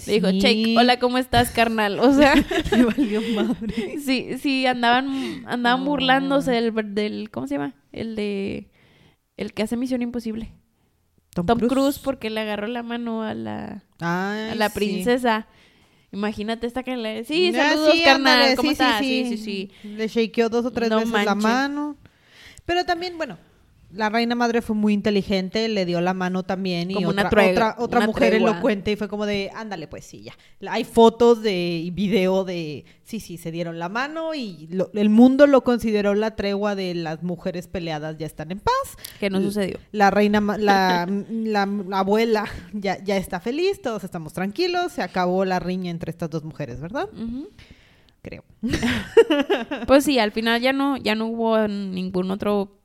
Le 0.06 0.14
dijo, 0.14 0.30
Sí. 0.30 0.40
Check, 0.40 0.78
hola, 0.78 1.00
¿cómo 1.00 1.18
estás, 1.18 1.52
carnal? 1.52 2.00
O 2.00 2.14
sea, 2.14 2.34
Le 2.76 2.84
valió 2.84 3.22
madre. 3.36 3.98
sí, 4.06 4.38
sí, 4.40 4.66
andaban, 4.68 5.44
andaban 5.48 5.84
No. 5.84 5.90
burlándose 5.90 6.52
del, 6.52 6.74
del, 6.94 7.30
¿cómo 7.32 7.48
se 7.48 7.56
llama? 7.56 7.74
El 7.92 8.16
de, 8.16 8.68
el 9.44 9.54
que 9.54 9.64
hace 9.64 9.78
Misión 9.78 10.02
Imposible. 10.02 10.52
Tom, 11.34 11.46
Cruise. 11.60 12.00
porque 12.00 12.30
le 12.30 12.42
agarró 12.42 12.68
la 12.68 12.84
mano 12.84 13.24
a 13.24 13.34
la, 13.34 13.84
Ay, 14.00 14.50
a 14.52 14.56
la 14.56 14.70
sí. 14.70 14.76
princesa. 14.76 15.48
Imagínate 16.12 16.68
esta 16.68 16.84
que 16.84 16.96
le... 16.96 17.24
Sí, 17.24 17.52
Ah, 17.56 17.70
saludos, 17.72 17.94
sí, 17.94 18.04
carnal, 18.04 18.34
ándale, 18.36 18.56
¿cómo 18.56 18.70
sí, 18.70 18.74
estás? 18.74 19.00
sí, 19.00 19.26
Sí, 19.30 19.38
sí, 19.38 19.72
sí. 19.82 19.90
Le 19.96 20.08
shakeó 20.08 20.48
dos 20.50 20.64
o 20.66 20.72
tres 20.72 20.90
No 20.92 20.98
veces 21.00 21.26
la 21.26 21.34
mano. 21.36 21.98
Pero 22.66 22.86
también, 22.86 23.18
bueno, 23.18 23.38
la 23.94 24.10
reina 24.10 24.36
madre 24.36 24.62
fue 24.62 24.76
muy 24.76 24.94
inteligente, 24.94 25.68
le 25.70 25.86
dio 25.86 26.02
la 26.02 26.14
mano 26.14 26.44
también 26.44 26.92
y 26.92 26.96
Como 26.96 27.10
una 27.10 27.28
otra, 27.28 27.42
tregua- 27.42 27.52
otra, 27.52 27.76
otra 27.78 28.00
una 28.00 28.08
mujer 28.08 28.30
tregua. 28.32 28.52
elocuente 28.52 28.92
y 28.92 28.96
fue 28.96 29.08
como 29.08 29.26
de, 29.26 29.52
ándale, 29.56 29.88
pues 29.88 30.04
sí, 30.06 30.24
ya. 30.24 30.34
Hay 30.70 30.84
fotos 30.84 31.42
de 31.44 31.54
y 31.84 31.92
video 31.92 32.44
de, 32.44 32.86
sí, 33.04 33.20
sí, 33.20 33.38
se 33.38 33.52
dieron 33.52 33.78
la 33.80 33.90
mano 33.90 34.34
y 34.34 34.68
lo- 34.72 34.90
el 34.94 35.10
mundo 35.10 35.46
lo 35.48 35.64
consideró 35.64 36.16
la 36.16 36.36
tregua 36.36 36.76
de 36.76 36.96
las 36.96 37.24
mujeres 37.24 37.68
peleadas 37.68 38.18
ya 38.18 38.26
están 38.26 38.52
en 38.52 38.60
paz. 38.60 38.74
Que 39.20 39.30
no 39.30 39.40
sucedió. 39.42 39.78
La 39.92 40.10
reina, 40.12 40.42
la, 40.42 41.08
la- 41.30 41.66
la 41.88 42.00
abuela 42.00 42.46
ya, 42.74 42.98
ya 43.04 43.18
está 43.18 43.40
feliz, 43.40 43.82
todos 43.82 44.04
estamos 44.04 44.34
tranquilos, 44.34 44.92
se 44.92 45.02
acabó 45.02 45.46
la 45.46 45.60
riña 45.60 45.92
entre 45.92 46.10
estas 46.10 46.30
dos 46.30 46.44
mujeres, 46.44 46.82
¿verdad? 46.82 47.10
Creo. 48.22 48.44
Pues 49.88 50.06
sí, 50.06 50.18
al 50.20 50.32
final 50.32 50.62
ya 50.62 50.74
no, 50.74 50.98
ya 50.98 51.16
no 51.16 51.28
hubo 51.28 51.68
ningún 51.68 52.32
otro 52.32 52.80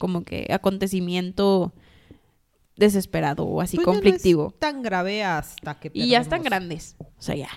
como 0.00 0.24
que 0.24 0.48
acontecimiento 0.50 1.72
desesperado 2.76 3.44
o 3.44 3.60
así 3.60 3.76
Pues 3.76 3.86
ya 3.86 3.92
no 3.92 3.98
es 3.98 4.02
conflictivo. 4.02 4.54
tan 4.58 4.82
grave 4.82 5.22
hasta 5.22 5.78
que 5.78 5.90
y 5.94 6.08
ya 6.08 6.20
están 6.20 6.42
grandes. 6.42 6.96
O 6.98 7.22
sea, 7.22 7.36
ya. 7.36 7.48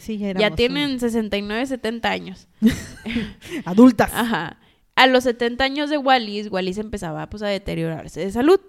Sí, 0.00 0.18
ya, 0.18 0.32
Ya 0.34 0.50
tienen 0.50 0.98
69, 0.98 1.66
70 1.66 2.10
años. 2.10 2.48
un- 2.60 2.72
adultas. 3.64 4.10
Ajá. 4.12 4.58
A 4.96 5.06
los 5.06 5.24
70 5.24 5.62
años 5.64 5.90
de 5.90 5.98
Wallis, 5.98 6.50
Wallis 6.50 6.78
empezaba 6.78 7.28
pues 7.30 7.42
a 7.42 7.46
deteriorarse 7.46 8.20
de 8.20 8.32
salud. 8.32 8.60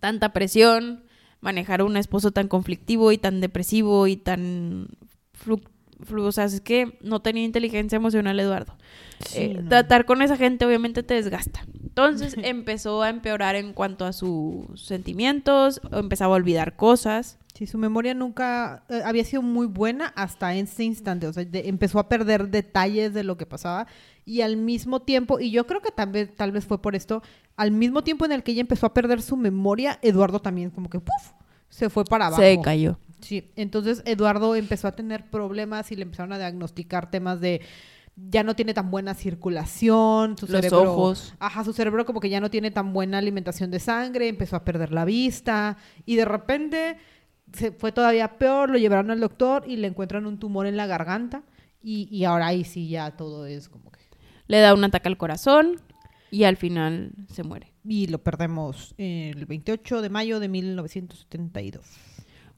Tanta 0.00 0.32
presión, 0.32 1.04
manejar 1.40 1.80
a 1.80 1.84
un 1.84 1.96
esposo 1.96 2.30
tan 2.30 2.48
conflictivo 2.48 3.12
y 3.12 3.18
tan 3.18 3.40
depresivo 3.40 4.06
y 4.06 4.16
tan... 4.16 4.88
flu- 5.38 5.60
flu- 5.60 5.70
o 6.10 6.32
sea, 6.32 6.44
es 6.44 6.60
que 6.60 6.98
no 7.02 7.20
tenía 7.20 7.44
inteligencia 7.44 7.96
emocional 7.96 8.38
Eduardo. 8.40 8.74
Sí, 9.26 9.38
Eh, 9.42 9.58
no. 9.62 9.68
Tratar 9.68 10.04
con 10.06 10.22
esa 10.22 10.36
gente 10.36 10.66
obviamente 10.66 11.02
te 11.02 11.14
desgasta. 11.14 11.64
Entonces 11.82 12.34
empezó 12.42 13.02
a 13.02 13.08
empeorar 13.10 13.54
en 13.56 13.72
cuanto 13.72 14.04
a 14.04 14.12
sus 14.12 14.66
sentimientos, 14.80 15.80
empezaba 15.92 16.34
a 16.34 16.36
olvidar 16.36 16.76
cosas. 16.76 17.38
Sí, 17.54 17.68
su 17.68 17.78
memoria 17.78 18.14
nunca 18.14 18.82
eh, 18.88 19.02
había 19.04 19.22
sido 19.24 19.40
muy 19.40 19.66
buena 19.68 20.06
hasta 20.16 20.54
ese 20.56 20.82
instante. 20.84 21.28
O 21.28 21.32
sea, 21.32 21.44
de- 21.44 21.68
empezó 21.68 22.00
a 22.00 22.08
perder 22.08 22.48
detalles 22.48 23.14
de 23.14 23.22
lo 23.22 23.36
que 23.36 23.46
pasaba 23.46 23.86
y 24.26 24.40
al 24.40 24.56
mismo 24.56 25.02
tiempo, 25.02 25.38
y 25.38 25.50
yo 25.52 25.66
creo 25.66 25.80
que 25.80 25.90
tal 25.92 26.10
vez, 26.10 26.34
tal 26.34 26.50
vez 26.50 26.64
fue 26.64 26.80
por 26.82 26.96
esto, 26.96 27.22
al 27.56 27.70
mismo 27.70 28.02
tiempo 28.02 28.24
en 28.24 28.32
el 28.32 28.42
que 28.42 28.52
ella 28.52 28.62
empezó 28.62 28.86
a 28.86 28.94
perder 28.94 29.20
su 29.22 29.36
memoria, 29.36 29.98
Eduardo 30.02 30.40
también 30.40 30.70
como 30.70 30.88
que 30.90 30.98
¡puf! 30.98 31.32
se 31.68 31.90
fue 31.90 32.04
para 32.04 32.26
abajo. 32.26 32.42
Se 32.42 32.58
cayó. 32.60 32.98
Sí, 33.24 33.50
entonces 33.56 34.02
Eduardo 34.04 34.54
empezó 34.54 34.88
a 34.88 34.92
tener 34.92 35.30
problemas 35.30 35.90
y 35.92 35.96
le 35.96 36.02
empezaron 36.02 36.32
a 36.32 36.38
diagnosticar 36.38 37.10
temas 37.10 37.40
de 37.40 37.62
ya 38.16 38.44
no 38.44 38.54
tiene 38.54 38.74
tan 38.74 38.90
buena 38.90 39.14
circulación, 39.14 40.36
su 40.38 40.46
Los 40.46 40.52
cerebro, 40.60 40.92
ojos. 40.92 41.34
ajá, 41.38 41.64
su 41.64 41.72
cerebro 41.72 42.04
como 42.04 42.20
que 42.20 42.28
ya 42.28 42.40
no 42.40 42.50
tiene 42.50 42.70
tan 42.70 42.92
buena 42.92 43.18
alimentación 43.18 43.70
de 43.70 43.80
sangre, 43.80 44.28
empezó 44.28 44.56
a 44.56 44.64
perder 44.64 44.92
la 44.92 45.04
vista 45.04 45.76
y 46.06 46.16
de 46.16 46.24
repente 46.24 46.96
se 47.52 47.72
fue 47.72 47.92
todavía 47.92 48.38
peor, 48.38 48.70
lo 48.70 48.78
llevaron 48.78 49.10
al 49.10 49.20
doctor 49.20 49.64
y 49.66 49.76
le 49.76 49.88
encuentran 49.88 50.26
un 50.26 50.38
tumor 50.38 50.66
en 50.66 50.76
la 50.76 50.86
garganta 50.86 51.42
y, 51.82 52.08
y 52.10 52.24
ahora 52.24 52.48
ahí 52.48 52.64
sí 52.64 52.88
ya 52.88 53.16
todo 53.16 53.46
es 53.46 53.68
como 53.68 53.90
que 53.90 54.00
Le 54.48 54.58
da 54.60 54.74
un 54.74 54.84
ataque 54.84 55.08
al 55.08 55.16
corazón 55.16 55.80
y 56.30 56.44
al 56.44 56.56
final 56.56 57.12
se 57.32 57.42
muere. 57.42 57.72
y 57.84 58.06
lo 58.08 58.18
perdemos 58.22 58.94
el 58.98 59.46
28 59.46 60.02
de 60.02 60.10
mayo 60.10 60.40
de 60.40 60.48
1972. 60.48 61.84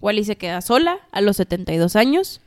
Wally 0.00 0.24
se 0.24 0.36
queda 0.36 0.60
sola 0.60 0.98
a 1.12 1.20
los 1.20 1.36
72 1.36 1.96
años. 1.96 2.40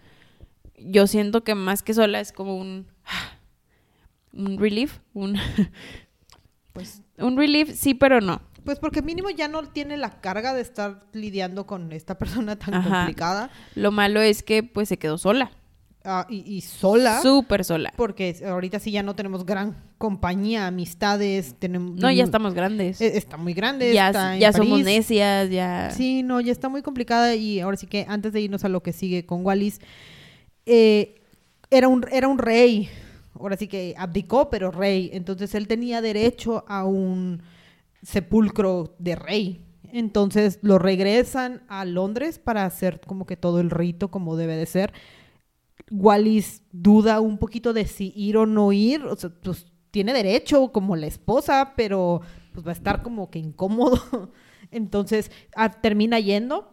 Yo 0.77 1.07
siento 1.07 1.43
que 1.43 1.55
más 1.55 1.83
que 1.83 1.93
sola 1.93 2.19
es 2.19 2.31
como 2.31 2.57
un 2.57 2.87
un 4.33 4.57
relief, 4.57 4.99
un 5.13 5.37
Pues 6.73 7.01
un 7.17 7.35
relief 7.37 7.75
sí, 7.75 7.93
pero 7.93 8.21
no. 8.21 8.41
Pues 8.63 8.79
porque 8.79 9.01
mínimo 9.01 9.29
ya 9.29 9.47
no 9.47 9.63
tiene 9.63 9.97
la 9.97 10.21
carga 10.21 10.53
de 10.53 10.61
estar 10.61 11.07
lidiando 11.13 11.65
con 11.65 11.91
esta 11.91 12.17
persona 12.19 12.57
tan 12.57 12.73
Ajá. 12.75 12.89
complicada 12.89 13.49
Lo 13.75 13.91
malo 13.91 14.21
es 14.21 14.43
que 14.43 14.63
pues 14.63 14.89
se 14.89 14.97
quedó 14.97 15.17
sola, 15.17 15.51
ah, 16.03 16.25
y, 16.29 16.37
y 16.55 16.61
sola. 16.61 17.21
súper 17.21 17.63
sola. 17.65 17.93
Porque 17.95 18.35
ahorita 18.45 18.79
sí 18.79 18.91
ya 18.91 19.03
no 19.03 19.15
tenemos 19.15 19.45
gran 19.45 19.75
compañía, 19.97 20.67
amistades, 20.67 21.55
tenemos... 21.59 21.95
No, 21.99 22.09
ya 22.11 22.23
estamos 22.23 22.53
grandes. 22.53 23.01
eh, 23.01 23.17
Está 23.17 23.37
muy 23.37 23.53
grande, 23.53 23.93
ya 23.93 24.07
está 24.07 24.37
ya 24.37 24.53
somos 24.53 24.81
necias, 24.81 25.49
ya 25.49 25.91
Sí, 25.91 26.23
no, 26.23 26.39
ya 26.41 26.51
está 26.51 26.69
muy 26.69 26.81
complicada 26.81 27.35
y 27.35 27.59
ahora 27.59 27.77
sí 27.77 27.87
que 27.87 28.05
antes 28.07 28.33
de 28.33 28.41
irnos 28.41 28.63
a 28.63 28.69
lo 28.69 28.81
que 28.81 28.93
sigue 28.93 29.25
con 29.25 29.45
Wallis, 29.45 29.79
eh, 30.65 31.21
era, 31.69 31.87
un, 31.87 32.05
era 32.11 32.27
un 32.27 32.37
rey, 32.37 32.89
ahora 33.33 33.57
sí 33.57 33.67
que 33.67 33.93
abdicó, 33.97 34.49
pero 34.49 34.71
rey, 34.71 35.09
entonces 35.13 35.53
él 35.55 35.67
tenía 35.67 36.01
derecho 36.01 36.63
a 36.67 36.85
un 36.85 37.41
sepulcro 38.01 38.95
de 38.99 39.15
rey. 39.15 39.65
Entonces 39.91 40.59
lo 40.61 40.77
regresan 40.77 41.63
a 41.67 41.83
Londres 41.83 42.37
para 42.37 42.65
hacer 42.65 43.01
como 43.01 43.25
que 43.25 43.35
todo 43.35 43.59
el 43.59 43.71
rito 43.71 44.09
como 44.09 44.35
debe 44.37 44.55
de 44.55 44.65
ser. 44.67 44.93
Wallis 45.91 46.63
duda 46.71 47.19
un 47.19 47.37
poquito 47.37 47.73
de 47.73 47.85
si 47.87 48.13
ir 48.15 48.37
o 48.37 48.45
no 48.45 48.71
ir, 48.71 49.03
o 49.05 49.15
sea, 49.15 49.29
pues 49.29 49.65
tiene 49.91 50.13
derecho 50.13 50.71
como 50.71 50.95
la 50.95 51.07
esposa, 51.07 51.73
pero 51.75 52.21
pues 52.53 52.65
va 52.65 52.69
a 52.71 52.73
estar 52.73 53.01
como 53.01 53.29
que 53.31 53.39
incómodo. 53.39 54.31
Entonces 54.71 55.31
ah, 55.55 55.69
termina 55.71 56.19
yendo, 56.19 56.71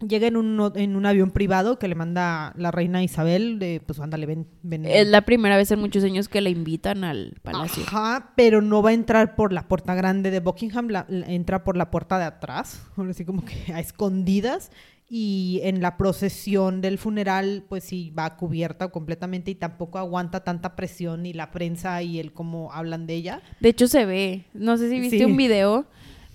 llega 0.00 0.26
en 0.26 0.36
un, 0.36 0.72
en 0.74 0.96
un 0.96 1.06
avión 1.06 1.30
privado 1.30 1.78
que 1.78 1.86
le 1.86 1.94
manda 1.94 2.52
la 2.56 2.70
reina 2.70 3.02
Isabel, 3.04 3.58
de 3.60 3.80
pues 3.86 4.00
ándale, 4.00 4.26
ven, 4.26 4.48
ven. 4.62 4.84
es 4.86 5.06
la 5.06 5.20
primera 5.22 5.56
vez 5.56 5.70
en 5.70 5.78
muchos 5.78 6.02
años 6.02 6.28
que 6.28 6.40
le 6.40 6.50
invitan 6.50 7.04
al 7.04 7.36
palacio. 7.42 7.84
Ajá, 7.86 8.32
pero 8.36 8.62
no 8.62 8.82
va 8.82 8.90
a 8.90 8.94
entrar 8.94 9.36
por 9.36 9.52
la 9.52 9.68
puerta 9.68 9.94
grande 9.94 10.30
de 10.32 10.40
Buckingham, 10.40 10.88
la- 10.88 11.06
la- 11.08 11.26
entra 11.30 11.62
por 11.62 11.76
la 11.76 11.90
puerta 11.90 12.18
de 12.18 12.24
atrás, 12.24 12.82
ahora 12.96 13.12
sí 13.12 13.24
como 13.24 13.44
que 13.44 13.72
a 13.72 13.78
escondidas. 13.80 14.70
Y 15.12 15.58
en 15.64 15.82
la 15.82 15.96
procesión 15.96 16.80
del 16.80 16.96
funeral, 16.96 17.64
pues 17.68 17.82
sí, 17.82 18.10
va 18.16 18.36
cubierta 18.36 18.88
completamente 18.88 19.50
y 19.50 19.56
tampoco 19.56 19.98
aguanta 19.98 20.44
tanta 20.44 20.76
presión 20.76 21.26
y 21.26 21.32
la 21.32 21.50
prensa 21.50 22.00
y 22.04 22.20
el 22.20 22.32
cómo 22.32 22.72
hablan 22.72 23.08
de 23.08 23.14
ella. 23.14 23.42
De 23.58 23.70
hecho 23.70 23.88
se 23.88 24.04
ve, 24.06 24.44
no 24.54 24.76
sé 24.76 24.88
si 24.88 25.00
viste 25.00 25.18
Sí. 25.18 25.24
un 25.24 25.36
video, 25.36 25.86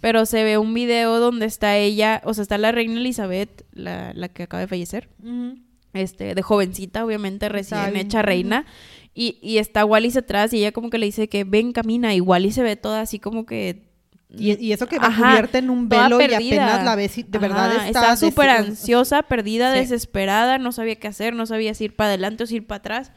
pero 0.02 0.26
se 0.26 0.44
ve 0.44 0.58
un 0.58 0.74
video 0.74 1.20
donde 1.22 1.46
está 1.46 1.78
ella, 1.78 2.22
o 2.26 2.34
sea, 2.34 2.42
está 2.42 2.58
la 2.58 2.74
reina 2.74 3.00
Elizabeth, 3.00 3.66
la, 3.72 4.12
la 4.14 4.28
que 4.28 4.44
acaba 4.44 4.60
de 4.60 4.68
fallecer, 4.68 5.08
este, 5.94 6.36
de 6.36 6.42
jovencita, 6.42 7.06
obviamente, 7.06 7.48
recién 7.48 7.96
hecha 7.96 8.22
reina. 8.24 8.66
Y, 9.14 9.38
y 9.42 9.60
está 9.60 9.86
Wallis 9.86 10.18
atrás 10.18 10.52
y 10.52 10.58
ella 10.58 10.74
como 10.74 10.90
que 10.90 10.98
le 10.98 11.06
dice 11.06 11.30
que 11.30 11.46
ven, 11.46 11.72
camina. 11.72 12.14
Y 12.14 12.20
Wallis 12.20 12.56
se 12.56 12.64
ve 12.64 12.76
toda 12.76 13.00
así 13.00 13.18
como 13.20 13.46
que... 13.46 13.95
Y, 14.30 14.54
y 14.66 14.74
eso 14.74 14.88
que 14.88 15.00
va 15.00 15.08
Ajá, 15.08 15.30
cubierta 15.30 15.60
en 15.60 15.70
un 15.70 15.88
velo 15.88 16.20
y 16.20 16.34
apenas 16.34 16.84
la 16.84 16.96
ves 16.96 17.18
y 17.18 17.24
de 17.24 17.40
verdad 17.40 17.72
Ajá, 17.72 17.88
está... 17.88 18.10
des- 18.12 18.20
súper 18.20 18.50
ansiosa, 18.50 19.24
perdida, 19.24 19.72
Sí. 19.74 19.80
desesperada, 19.80 20.58
no 20.58 20.72
sabía 20.72 20.96
qué 20.96 21.08
hacer, 21.08 21.34
no 21.34 21.46
sabía 21.46 21.74
si 21.74 21.86
ir 21.86 21.96
para 21.96 22.10
adelante 22.10 22.44
o 22.44 22.48
si 22.48 22.56
ir 22.56 22.68
para 22.68 22.80
atrás. 22.80 23.12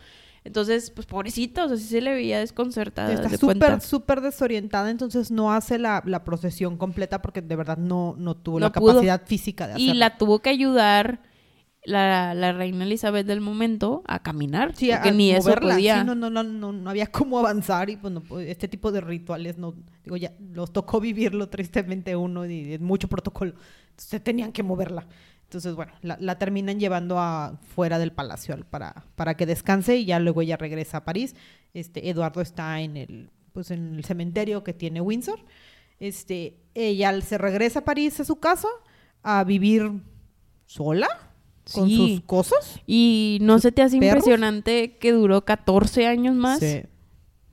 Entonces, 0.45 0.91
pues 0.93 1.07
pobrecita, 1.07 1.65
o 1.65 1.69
sea, 1.69 1.77
sí 1.77 1.85
se 1.85 2.01
le 2.01 2.15
veía 2.15 2.39
desconcertada. 2.39 3.13
Está 3.13 3.37
súper, 3.37 3.81
súper 3.81 4.21
desorientada, 4.21 4.91
entonces 4.91 5.31
no 5.31 5.53
hace 5.53 5.79
la, 5.79 6.03
la 6.07 6.25
procesión 6.25 6.77
completa 6.77 7.21
porque 7.21 7.43
de 7.43 7.57
verdad 7.57 7.77
no, 7.77 8.15
no 8.17 8.35
tuvo 8.37 8.61
No 8.61 8.67
la 8.67 8.73
pudo. 8.73 8.93
capacidad 8.95 9.23
física 9.27 9.67
de 9.67 9.73
hacerlo. 9.75 9.93
Y 9.93 9.97
la 9.97 10.17
tuvo 10.17 10.39
que 10.39 10.51
ayudar 10.51 11.21
la, 11.89 12.35
la 12.35 12.53
reina 12.53 12.85
Elizabeth 12.85 13.27
del 13.27 13.41
momento 13.41 14.03
a 14.07 14.23
caminar. 14.23 14.75
Sí, 14.77 14.91
porque 14.93 15.09
a 15.09 15.13
ni 15.13 15.31
eso 15.31 15.43
moverla. 15.49 15.75
podía. 15.75 16.01
Sí, 16.01 16.07
no, 16.07 16.15
no, 16.15 16.31
no, 16.31 16.43
no, 16.43 16.73
no 16.73 16.91
había 16.91 17.07
cómo 17.07 17.39
avanzar 17.39 17.91
y 17.91 17.97
pues 17.97 18.13
no, 18.13 18.21
pues, 18.21 18.49
este 18.49 18.69
tipo 18.69 18.93
de 18.93 19.01
rituales 19.01 19.59
no, 19.59 19.75
digo, 20.05 20.17
ya 20.17 20.33
los 20.53 20.73
tocó 20.73 21.01
vivirlo 21.01 21.49
tristemente 21.49 22.15
uno 22.17 22.47
y 22.47 22.75
es 22.75 22.81
mucho 22.81 23.09
protocolo. 23.09 23.55
Entonces 23.91 24.23
tenían 24.23 24.53
que 24.53 24.63
moverla. 24.63 25.07
Entonces, 25.45 25.75
bueno, 25.75 25.93
la, 26.03 26.19
la 26.21 26.37
terminan 26.39 26.79
llevando 26.79 27.19
a 27.19 27.59
fuera 27.75 27.99
del 27.99 28.13
palacio 28.13 28.55
al- 28.55 28.67
para, 28.67 29.07
para 29.17 29.35
que 29.35 29.47
descanse 29.47 29.97
y 29.97 30.05
ya 30.05 30.21
luego 30.21 30.43
ella 30.43 30.59
regresa 30.59 30.99
a 30.99 31.05
París. 31.05 31.35
Este, 31.73 32.11
Eduardo 32.11 32.43
está 32.43 32.81
en 32.83 32.99
el, 32.99 33.31
pues 33.53 33.71
en 33.71 33.95
el 33.95 34.05
cementerio 34.05 34.63
que 34.63 34.75
tiene 34.75 35.01
Windsor. 35.01 35.41
Este, 36.01 36.59
ella 36.75 37.19
se 37.23 37.39
regresa 37.39 37.79
a 37.79 37.85
París 37.85 38.21
a 38.21 38.25
su 38.27 38.37
casa 38.37 38.69
a 39.23 39.43
vivir 39.45 39.91
sola 40.67 41.09
con 41.73 41.89
Sí. 41.89 41.97
sus 41.97 42.21
cosas. 42.23 42.81
Y 42.87 43.39
no 43.43 43.55
¿Sus 43.55 43.63
se 43.63 43.73
te 43.73 43.83
hace 43.83 43.99
perros? 43.99 44.17
impresionante 44.19 44.97
que 44.99 45.13
duró 45.13 45.45
14 45.45 46.07
años 46.07 46.35
más 46.35 46.61
Sí. 46.61 46.83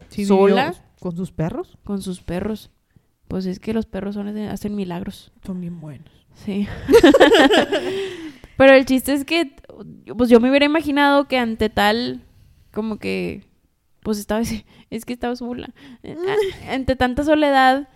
Sí, 0.10 0.26
¿Sola? 0.26 0.70
vivió 0.72 0.82
con 1.00 1.16
sus 1.16 1.32
perros. 1.32 1.78
con 1.84 2.02
sus 2.02 2.22
perros. 2.22 2.72
Pues 3.28 3.46
es 3.48 3.60
que 3.60 3.74
los 3.74 3.86
perros 3.88 4.16
son, 4.16 4.28
hacen 4.38 4.76
milagros. 4.76 5.32
Son 5.46 5.60
bien 5.60 5.80
buenos. 5.82 6.10
Sí. 6.46 6.68
Pero 8.58 8.74
el 8.74 8.86
chiste 8.86 9.14
es 9.14 9.26
que, 9.26 9.56
pues 10.18 10.30
yo 10.30 10.40
me 10.40 10.50
hubiera 10.50 10.66
imaginado 10.66 11.28
que 11.28 11.38
ante 11.38 11.70
tal, 11.70 12.22
como 12.74 12.98
que, 13.00 13.44
pues 14.02 14.18
estaba, 14.20 14.42
es 14.90 15.06
que 15.06 15.14
estaba 15.14 15.36
sola. 15.36 15.74
Ante 16.70 16.96
tanta 16.96 17.24
soledad, 17.24 17.90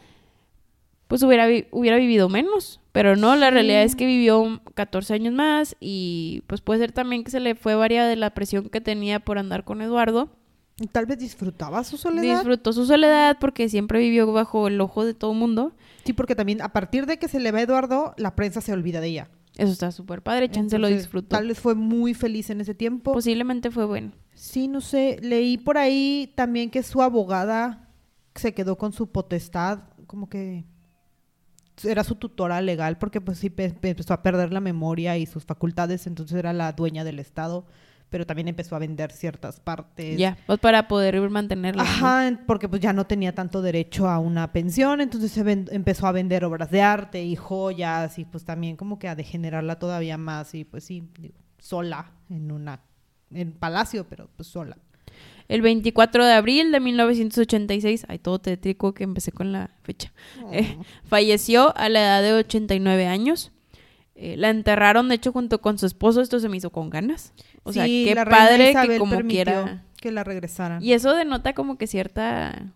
pues 1.10 1.22
hubiera, 1.23 1.45
vi- 1.48 1.65
hubiera 1.72 1.98
vivido 1.98 2.30
menos. 2.30 2.80
Pero 2.94 3.18
no, 3.18 3.36
la 3.36 3.48
Sí. 3.48 3.53
realidad 3.56 3.84
es 3.84 3.95
que 3.98 4.06
vivió 4.06 4.61
14 4.76 5.14
años 5.14 5.34
más 5.34 5.76
y 5.81 6.44
pues 6.48 6.61
puede 6.61 6.80
ser 6.80 6.91
también 6.94 7.23
que 7.26 7.31
se 7.31 7.40
le 7.41 7.56
fue 7.56 7.76
varia 7.76 8.06
de 8.06 8.15
la 8.15 8.30
presión 8.34 8.69
que 8.69 8.80
tenía 8.80 9.19
por 9.19 9.38
andar 9.38 9.65
con 9.65 9.81
Eduardo. 9.81 10.30
Tal 10.94 11.06
vez 11.07 11.18
disfrutaba 11.19 11.84
su 11.84 11.98
soledad. 11.98 12.36
Disfrutó 12.38 12.72
su 12.72 12.86
soledad 12.86 13.38
porque 13.41 13.68
siempre 13.68 13.99
vivió 13.99 14.31
bajo 14.31 14.68
el 14.69 14.80
ojo 14.80 15.03
de 15.03 15.14
todo 15.14 15.34
el 15.34 15.38
mundo. 15.38 15.73
Sí, 16.06 16.14
porque 16.14 16.36
también 16.36 16.61
a 16.61 16.72
partir 16.72 17.06
de 17.06 17.18
que 17.19 17.27
se 17.27 17.40
le 17.41 17.52
va 17.52 17.61
Eduardo, 17.61 18.14
la 18.18 18.36
prensa 18.36 18.61
se 18.61 18.72
olvida 18.72 19.02
de 19.02 19.07
ella. 19.07 19.30
Eso 19.57 19.73
está 19.73 19.91
súper 19.91 20.22
padre, 20.22 20.49
Chance 20.49 20.77
lo 20.80 20.88
Entonces, 20.88 21.06
disfrutó. 21.07 21.27
Tal 21.36 21.48
vez 21.48 21.60
fue 21.60 21.76
muy 21.76 22.14
feliz 22.14 22.49
en 22.49 22.61
ese 22.61 22.76
tiempo. 22.76 23.11
Posiblemente 23.11 23.72
fue 23.72 23.84
bueno. 23.86 24.11
Sí, 24.36 24.69
no 24.69 24.80
sé. 24.80 25.18
Leí 25.22 25.57
por 25.57 25.77
ahí 25.77 26.31
también 26.36 26.69
que 26.69 26.81
su 26.81 27.02
abogada 27.02 27.90
se 28.36 28.53
quedó 28.53 28.77
con 28.77 28.94
su 28.94 29.11
potestad, 29.11 29.80
como 30.07 30.30
que 30.30 30.64
era 31.86 32.04
su 32.04 32.16
tutora 32.16 32.62
legal, 32.62 32.98
porque 32.98 33.22
pues 33.22 33.38
sí 33.40 33.50
pe- 33.50 33.72
pe- 33.72 33.90
empezó 33.92 34.14
a 34.14 34.22
perder 34.24 34.52
la 34.54 34.60
memoria 34.60 35.18
y 35.18 35.26
sus 35.26 35.46
facultades, 35.46 36.08
entonces 36.08 36.38
era 36.38 36.54
la 36.54 36.72
dueña 36.74 37.04
del 37.04 37.20
Estado, 37.20 37.66
pero 38.10 38.26
también 38.26 38.48
empezó 38.48 38.76
a 38.76 38.80
vender 38.80 39.12
ciertas 39.12 39.60
partes. 39.60 40.18
Ya, 40.18 40.38
pues 40.48 40.60
para 40.60 40.88
poder 40.88 41.20
mantenerla. 41.30 41.84
Ajá, 41.84 42.40
porque 42.48 42.68
pues 42.68 42.82
ya 42.82 42.92
no 42.92 43.06
tenía 43.06 43.36
tanto 43.36 43.62
derecho 43.62 44.10
a 44.10 44.18
una 44.20 44.52
pensión, 44.52 45.00
entonces 45.02 45.32
se 45.32 45.42
empezó 45.42 46.08
a 46.08 46.12
vender 46.12 46.44
obras 46.46 46.72
de 46.72 46.82
arte 46.82 47.24
y 47.24 47.36
joyas 47.36 48.18
y 48.18 48.26
pues 48.26 48.46
también 48.46 48.76
como 48.78 48.98
que 48.98 49.08
a 49.08 49.16
degenerarla 49.16 49.78
todavía 49.78 50.18
más 50.18 50.56
y 50.56 50.66
pues 50.66 50.84
sí, 50.86 51.04
digo, 51.20 51.36
sola 51.60 52.12
en 52.30 52.52
una 52.52 52.82
en 53.32 53.52
palacio, 53.52 54.08
pero 54.10 54.28
pues 54.36 54.48
sola. 54.50 54.76
El 55.50 55.62
24 55.62 56.26
de 56.26 56.32
abril 56.32 56.72
de 56.72 56.80
1986, 56.80 58.06
ay, 58.08 58.20
todo 58.20 58.40
tétrico 58.40 58.94
que 58.94 59.04
empecé 59.04 59.32
con 59.32 59.52
la 59.52 59.72
fecha, 59.84 60.14
eh, 60.54 60.78
falleció 61.06 61.76
a 61.76 61.90
la 61.90 62.00
edad 62.00 62.22
de 62.22 62.34
89 62.34 63.08
años. 63.08 63.52
Eh, 64.16 64.36
la 64.38 64.50
enterraron, 64.50 65.10
de 65.10 65.16
hecho, 65.16 65.32
junto 65.32 65.60
con 65.62 65.78
su 65.78 65.86
esposo. 65.86 66.22
Esto 66.22 66.40
se 66.40 66.50
me 66.50 66.58
hizo 66.58 66.70
con 66.72 66.90
ganas. 66.90 67.34
O 67.64 67.74
sea, 67.74 67.86
Sí, 67.86 68.04
qué 68.08 68.16
la 68.16 68.26
padre 68.26 68.74
que 68.88 68.98
como 68.98 69.20
quiera. 69.22 69.86
que 70.00 70.12
la 70.12 70.24
regresaran. 70.24 70.84
Y 70.84 70.94
eso 70.94 71.16
denota 71.16 71.54
como 71.54 71.78
que 71.78 71.88
cierta 71.88 72.74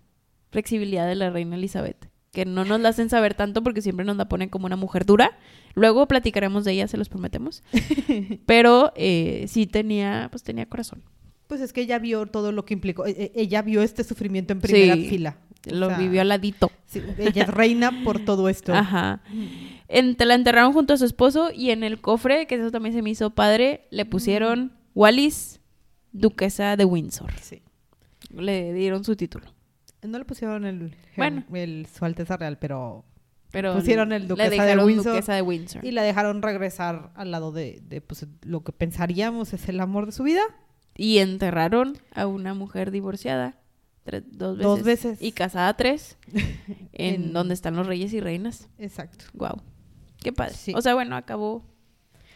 flexibilidad 0.52 1.06
de 1.08 1.16
la 1.16 1.30
reina 1.30 1.56
Elizabeth. 1.58 2.10
Que 2.32 2.46
no 2.46 2.66
nos 2.66 2.80
la 2.80 2.90
hacen 2.90 3.10
saber 3.10 3.36
tanto 3.36 3.62
porque 3.62 3.82
siempre 3.82 4.06
nos 4.06 4.18
la 4.18 4.28
ponen 4.30 4.50
como 4.50 4.66
una 4.66 4.78
mujer 4.78 5.06
dura. 5.06 5.38
Luego 5.76 6.08
platicaremos 6.08 6.64
de 6.64 6.72
ella, 6.72 6.88
se 6.88 6.98
los 6.98 7.10
prometemos. 7.10 7.62
Pero 8.48 8.92
eh, 8.96 9.46
sí 9.48 9.68
tenía, 9.68 10.30
pues 10.32 10.44
tenía 10.44 10.66
corazón. 10.66 11.04
Pues 11.48 11.62
es 11.62 11.74
que 11.74 11.82
ella 11.82 12.00
vio 12.00 12.26
todo 12.28 12.52
lo 12.52 12.66
que 12.66 12.74
implicó, 12.74 13.06
e- 13.06 13.12
e- 13.12 13.32
ella 13.36 13.62
vio 13.62 13.82
este 13.82 14.04
sufrimiento 14.04 14.54
en 14.54 14.62
primera 14.62 14.96
Sí, 14.96 15.08
fila. 15.10 15.38
O 15.72 15.76
Lo 15.76 15.88
sea, 15.90 15.98
vivió 15.98 16.22
al 16.22 16.28
ladito. 16.30 16.72
sí, 16.88 17.02
ella 17.18 17.44
es 17.44 17.50
reina 17.50 18.04
por 18.04 18.20
todo 18.20 18.50
esto. 18.50 18.74
Ajá. 18.74 19.22
En- 19.88 20.16
te 20.16 20.26
la 20.26 20.36
enterraron 20.36 20.74
junto 20.74 20.94
a 20.94 20.98
su 20.98 21.06
esposo 21.06 21.50
y 21.54 21.70
en 21.72 21.84
el 21.84 22.02
cofre, 22.02 22.48
que 22.48 22.56
eso 22.56 22.72
también 22.72 22.94
se 22.96 23.02
me 23.02 23.10
hizo 23.12 23.30
padre, 23.30 23.88
le 23.92 24.06
pusieron 24.06 24.74
Wallis, 24.96 25.60
duquesa 26.12 26.76
de 26.76 26.86
Windsor. 26.86 27.32
Sí. 27.42 27.62
Le 28.36 28.74
dieron 28.74 29.04
su 29.04 29.16
título. 29.16 29.46
No 30.02 30.18
le 30.20 30.26
pusieron 30.26 30.66
el, 30.66 30.96
Bueno. 31.16 31.44
el 31.54 31.88
su 31.88 32.04
alteza 32.04 32.36
real, 32.38 32.58
pero 32.60 33.06
Pero 33.52 33.74
Pusieron 33.76 34.12
el 34.12 34.24
le 34.24 34.28
duquesa 34.30 34.50
de 34.50 34.56
dejaron 34.58 34.86
Windsor. 34.86 35.14
duquesa 35.14 35.34
de 35.36 35.42
Windsor. 35.44 35.86
y 35.86 35.92
la 35.92 36.02
dejaron 36.02 36.42
regresar 36.42 37.12
al 37.16 37.30
lado 37.32 37.52
de, 37.52 37.80
de, 37.88 38.02
pues, 38.02 38.26
lo 38.42 38.64
que 38.64 38.72
pensaríamos 38.72 39.54
es 39.54 39.70
el 39.70 39.80
amor 39.80 40.08
de 40.08 40.12
su 40.12 40.24
vida. 40.24 40.42
Y 40.96 41.18
enterraron 41.20 41.98
a 42.14 42.28
una 42.28 42.54
mujer 42.54 42.92
divorciada 42.92 43.58
tres- 44.04 44.24
dos, 44.32 44.58
veces, 44.58 44.64
Dos 44.64 44.84
veces. 44.84 45.22
y 45.22 45.32
casada 45.32 45.74
tres 45.76 46.18
en, 46.94 47.16
En- 47.26 47.34
donde 47.34 47.54
están 47.54 47.76
los 47.76 47.88
reyes 47.88 48.14
y 48.14 48.20
reinas. 48.20 48.70
Exacto. 48.78 49.26
Wow. 49.34 49.62
Qué 50.22 50.32
padre. 50.32 50.54
Sí. 50.54 50.74
O 50.76 50.82
sea, 50.82 50.94
bueno, 50.94 51.16
acabó. 51.16 51.64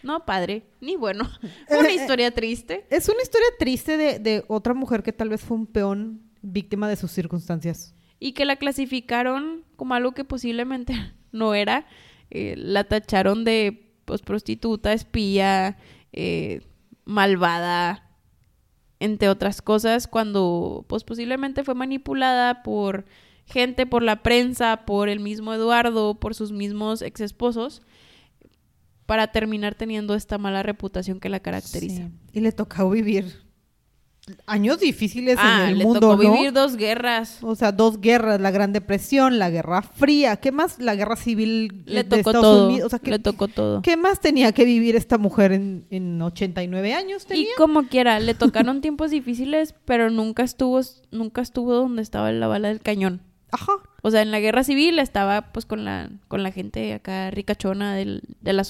No 0.03 0.25
padre, 0.25 0.63
ni 0.81 0.95
bueno. 0.95 1.29
Fue 1.67 1.79
una 1.79 1.91
historia 1.91 2.31
triste. 2.31 2.85
Es 2.89 3.09
una 3.09 3.21
historia 3.21 3.47
triste 3.59 3.97
de, 3.97 4.19
de 4.19 4.43
otra 4.47 4.73
mujer 4.73 5.03
que 5.03 5.11
tal 5.13 5.29
vez 5.29 5.41
fue 5.41 5.57
un 5.57 5.65
peón 5.67 6.21
víctima 6.41 6.87
de 6.87 6.95
sus 6.95 7.11
circunstancias. 7.11 7.93
y 8.19 8.31
que 8.33 8.45
la 8.45 8.55
clasificaron 8.55 9.63
como 9.75 9.93
algo 9.95 10.13
que 10.13 10.23
posiblemente 10.23 10.93
no 11.31 11.53
era. 11.53 11.85
Eh, 12.29 12.55
la 12.57 12.83
tacharon 12.83 13.43
de 13.43 13.91
pues, 14.05 14.21
prostituta, 14.21 14.93
espía, 14.93 15.77
eh, 16.13 16.61
malvada, 17.05 18.06
entre 18.99 19.29
otras 19.29 19.61
cosas, 19.61 20.07
cuando 20.07 20.85
pues 20.87 21.03
posiblemente 21.03 21.63
fue 21.63 21.75
manipulada 21.75 22.63
por 22.63 23.05
gente, 23.45 23.85
por 23.85 24.03
la 24.03 24.23
prensa, 24.23 24.85
por 24.85 25.09
el 25.09 25.19
mismo 25.19 25.53
Eduardo, 25.53 26.19
por 26.19 26.35
sus 26.35 26.51
mismos 26.51 27.01
ex 27.01 27.21
esposos, 27.21 27.81
para 29.05 29.31
terminar 29.31 29.75
teniendo 29.75 30.15
esta 30.15 30.37
mala 30.37 30.63
reputación 30.63 31.19
que 31.19 31.29
la 31.29 31.39
caracteriza. 31.39 32.09
Y 32.33 32.41
le 32.41 32.51
tocó 32.51 32.89
vivir 32.89 33.46
años 34.45 34.79
difíciles 34.79 35.37
Ah, 35.39 35.63
en 35.63 35.69
el 35.69 35.77
le 35.79 35.85
mundo, 35.85 35.99
tocó 35.99 36.23
¿no? 36.23 36.33
vivir 36.33 36.53
dos 36.53 36.75
guerras. 36.75 37.39
O 37.41 37.55
sea, 37.55 37.71
dos 37.71 38.01
guerras, 38.01 38.39
la 38.39 38.51
Gran 38.51 38.73
Depresión, 38.73 39.39
la 39.39 39.49
Guerra 39.49 39.81
Fría, 39.81 40.37
¿qué 40.37 40.51
más? 40.51 40.79
La 40.79 40.95
Guerra 40.95 41.15
Civil 41.15 41.83
Le 41.85 42.03
de 42.03 42.03
tocó 42.03 42.29
Estados 42.29 42.41
todo. 42.41 42.67
Unidos. 42.67 42.85
O 42.87 42.89
sea, 42.89 42.99
¿qué, 42.99 43.11
le 43.11 43.19
tocó 43.19 43.47
todo. 43.47 43.81
qué 43.81 43.97
más 43.97 44.19
tenía 44.19 44.51
que 44.51 44.65
vivir 44.65 44.95
esta 44.95 45.17
mujer 45.17 45.51
en, 45.51 45.85
en 45.89 46.21
89 46.21 46.93
años? 46.93 47.25
Y 47.33 47.47
como 47.57 47.83
quiera, 47.87 48.19
le 48.19 48.33
tocaron 48.35 48.81
tiempos 48.81 49.11
difíciles, 49.11 49.73
pero 49.85 50.09
nunca 50.09 50.43
estuvo, 50.43 50.81
nunca 51.11 51.41
estuvo 51.41 51.73
donde 51.73 52.01
estaba 52.01 52.31
la 52.31 52.47
bala 52.47 52.67
del 52.69 52.81
cañón. 52.81 53.21
Ajá. 53.51 53.73
O 54.01 54.11
sea, 54.11 54.21
en 54.21 54.31
la 54.31 54.39
guerra 54.39 54.63
civil 54.63 54.99
estaba 54.99 55.51
pues 55.51 55.65
con 55.65 55.85
la, 55.85 56.09
con 56.27 56.43
la 56.43 56.51
gente 56.51 56.93
acá 56.93 57.31
ricachona 57.31 57.95
del, 57.95 58.21
de, 58.41 58.53
la 58.53 58.63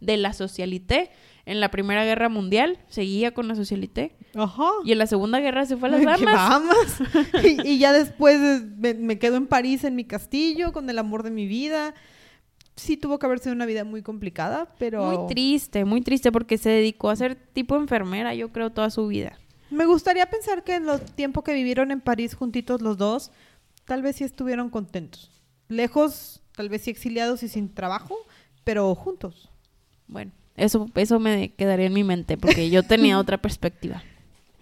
de 0.00 0.16
la 0.16 0.32
socialité. 0.32 1.10
En 1.46 1.60
la 1.60 1.70
primera 1.70 2.04
guerra 2.04 2.28
mundial 2.28 2.78
seguía 2.88 3.32
con 3.32 3.46
la 3.46 3.54
socialité. 3.54 4.16
Ajá. 4.34 4.68
Y 4.84 4.90
en 4.90 4.98
la 4.98 5.06
segunda 5.06 5.38
guerra 5.38 5.64
se 5.64 5.76
fue 5.76 5.88
a 5.88 5.92
las 5.92 6.00
¿Qué 6.18 6.24
Bahamas. 6.24 6.98
Y, 7.44 7.68
y 7.68 7.78
ya 7.78 7.92
después 7.92 8.64
me, 8.76 8.94
me 8.94 9.18
quedo 9.18 9.36
en 9.36 9.46
París, 9.46 9.84
en 9.84 9.94
mi 9.94 10.04
castillo, 10.04 10.72
con 10.72 10.90
el 10.90 10.98
amor 10.98 11.22
de 11.22 11.30
mi 11.30 11.46
vida. 11.46 11.94
Sí 12.74 12.96
tuvo 12.96 13.18
que 13.18 13.26
haber 13.26 13.38
sido 13.38 13.54
una 13.54 13.64
vida 13.64 13.84
muy 13.84 14.02
complicada, 14.02 14.74
pero... 14.78 15.04
Muy 15.06 15.28
triste, 15.28 15.84
muy 15.84 16.02
triste 16.02 16.30
porque 16.32 16.58
se 16.58 16.68
dedicó 16.68 17.10
a 17.10 17.16
ser 17.16 17.36
tipo 17.36 17.76
enfermera, 17.76 18.34
yo 18.34 18.52
creo, 18.52 18.70
toda 18.70 18.90
su 18.90 19.06
vida. 19.06 19.38
Me 19.70 19.86
gustaría 19.86 20.26
pensar 20.26 20.64
que 20.64 20.74
en 20.74 20.84
los 20.84 21.00
tiempos 21.14 21.44
que 21.44 21.54
vivieron 21.54 21.90
en 21.90 22.00
París 22.00 22.34
juntitos 22.34 22.82
los 22.82 22.98
dos, 22.98 23.30
tal 23.84 24.02
vez 24.02 24.16
sí 24.16 24.24
estuvieron 24.24 24.68
contentos. 24.68 25.30
Lejos, 25.68 26.42
tal 26.56 26.68
vez 26.68 26.82
sí 26.82 26.90
exiliados 26.90 27.42
y 27.42 27.48
sin 27.48 27.72
trabajo, 27.72 28.16
pero 28.64 28.94
juntos. 28.94 29.48
Bueno, 30.06 30.32
eso, 30.56 30.88
eso 30.94 31.18
me 31.20 31.50
quedaría 31.50 31.86
en 31.86 31.92
mi 31.92 32.04
mente 32.04 32.36
porque 32.36 32.70
yo 32.70 32.82
tenía 32.82 33.18
otra 33.20 33.38
perspectiva. 33.38 34.02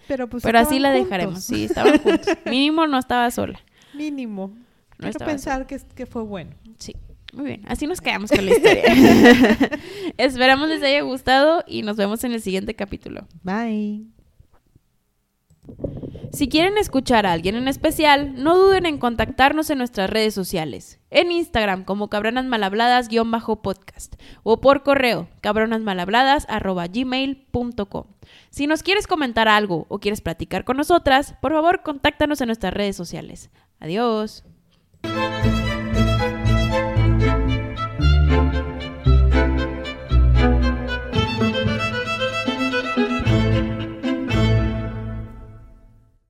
Pero 0.07 0.27
pues 0.29 0.43
Pero 0.43 0.59
así 0.59 0.77
la 0.79 0.89
juntos. 0.89 1.05
dejaremos. 1.05 1.43
Sí, 1.43 1.65
estaban 1.65 1.97
juntos. 1.99 2.27
Mínimo 2.45 2.85
no 2.87 2.99
estaba 2.99 3.29
sola. 3.31 3.59
Mínimo. 3.93 4.53
No 4.99 5.09
Quiero 5.09 5.25
pensar 5.25 5.65
que, 5.67 5.79
que 5.95 6.05
fue 6.05 6.21
bueno. 6.23 6.51
Sí. 6.77 6.95
Muy 7.33 7.45
bien. 7.47 7.61
Así 7.67 7.85
nos 7.85 7.99
quedamos 7.99 8.31
con 8.31 8.45
la 8.45 8.51
historia. 8.51 8.83
Esperamos 10.17 10.69
les 10.69 10.81
haya 10.83 11.01
gustado 11.01 11.63
y 11.67 11.81
nos 11.81 11.97
vemos 11.97 12.23
en 12.23 12.31
el 12.31 12.41
siguiente 12.41 12.75
capítulo. 12.75 13.27
Bye. 13.43 14.05
Si 16.35 16.47
quieren 16.49 16.77
escuchar 16.77 17.25
a 17.25 17.31
alguien 17.31 17.55
en 17.55 17.69
especial, 17.69 18.43
no 18.43 18.57
duden 18.57 18.85
en 18.85 18.97
contactarnos 18.97 19.69
en 19.69 19.77
nuestras 19.77 20.09
redes 20.09 20.33
sociales. 20.33 20.99
En 21.09 21.31
Instagram 21.31 21.85
como 21.85 22.09
cabronasmalhabladas-podcast 22.09 24.15
o 24.43 24.59
por 24.59 24.83
correo 24.83 25.29
cabronasmalhabladas.gmail.com. 25.39 28.03
Si 28.49 28.67
nos 28.67 28.83
quieres 28.83 29.07
comentar 29.07 29.47
algo 29.47 29.85
o 29.87 29.99
quieres 29.99 30.19
platicar 30.19 30.65
con 30.65 30.75
nosotras, 30.75 31.35
por 31.41 31.53
favor 31.53 31.83
contáctanos 31.83 32.41
en 32.41 32.47
nuestras 32.47 32.73
redes 32.73 32.97
sociales. 32.97 33.49
Adiós. 33.79 34.43